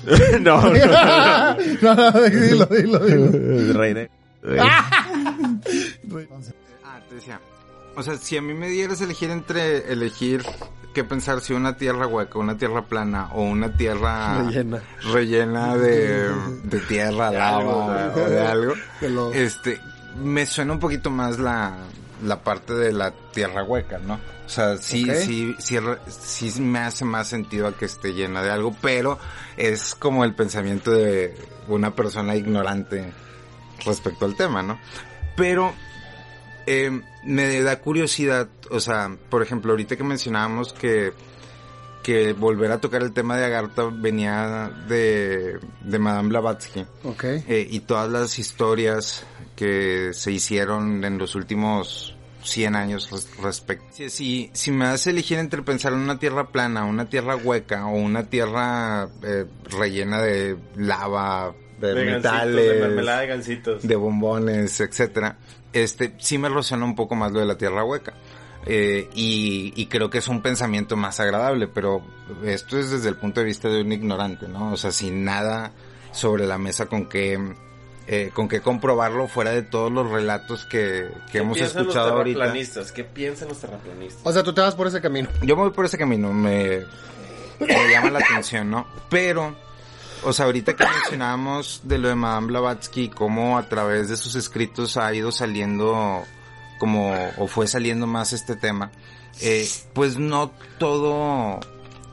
no, 0.40 0.60
no, 0.62 0.70
no, 1.82 1.94
no, 1.94 2.20
dilo, 2.22 2.66
dilo, 2.66 2.98
dilo. 3.00 3.30
no. 3.30 3.72
Reina. 3.72 4.08
Ah, 6.84 7.00
te 7.08 7.14
decía. 7.14 7.40
O 7.96 8.02
sea, 8.02 8.16
si 8.16 8.36
a 8.36 8.42
mí 8.42 8.54
me 8.54 8.68
dieras 8.68 9.00
elegir 9.00 9.30
entre 9.30 9.92
elegir 9.92 10.42
qué 10.92 11.04
pensar 11.04 11.40
si 11.40 11.52
una 11.52 11.76
tierra 11.76 12.06
hueca, 12.06 12.38
una 12.38 12.56
tierra 12.56 12.82
plana 12.86 13.28
o 13.32 13.42
una 13.42 13.72
tierra 13.76 14.42
Rellena. 14.44 14.82
rellena 15.12 15.76
de, 15.76 16.28
de 16.64 16.80
tierra, 16.80 17.30
lava 17.30 18.12
o 18.14 18.28
de 18.28 18.40
algo, 18.40 18.74
De 19.00 19.08
lo- 19.10 19.32
este, 19.32 19.80
me 20.22 20.44
suena 20.46 20.72
un 20.74 20.78
poquito 20.80 21.10
más 21.10 21.38
la, 21.38 21.74
la 22.24 22.42
parte 22.42 22.74
de 22.74 22.92
la 22.92 23.10
tierra 23.32 23.64
hueca, 23.64 23.98
¿no? 23.98 24.14
O 24.44 24.48
sea, 24.48 24.76
sí, 24.76 25.06
sí, 25.24 25.56
sí, 25.58 25.78
sí 26.50 26.60
me 26.60 26.80
hace 26.80 27.04
más 27.06 27.28
sentido 27.28 27.66
a 27.68 27.72
que 27.76 27.86
esté 27.86 28.12
llena 28.12 28.42
de 28.42 28.50
algo, 28.50 28.76
pero 28.82 29.18
es 29.56 29.94
como 29.94 30.24
el 30.24 30.34
pensamiento 30.34 30.90
de 30.90 31.34
una 31.68 31.94
persona 31.94 32.36
ignorante 32.36 33.12
respecto 33.86 34.26
al 34.26 34.36
tema, 34.36 34.62
¿no? 34.62 34.78
Pero 35.36 35.72
eh, 36.66 37.00
me 37.24 37.60
da 37.62 37.80
curiosidad, 37.80 38.48
o 38.70 38.80
sea, 38.80 39.16
por 39.30 39.42
ejemplo, 39.42 39.72
ahorita 39.72 39.96
que 39.96 40.04
mencionábamos 40.04 40.72
que 40.72 41.12
que 42.02 42.32
volver 42.32 42.72
a 42.72 42.80
tocar 42.80 43.00
el 43.02 43.12
tema 43.12 43.36
de 43.36 43.44
Agartha 43.44 43.84
venía 43.92 44.72
de, 44.88 45.60
de 45.82 45.98
Madame 46.00 46.30
Blavatsky 46.30 46.84
Ok. 47.04 47.24
eh, 47.24 47.66
y 47.70 47.78
todas 47.80 48.10
las 48.10 48.40
historias 48.40 49.24
que 49.54 50.10
se 50.12 50.32
hicieron 50.32 51.04
en 51.04 51.16
los 51.18 51.36
últimos 51.36 52.16
100 52.42 52.74
años 52.74 53.08
respecto. 53.40 53.86
Si, 53.92 54.10
si, 54.10 54.50
si 54.52 54.72
me 54.72 54.86
das 54.86 55.06
a 55.06 55.10
elegir 55.10 55.38
entre 55.38 55.62
pensar 55.62 55.92
en 55.92 56.00
una 56.00 56.18
tierra 56.18 56.48
plana, 56.48 56.84
una 56.86 57.08
tierra 57.08 57.36
hueca 57.36 57.86
o 57.86 57.94
una 57.94 58.24
tierra 58.24 59.08
eh, 59.22 59.46
rellena 59.70 60.20
de 60.20 60.56
lava, 60.74 61.54
de, 61.88 61.94
De 61.94 62.04
gancitos, 62.06 62.32
metales, 62.32 62.68
de 62.68 62.80
mermelada 62.80 63.20
de 63.20 63.26
gancitos. 63.26 63.82
de 63.86 63.96
bombones, 63.96 64.80
etcétera, 64.80 65.36
este 65.72 66.14
sí 66.18 66.38
me 66.38 66.48
resuena 66.48 66.84
un 66.84 66.94
poco 66.94 67.14
más 67.14 67.32
lo 67.32 67.40
de 67.40 67.46
la 67.46 67.56
tierra 67.56 67.84
hueca. 67.84 68.14
Eh, 68.64 69.08
y, 69.14 69.72
y 69.74 69.86
creo 69.86 70.08
que 70.08 70.18
es 70.18 70.28
un 70.28 70.40
pensamiento 70.40 70.96
más 70.96 71.18
agradable, 71.18 71.66
pero 71.66 72.00
esto 72.44 72.78
es 72.78 72.90
desde 72.90 73.08
el 73.08 73.16
punto 73.16 73.40
de 73.40 73.46
vista 73.46 73.68
de 73.68 73.80
un 73.80 73.90
ignorante, 73.90 74.46
¿no? 74.46 74.72
O 74.72 74.76
sea, 74.76 74.92
sin 74.92 75.24
nada 75.24 75.72
sobre 76.12 76.46
la 76.46 76.58
mesa 76.58 76.86
con 76.86 77.06
que 77.08 77.54
eh, 78.06 78.30
con 78.34 78.48
que 78.48 78.60
comprobarlo 78.60 79.26
fuera 79.28 79.50
de 79.52 79.62
todos 79.62 79.90
los 79.90 80.10
relatos 80.10 80.64
que, 80.66 81.08
que 81.26 81.32
¿Qué 81.32 81.38
hemos 81.38 81.60
escuchado 81.60 82.08
los 82.10 82.16
ahorita. 82.18 82.38
terraplanistas? 82.40 82.92
¿Qué 82.92 83.04
piensan 83.04 83.48
los 83.48 83.58
terraplanistas? 83.58 84.20
O 84.24 84.32
sea, 84.32 84.42
tú 84.42 84.52
te 84.52 84.60
vas 84.60 84.74
por 84.74 84.86
ese 84.88 85.00
camino. 85.00 85.28
Yo 85.42 85.56
me 85.56 85.62
voy 85.62 85.70
por 85.70 85.84
ese 85.84 85.96
camino, 85.98 86.32
me, 86.32 86.82
me 87.60 87.90
llama 87.90 88.10
la 88.10 88.18
atención, 88.20 88.70
¿no? 88.70 88.86
Pero, 89.08 89.54
o 90.24 90.32
sea, 90.32 90.46
ahorita 90.46 90.74
que 90.76 90.84
mencionábamos 90.86 91.80
de 91.84 91.98
lo 91.98 92.08
de 92.08 92.14
Madame 92.14 92.48
Blavatsky, 92.48 93.08
cómo 93.08 93.58
a 93.58 93.68
través 93.68 94.08
de 94.08 94.16
sus 94.16 94.34
escritos 94.34 94.96
ha 94.96 95.12
ido 95.14 95.32
saliendo, 95.32 96.22
como, 96.78 97.14
o 97.38 97.46
fue 97.46 97.66
saliendo 97.66 98.06
más 98.06 98.32
este 98.32 98.56
tema, 98.56 98.90
eh, 99.40 99.68
pues 99.94 100.18
no 100.18 100.50
todo, 100.78 101.60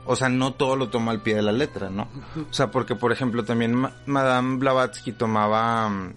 o 0.06 0.16
sea, 0.16 0.30
no 0.30 0.54
todo 0.54 0.76
lo 0.76 0.90
toma 0.90 1.12
al 1.12 1.22
pie 1.22 1.36
de 1.36 1.42
la 1.42 1.52
letra, 1.52 1.90
¿no? 1.90 2.08
O 2.50 2.54
sea, 2.54 2.72
porque, 2.72 2.96
por 2.96 3.12
ejemplo, 3.12 3.44
también 3.46 3.76
Ma- 3.76 3.94
Madame 4.06 4.58
Blavatsky 4.58 5.12
tomaba, 5.12 5.90
mm, 5.90 6.14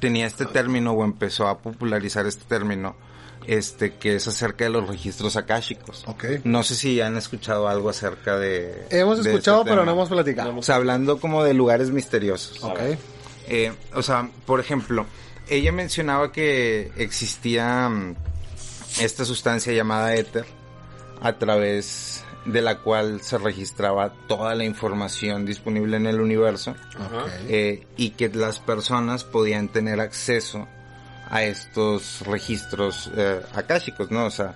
tenía 0.00 0.26
este 0.26 0.46
término 0.46 0.92
o 0.92 1.04
empezó 1.04 1.48
a 1.48 1.58
popularizar 1.58 2.26
este 2.26 2.44
término, 2.44 2.94
este, 3.48 3.94
que 3.94 4.16
es 4.16 4.28
acerca 4.28 4.64
de 4.64 4.70
los 4.70 4.86
registros 4.86 5.34
akáshicos. 5.36 6.04
No 6.44 6.62
sé 6.62 6.74
si 6.74 7.00
han 7.00 7.16
escuchado 7.16 7.66
algo 7.66 7.88
acerca 7.88 8.38
de... 8.38 8.86
Hemos 8.90 9.24
de 9.24 9.30
escuchado, 9.30 9.60
este 9.60 9.70
pero 9.70 9.86
no 9.86 9.92
hemos 9.92 10.10
platicado. 10.10 10.54
O 10.54 10.62
sea, 10.62 10.74
hablando 10.74 11.18
como 11.18 11.42
de 11.42 11.54
lugares 11.54 11.90
misteriosos. 11.90 12.60
Eh, 13.48 13.72
o 13.94 14.02
sea, 14.02 14.28
por 14.44 14.60
ejemplo, 14.60 15.06
ella 15.48 15.72
mencionaba 15.72 16.30
que 16.30 16.92
existía 16.98 17.88
mm, 17.88 18.16
esta 19.00 19.24
sustancia 19.24 19.72
llamada 19.72 20.14
éter 20.14 20.44
a 21.22 21.38
través 21.38 22.22
de 22.44 22.60
la 22.60 22.80
cual 22.80 23.22
se 23.22 23.38
registraba 23.38 24.12
toda 24.26 24.54
la 24.54 24.64
información 24.64 25.46
disponible 25.46 25.96
en 25.96 26.06
el 26.06 26.20
universo 26.20 26.74
eh, 27.48 27.86
y 27.96 28.10
que 28.10 28.28
las 28.28 28.60
personas 28.60 29.24
podían 29.24 29.68
tener 29.68 30.00
acceso 30.00 30.68
a 31.30 31.42
estos 31.42 32.22
registros 32.26 33.10
eh, 33.16 33.40
akáshicos, 33.54 34.10
¿no? 34.10 34.26
O 34.26 34.30
sea, 34.30 34.54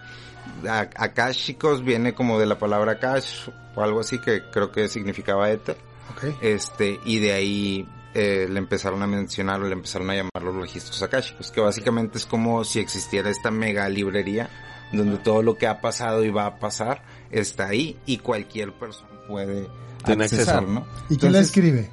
akáshicos 0.97 1.85
viene 1.85 2.15
como 2.15 2.39
de 2.39 2.47
la 2.47 2.59
palabra 2.59 2.93
akash 2.93 3.49
o 3.75 3.83
algo 3.83 4.01
así 4.01 4.19
que 4.19 4.43
creo 4.51 4.71
que 4.73 4.89
significaba 4.89 5.51
éter 5.51 5.77
Ok. 6.17 6.35
este 6.43 6.99
y 7.05 7.19
de 7.21 7.33
ahí 7.33 7.89
eh, 8.15 8.47
le 8.51 8.59
empezaron 8.59 9.03
a 9.03 9.07
mencionar 9.07 9.61
o 9.63 9.67
le 9.67 9.73
empezaron 9.73 10.11
a 10.11 10.15
llamar 10.15 10.43
los 10.43 10.55
registros 10.57 11.03
akáshicos 11.03 11.51
que 11.51 11.61
básicamente 11.61 12.19
es 12.19 12.27
como 12.27 12.65
si 12.65 12.81
existiera 12.81 13.31
esta 13.31 13.51
mega 13.51 13.89
librería 13.89 14.51
donde 14.93 15.17
todo 15.19 15.43
lo 15.43 15.57
que 15.57 15.67
ha 15.67 15.81
pasado 15.81 16.23
y 16.25 16.31
va 16.31 16.47
a 16.47 16.59
pasar 16.59 17.03
está 17.31 17.69
ahí 17.69 17.99
y 18.05 18.19
cualquier 18.19 18.73
persona 18.73 19.09
puede 19.27 19.69
accesar, 20.05 20.21
acceso. 20.57 20.61
¿no? 20.63 20.87
¿Y 21.09 21.17
quién 21.17 21.33
la 21.33 21.39
Entonces, 21.39 21.47
escribe? 21.47 21.91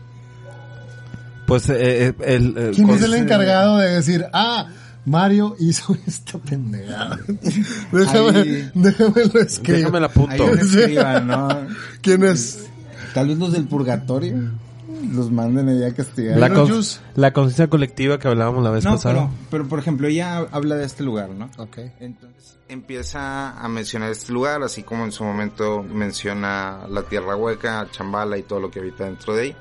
Pues 1.50 1.70
eh, 1.70 2.08
eh, 2.08 2.14
el, 2.26 2.58
eh, 2.58 2.72
¿Quién 2.74 2.90
es 2.92 3.02
el 3.02 3.14
encargado 3.16 3.78
de 3.80 3.90
decir, 3.96 4.26
ah, 4.32 4.68
Mario 5.06 5.56
hizo 5.60 5.98
esta 6.08 6.38
pendejada? 6.38 7.20
déjame, 7.92 8.40
Ahí- 8.40 8.72
déjame 8.74 9.26
lo 9.34 9.40
escribo. 9.42 9.78
Déjame 9.78 10.00
la 10.00 10.12
Ahí 10.30 10.42
escriban, 10.62 11.28
¿no? 11.28 11.48
¿Quién 12.02 12.24
es? 12.24 12.66
Tal 13.14 13.28
vez 13.28 13.38
los 13.38 13.52
del 13.52 13.68
purgatorio 13.68 14.38
los 15.14 15.32
manden 15.32 15.70
allá 15.70 15.88
a 15.88 15.94
castigar. 15.94 16.38
La, 16.38 16.50
con- 16.50 16.70
conciencia 17.34 17.68
colectiva 17.68 18.20
que 18.20 18.28
hablábamos 18.28 18.64
la 18.64 18.70
vez 18.70 18.84
no, 18.84 18.92
pasada. 18.92 19.16
pero, 19.16 19.32
pero 19.50 19.68
por 19.68 19.80
ejemplo, 19.80 20.08
ella 20.08 20.46
habla 20.52 20.76
de 20.76 20.86
este 20.86 21.04
lugar, 21.04 21.30
¿no? 21.30 21.50
Ok. 21.58 21.78
Entonces 22.00 22.58
empieza 22.68 23.58
a 23.58 23.68
mencionar 23.68 24.12
este 24.12 24.32
lugar, 24.32 24.62
así 24.62 24.84
como 24.84 25.04
en 25.06 25.12
su 25.12 25.24
momento 25.24 25.82
menciona 25.84 26.82
la 26.90 27.02
Tierra 27.04 27.36
Hueca, 27.36 27.88
Chambala 27.92 28.38
y 28.38 28.44
todo 28.44 28.60
lo 28.60 28.70
que 28.70 28.80
habita 28.80 29.06
dentro 29.06 29.34
de 29.36 29.42
ahí. 29.42 29.56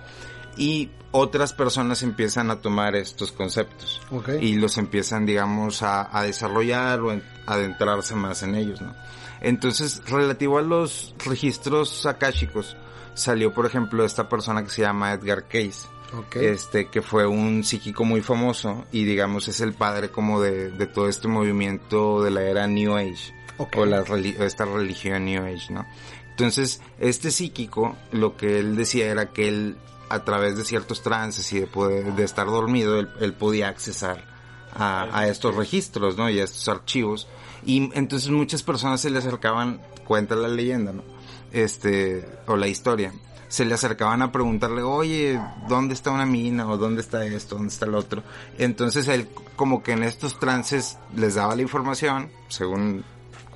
Y 0.58 0.90
otras 1.12 1.52
personas 1.54 2.02
empiezan 2.02 2.50
a 2.50 2.60
tomar 2.60 2.94
estos 2.96 3.32
conceptos 3.32 4.00
Ok. 4.10 4.30
y 4.40 4.56
los 4.56 4.76
empiezan, 4.76 5.24
digamos, 5.24 5.82
a, 5.82 6.16
a 6.16 6.22
desarrollar 6.22 7.00
o 7.00 7.10
a 7.12 7.20
adentrarse 7.46 8.14
más 8.14 8.42
en 8.42 8.54
ellos, 8.54 8.80
¿no? 8.82 8.94
Entonces, 9.40 10.02
relativo 10.06 10.58
a 10.58 10.62
los 10.62 11.14
registros 11.24 12.04
akáshicos, 12.06 12.76
salió, 13.14 13.54
por 13.54 13.66
ejemplo, 13.66 14.04
esta 14.04 14.28
persona 14.28 14.62
que 14.64 14.70
se 14.70 14.82
llama 14.82 15.12
Edgar 15.12 15.44
Case, 15.48 15.86
Ok. 16.16 16.36
este, 16.36 16.88
que 16.88 17.02
fue 17.02 17.26
un 17.26 17.62
psíquico 17.64 18.04
muy 18.04 18.20
famoso 18.22 18.84
y 18.92 19.04
digamos 19.04 19.46
es 19.48 19.60
el 19.60 19.74
padre 19.74 20.10
como 20.10 20.40
de, 20.40 20.70
de 20.70 20.86
todo 20.86 21.08
este 21.08 21.28
movimiento 21.28 22.22
de 22.22 22.30
la 22.30 22.42
era 22.42 22.66
New 22.66 22.96
Age 22.96 23.34
Ok. 23.58 23.76
o 23.76 23.86
la 23.86 24.02
esta 24.40 24.64
religión 24.64 25.24
New 25.26 25.44
Age, 25.44 25.72
¿no? 25.72 25.86
Entonces, 26.30 26.80
este 26.98 27.30
psíquico, 27.30 27.96
lo 28.12 28.36
que 28.36 28.58
él 28.60 28.76
decía 28.76 29.06
era 29.06 29.26
que 29.32 29.48
él, 29.48 29.76
a 30.08 30.24
través 30.24 30.56
de 30.56 30.64
ciertos 30.64 31.02
trances 31.02 31.52
y 31.52 31.60
de 31.60 31.66
poder, 31.66 32.14
de 32.14 32.24
estar 32.24 32.46
dormido, 32.46 32.98
él, 32.98 33.08
él 33.20 33.34
podía 33.34 33.68
accesar 33.68 34.24
a, 34.74 35.08
a 35.12 35.28
estos 35.28 35.54
registros, 35.54 36.16
¿no? 36.16 36.28
Y 36.30 36.40
a 36.40 36.44
estos 36.44 36.68
archivos. 36.68 37.28
Y 37.64 37.90
entonces 37.94 38.30
muchas 38.30 38.62
personas 38.62 39.00
se 39.00 39.10
le 39.10 39.18
acercaban, 39.18 39.80
cuenta 40.04 40.36
la 40.36 40.48
leyenda, 40.48 40.92
¿no? 40.92 41.02
Este, 41.52 42.26
o 42.46 42.56
la 42.56 42.68
historia. 42.68 43.12
Se 43.48 43.64
le 43.64 43.74
acercaban 43.74 44.20
a 44.20 44.30
preguntarle, 44.30 44.82
oye, 44.82 45.40
¿dónde 45.68 45.94
está 45.94 46.10
una 46.10 46.26
mina? 46.26 46.68
O 46.68 46.76
¿dónde 46.76 47.00
está 47.00 47.24
esto? 47.24 47.54
¿Dónde 47.54 47.72
está 47.72 47.86
el 47.86 47.94
otro? 47.94 48.22
Entonces 48.58 49.08
él, 49.08 49.28
como 49.56 49.82
que 49.82 49.92
en 49.92 50.02
estos 50.02 50.38
trances, 50.38 50.98
les 51.16 51.36
daba 51.36 51.56
la 51.56 51.62
información, 51.62 52.30
según 52.48 53.04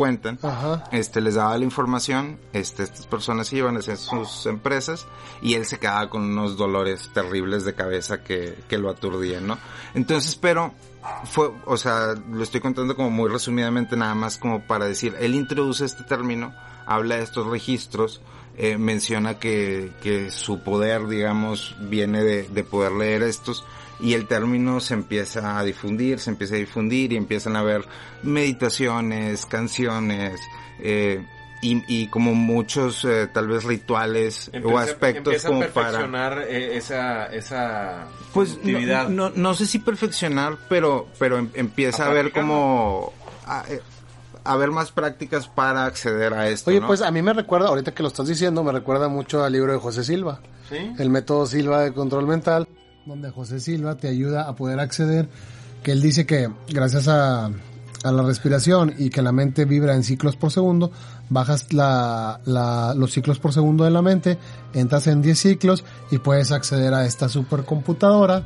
cuentan, 0.03 0.37
Ajá. 0.43 0.83
este 0.91 1.21
les 1.21 1.37
daba 1.37 1.57
la 1.57 1.63
información, 1.63 2.41
este 2.53 2.83
estas 2.83 3.07
personas 3.07 3.53
iban 3.53 3.77
hacia 3.77 3.95
sus 3.95 4.47
empresas 4.47 5.07
y 5.43 5.55
él 5.55 5.65
se 5.65 5.79
quedaba 5.79 6.11
con 6.11 6.23
unos 6.23 6.57
dolores 6.57 7.09
terribles 7.15 7.65
de 7.65 7.77
cabeza 7.77 8.25
que, 8.25 8.59
que 8.69 8.79
lo 8.79 8.91
aturdían, 8.91 9.47
¿no? 9.47 9.59
Entonces, 9.95 10.35
pero 10.35 10.75
fue, 11.23 11.53
o 11.67 11.77
sea, 11.77 12.15
lo 12.33 12.43
estoy 12.43 12.61
contando 12.61 12.97
como 12.97 13.11
muy 13.11 13.31
resumidamente 13.31 13.97
nada 13.97 14.17
más 14.17 14.39
como 14.39 14.67
para 14.67 14.87
decir, 14.87 15.15
él 15.21 15.37
introduce 15.37 15.85
este 15.85 16.03
término, 16.03 16.53
habla 16.85 17.19
de 17.19 17.23
estos 17.23 17.47
registros, 17.47 18.21
eh, 18.57 18.79
menciona 18.79 19.39
que, 19.39 19.93
que 20.03 20.33
su 20.33 20.65
poder, 20.65 21.07
digamos, 21.07 21.77
viene 21.79 22.25
de, 22.25 22.49
de 22.49 22.65
poder 22.65 22.91
leer 22.91 23.23
estos 23.23 23.65
y 24.03 24.15
el 24.15 24.27
término 24.27 24.81
se 24.81 24.95
empieza 24.95 25.59
a 25.59 25.65
difundir, 25.65 26.19
se 26.19 26.31
empieza 26.31 26.55
a 26.55 26.59
difundir 26.59 27.13
y 27.13 27.17
empiezan 27.17 27.57
a 27.57 27.61
haber 27.61 27.87
meditaciones, 28.23 29.47
canciones, 29.47 30.41
eh, 30.81 31.25
y, 31.63 31.83
y 31.87 32.09
como 32.09 32.35
muchos 32.35 33.05
eh, 33.05 33.29
tal 33.33 33.47
vez 33.47 33.63
rituales 33.65 34.51
o 34.65 34.79
aspectos 34.79 35.45
como 35.45 35.63
para 35.69 36.43
eh, 36.49 36.77
esa, 36.77 37.27
esa 37.27 38.09
pues 38.35 38.59
no, 38.65 39.09
no, 39.09 39.31
no 39.31 39.55
sé 39.55 39.67
si 39.67 39.79
perfeccionar 39.79 40.59
pero 40.69 41.07
pero 41.21 41.39
em- 41.39 41.51
empieza 41.55 42.07
a, 42.07 42.11
A 42.11 42.13
ver 42.13 42.33
como 42.33 43.13
a, 43.47 43.63
eh, 43.69 43.81
a 44.43 44.57
ver 44.57 44.73
más 44.73 44.91
prácticas 44.91 45.47
para 45.47 45.85
acceder 45.85 46.35
a 46.35 46.49
esto 46.49 46.71
Oye, 46.71 46.81
¿no? 46.81 46.89
pues 46.89 47.01
a 47.01 47.13
mí 47.13 47.23
me 47.23 47.33
recuerda, 47.33 47.69
ahorita 47.69 47.95
que 47.95 48.03
lo 48.03 48.09
estás 48.09 48.27
diciendo, 48.27 48.65
me 48.65 48.73
recuerda 48.73 49.07
mucho 49.07 49.45
al 49.45 49.53
libro 49.53 49.73
de 49.73 49.79
José 49.79 50.03
Silva. 50.03 50.41
¿Sí? 50.69 50.93
el 50.99 51.11
método 51.11 51.47
Silva 51.47 51.83
de 51.83 51.93
control 51.93 52.27
mental, 52.27 52.67
donde 53.07 53.31
José 53.31 53.61
Silva 53.61 53.97
te 53.97 54.09
ayuda 54.09 54.49
a 54.49 54.55
poder 54.57 54.81
acceder, 54.81 55.29
que 55.83 55.93
él 55.93 56.01
dice 56.03 56.27
que 56.27 56.49
gracias 56.69 57.09
a, 57.09 57.47
a 57.47 58.13
la 58.13 58.23
respiración 58.23 58.95
y 58.99 59.11
que 59.11 59.23
la 59.23 59.33
mente 59.33 59.65
vibra 59.65 59.95
en 59.95 60.05
ciclos 60.05 60.37
por 60.37 60.51
segundo, 60.53 60.93
bajas 61.29 61.73
la, 61.73 62.41
la- 62.45 62.95
los 62.97 63.13
ciclos 63.13 63.39
por 63.39 63.53
segundo 63.53 63.85
de 63.85 63.91
la 63.91 64.03
mente, 64.03 64.39
entras 64.75 65.07
en 65.07 65.23
10 65.23 65.39
ciclos 65.39 65.85
y 66.11 66.19
puedes 66.19 66.53
acceder 66.53 66.95
a 66.95 67.05
esta 67.07 67.29
supercomputadora 67.29 68.45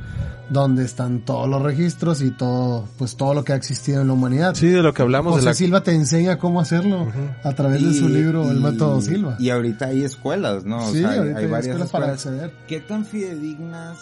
donde 0.48 0.84
están 0.84 1.24
todos 1.24 1.48
los 1.48 1.60
registros 1.60 2.22
y 2.22 2.30
todo, 2.30 2.88
pues 2.98 3.16
todo 3.16 3.34
lo 3.34 3.42
que 3.44 3.52
ha 3.52 3.56
existido 3.56 4.00
en 4.00 4.06
la 4.06 4.12
humanidad. 4.12 4.54
Sí, 4.54 4.68
de 4.68 4.80
lo 4.80 4.94
que 4.94 5.02
hablamos 5.02 5.32
José 5.32 5.40
de 5.46 5.50
la... 5.50 5.54
Silva 5.54 5.82
te 5.82 5.92
enseña 5.92 6.38
cómo 6.38 6.60
hacerlo 6.60 7.08
a 7.42 7.52
través 7.52 7.82
de 7.84 7.92
su 7.92 8.04
Y- 8.08 8.12
libro 8.12 8.48
El 8.50 8.58
y- 8.58 8.62
método 8.62 9.00
Silva. 9.02 9.36
Y 9.40 9.50
ahorita 9.50 9.86
hay 9.86 10.04
escuelas, 10.04 10.64
¿no? 10.64 10.84
O 10.86 10.92
sí, 10.92 11.00
sea, 11.00 11.10
hay- 11.10 11.18
ahorita 11.18 11.38
hay 11.38 11.44
hay 11.46 11.50
varias 11.50 11.66
escuelas 11.66 11.90
para 11.90 12.12
escuelas. 12.14 12.44
acceder. 12.44 12.66
¿Qué 12.68 12.80
tan 12.80 13.04
fidedignas 13.04 13.98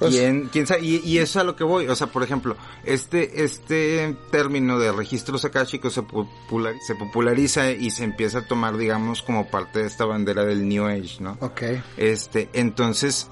Pues- 0.00 0.14
¿Quién, 0.14 0.48
quién 0.50 0.66
sabe? 0.66 0.80
Y, 0.82 0.96
y 1.04 1.18
eso 1.18 1.38
es 1.38 1.42
a 1.42 1.44
lo 1.44 1.54
que 1.54 1.62
voy. 1.62 1.86
O 1.86 1.94
sea, 1.94 2.06
por 2.08 2.22
ejemplo, 2.24 2.56
este, 2.84 3.44
este 3.44 4.16
término 4.32 4.78
de 4.78 4.90
registros 4.92 5.44
akáshicos 5.44 5.92
se, 5.92 6.02
popular- 6.02 6.74
se 6.84 6.94
populariza 6.96 7.70
y 7.70 7.90
se 7.90 8.04
empieza 8.04 8.38
a 8.38 8.46
tomar, 8.46 8.76
digamos, 8.78 9.20
como 9.22 9.48
parte 9.48 9.80
de 9.80 9.86
esta 9.86 10.06
bandera 10.06 10.44
del 10.44 10.66
New 10.68 10.86
Age, 10.86 11.18
¿no? 11.20 11.36
Ok. 11.40 11.62
Este, 11.98 12.48
entonces, 12.54 13.28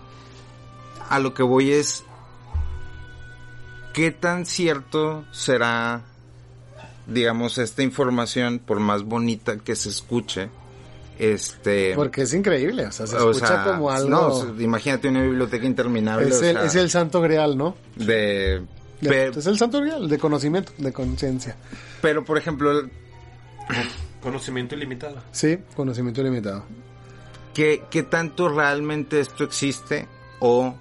a 1.09 1.19
lo 1.19 1.33
que 1.33 1.43
voy 1.43 1.73
es, 1.73 2.05
¿qué 3.95 4.11
tan 4.11 4.47
cierto 4.47 5.25
será, 5.33 6.03
digamos, 7.07 7.59
esta 7.59 7.83
información, 7.83 8.59
por 8.59 8.79
más 8.81 9.05
bonita 9.05 9.57
que 9.59 9.75
se 9.75 9.89
escuche? 9.89 10.51
Este, 11.19 11.95
Porque 11.97 12.23
es 12.23 12.33
increíble, 12.35 12.87
o 12.87 12.93
sea, 12.93 13.07
se 13.07 13.17
o 13.17 13.31
escucha 13.33 13.49
sea, 13.49 13.65
como 13.65 13.91
algo... 13.91 14.09
no, 14.09 14.61
imagínate 14.63 15.09
una 15.09 15.23
biblioteca 15.23 15.67
interminable. 15.67 16.29
es, 16.29 16.41
o 16.41 16.45
el, 16.45 16.57
sea, 16.57 16.65
es 16.65 16.75
el 16.77 16.91
santo 16.91 17.21
grial, 17.21 17.59
¿no? 17.59 17.75
de, 17.97 18.63
es 19.01 19.47
el 19.47 19.59
santo 19.59 19.81
grial 19.81 20.09
de 20.09 20.19
conocimiento, 20.19 20.73
de 20.79 20.93
conciencia. 20.93 21.57
pero 22.01 22.25
por 22.25 22.39
ejemplo, 22.39 22.71
Conocimiento 24.23 24.75
ilimitado. 24.75 25.17
Sí, 25.31 25.59
conocimiento 25.77 26.21
ilimitado. 26.21 26.65
¿qué, 27.55 27.83
¿qué 27.91 28.03
tanto 28.03 28.49
realmente 28.49 29.21
esto 29.21 29.45
existe 29.45 30.07
o 30.41 30.75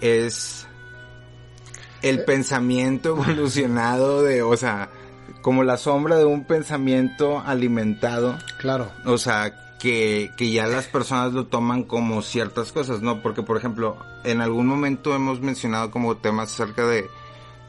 es 0.00 0.66
el 2.02 2.20
Eh. 2.20 2.22
pensamiento 2.26 3.10
evolucionado 3.10 4.22
de, 4.22 4.42
o 4.42 4.56
sea, 4.56 4.88
como 5.42 5.62
la 5.64 5.76
sombra 5.76 6.16
de 6.16 6.24
un 6.24 6.44
pensamiento 6.44 7.40
alimentado, 7.40 8.36
Claro. 8.58 8.90
o 9.06 9.16
sea, 9.18 9.54
que, 9.84 10.30
que 10.38 10.50
ya 10.50 10.66
las 10.66 10.86
personas 10.86 11.34
lo 11.34 11.44
toman 11.44 11.82
como 11.82 12.22
ciertas 12.22 12.72
cosas, 12.72 13.02
¿no? 13.02 13.20
Porque, 13.20 13.42
por 13.42 13.58
ejemplo, 13.58 13.98
en 14.24 14.40
algún 14.40 14.66
momento 14.66 15.14
hemos 15.14 15.42
mencionado 15.42 15.90
como 15.90 16.16
temas 16.16 16.54
acerca 16.54 16.86
de, 16.86 17.10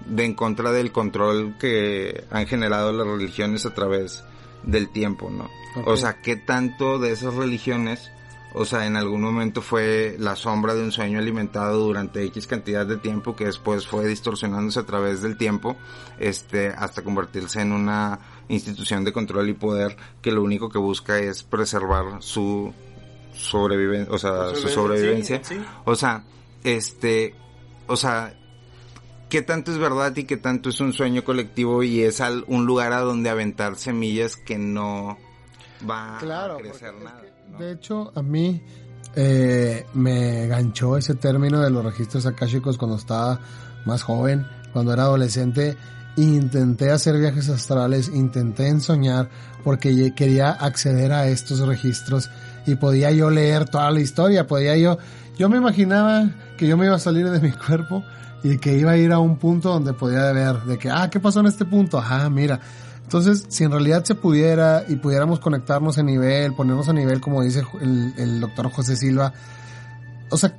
de 0.05 0.23
en 0.23 0.33
contra 0.33 0.71
del 0.71 0.93
control 0.93 1.57
que 1.59 2.23
han 2.31 2.47
generado 2.47 2.93
las 2.93 3.05
religiones 3.05 3.65
a 3.65 3.73
través 3.73 4.23
del 4.63 4.93
tiempo, 4.93 5.29
¿no? 5.29 5.49
O 5.85 5.97
sea, 5.97 6.21
¿qué 6.21 6.37
tanto 6.37 6.99
de 6.99 7.11
esas 7.11 7.33
religiones, 7.33 8.09
o 8.53 8.63
sea, 8.63 8.85
en 8.87 8.95
algún 8.95 9.19
momento 9.19 9.61
fue 9.61 10.15
la 10.17 10.37
sombra 10.37 10.73
de 10.73 10.83
un 10.83 10.93
sueño 10.93 11.19
alimentado 11.19 11.79
durante 11.79 12.23
X 12.23 12.47
cantidad 12.47 12.85
de 12.85 12.95
tiempo 12.95 13.35
que 13.35 13.47
después 13.47 13.87
fue 13.87 14.07
distorsionándose 14.07 14.79
a 14.79 14.85
través 14.85 15.21
del 15.21 15.35
tiempo, 15.35 15.75
este, 16.17 16.69
hasta 16.69 17.01
convertirse 17.01 17.59
en 17.59 17.73
una 17.73 18.21
institución 18.49 19.03
de 19.03 19.11
control 19.13 19.49
y 19.49 19.53
poder 19.53 19.97
que 20.21 20.31
lo 20.31 20.43
único 20.43 20.69
que 20.69 20.77
busca 20.77 21.17
es 21.19 21.43
preservar 21.43 22.21
su 22.21 22.73
sobrevivencia, 23.33 24.13
o 24.13 24.17
sea, 24.17 24.55
su 24.55 24.69
sobrevivencia. 24.69 25.41
Sí, 25.43 25.55
sí. 25.55 25.61
O 25.85 25.95
sea, 25.95 26.23
este, 26.63 27.35
o 27.87 27.95
sea, 27.95 28.33
qué 29.29 29.41
tanto 29.41 29.71
es 29.71 29.77
verdad 29.77 30.15
y 30.15 30.23
qué 30.25 30.37
tanto 30.37 30.69
es 30.69 30.79
un 30.79 30.93
sueño 30.93 31.23
colectivo 31.23 31.83
y 31.83 32.01
es 32.01 32.21
al- 32.21 32.45
un 32.47 32.65
lugar 32.65 32.93
a 32.93 33.01
donde 33.01 33.29
aventar 33.29 33.75
semillas 33.75 34.35
que 34.37 34.57
no 34.57 35.17
va 35.89 36.17
Claro. 36.19 36.55
a 36.55 36.57
crecer 36.59 36.93
es 36.97 37.03
nada. 37.03 37.21
que, 37.21 37.51
¿no? 37.51 37.57
De 37.59 37.71
hecho, 37.73 38.11
a 38.15 38.21
mí 38.21 38.61
eh, 39.15 39.85
me 39.93 40.47
ganchó 40.47 40.97
ese 40.97 41.15
término 41.15 41.61
de 41.61 41.69
los 41.69 41.83
registros 41.83 42.25
akáshicos 42.25 42.77
cuando 42.77 42.97
estaba 42.97 43.39
más 43.85 44.03
joven, 44.03 44.45
cuando 44.73 44.91
era 44.93 45.03
adolescente. 45.03 45.77
Intenté 46.17 46.91
hacer 46.91 47.17
viajes 47.17 47.49
astrales, 47.49 48.09
intenté 48.13 48.69
ensoñar 48.69 49.29
porque 49.63 50.13
quería 50.15 50.51
acceder 50.51 51.11
a 51.11 51.27
estos 51.27 51.59
registros 51.59 52.29
y 52.65 52.75
podía 52.75 53.11
yo 53.11 53.29
leer 53.29 53.67
toda 53.67 53.91
la 53.91 53.99
historia, 53.99 54.47
podía 54.47 54.77
yo, 54.77 54.97
yo 55.37 55.49
me 55.49 55.57
imaginaba 55.57 56.29
que 56.57 56.67
yo 56.67 56.77
me 56.77 56.85
iba 56.85 56.95
a 56.95 56.99
salir 56.99 57.29
de 57.29 57.39
mi 57.39 57.51
cuerpo 57.51 58.03
y 58.43 58.57
que 58.59 58.77
iba 58.77 58.91
a 58.91 58.97
ir 58.97 59.11
a 59.11 59.19
un 59.19 59.37
punto 59.37 59.69
donde 59.69 59.93
podía 59.93 60.31
ver 60.31 60.61
de 60.61 60.77
que, 60.77 60.89
ah, 60.89 61.09
¿qué 61.09 61.19
pasó 61.19 61.41
en 61.41 61.47
este 61.47 61.65
punto? 61.65 61.97
Ajá, 61.97 62.29
mira. 62.29 62.59
Entonces, 63.03 63.45
si 63.49 63.63
en 63.63 63.71
realidad 63.71 64.03
se 64.03 64.15
pudiera 64.15 64.83
y 64.87 64.95
pudiéramos 64.95 65.39
conectarnos 65.39 65.97
a 65.97 66.03
nivel, 66.03 66.53
ponernos 66.55 66.87
a 66.89 66.93
nivel, 66.93 67.21
como 67.21 67.43
dice 67.43 67.63
el, 67.81 68.13
el 68.17 68.39
doctor 68.39 68.71
José 68.71 68.95
Silva, 68.95 69.33
o 70.29 70.37
sea, 70.37 70.55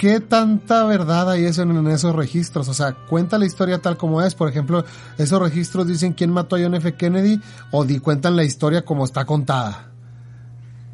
¿qué 0.00 0.18
tanta 0.18 0.84
verdad 0.84 1.30
hay 1.30 1.44
eso 1.44 1.60
en, 1.60 1.76
en 1.76 1.86
esos 1.88 2.16
registros? 2.16 2.70
O 2.70 2.74
sea, 2.74 2.94
cuenta 2.94 3.36
la 3.36 3.44
historia 3.44 3.82
tal 3.82 3.98
como 3.98 4.22
es. 4.22 4.34
Por 4.34 4.48
ejemplo, 4.48 4.82
esos 5.18 5.38
registros 5.38 5.86
dicen 5.86 6.14
quién 6.14 6.30
mató 6.30 6.56
a 6.56 6.58
John 6.58 6.74
F. 6.74 6.94
Kennedy 6.94 7.38
o 7.70 7.84
di, 7.84 7.98
cuentan 7.98 8.34
la 8.34 8.42
historia 8.42 8.82
como 8.82 9.04
está 9.04 9.26
contada, 9.26 9.92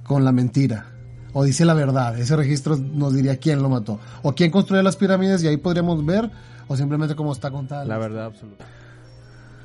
con 0.03 0.24
la 0.24 0.33
mentira. 0.33 0.87
O 1.33 1.45
dice 1.45 1.65
la 1.65 1.74
verdad, 1.74 2.19
ese 2.19 2.35
registro 2.35 2.77
nos 2.77 3.15
diría 3.15 3.37
quién 3.37 3.62
lo 3.62 3.69
mató. 3.69 4.01
O 4.23 4.35
quién 4.35 4.51
construyó 4.51 4.83
las 4.83 4.97
pirámides 4.97 5.41
y 5.45 5.47
ahí 5.47 5.57
podríamos 5.57 6.05
ver, 6.05 6.28
o 6.66 6.77
simplemente 6.77 7.15
como 7.15 7.31
está 7.31 7.53
contada. 7.53 7.85
La 7.85 7.99
verdad 7.99 8.24
absoluta. 8.24 8.66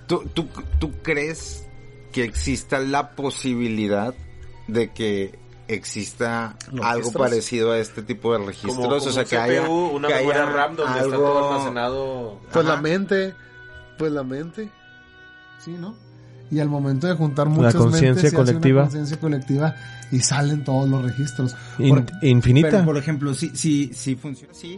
¿Tú, 0.06 0.22
tú, 0.36 0.48
tú 0.78 0.92
crees 1.02 1.68
que 2.12 2.26
exista 2.26 2.78
la 2.78 3.16
posibilidad 3.16 4.14
de 4.68 4.92
que 4.92 5.41
exista 5.76 6.56
¿Los 6.72 6.86
algo 6.86 7.12
parecido 7.12 7.72
a 7.72 7.78
este 7.80 8.02
tipo 8.02 8.34
de 8.34 8.46
registros? 8.46 8.76
Como, 8.76 8.90
o 8.90 9.00
sea, 9.00 9.24
un 9.24 9.30
que 9.30 9.38
haya, 9.38 9.64
CPU, 9.64 9.88
una 9.96 10.08
que 10.08 10.14
memoria 10.16 10.44
haya 10.44 10.52
RAM 10.52 10.76
donde 10.76 11.00
está 11.00 11.16
todo 11.16 11.50
almacenado. 11.50 12.40
Pues 12.52 12.66
Ajá. 12.66 12.76
la 12.76 12.82
mente, 12.82 13.34
pues 13.98 14.12
la 14.12 14.24
mente, 14.24 14.70
sí, 15.64 15.72
¿no? 15.72 15.96
y 16.50 16.60
al 16.60 16.68
momento 16.68 17.08
de 17.08 17.14
juntar 17.14 17.48
muchas 17.48 17.76
conciencia 17.76 18.08
mentes, 18.14 18.22
se 18.24 18.28
hace 18.28 18.36
una 18.36 18.46
colectiva. 18.52 18.82
conciencia 18.82 19.20
colectiva 19.22 19.76
y 20.12 20.20
salen 20.20 20.66
todos 20.66 20.90
los 20.90 21.02
registros. 21.02 21.56
In- 21.80 22.04
Por- 22.04 22.24
infinita. 22.24 22.70
Pero, 22.72 22.84
por 22.86 22.98
ejemplo, 22.98 23.34
si, 23.34 23.56
si, 23.56 23.94
si 23.94 24.18
funciona 24.18 24.52
así, 24.52 24.78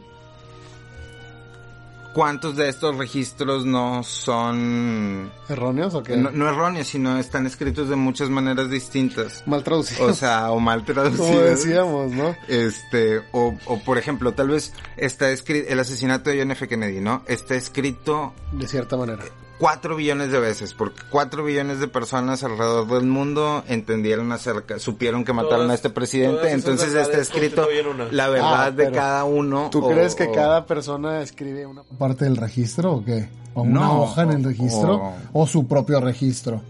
¿cuántos 2.13 2.55
de 2.55 2.69
estos 2.69 2.97
registros 2.97 3.65
no 3.65 4.03
son... 4.03 5.31
¿Erróneos 5.49 5.93
o 5.95 6.03
qué? 6.03 6.15
No, 6.15 6.31
no 6.31 6.47
erróneos, 6.47 6.87
sino 6.87 7.17
están 7.17 7.45
escritos 7.45 7.89
de 7.89 7.95
muchas 7.95 8.29
maneras 8.29 8.69
distintas? 8.69 9.43
Mal 9.45 9.63
traducidos. 9.63 10.11
O 10.11 10.13
sea, 10.13 10.51
o 10.51 10.59
mal 10.59 10.85
traducidos. 10.85 11.27
como 11.27 11.39
decíamos, 11.41 12.11
¿no? 12.11 12.35
Este, 12.47 13.21
o, 13.31 13.55
o 13.65 13.79
por 13.79 13.97
ejemplo, 13.97 14.33
tal 14.33 14.49
vez 14.49 14.73
está 14.97 15.31
escrito, 15.31 15.69
el 15.69 15.79
asesinato 15.79 16.29
de 16.29 16.39
John 16.39 16.51
F. 16.51 16.67
Kennedy, 16.67 17.01
¿no? 17.01 17.23
Está 17.27 17.55
escrito 17.55 18.33
De 18.51 18.67
cierta 18.67 18.95
manera. 18.97 19.23
Cuatro 19.63 19.95
billones 19.95 20.29
de 20.29 20.39
veces, 20.41 20.73
porque 20.73 21.01
cuatro 21.09 21.41
billones 21.45 21.79
de 21.79 21.87
personas 21.87 22.43
alrededor 22.43 22.85
del 22.85 23.05
mundo 23.05 23.63
entendieron 23.69 24.33
acerca, 24.33 24.77
supieron 24.77 25.23
que 25.23 25.31
mataron 25.31 25.59
Todas- 25.59 25.71
a 25.71 25.75
este 25.75 25.89
presidente, 25.89 26.51
entonces 26.51 26.93
está 26.93 27.17
escrito 27.17 27.65
la 28.11 28.27
verdad 28.27 28.63
Ah, 28.65 28.71
de 28.71 28.83
pero 28.83 28.95
cada 28.95 29.23
uno. 29.23 29.69
¿Tú 29.71 29.85
o- 29.85 29.89
crees 29.89 30.15
que 30.15 30.25
o- 30.25 30.31
cada 30.33 30.65
persona 30.65 31.21
escribe 31.21 31.65
una 31.65 31.83
parte 31.97 32.25
del 32.25 32.35
registro 32.35 32.95
o 32.95 33.05
qué? 33.05 33.29
¿O 33.53 33.61
una 33.61 33.79
No, 33.79 34.01
hoja 34.01 34.23
en 34.23 34.31
el 34.31 34.43
registro? 34.43 34.95
o- 35.31 35.43
O, 35.43 35.47
su 35.47 35.65
propio 35.65 36.01
registro? 36.01 36.61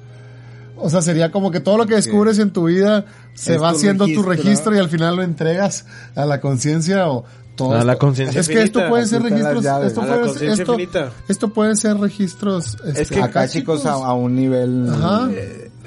O 0.78 0.88
sea, 0.90 1.02
sería 1.02 1.32
como 1.32 1.49
que 1.49 1.61
todo 1.61 1.78
lo 1.78 1.88
que 1.88 1.95
descubres 1.95 2.38
en 2.38 2.52
tu 2.53 2.65
vida 2.65 3.06
se 3.34 3.56
Es 3.56 3.61
va 3.61 3.70
tu 3.72 3.78
haciendo 3.78 4.06
tu 4.06 4.22
registro. 4.22 4.32
registro 4.34 4.76
y 4.76 4.78
al 4.80 4.90
final 4.90 5.15
lo 5.15 5.24
entregas 5.24 5.88
a 6.15 6.26
la 6.26 6.40
conciencia 6.41 7.10
o 7.10 7.26
todo. 7.56 7.74
Esto. 7.76 7.86
la 7.88 7.96
conciencia 7.98 8.42
Es 8.42 8.48
que 8.48 8.54
esto 8.56 8.80
infinita. 8.80 8.90
puede 8.90 9.06
ser 9.06 9.22
registros. 9.24 9.66
Esto 9.66 10.02
puede, 10.02 10.52
esto, 10.54 11.12
esto 11.28 11.48
puede 11.50 11.76
ser 11.76 11.98
registros. 11.98 12.78
este, 12.86 13.16
que 13.16 13.22
acá 13.22 13.48
chicos 13.48 13.86
a, 13.86 13.94
a 13.94 14.14
un 14.14 14.36
nivel 14.36 14.88
Ajá. 14.90 15.30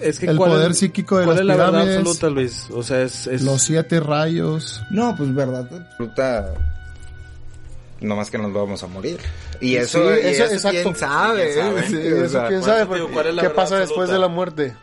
Es 0.01 0.23
El 0.23 0.37
¿cuál 0.37 0.51
poder 0.51 0.73
es- 0.73 0.79
psíquico 0.79 1.17
de 1.19 1.25
¿cuál 1.25 1.37
las 1.37 1.41
es 1.43 1.47
la 1.47 1.57
verdad 1.57 1.71
pirámides? 1.73 1.99
absoluta, 1.99 2.29
Luis? 2.31 2.67
O 2.75 2.83
sea, 2.83 3.01
es... 3.03 3.27
es- 3.27 3.43
Los 3.43 3.63
siete 3.63 3.99
rayos. 4.01 4.83
No, 4.91 5.15
pues 5.17 5.35
verdad 5.35 5.67
absoluta. 5.73 6.53
No 8.01 8.15
más 8.15 8.31
que 8.31 8.37
nos 8.37 8.53
vamos 8.53 8.83
a 8.83 8.87
morir. 8.89 9.19
Y 9.61 9.77
eso, 9.77 9.99
Sí, 10.03 10.21
y 10.23 10.27
eso- 10.27 10.45
eso 10.45 10.55
exacto. 10.55 10.79
quién 10.83 10.97
sabe. 10.97 11.53
Sí, 11.55 11.59
¿eh? 11.61 11.73
sí, 11.87 11.93
Sí, 11.93 11.99
eso 12.09 12.25
o 12.25 12.29
sea, 12.29 12.49
quién 12.49 12.63
sabe. 12.63 12.83
eso 12.83 12.89
te 12.91 12.95
digo, 12.95 13.07
porque 13.07 13.15
¿cuál 13.15 13.27
es 13.29 13.35
la 13.35 13.43
¿Qué 13.43 13.49
verdad 13.49 13.63
pasa 13.63 13.77
después 13.79 14.11
absoluta? 14.11 14.13
de 14.13 14.19
la 14.19 14.29
muerte? 14.29 14.77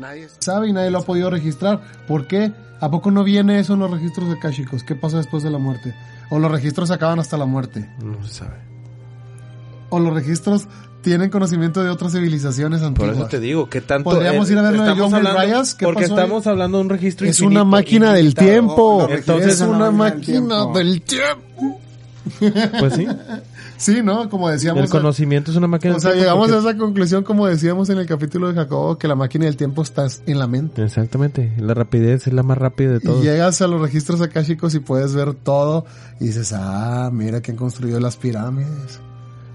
Nadie 0.00 0.28
sabe 0.38 0.68
y 0.68 0.72
nadie 0.72 0.90
lo 0.90 0.98
ha 0.98 1.02
podido 1.04 1.30
registrar. 1.30 1.80
¿Por 2.08 2.26
qué? 2.26 2.52
¿A 2.80 2.90
poco 2.90 3.10
no 3.10 3.22
viene 3.22 3.58
eso 3.60 3.74
en 3.74 3.80
los 3.80 3.90
registros 3.90 4.30
de 4.30 4.38
Kashikos? 4.38 4.82
¿Qué 4.82 4.94
pasa 4.94 5.18
después 5.18 5.42
de 5.42 5.50
la 5.50 5.58
muerte? 5.58 5.94
¿O 6.30 6.38
los 6.38 6.50
registros 6.50 6.88
se 6.88 6.94
acaban 6.94 7.18
hasta 7.20 7.36
la 7.36 7.44
muerte? 7.44 7.88
No 8.02 8.22
se 8.26 8.32
sabe. 8.34 8.56
¿O 9.90 10.00
los 10.00 10.14
registros 10.14 10.66
tienen 11.02 11.28
conocimiento 11.30 11.82
de 11.82 11.90
otras 11.90 12.12
civilizazaciones 12.12 12.80
Por 12.80 12.88
antiguas? 12.88 13.16
eso 13.16 13.26
te 13.26 13.40
digo, 13.40 13.68
¿qué 13.68 13.80
tanto... 13.82 14.08
Podríamos 14.10 14.50
ir 14.50 14.58
a 14.58 14.62
ver 14.62 14.76
lo 14.76 14.84
de 14.84 14.90
John 14.92 15.14
hablando- 15.14 15.40
Reyes, 15.40 15.74
¿qué 15.74 15.84
Porque 15.84 16.02
pasó 16.02 16.14
ahí? 16.14 16.20
estamos 16.20 16.46
hablando 16.46 16.78
de 16.78 16.84
un 16.84 16.90
registro 16.90 17.26
Es 17.26 17.38
infinito, 17.38 17.60
una 17.62 17.64
máquina 17.70 18.12
del 18.14 18.34
tiempo. 18.34 19.06
Registros 19.08 19.42
es 19.42 19.60
una 19.60 19.90
máquina 19.90 20.64
del 20.64 20.70
tiempo. 20.70 20.78
del 20.78 21.02
tiempo. 21.02 21.80
Pues 22.78 22.94
sí. 22.94 23.06
Sí, 23.80 24.02
¿no? 24.02 24.28
Como 24.28 24.50
decíamos. 24.50 24.84
El 24.84 24.90
conocimiento 24.90 25.50
es 25.50 25.56
una 25.56 25.66
máquina 25.66 25.96
O 25.96 26.00
sea, 26.00 26.12
llegamos 26.12 26.50
porque- 26.50 26.66
a 26.66 26.70
esa 26.70 26.78
conclusión 26.78 27.24
como 27.24 27.46
decíamos 27.46 27.88
en 27.88 27.96
el 27.96 28.04
capítulo 28.06 28.48
de 28.48 28.54
Jacobo, 28.54 28.98
que 28.98 29.08
la 29.08 29.14
máquina 29.14 29.46
del 29.46 29.56
tiempo 29.56 29.80
está 29.80 30.06
en 30.26 30.38
la 30.38 30.46
mente. 30.46 30.84
Exactamente. 30.84 31.54
La 31.58 31.72
rapidez 31.72 32.26
es 32.26 32.34
la 32.34 32.42
más 32.42 32.58
rápida 32.58 32.90
de 32.90 32.96
Y 32.98 33.00
todo. 33.00 33.22
llegas 33.22 33.62
a 33.62 33.66
los 33.68 33.80
registros 33.80 34.20
akáshicos 34.20 34.74
y 34.74 34.80
puedes 34.80 35.14
ver 35.14 35.32
todo 35.32 35.86
y 36.20 36.26
dices, 36.26 36.52
ah, 36.54 37.08
mira 37.10 37.40
quién 37.40 37.56
construyó 37.56 37.98
las 38.00 38.18
pirámides. 38.18 39.00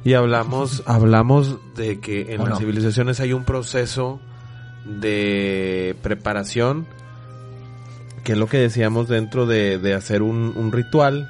Y 0.03 0.13
hablamos, 0.13 0.81
hablamos 0.87 1.57
de 1.75 1.99
que 1.99 2.33
en 2.33 2.41
¿O 2.41 2.45
las 2.45 2.53
no? 2.55 2.59
civilizaciones 2.59 3.19
hay 3.19 3.31
un 3.33 3.43
proceso 3.43 4.19
de 4.99 5.95
preparación, 6.01 6.85
que 8.23 8.31
es 8.31 8.37
lo 8.37 8.47
que 8.47 8.57
decíamos 8.57 9.07
dentro 9.07 9.45
de, 9.45 9.77
de 9.77 9.93
hacer 9.93 10.21
un, 10.21 10.53
un 10.55 10.71
ritual 10.71 11.29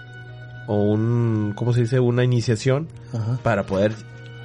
o 0.67 0.81
un, 0.83 1.53
¿cómo 1.55 1.73
se 1.73 1.81
dice? 1.81 1.99
Una 1.99 2.23
iniciación 2.23 2.87
Ajá. 3.13 3.37
para 3.43 3.65
poder 3.65 3.95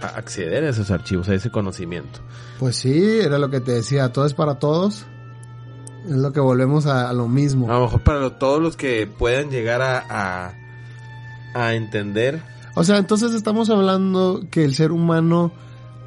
acceder 0.02 0.64
a 0.64 0.70
esos 0.70 0.90
archivos, 0.90 1.28
a 1.28 1.34
ese 1.34 1.50
conocimiento. 1.50 2.20
Pues 2.58 2.76
sí, 2.76 3.20
era 3.20 3.38
lo 3.38 3.50
que 3.50 3.60
te 3.60 3.72
decía, 3.72 4.12
todo 4.12 4.24
es 4.26 4.34
para 4.34 4.58
todos. 4.58 5.06
Es 6.06 6.16
lo 6.16 6.32
que 6.32 6.40
volvemos 6.40 6.86
a, 6.86 7.10
a 7.10 7.12
lo 7.12 7.28
mismo. 7.28 7.70
A 7.70 7.74
lo 7.74 7.82
mejor 7.82 8.02
para 8.02 8.20
lo- 8.20 8.32
todos 8.32 8.62
los 8.62 8.76
que 8.76 9.06
puedan 9.06 9.50
llegar 9.50 9.82
a, 9.82 10.02
a, 10.08 10.54
a 11.54 11.74
entender. 11.74 12.40
O 12.74 12.84
sea, 12.84 12.96
entonces 12.96 13.34
estamos 13.34 13.68
hablando 13.68 14.42
que 14.50 14.64
el 14.64 14.74
ser 14.74 14.92
humano, 14.92 15.52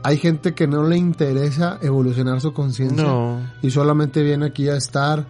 hay 0.02 0.18
gente 0.18 0.54
que 0.56 0.66
no 0.66 0.88
le 0.88 0.98
interesa 0.98 1.78
evolucionar 1.84 2.42
su 2.42 2.54
conciencia. 2.54 3.04
No. 3.04 3.40
y 3.62 3.70
solamente 3.70 4.24
viene 4.24 4.48
aquí 4.48 4.68
a 4.70 4.76
estar 4.76 5.26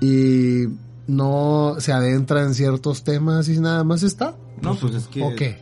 y 0.00 0.66
no 1.08 1.76
se 1.80 1.92
adentra 1.92 2.42
en 2.42 2.54
ciertos 2.54 3.02
temas 3.02 3.48
y 3.48 3.58
nada 3.58 3.82
más 3.82 4.02
está. 4.04 4.36
No, 4.62 4.76
pues 4.76 4.94
es 4.94 5.08
que. 5.08 5.22
¿O 5.22 5.34
qué? 5.34 5.58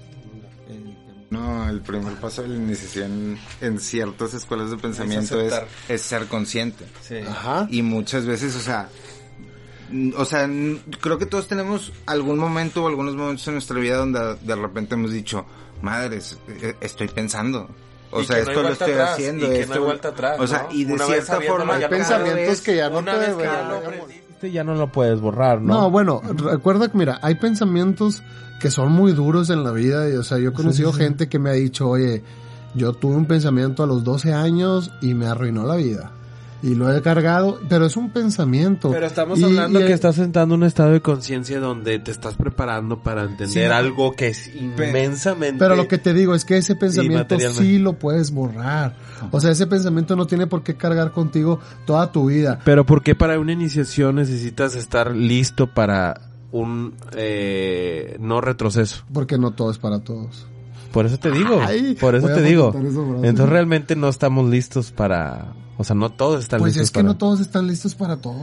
el- 0.69 0.97
No, 1.31 1.69
el 1.69 1.81
primer 1.81 2.13
paso 2.15 2.43
de 2.43 2.49
la 2.49 2.57
iniciación 2.57 3.39
en 3.63 3.81
ciertas 3.81 4.35
escuelas 4.35 4.71
de 4.71 4.77
pensamiento 4.77 5.41
es, 5.41 5.55
es 5.89 6.03
ser 6.03 6.27
consciente. 6.27 6.85
Ajá. 7.29 7.67
Y 7.71 7.81
muchas 7.83 8.27
veces, 8.27 8.55
o 8.57 8.61
sea, 8.61 8.89
o 10.17 10.25
sea, 10.25 10.49
creo 11.01 11.17
que 11.19 11.27
todos 11.27 11.47
tenemos 11.47 11.93
algún 12.07 12.39
momento 12.39 12.83
o 12.85 12.89
algunos 12.89 13.15
momentos 13.15 13.47
en 13.49 13.55
nuestra 13.55 13.79
vida 13.79 13.97
donde 13.99 14.35
de 14.43 14.57
repente 14.57 14.95
hemos 14.95 15.13
dicho, 15.13 15.47
madres, 15.81 16.39
eh, 16.49 16.75
estoy 16.81 17.07
pensando. 17.09 17.69
O 18.11 18.21
Y 18.23 18.27
sea, 18.27 18.39
esto 18.39 18.63
lo 18.63 18.69
estoy 18.71 18.93
atrás, 18.93 19.11
haciendo. 19.13 19.47
y 19.47 19.49
que 19.51 19.55
no 19.59 19.61
esto- 19.63 19.73
hay 19.75 19.81
vuelta 19.81 20.09
atrás, 20.09 20.37
O 20.41 20.47
sea, 20.47 20.63
¿no? 20.65 20.73
y 20.75 20.85
de 20.85 20.99
cierta 20.99 21.41
forma, 21.41 21.75
Hay 21.77 21.89
pensamientos 21.89 22.61
que 22.63 22.77
ya 22.77 22.89
no 22.91 22.99
una 22.99 23.13
te 23.21 23.33
ya 24.43 24.65
no 24.65 24.75
lo 24.75 24.93
puedes 24.93 25.21
borrar, 25.21 25.61
¿no? 25.61 25.83
No, 25.83 25.91
bueno, 25.91 26.21
recuerda 26.23 26.89
que 26.89 26.99
mira, 26.99 27.19
hay 27.23 27.37
pensamientos 27.37 28.23
que 28.61 28.71
son 28.71 28.93
muy 28.93 29.13
duros 29.13 29.51
en 29.51 29.65
la 29.65 29.73
vida 29.73 30.09
y 30.09 30.15
o 30.15 30.23
sea, 30.23 30.39
yo 30.39 30.51
he 30.51 30.53
conocido 30.53 30.93
sí, 30.93 30.99
sí. 30.99 31.05
gente 31.05 31.29
que 31.29 31.39
me 31.39 31.51
ha 31.51 31.55
dicho, 31.55 31.89
oye, 31.89 32.23
yo 32.75 32.93
tuve 32.93 33.17
un 33.17 33.27
pensamiento 33.27 33.83
a 33.83 33.87
los 33.87 34.05
12 34.05 34.33
años 34.33 34.93
y 35.01 35.15
me 35.15 35.27
arruinó 35.27 35.65
la 35.67 35.77
vida. 35.77 36.13
Y 36.67 36.75
lo 36.75 36.93
he 36.93 37.01
cargado, 37.01 37.61
pero 37.69 37.87
es 37.87 37.97
un 37.97 38.11
pensamiento. 38.11 38.91
Pero 38.91 39.07
estamos 39.07 39.39
Y- 39.39 39.45
hablando 39.45 39.81
y- 39.81 39.87
que 39.87 39.93
estás 39.93 40.17
sentando 40.17 40.57
en 40.57 40.63
un 40.63 40.67
estado 40.67 40.91
de 40.91 41.01
conciencia 41.01 41.61
donde 41.61 42.01
te 42.01 42.11
estás 42.11 42.35
preparando 42.35 42.99
para 42.99 43.23
entender 43.23 43.49
Sí, 43.69 43.73
algo 43.73 44.13
que 44.15 44.29
es 44.29 44.53
inmensamente... 44.55 45.59
Pero 45.61 45.77
lo 45.77 45.87
que 45.87 45.99
te 45.99 46.13
digo 46.13 46.35
es 46.35 46.45
que 46.45 46.57
ese 46.57 46.75
pensamiento 46.75 47.39
sí 47.39 47.79
lo 47.79 47.93
puedes 47.93 48.33
borrar. 48.33 48.97
O 49.31 49.41
sea, 49.41 49.53
ese 49.53 49.69
pensamiento 49.69 50.17
no 50.17 50.27
tiene 50.27 50.49
por 50.49 50.65
qué 50.65 50.75
cargar 50.77 51.13
contigo 51.13 51.61
toda 51.85 52.11
tu 52.11 52.27
vida. 52.27 52.59
Pero 52.65 52.85
¿por 52.85 53.03
qué 53.03 53.15
para 53.15 53.39
una 53.39 53.53
iniciación 53.53 54.17
necesitas 54.17 54.75
estar 54.75 55.15
listo 55.15 55.69
para 55.69 56.21
un 56.51 56.95
eh, 57.17 58.17
no 58.19 58.41
retroceso? 58.41 59.05
Porque 59.13 59.39
no 59.39 59.53
todo 59.53 59.71
es 59.71 59.79
para 59.79 60.01
todos. 60.01 60.47
Por 60.93 61.07
eso 61.07 61.19
te 61.19 61.31
digo, 61.31 61.61
Ay, 61.63 61.95
por 62.01 62.17
eso 62.17 62.27
te 62.27 62.43
digo. 62.43 62.73
Entonces 63.23 63.49
realmente 63.49 63.95
no 63.95 64.09
estamos 64.09 64.51
listos 64.51 64.91
para... 64.91 65.53
O 65.79 65.85
sea, 65.85 65.95
no 65.97 66.11
todos 66.11 66.43
están 66.43 66.61
Pues 66.61 66.73
listos 66.75 66.85
es 66.85 66.91
que 66.91 67.01
para... 67.01 67.09
no 67.09 67.17
todos 67.17 67.41
están 67.41 67.67
listos 67.67 67.95
para 67.95 68.17
todo. 68.17 68.37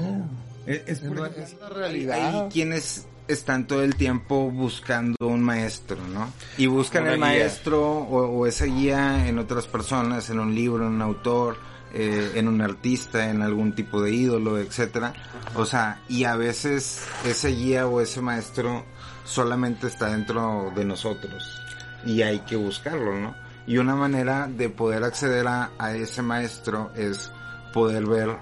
Es, 0.66 0.82
es 0.88 1.00
ejemplo, 1.00 1.26
es 1.26 1.56
la 1.60 1.70
realidad. 1.70 2.44
Hay 2.44 2.50
quienes 2.50 3.06
están 3.28 3.68
todo 3.68 3.84
el 3.84 3.96
tiempo 3.96 4.52
buscando 4.52 5.16
un 5.28 5.42
maestro, 5.42 5.98
¿no? 6.14 6.30
Y 6.58 6.68
buscan 6.68 7.04
Una 7.04 7.12
el 7.14 7.18
guía. 7.18 7.26
maestro 7.28 7.82
o, 7.86 8.28
o 8.40 8.48
esa 8.48 8.66
guía 8.66 9.28
en 9.28 9.40
otras 9.40 9.66
personas, 9.68 10.30
en 10.30 10.40
un 10.40 10.54
libro, 10.54 10.86
en 10.86 10.94
un 10.94 11.02
autor, 11.02 11.58
eh, 11.94 12.32
en 12.36 12.48
un 12.48 12.62
artista, 12.62 13.30
en 13.30 13.42
algún 13.42 13.74
tipo 13.76 14.02
de 14.02 14.12
ídolo, 14.12 14.58
etcétera. 14.60 15.14
O 15.56 15.66
sea, 15.66 16.02
y 16.10 16.26
a 16.26 16.36
veces 16.36 17.02
ese 17.26 17.50
guía 17.50 17.88
o 17.88 18.02
ese 18.02 18.22
maestro 18.22 18.84
solamente 19.26 19.88
está 19.88 20.10
dentro 20.10 20.72
de 20.76 20.84
nosotros 20.86 21.62
y 22.06 22.22
hay 22.24 22.40
que 22.40 22.58
buscarlo, 22.58 23.18
¿no? 23.20 23.36
Y 23.66 23.78
una 23.78 23.96
manera 23.96 24.48
de 24.48 24.70
poder 24.70 25.04
acceder 25.04 25.48
a, 25.48 25.72
ese 25.96 26.22
maestro 26.22 26.92
es 26.96 27.32
poder 27.74 28.06
ver 28.06 28.38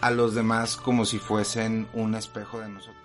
a 0.00 0.10
los 0.10 0.34
demás 0.34 0.76
como 0.76 1.04
si 1.04 1.18
fuesen 1.18 1.86
un 1.94 2.14
espejo 2.14 2.60
de 2.60 2.68
nosotros. 2.68 2.96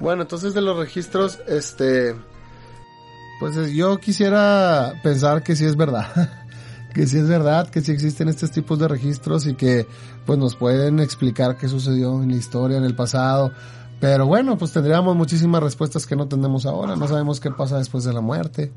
Bueno, 0.00 0.22
entonces 0.22 0.54
de 0.54 0.60
los 0.62 0.76
registros, 0.78 1.38
este, 1.46 2.14
pues 3.40 3.56
es- 3.56 3.72
yo 3.72 3.98
quisiera 3.98 4.94
pensar 5.02 5.42
que 5.42 5.54
sí 5.56 5.64
es 5.64 5.76
verdad, 5.76 6.06
que 6.94 7.06
sí 7.06 7.18
es 7.18 7.28
verdad, 7.28 7.68
que 7.68 7.80
sí 7.82 7.92
existen 7.92 8.28
estos 8.28 8.50
tipos 8.50 8.78
de 8.78 8.88
registros 8.88 9.46
y 9.46 9.54
que 9.54 9.86
pues 10.24 10.38
nos 10.38 10.56
pueden 10.56 11.00
explicar 11.00 11.56
qué 11.58 11.68
sucedió 11.68 12.22
en 12.22 12.30
la 12.30 12.36
historia, 12.36 12.78
en 12.78 12.84
el 12.84 12.94
pasado. 12.96 13.52
Pero 14.00 14.26
bueno, 14.26 14.58
pues 14.58 14.72
tendríamos 14.72 15.16
muchísimas 15.16 15.62
respuestas 15.62 16.06
que 16.06 16.16
no 16.16 16.28
tenemos 16.28 16.66
ahora. 16.66 16.96
No 16.96 17.08
sabemos 17.08 17.40
qué 17.40 17.50
pasa 17.50 17.78
después 17.78 18.04
de 18.04 18.12
la 18.12 18.20
muerte. 18.20 18.72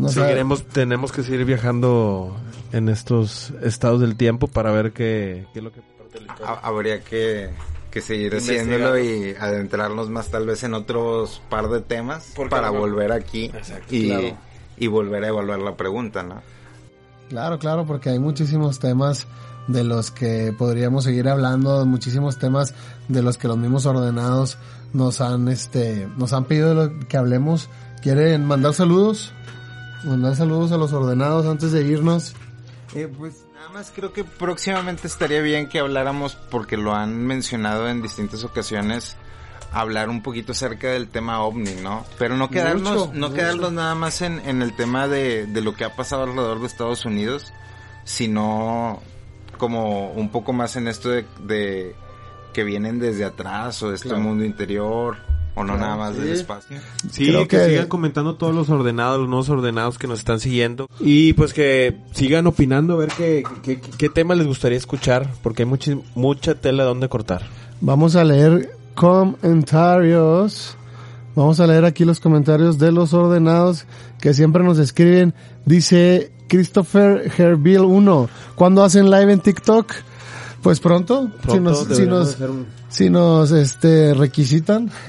No 0.00 0.56
tenemos 0.72 1.12
que 1.12 1.22
seguir 1.22 1.44
viajando 1.44 2.36
en 2.72 2.88
estos 2.88 3.52
estados 3.62 4.00
del 4.00 4.16
tiempo 4.16 4.46
para 4.48 4.70
ver 4.72 4.92
qué, 4.92 5.46
qué 5.52 5.58
es 5.58 5.64
lo 5.64 5.72
que 5.72 5.80
parte 5.98 6.18
de 6.20 6.26
la 6.26 6.32
historia. 6.32 6.52
Ha- 6.54 6.66
Habría 6.66 7.00
que, 7.00 7.50
que 7.90 8.00
seguir 8.00 8.34
haciéndolo 8.36 8.98
y 8.98 9.34
adentrarnos 9.38 10.08
más 10.10 10.28
tal 10.28 10.46
vez 10.46 10.62
en 10.64 10.74
otros 10.74 11.42
par 11.50 11.68
de 11.68 11.80
temas 11.80 12.32
¿Por 12.34 12.46
qué 12.46 12.50
para 12.50 12.70
no? 12.70 12.78
volver 12.78 13.12
aquí 13.12 13.46
Exacto, 13.46 13.86
y, 13.94 14.06
claro. 14.08 14.36
y 14.78 14.86
volver 14.86 15.24
a 15.24 15.28
evaluar 15.28 15.58
la 15.60 15.76
pregunta, 15.76 16.22
¿no? 16.22 16.40
Claro, 17.28 17.58
claro, 17.58 17.86
porque 17.86 18.10
hay 18.10 18.18
muchísimos 18.18 18.78
temas 18.80 19.26
de 19.68 19.84
los 19.84 20.10
que 20.10 20.52
podríamos 20.56 21.04
seguir 21.04 21.28
hablando, 21.28 21.84
muchísimos 21.86 22.38
temas 22.38 22.74
de 23.08 23.22
los 23.22 23.38
que 23.38 23.46
los 23.46 23.56
mismos 23.56 23.86
ordenados 23.86 24.58
nos 24.92 25.20
han, 25.20 25.46
este, 25.48 26.08
nos 26.16 26.32
han 26.32 26.44
pedido 26.46 26.90
que 27.08 27.16
hablemos. 27.16 27.68
¿Quieren 28.02 28.44
mandar 28.46 28.72
saludos? 28.74 29.32
Mandar 30.04 30.34
saludos 30.36 30.72
a 30.72 30.76
los 30.76 30.92
ordenados 30.92 31.46
antes 31.46 31.72
de 31.72 31.82
irnos. 31.84 32.34
Eh, 32.94 33.12
pues 33.18 33.44
nada 33.54 33.68
más 33.68 33.92
creo 33.94 34.12
que 34.12 34.24
próximamente 34.24 35.06
estaría 35.06 35.40
bien 35.42 35.68
que 35.68 35.78
habláramos, 35.78 36.34
porque 36.50 36.76
lo 36.76 36.94
han 36.94 37.24
mencionado 37.26 37.88
en 37.88 38.02
distintas 38.02 38.42
ocasiones, 38.44 39.16
hablar 39.72 40.08
un 40.08 40.22
poquito 40.22 40.52
acerca 40.52 40.88
del 40.88 41.08
tema 41.08 41.42
ovni, 41.42 41.74
¿no? 41.82 42.04
Pero 42.18 42.36
no 42.36 42.50
quedarnos, 42.50 42.90
Mucho, 43.08 43.10
no 43.14 43.28
mucho. 43.28 43.34
quedarnos 43.34 43.72
nada 43.72 43.94
más 43.94 44.22
en, 44.22 44.40
en 44.40 44.62
el 44.62 44.74
tema 44.74 45.06
de, 45.06 45.46
de 45.46 45.60
lo 45.60 45.74
que 45.74 45.84
ha 45.84 45.94
pasado 45.94 46.24
alrededor 46.24 46.60
de 46.60 46.66
Estados 46.66 47.04
Unidos, 47.04 47.52
sino 48.04 49.00
como 49.58 50.10
un 50.12 50.30
poco 50.30 50.52
más 50.52 50.74
en 50.76 50.88
esto 50.88 51.10
de, 51.10 51.26
de 51.44 51.94
que 52.54 52.64
vienen 52.64 52.98
desde 52.98 53.24
atrás 53.24 53.82
o 53.82 53.90
de 53.90 53.94
este 53.96 54.08
Claro. 54.08 54.24
mundo 54.24 54.44
interior, 54.44 55.18
o 55.54 55.64
no 55.64 55.74
Claro, 55.76 55.80
nada 55.80 55.96
más 55.96 56.14
sí. 56.14 56.20
del 56.22 56.32
espacio. 56.32 56.76
Sí, 57.10 57.26
Creo 57.26 57.48
que, 57.48 57.56
que- 57.58 57.68
sigan 57.70 57.86
comentando 57.88 58.34
todos 58.36 58.54
los 58.54 58.68
ordenados, 58.70 59.18
los 59.18 59.28
nuevos 59.28 59.48
ordenados 59.48 59.98
que 59.98 60.06
nos 60.06 60.18
están 60.20 60.40
siguiendo. 60.40 60.86
Y 61.00 61.32
pues 61.34 61.52
que 61.52 61.96
sigan 62.12 62.46
opinando, 62.46 62.94
a 62.94 62.96
ver 62.98 63.10
qué, 63.16 63.42
qué, 63.62 63.80
qué 63.80 64.08
tema 64.08 64.34
les 64.34 64.46
gustaría 64.46 64.78
escuchar, 64.78 65.28
porque 65.42 65.62
hay 65.64 65.68
mucha, 65.68 65.92
mucha 66.14 66.54
tela 66.54 66.84
donde 66.84 67.08
cortar. 67.08 67.42
Vamos 67.80 68.16
a 68.16 68.24
leer 68.24 68.70
comentarios. 68.94 70.76
Vamos 71.36 71.60
a 71.60 71.66
leer 71.66 71.84
aquí 71.84 72.04
los 72.04 72.20
comentarios 72.20 72.78
de 72.78 72.92
los 72.92 73.14
ordenados 73.14 73.86
que 74.20 74.34
siempre 74.34 74.62
nos 74.64 74.78
escriben. 74.78 75.32
Dice 75.64 76.32
Christopher 76.48 77.30
Herville 77.38 77.80
1. 77.80 78.28
¿Cuándo 78.56 78.82
hacen 78.82 79.10
live 79.10 79.32
en 79.32 79.40
TikTok? 79.40 79.92
Pues 80.62 80.80
pronto. 80.80 81.30
si 81.42 81.46
Pronto 81.46 81.60
nos, 81.70 81.96
si 81.96 82.06
nos, 82.06 82.34
hacer 82.34 82.50
un- 82.50 82.66
si 82.90 83.08
nos 83.08 83.52
este, 83.52 84.14
requisitan. 84.14 84.90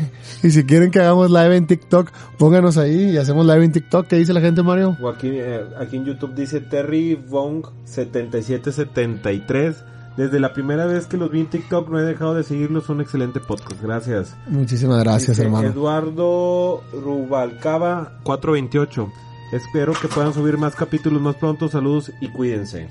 Y 0.44 0.50
si 0.50 0.64
quieren 0.64 0.90
que 0.90 1.00
hagamos 1.00 1.30
live 1.30 1.56
en 1.56 1.68
TikTok, 1.68 2.10
pónganos 2.40 2.80
ahí 2.80 3.12
y 3.12 3.18
hacemos 3.18 3.46
live 3.46 3.64
en 3.64 3.72
TikTok. 3.74 4.08
¿Qué 4.08 4.16
dice 4.16 4.34
la 4.34 4.42
gente, 4.42 4.64
Mario? 4.64 4.98
O 5.00 5.08
aquí, 5.08 5.30
eh, 5.32 5.64
aquí 5.80 5.98
en 5.98 6.06
YouTube 6.06 6.34
dice 6.34 6.62
Terry 6.62 7.14
Vong 7.14 7.64
7773. 7.86 9.84
Desde 10.18 10.40
la 10.40 10.52
primera 10.54 10.88
vez 10.88 11.06
que 11.06 11.18
los 11.18 11.30
vi 11.30 11.42
en 11.42 11.46
TikTok 11.46 11.90
no 11.90 12.00
he 12.00 12.04
dejado 12.04 12.34
de 12.34 12.42
seguirlos, 12.42 12.90
un 12.90 13.02
excelente 13.02 13.40
podcast. 13.40 13.82
Gracias. 13.84 14.36
Muchísimas 14.48 15.04
gracias, 15.04 15.38
Dice 15.38 15.44
hermano. 15.44 15.68
Eduardo 15.68 16.82
Rubalcaba 16.92 18.14
428. 18.24 19.12
Espero 19.54 19.94
que 19.94 20.08
puedan 20.08 20.34
subir 20.34 20.58
más 20.58 20.76
capítulos 20.76 21.22
más 21.22 21.36
pronto. 21.36 21.70
Saludos 21.70 22.12
y 22.20 22.30
cuídense. 22.30 22.90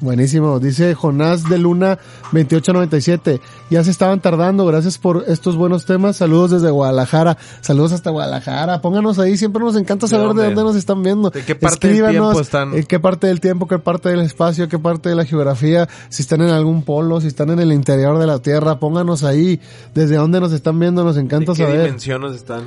Buenísimo. 0.00 0.60
Dice 0.60 0.94
Jonás 0.94 1.48
de 1.48 1.58
Luna 1.58 1.98
2897. 2.32 3.40
Ya 3.70 3.82
se 3.82 3.90
estaban 3.90 4.20
tardando. 4.20 4.64
Gracias 4.64 4.96
por 4.96 5.24
estos 5.26 5.56
buenos 5.56 5.86
temas. 5.86 6.16
Saludos 6.16 6.52
desde 6.52 6.70
Guadalajara. 6.70 7.36
Saludos 7.62 7.92
hasta 7.92 8.10
Guadalajara. 8.10 8.80
Pónganos 8.80 9.18
ahí. 9.18 9.36
Siempre 9.36 9.62
nos 9.62 9.74
encanta 9.76 10.06
¿De 10.06 10.10
saber 10.10 10.28
de 10.28 10.34
dónde? 10.34 10.54
dónde 10.54 10.62
nos 10.62 10.76
están 10.76 11.02
viendo. 11.02 11.30
¿De 11.30 11.42
qué 11.44 11.56
parte 11.56 11.88
del 11.88 12.10
tiempo 12.10 12.40
están? 12.40 12.74
En 12.74 12.84
qué 12.84 13.00
parte 13.00 13.26
del 13.26 13.40
tiempo, 13.40 13.66
qué 13.66 13.78
parte 13.80 14.08
del 14.10 14.20
espacio, 14.20 14.68
qué 14.68 14.78
parte 14.78 15.08
de 15.08 15.16
la 15.16 15.24
geografía. 15.24 15.88
Si 16.10 16.22
están 16.22 16.42
en 16.42 16.50
algún 16.50 16.84
polo, 16.84 17.20
si 17.20 17.26
están 17.26 17.50
en 17.50 17.58
el 17.58 17.72
interior 17.72 18.18
de 18.18 18.26
la 18.26 18.38
Tierra. 18.38 18.78
Pónganos 18.78 19.24
ahí. 19.24 19.60
Desde 19.94 20.14
dónde 20.16 20.38
nos 20.40 20.52
están 20.52 20.78
viendo. 20.78 21.02
Nos 21.02 21.16
encanta 21.16 21.52
¿De 21.52 21.58
qué 21.58 21.64
saber. 21.64 21.82
dimensiones 21.86 22.34
están? 22.36 22.62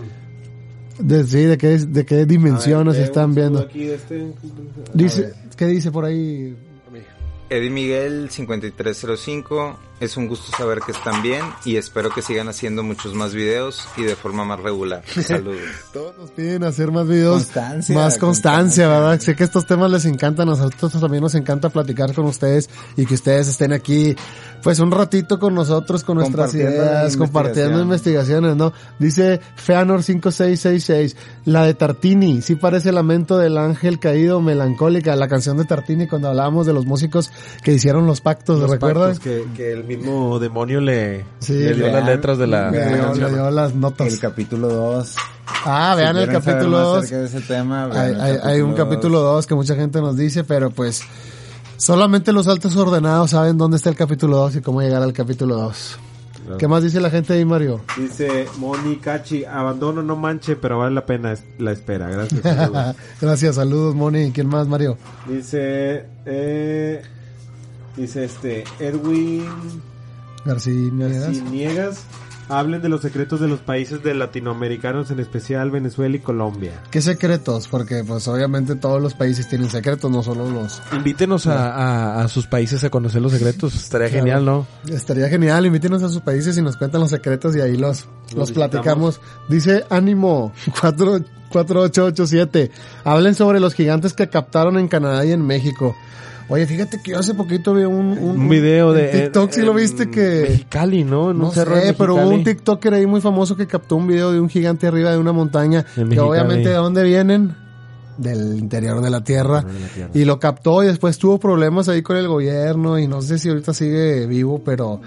De, 1.00 1.24
sí, 1.24 1.44
de 1.46 1.58
qué, 1.58 1.78
de 1.80 2.06
qué 2.06 2.26
dimensiones 2.26 2.96
ver, 2.96 3.04
están 3.06 3.34
viendo. 3.34 3.66
este- 3.74 4.34
Dice, 4.94 5.34
¿qué 5.56 5.66
dice 5.68 5.90
por 5.92 6.04
ahí? 6.06 6.56
Eddie 7.52 7.70
Miguel 7.70 8.30
5305, 8.30 9.76
es 10.02 10.18
un 10.18 10.28
gusto 10.28 10.52
saber 10.58 10.80
que 10.80 10.92
están 10.92 11.22
bien 11.22 11.44
y 11.64 11.78
espero 11.78 12.10
que 12.10 12.24
sigan 12.24 12.50
haciendo 12.50 12.82
muchos 12.82 13.14
más 13.14 13.36
videos 13.36 13.88
y 13.96 14.04
de 14.04 14.16
forma 14.16 14.44
más 14.44 14.60
regular. 14.60 15.04
Saludos. 15.28 15.60
Todos 15.94 16.18
nos 16.18 16.32
piden 16.32 16.64
hacer 16.64 16.92
más 16.92 17.08
videos. 17.08 17.44
Constancia, 17.44 17.96
más 17.96 18.18
constancia, 18.18 18.88
constancia. 18.88 18.88
¿verdad? 18.88 19.20
Sé 19.20 19.36
que 19.36 19.44
estos 19.44 19.68
temas 19.68 19.92
les 19.92 20.06
encantan, 20.06 20.50
a 20.50 20.54
nosotros 20.54 21.00
también 21.00 21.22
nos 21.22 21.36
encanta 21.36 21.70
platicar 21.70 22.16
con 22.16 22.26
ustedes 22.26 22.68
y 22.98 23.06
que 23.06 23.14
ustedes 23.14 23.48
estén 23.48 23.74
aquí, 23.74 24.16
pues 24.64 24.80
un 24.80 24.90
ratito 24.90 25.38
con 25.38 25.54
nosotros, 25.54 26.04
con 26.04 26.18
nuestras 26.18 26.52
Compartiendo 26.52 26.84
ideas, 26.84 27.18
compartiendo 27.18 27.82
investigaciones, 27.82 28.56
¿no? 28.56 28.74
Dice 28.98 29.40
Feanor 29.56 30.02
5666, 30.02 31.16
la 31.46 31.64
de 31.64 31.76
Tartini, 31.76 32.42
sí 32.42 32.56
parece 32.56 32.92
lamento 32.92 33.38
del 33.38 33.56
ángel 33.56 34.00
caído 34.00 34.42
melancólica, 34.42 35.16
la 35.16 35.28
canción 35.28 35.58
de 35.58 35.66
Tartini 35.66 36.08
cuando 36.08 36.30
hablábamos 36.30 36.66
de 36.66 36.74
los 36.74 36.88
músicos 36.88 37.32
que 37.62 37.74
hicieron 37.74 38.08
los 38.08 38.22
pactos, 38.22 38.60
Los 38.60 38.72
¿recuerdas? 38.72 39.20
pactos 39.20 39.24
que, 39.24 39.46
que 39.56 39.72
el 39.72 39.91
mismo 39.98 40.40
demonio 40.40 40.82
le, 40.82 41.26
Sí, 41.40 41.54
le 41.54 41.74
dio 41.74 41.86
vean, 41.86 41.96
las 41.98 42.06
letras 42.06 42.38
de 42.38 42.48
la, 42.48 42.72
Le 42.72 42.78
de 42.80 42.86
la 42.86 42.96
dio- 42.96 43.06
canción. 43.06 43.32
le 43.32 43.38
dio 43.38 43.52
las 43.52 43.76
notas. 43.76 44.08
El 44.14 44.20
capítulo 44.20 44.68
2. 44.70 45.16
Ah, 45.66 45.94
vean 45.96 46.18
el 46.18 46.30
capítulo 46.30 46.80
2. 46.80 46.98
acerca 47.04 47.18
de 47.20 47.26
ese 47.26 47.42
tema, 47.42 47.88
vean 47.88 48.22
Hay, 48.22 48.32
hay- 48.34 48.38
hay 48.44 48.62
un 48.62 48.74
capítulo 48.74 49.20
2 49.22 49.46
que 49.48 49.56
mucha 49.56 49.76
gente 49.76 50.00
nos 50.02 50.16
dice, 50.18 50.44
pero 50.44 50.70
pues 50.72 51.02
solamente 51.78 52.32
los 52.34 52.48
altos 52.48 52.76
ordenados 52.76 53.32
saben 53.32 53.58
dónde 53.58 53.78
está 53.78 53.90
el 53.90 53.96
capítulo 53.96 54.38
2 54.38 54.56
y 54.58 54.62
cómo 54.62 54.82
llegar 54.82 55.02
al 55.02 55.14
capítulo 55.14 55.56
2. 55.56 55.98
Claro. 56.44 56.58
¿Qué 56.58 56.68
más 56.68 56.82
dice 56.82 57.00
la 57.00 57.12
gente 57.12 57.34
ahí, 57.34 57.46
Mario? 57.46 57.82
Dice 57.98 58.48
Moni 58.58 58.96
Cachi, 58.96 59.46
abandono 59.46 60.02
no 60.02 60.16
manche, 60.16 60.56
pero 60.56 60.80
vale 60.80 60.96
la 60.96 61.06
pena 61.06 61.36
la 61.60 61.72
espera. 61.72 62.10
Gracias. 62.10 62.42
saludos. 62.42 62.96
Gracias, 63.22 63.56
saludos, 63.56 63.94
Moni. 63.94 64.32
¿Quién 64.32 64.48
más, 64.48 64.68
Mario? 64.68 64.98
dice, 65.28 66.08
eh, 66.26 67.02
dice 67.98 68.24
este, 68.26 68.64
Erwin 68.80 69.46
García 70.46 70.74
Niegas. 70.92 71.36
Ciniegas, 71.38 72.04
hablen 72.50 72.82
de 72.82 72.90
los 72.90 73.02
secretos 73.02 73.40
de 73.40 73.48
los 73.48 73.60
países 73.60 74.02
de 74.04 74.14
latinoamericanos, 74.16 75.12
en 75.12 75.20
especial 75.20 75.70
Venezuela 75.72 76.16
y 76.16 76.20
Colombia. 76.20 76.82
¿Qué 76.90 77.00
secretos? 77.02 77.68
Porque 77.68 78.04
pues 78.06 78.28
obviamente 78.28 78.76
todos 78.76 79.02
los 79.02 79.14
países 79.14 79.48
tienen 79.48 79.70
secretos, 79.70 80.10
no 80.12 80.24
solo 80.24 80.50
los... 80.50 80.82
Invítenos 80.94 81.46
a, 81.48 81.72
a- 81.76 82.24
a 82.24 82.28
sus 82.28 82.48
países 82.48 82.84
a 82.84 82.90
conocer 82.90 83.22
los 83.22 83.32
secretos, 83.34 83.76
estaría 83.76 84.08
Claro. 84.10 84.24
genial, 84.24 84.46
¿no? 84.46 84.68
Estaría 84.92 85.30
genial, 85.30 85.66
invítenos 85.68 86.02
a 86.04 86.10
sus 86.10 86.22
países 86.22 86.58
y 86.58 86.62
nos 86.62 86.76
cuentan 86.76 87.02
los 87.02 87.12
secretos 87.12 87.56
y 87.56 87.62
ahí 87.62 87.78
los, 87.78 88.06
los, 88.36 88.50
visitamos. 88.50 88.52
platicamos. 88.52 89.22
Dice 89.48 89.86
Ánimo 89.92 90.52
4, 90.82 91.20
4887. 91.52 92.72
Hablen 93.04 93.36
sobre 93.36 93.60
los 93.60 93.74
gigantes 93.74 94.14
que 94.14 94.28
captaron 94.30 94.78
en 94.78 94.88
Canadá 94.88 95.24
y 95.26 95.32
en 95.32 95.46
México. 95.46 95.96
Oye, 96.52 96.68
fíjate 96.68 97.02
que 97.02 97.12
yo 97.12 97.20
hace 97.20 97.34
poquito 97.34 97.74
vi 97.74 97.86
un, 97.86 98.18
un, 98.18 98.40
Un 98.42 98.50
video 98.50 98.92
de... 98.92 99.08
TikTok, 99.08 99.52
si 99.52 99.62
lo 99.62 99.72
en 99.72 99.78
viste 99.78 100.10
que... 100.12 100.48
Mexicali, 100.50 101.06
¿no? 101.06 101.32
En 101.32 101.40
No 101.40 101.52
sé, 101.52 101.96
pero 101.98 102.16
hubo 102.16 102.30
un. 102.30 102.44
TikToker 102.44 102.94
ahí 102.94 103.06
muy 103.06 103.22
famoso 103.22 103.56
que 103.56 103.68
captó 103.68 103.96
un 103.96 104.06
video 104.06 104.34
de 104.34 104.42
un 104.42 104.50
gigante 104.50 104.86
arriba 104.86 105.12
de 105.12 105.18
una 105.18 105.32
montaña. 105.32 105.80
En 105.80 105.86
Que 105.96 106.02
Mexicali. 106.04 106.30
obviamente 106.30 106.70
de 106.70 106.76
dónde 106.76 107.04
vienen? 107.04 107.56
Del 108.18 108.60
interior 108.60 109.02
de 109.02 109.10
la 109.10 109.24
tierra. 109.24 109.62
de 109.62 109.80
la 109.80 109.88
tierra. 109.88 110.10
Y 110.14 110.26
lo 110.26 110.40
captó 110.40 110.84
y 110.84 110.88
después 110.88 111.18
tuvo 111.18 111.40
problemas 111.40 111.88
ahí 111.88 112.02
con 112.02 112.18
el 112.18 112.28
gobierno 112.28 113.00
y 113.00 113.08
no 113.08 113.22
sé 113.22 113.40
si 113.40 113.48
ahorita 113.48 113.74
sigue 113.74 114.28
vivo, 114.28 114.62
pero 114.64 115.00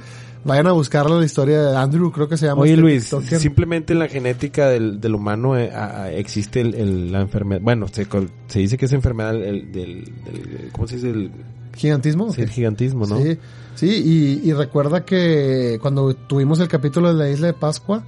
vayan 0.45 0.67
a 0.67 0.73
buscarlo 0.73 1.19
la 1.19 1.25
historia 1.27 1.61
de 1.63 1.77
Andrew, 1.77 2.11
creo 2.13 2.29
que 2.29 2.37
se 2.37 2.47
llama. 2.47 2.63
Oye 2.63 2.73
este 2.73 2.81
Luis, 2.83 3.03
TikToker. 3.05 3.39
simplemente 3.39 3.93
en 3.93 3.99
la 3.99 4.09
genética 4.09 4.69
del, 4.69 5.01
del 5.01 5.15
humano 5.15 5.59
eh, 5.59 5.71
a- 5.73 6.11
existe 6.13 6.61
el, 6.61 6.75
el- 6.75 7.13
la 7.13 7.23
enfermedad, 7.23 7.61
bueno, 7.63 7.87
se, 7.89 8.07
se 8.49 8.59
dice 8.59 8.77
que 8.79 8.87
es 8.87 8.93
enfermedad 8.93 9.35
el- 9.35 9.73
del, 9.73 10.05
del- 10.25 10.69
¿cómo 10.73 10.87
se 10.87 10.97
dice? 10.97 11.11
El, 11.11 11.31
¿Gigantismo? 11.77 12.33
sí, 12.33 12.43
el 12.43 12.51
gigantismo, 12.51 13.07
¿no? 13.07 13.19
Sí, 13.21 13.37
sí 13.75 14.41
y, 14.45 14.49
y 14.49 14.53
recuerda 14.53 15.05
que 15.05 15.79
cuando 15.83 16.15
tuvimos 16.15 16.61
el 16.61 16.69
capítulo 16.69 17.13
de 17.13 17.25
la 17.25 17.31
isla 17.31 17.49
de 17.49 17.53
Pascua, 17.55 18.05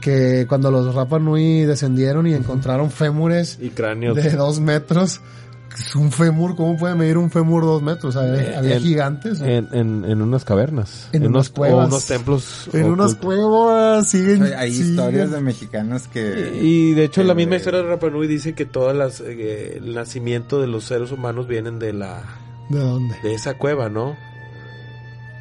que 0.00 0.46
cuando 0.48 0.70
los 0.70 0.94
Rapa 0.94 1.18
Nui 1.18 1.60
descendieron 1.62 2.26
y 2.26 2.34
encontraron 2.34 2.90
fémures 2.90 3.58
Y 3.62 3.68
cráneos. 3.70 4.16
de 4.16 4.30
dos 4.32 4.58
metros, 4.60 5.20
es 5.76 5.94
un 5.96 6.10
fémur, 6.12 6.54
¿cómo 6.56 6.76
puede 6.76 6.94
medir 6.94 7.18
un 7.18 7.30
fémur 7.30 7.64
dos 7.64 7.82
metros? 7.82 8.16
Había, 8.16 8.42
Eh, 8.42 8.56
había 8.56 8.76
en- 8.76 8.82
gigantes. 8.82 9.40
¿no? 9.40 9.46
En, 9.46 9.68
en, 9.72 10.04
en 10.04 10.22
unas 10.22 10.44
cavernas. 10.44 11.08
En 11.12 11.22
unos, 11.26 11.30
unas 11.30 11.50
cuevas. 11.50 11.84
O 11.84 11.88
unos 11.88 12.06
templos. 12.06 12.68
en 12.72 12.84
unas 12.86 13.14
cuevas 13.16 14.08
siguen. 14.08 14.42
Hay, 14.44 14.52
hay 14.52 14.72
siguen. 14.72 14.90
historias 14.90 15.30
de 15.30 15.40
mexicanos 15.40 16.08
que... 16.08 16.58
Y 16.62 16.94
de 16.94 17.04
hecho 17.04 17.22
la 17.24 17.32
Eh, 17.32 17.36
misma 17.36 17.56
historia 17.56 17.82
de 17.82 17.88
Rapa 17.88 18.08
Nui 18.10 18.26
dice 18.26 18.54
que 18.54 18.64
todas 18.66 18.96
las 18.96 19.20
eh, 19.20 19.78
el 19.78 19.94
nacimiento 19.94 20.60
de 20.60 20.66
los 20.68 20.84
seres 20.84 21.10
humanos 21.12 21.46
vienen 21.48 21.78
de 21.78 21.92
la 21.92 22.22
¿De 22.68 22.78
dónde? 22.78 23.14
de 23.22 23.34
esa 23.34 23.58
cueva, 23.58 23.88
¿no? 23.88 24.16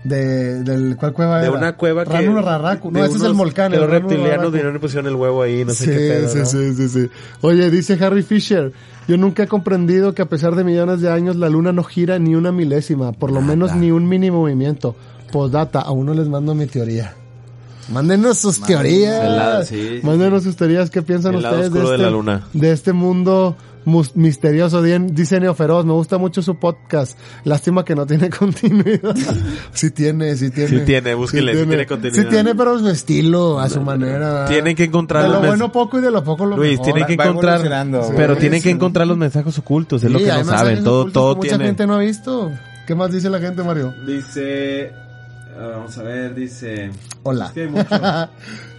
De, 0.04 0.64
del, 0.64 0.98
¿Cuál 0.98 1.14
cueva 1.14 1.40
De 1.40 1.48
era? 1.48 1.58
una 1.58 1.78
cueva 1.78 2.04
que 2.04 2.12
Ranu 2.12 2.42
Raraku. 2.42 2.92
No, 2.92 3.00
de 3.00 3.06
ese 3.08 3.18
es 3.18 3.24
el 3.24 3.34
volcán. 3.34 3.72
Los 3.72 3.90
reptilianos 3.90 4.52
vinieron 4.52 4.76
y 4.76 4.80
pusieron 4.80 5.08
el 5.08 5.16
huevo 5.16 5.42
ahí, 5.44 5.64
no 5.64 5.72
sé 5.72 5.86
sí, 5.86 5.90
qué 5.92 5.98
pedo, 5.98 6.28
sí, 6.30 6.38
¿no? 6.40 6.46
sí, 6.46 6.74
sí, 6.76 6.90
sí. 6.90 7.10
Oye, 7.42 7.70
dice 7.72 7.98
Harry 8.04 8.22
Fisher, 8.22 8.74
yo 9.08 9.16
nunca 9.18 9.44
he 9.44 9.48
comprendido 9.48 10.14
que 10.14 10.22
a 10.22 10.26
pesar 10.26 10.56
de 10.56 10.66
millones 10.66 11.00
de 11.00 11.10
años 11.10 11.38
la 11.38 11.48
luna 11.48 11.72
no 11.72 11.84
gira 11.86 12.20
ni 12.20 12.36
una 12.36 12.52
milésima, 12.52 13.14
por 13.14 13.32
lo 13.32 13.42
menos 13.42 13.74
ni 13.76 13.92
un 13.92 14.08
mini 14.10 14.30
movimiento. 14.30 14.94
Postdata, 15.32 15.80
a 15.80 15.92
uno 15.92 16.14
les 16.14 16.28
mando 16.28 16.54
mi 16.54 16.66
teoría. 16.68 17.14
Mándenos 17.92 18.38
sus 18.38 18.62
teorías. 18.62 19.24
Lado- 19.30 19.64
sí, 19.64 20.00
sí, 20.00 20.06
Mándenos 20.06 20.44
sus 20.44 20.56
teorías, 20.56 20.90
¿qué 20.90 21.02
piensan 21.02 21.36
El 21.36 21.42
lado 21.44 21.56
ustedes 21.56 21.74
de 21.74 21.84
este, 21.84 21.98
la 21.98 22.10
luna. 22.10 22.44
de 22.54 22.72
este 22.72 22.94
mundo 22.94 23.56
misterioso, 24.16 24.82
dice 24.82 25.40
Neoferoz, 25.40 25.86
me 25.86 25.94
gusta 25.94 26.18
mucho 26.18 26.42
su 26.42 26.56
podcast. 26.60 27.18
Lástima 27.44 27.84
que 27.86 27.96
no 27.96 28.06
tiene 28.06 28.30
continuidad. 28.38 29.16
sí 29.74 29.92
tiene, 29.92 30.36
sí 30.36 30.50
tiene. 30.52 30.70
Sí 30.70 30.80
tiene, 30.86 31.14
búsquenle, 31.14 31.56
sí 31.56 31.66
tiene 31.66 31.86
continuidad. 31.86 32.24
Sí 32.24 32.30
tiene, 32.30 32.56
pero 32.56 32.76
a 32.76 32.80
su 32.80 32.90
estilo, 32.90 33.60
a 33.60 33.70
su 33.70 33.82
manera. 33.82 34.46
Tienen 34.46 34.76
que 34.76 34.86
encontrar 34.86 35.24
De 35.24 35.30
lo 35.30 35.42
bueno 35.42 35.72
poco 35.72 36.00
y 36.00 36.02
de 36.02 36.12
lo 36.12 36.24
poco 36.24 36.46
lo 36.46 36.58
Luis, 36.58 36.72
mejor. 36.80 36.86
tienen 36.86 37.06
que 37.06 37.16
va 37.18 37.26
encontrar, 37.26 37.62
pero 38.16 38.34
Sí, 38.36 38.40
tienen 38.42 38.62
que 38.62 38.70
encontrar 38.70 39.08
los 39.08 39.18
mensajes 39.18 39.58
ocultos, 39.60 40.04
es 40.04 40.12
lo 40.12 40.20
que 40.20 40.26
no 40.28 40.44
saben, 40.46 40.84
todo, 40.84 41.12
todo 41.12 41.34
que 41.36 41.38
mucha 41.38 41.50
tiene. 41.50 41.66
gente 41.66 41.88
no 41.88 41.96
ha 41.96 42.00
visto. 42.00 42.52
¿Qué 42.88 42.96
más 42.96 43.12
dice 43.12 43.30
la 43.30 43.40
gente, 43.40 43.64
Mario? 43.64 43.94
Dice, 44.06 44.92
vamos 45.58 45.98
a 45.98 46.04
ver, 46.04 46.36
dice, 46.36 46.92
Hola. 47.24 47.46
Es 47.48 47.52
que 47.52 47.62
hay 47.62 47.68
mucho. 47.70 47.88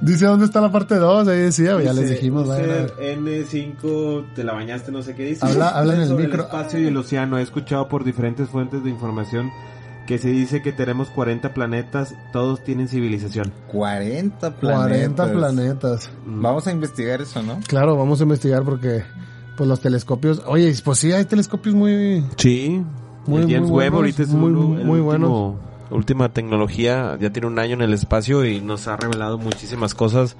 dice 0.00 0.26
dónde 0.26 0.44
está 0.46 0.60
la 0.60 0.70
parte 0.72 0.96
2, 0.96 1.28
ahí 1.28 1.38
decía, 1.40 1.80
ya 1.82 1.92
les 1.92 2.02
Dice, 2.04 2.14
dijimos. 2.14 2.48
User 2.48 2.92
N5, 2.96 4.34
te 4.34 4.44
la 4.44 4.52
bañaste, 4.54 4.92
no 4.92 5.02
sé 5.02 5.14
qué 5.14 5.24
dice. 5.24 5.44
Habla- 5.44 5.68
habla 5.70 5.94
en 5.94 6.00
el 6.02 6.08
Sobre 6.08 6.24
micro. 6.26 6.42
espacio 6.44 6.80
y 6.80 6.86
el 6.86 6.96
océano. 6.96 7.38
He 7.38 7.42
escuchado 7.42 7.88
por 7.88 8.04
diferentes 8.04 8.48
fuentes 8.48 8.82
de 8.84 8.90
información 8.90 9.50
que 10.06 10.18
se 10.18 10.28
dice 10.28 10.62
que 10.62 10.72
tenemos 10.72 11.08
40 11.08 11.52
planetas, 11.52 12.14
todos 12.32 12.62
tienen 12.62 12.86
civilización. 12.88 13.52
40 13.72 14.54
planetas. 14.54 14.86
40 14.86 15.32
planetas. 15.32 16.10
Vamos 16.24 16.66
a 16.68 16.72
investigar 16.72 17.20
eso, 17.22 17.42
¿no? 17.42 17.58
Claro, 17.66 17.96
vamos 17.96 18.20
a 18.20 18.22
investigar 18.22 18.62
porque 18.62 19.02
pues 19.56 19.68
los 19.68 19.80
telescopios, 19.80 20.42
oye, 20.46 20.72
pues 20.84 20.98
sí 20.98 21.12
hay 21.12 21.24
telescopios 21.24 21.74
muy 21.74 22.24
Sí, 22.36 22.84
Muy, 23.26 23.42
el 23.42 23.48
James 23.50 23.68
muy 23.68 23.78
Webb 23.78 23.92
buenos, 23.94 23.94
ahorita 23.94 24.22
es 24.22 24.28
muy, 24.28 24.50
uno- 24.50 24.60
muy, 24.60 24.80
el 24.80 24.86
muy 24.86 25.00
último- 25.00 25.58
última 25.90 26.32
tecnología, 26.32 27.16
ya 27.20 27.30
tiene 27.30 27.48
un 27.48 27.58
año 27.58 27.74
en 27.74 27.82
el 27.82 27.92
espacio 27.92 28.44
y 28.44 28.60
nos 28.60 28.88
ha 28.88 28.96
revelado 28.96 29.38
muchísimas 29.38 29.94
cosas. 29.94 30.36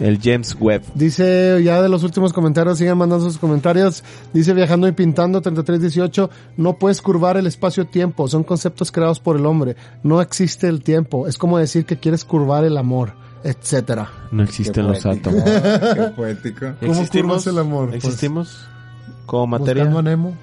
El 0.00 0.18
James 0.20 0.56
Webb. 0.58 0.82
Dice 0.94 1.62
ya 1.62 1.80
de 1.80 1.88
los 1.88 2.02
últimos 2.02 2.32
comentarios, 2.32 2.78
sigan 2.78 2.98
mandando 2.98 3.24
sus 3.24 3.38
comentarios. 3.38 4.02
Dice 4.32 4.52
viajando 4.52 4.88
y 4.88 4.92
pintando 4.92 5.40
3318, 5.40 6.30
no 6.56 6.78
puedes 6.78 7.00
curvar 7.00 7.36
el 7.36 7.46
espacio-tiempo, 7.46 8.26
son 8.28 8.42
conceptos 8.42 8.90
creados 8.90 9.20
por 9.20 9.36
el 9.36 9.46
hombre. 9.46 9.76
No 10.02 10.20
existe 10.20 10.68
el 10.68 10.82
tiempo, 10.82 11.28
es 11.28 11.38
como 11.38 11.58
decir 11.58 11.86
que 11.86 11.98
quieres 11.98 12.24
curvar 12.24 12.64
el 12.64 12.76
amor, 12.76 13.14
etcétera. 13.44 14.10
No 14.32 14.42
existen 14.42 14.86
los 14.88 15.06
átomos. 15.06 15.42
Qué 15.44 16.12
poético. 16.16 16.72
¿Cómo 16.80 17.06
curvas 17.06 17.46
el 17.46 17.58
amor? 17.58 17.90
Pues, 17.90 18.04
¿Existimos? 18.04 18.66
Como 19.26 19.46
materia. 19.46 19.84
Buscando 19.84 20.00
a 20.00 20.10
Nemo, 20.10 20.36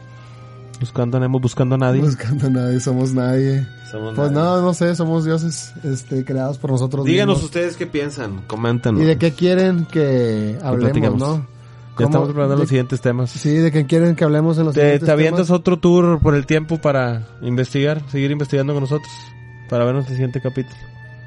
Buscando 0.82 1.16
a 1.18 1.20
Nemo, 1.22 1.40
buscando 1.40 1.76
a 1.76 1.78
nadie. 1.78 2.02
buscando 2.02 2.48
a 2.48 2.50
nadie, 2.50 2.80
somos 2.82 3.14
nadie. 3.14 3.66
Somos 3.90 4.16
Pues 4.16 4.32
nadie. 4.32 4.46
no, 4.46 4.62
no 4.62 4.74
sé, 4.74 4.94
somos 4.96 5.24
dioses 5.24 5.74
este, 5.84 6.26
creados 6.26 6.58
por 6.58 6.72
nosotros 6.72 7.06
Díganos 7.06 7.36
mismos. 7.36 7.46
ustedes 7.46 7.78
qué 7.78 7.86
piensan, 7.88 8.42
coméntanos. 8.48 9.02
¿Y 9.02 9.06
de 9.06 9.18
qué 9.18 9.32
quieren 9.32 9.86
que 9.86 10.58
hablemos, 10.64 11.18
no? 11.20 11.38
Ya 11.38 11.96
¿Cómo- 11.96 12.10
estamos 12.10 12.28
preparando 12.30 12.56
de- 12.56 12.60
los 12.62 12.70
siguientes 12.70 13.00
temas. 13.02 13.30
Sí, 13.32 13.52
de 13.54 13.72
qué 13.72 13.86
quieren 13.86 14.16
que 14.16 14.24
hablemos 14.24 14.58
en 14.58 14.66
los 14.66 14.74
¿Te, 14.74 14.82
siguientes 14.82 15.06
te 15.06 15.12
avientas 15.12 15.48
temas? 15.48 15.60
otro 15.60 15.78
tour 15.80 16.20
por 16.20 16.34
el 16.36 16.46
tiempo 16.48 16.80
para 16.82 17.28
investigar, 17.42 18.02
seguir 18.10 18.32
investigando 18.32 18.74
con 18.74 18.82
nosotros? 18.84 19.12
Para 19.70 19.86
vernos 19.86 20.06
el 20.08 20.14
siguiente 20.14 20.42
capítulo. 20.42 20.76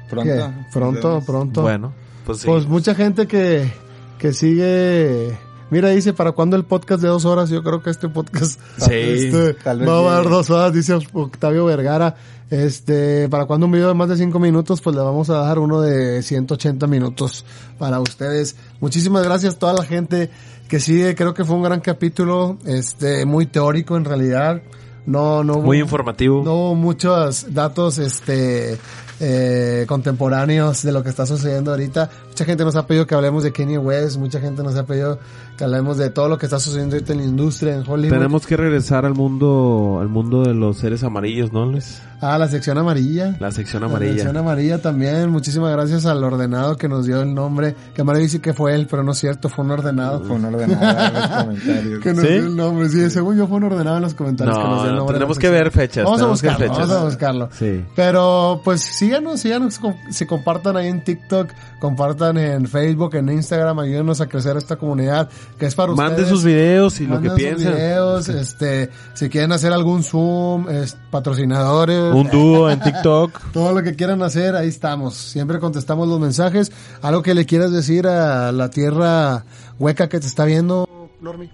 Pronto. 0.09 0.33
¿Qué? 0.33 0.65
Pronto, 0.73 1.21
pronto. 1.25 1.61
Bueno, 1.61 1.93
pues 2.25 2.39
sí. 2.39 2.47
Pues 2.47 2.67
mucha 2.67 2.93
gente 2.93 3.25
que, 3.27 3.71
que 4.17 4.33
sigue... 4.33 5.37
Mira, 5.71 5.89
dice, 5.89 6.13
¿para 6.13 6.31
cuándo 6.33 6.55
el 6.55 6.63
podcast 6.63 7.01
de 7.01 7.07
dos 7.07 7.25
horas? 7.25 7.49
Yo 7.49 7.63
creo 7.63 7.81
que 7.81 7.89
este 7.89 8.07
podcast 8.07 8.59
Sí, 8.77 8.93
este, 8.93 9.53
tal 9.55 9.79
vez 9.79 9.89
va 9.89 10.11
a 10.11 10.15
dar 10.21 10.29
dos 10.29 10.49
horas, 10.49 10.71
dice 10.73 10.93
Octavio 11.13 11.65
Vergara. 11.65 12.15
Este, 12.51 13.27
¿para 13.29 13.45
cuándo 13.45 13.65
un 13.65 13.71
video 13.71 13.87
de 13.87 13.95
más 13.95 14.07
de 14.07 14.17
cinco 14.17 14.37
minutos? 14.39 14.79
Pues 14.81 14.95
le 14.95 15.01
vamos 15.01 15.29
a 15.31 15.37
dar 15.37 15.57
uno 15.57 15.81
de 15.81 16.21
180 16.21 16.85
minutos 16.85 17.43
para 17.79 17.99
ustedes. 17.99 18.55
Muchísimas 18.79 19.23
gracias 19.23 19.55
a 19.55 19.59
toda 19.59 19.73
la 19.73 19.83
gente 19.83 20.29
que 20.67 20.79
sigue. 20.79 21.15
Creo 21.15 21.33
que 21.33 21.43
fue 21.43 21.55
un 21.55 21.63
gran 21.63 21.81
capítulo, 21.81 22.57
este, 22.65 23.25
muy 23.25 23.47
teórico 23.47 23.97
en 23.97 24.05
realidad. 24.05 24.61
No, 25.07 25.43
no 25.43 25.55
hubo- 25.57 25.63
Muy 25.63 25.79
informativo. 25.79 26.43
no 26.43 26.53
hubo 26.55 26.75
muchos 26.75 27.53
datos 27.53 27.97
este 27.97 28.77
eh, 29.19 29.85
contemporáneos 29.87 30.83
de 30.83 30.91
lo 30.91 31.01
que 31.03 31.09
está 31.09 31.25
sucediendo 31.25 31.71
ahorita. 31.71 32.09
Mucha 32.35 32.43
gente 32.43 32.65
nos 32.65 32.75
ha 32.75 32.85
pedido 32.85 33.07
que 33.07 33.15
hablemos 33.15 33.43
de 33.43 33.53
Kanye 33.53 33.77
West, 33.77 34.17
mucha 34.17 34.41
gente 34.41 34.61
nos 34.61 34.75
ha 34.75 34.85
pedido 34.85 35.19
que 35.57 35.63
hablemos 35.63 35.95
de 35.95 36.09
todo 36.09 36.27
lo 36.27 36.37
que 36.37 36.47
está 36.47 36.59
sucediendo 36.59 36.97
ahorita 36.97 37.13
en 37.13 37.19
la 37.19 37.23
industria, 37.23 37.75
en 37.75 37.89
Hollywood. 37.89 38.13
Tenemos 38.13 38.45
que 38.45 38.57
regresar 38.57 39.05
al 39.05 39.13
mundo, 39.13 39.99
al 40.01 40.09
mundo 40.09 40.43
de 40.43 40.53
los 40.53 40.77
seres 40.77 41.05
amarillos, 41.05 41.53
¿no, 41.53 41.65
Luis? 41.65 42.01
Ah, 42.21 42.37
la 42.37 42.47
sección 42.47 42.77
amarilla. 42.77 43.35
La 43.39 43.51
sección 43.51 43.81
La 43.83 43.87
amarilla. 43.87 44.13
sección 44.13 44.35
amarilla 44.35 44.81
también. 44.81 45.29
Muchísimas 45.29 45.71
gracias 45.71 46.05
al 46.05 46.23
ordenado 46.23 46.75
que 46.75 46.87
nos 46.87 47.05
dio 47.05 47.21
el 47.21 47.33
nombre. 47.33 47.75
Que 47.93 48.03
Mario 48.03 48.23
dice 48.23 48.41
que 48.41 48.53
fue 48.53 48.73
él, 48.73 48.87
pero 48.89 49.03
no 49.03 49.11
es 49.11 49.19
cierto, 49.19 49.47
fue 49.47 49.63
un 49.63 49.71
ordenado. 49.71 50.21
Fue 50.23 50.35
un 50.35 50.45
ordenador 50.45 50.87
en 51.05 51.13
los 51.13 51.29
comentarios. 51.61 51.99
Que 52.03 52.13
nos 52.13 52.21
¿Sí? 52.25 52.27
dio 52.33 52.37
el 52.47 52.55
nombre. 52.55 52.89
Sí, 52.89 53.09
según 53.09 53.37
yo 53.37 53.47
fue 53.47 53.57
un 53.57 53.65
ordenado 53.65 53.97
en 53.97 54.03
los 54.03 54.13
comentarios. 54.13 54.57
que 54.57 54.63
nos 54.63 54.81
dio 54.81 54.85
el 54.85 54.91
no, 54.91 54.97
nombre 54.97 55.13
la 55.13 55.19
tenemos 55.19 55.39
que 55.39 55.49
ver 55.49 55.71
fechas. 55.71 56.03
Vamos 56.03 56.21
a 56.21 56.25
buscarlo, 56.25 56.57
fechas. 56.57 56.77
vamos 56.77 56.95
a 56.95 57.03
buscarlo. 57.05 57.49
Sí. 57.51 57.85
Pero 57.95 58.61
pues 58.63 58.81
síganos, 58.81 59.39
síganos, 59.41 59.79
si 60.09 60.25
compartan 60.25 60.77
ahí 60.77 60.87
en 60.87 61.03
TikTok, 61.03 61.49
compartan 61.79 62.24
en 62.31 62.67
Facebook, 62.67 63.15
en 63.15 63.29
Instagram, 63.29 63.79
ayúdenos 63.79 64.21
a 64.21 64.27
crecer 64.27 64.57
esta 64.57 64.75
comunidad 64.75 65.29
que 65.57 65.65
es 65.65 65.75
para 65.75 65.93
Manden 65.93 66.11
ustedes. 66.23 66.29
sus 66.29 66.43
videos 66.43 66.99
y 66.99 67.07
lo 67.07 67.21
que 67.21 67.27
Manden 67.29 67.31
sus 67.31 67.39
piensen. 67.63 67.73
videos, 67.73 68.29
este, 68.29 68.89
si 69.13 69.29
quieren 69.29 69.51
hacer 69.51 69.71
algún 69.73 70.03
Zoom, 70.03 70.69
es- 70.69 70.97
patrocinadores, 71.11 72.13
Un 72.13 72.29
dúo 72.29 72.69
en 72.69 72.79
TikTok. 72.83 73.51
todo 73.53 73.73
lo 73.73 73.83
que 73.83 73.95
quieran 73.95 74.21
hacer, 74.23 74.55
ahí 74.55 74.67
estamos. 74.67 75.15
Siempre 75.15 75.59
contestamos 75.59 76.07
los 76.07 76.19
mensajes. 76.19 76.71
Algo 77.01 77.21
que 77.21 77.33
le 77.33 77.45
quieras 77.45 77.71
decir 77.71 78.07
a 78.07 78.51
la 78.51 78.69
tierra 78.69 79.45
hueca 79.79 80.09
que 80.09 80.19
te 80.19 80.27
está 80.27 80.45
viendo, 80.45 80.87
Normi. 81.21 81.49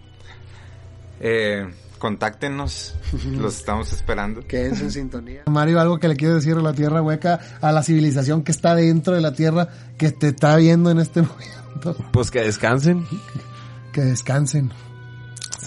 Eh, 1.19 1.67
contáctenos, 2.01 2.95
los 3.37 3.57
estamos 3.57 3.93
esperando. 3.93 4.41
Quédense 4.47 4.85
en 4.85 4.91
sintonía. 4.91 5.43
Mario, 5.49 5.79
algo 5.79 5.99
que 5.99 6.07
le 6.07 6.15
quieres 6.15 6.37
decir 6.37 6.57
a 6.57 6.61
la 6.61 6.73
tierra 6.73 6.99
hueca, 6.99 7.39
a 7.61 7.71
la 7.71 7.83
civilización 7.83 8.43
que 8.43 8.51
está 8.51 8.73
dentro 8.73 9.13
de 9.13 9.21
la 9.21 9.33
tierra, 9.33 9.69
que 9.99 10.11
te 10.11 10.29
está 10.29 10.55
viendo 10.55 10.89
en 10.89 10.97
este 10.97 11.21
momento. 11.21 11.95
Pues 12.11 12.31
que 12.31 12.41
descansen. 12.41 13.05
Que 13.93 14.01
descansen. 14.01 14.71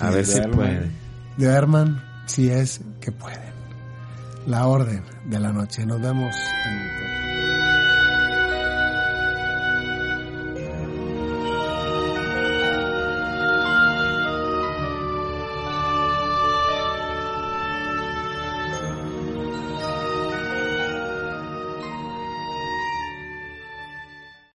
a 0.00 0.10
ver 0.10 0.26
si 0.26 0.38
duerman. 0.40 0.56
puede. 0.56 0.90
Duerman 1.38 2.04
si 2.26 2.50
es 2.50 2.80
que 3.00 3.12
pueden. 3.12 3.54
La 4.48 4.66
orden 4.66 5.04
de 5.26 5.38
la 5.38 5.52
noche. 5.52 5.86
Nos 5.86 6.00
vemos 6.00 6.34
en 6.66 6.93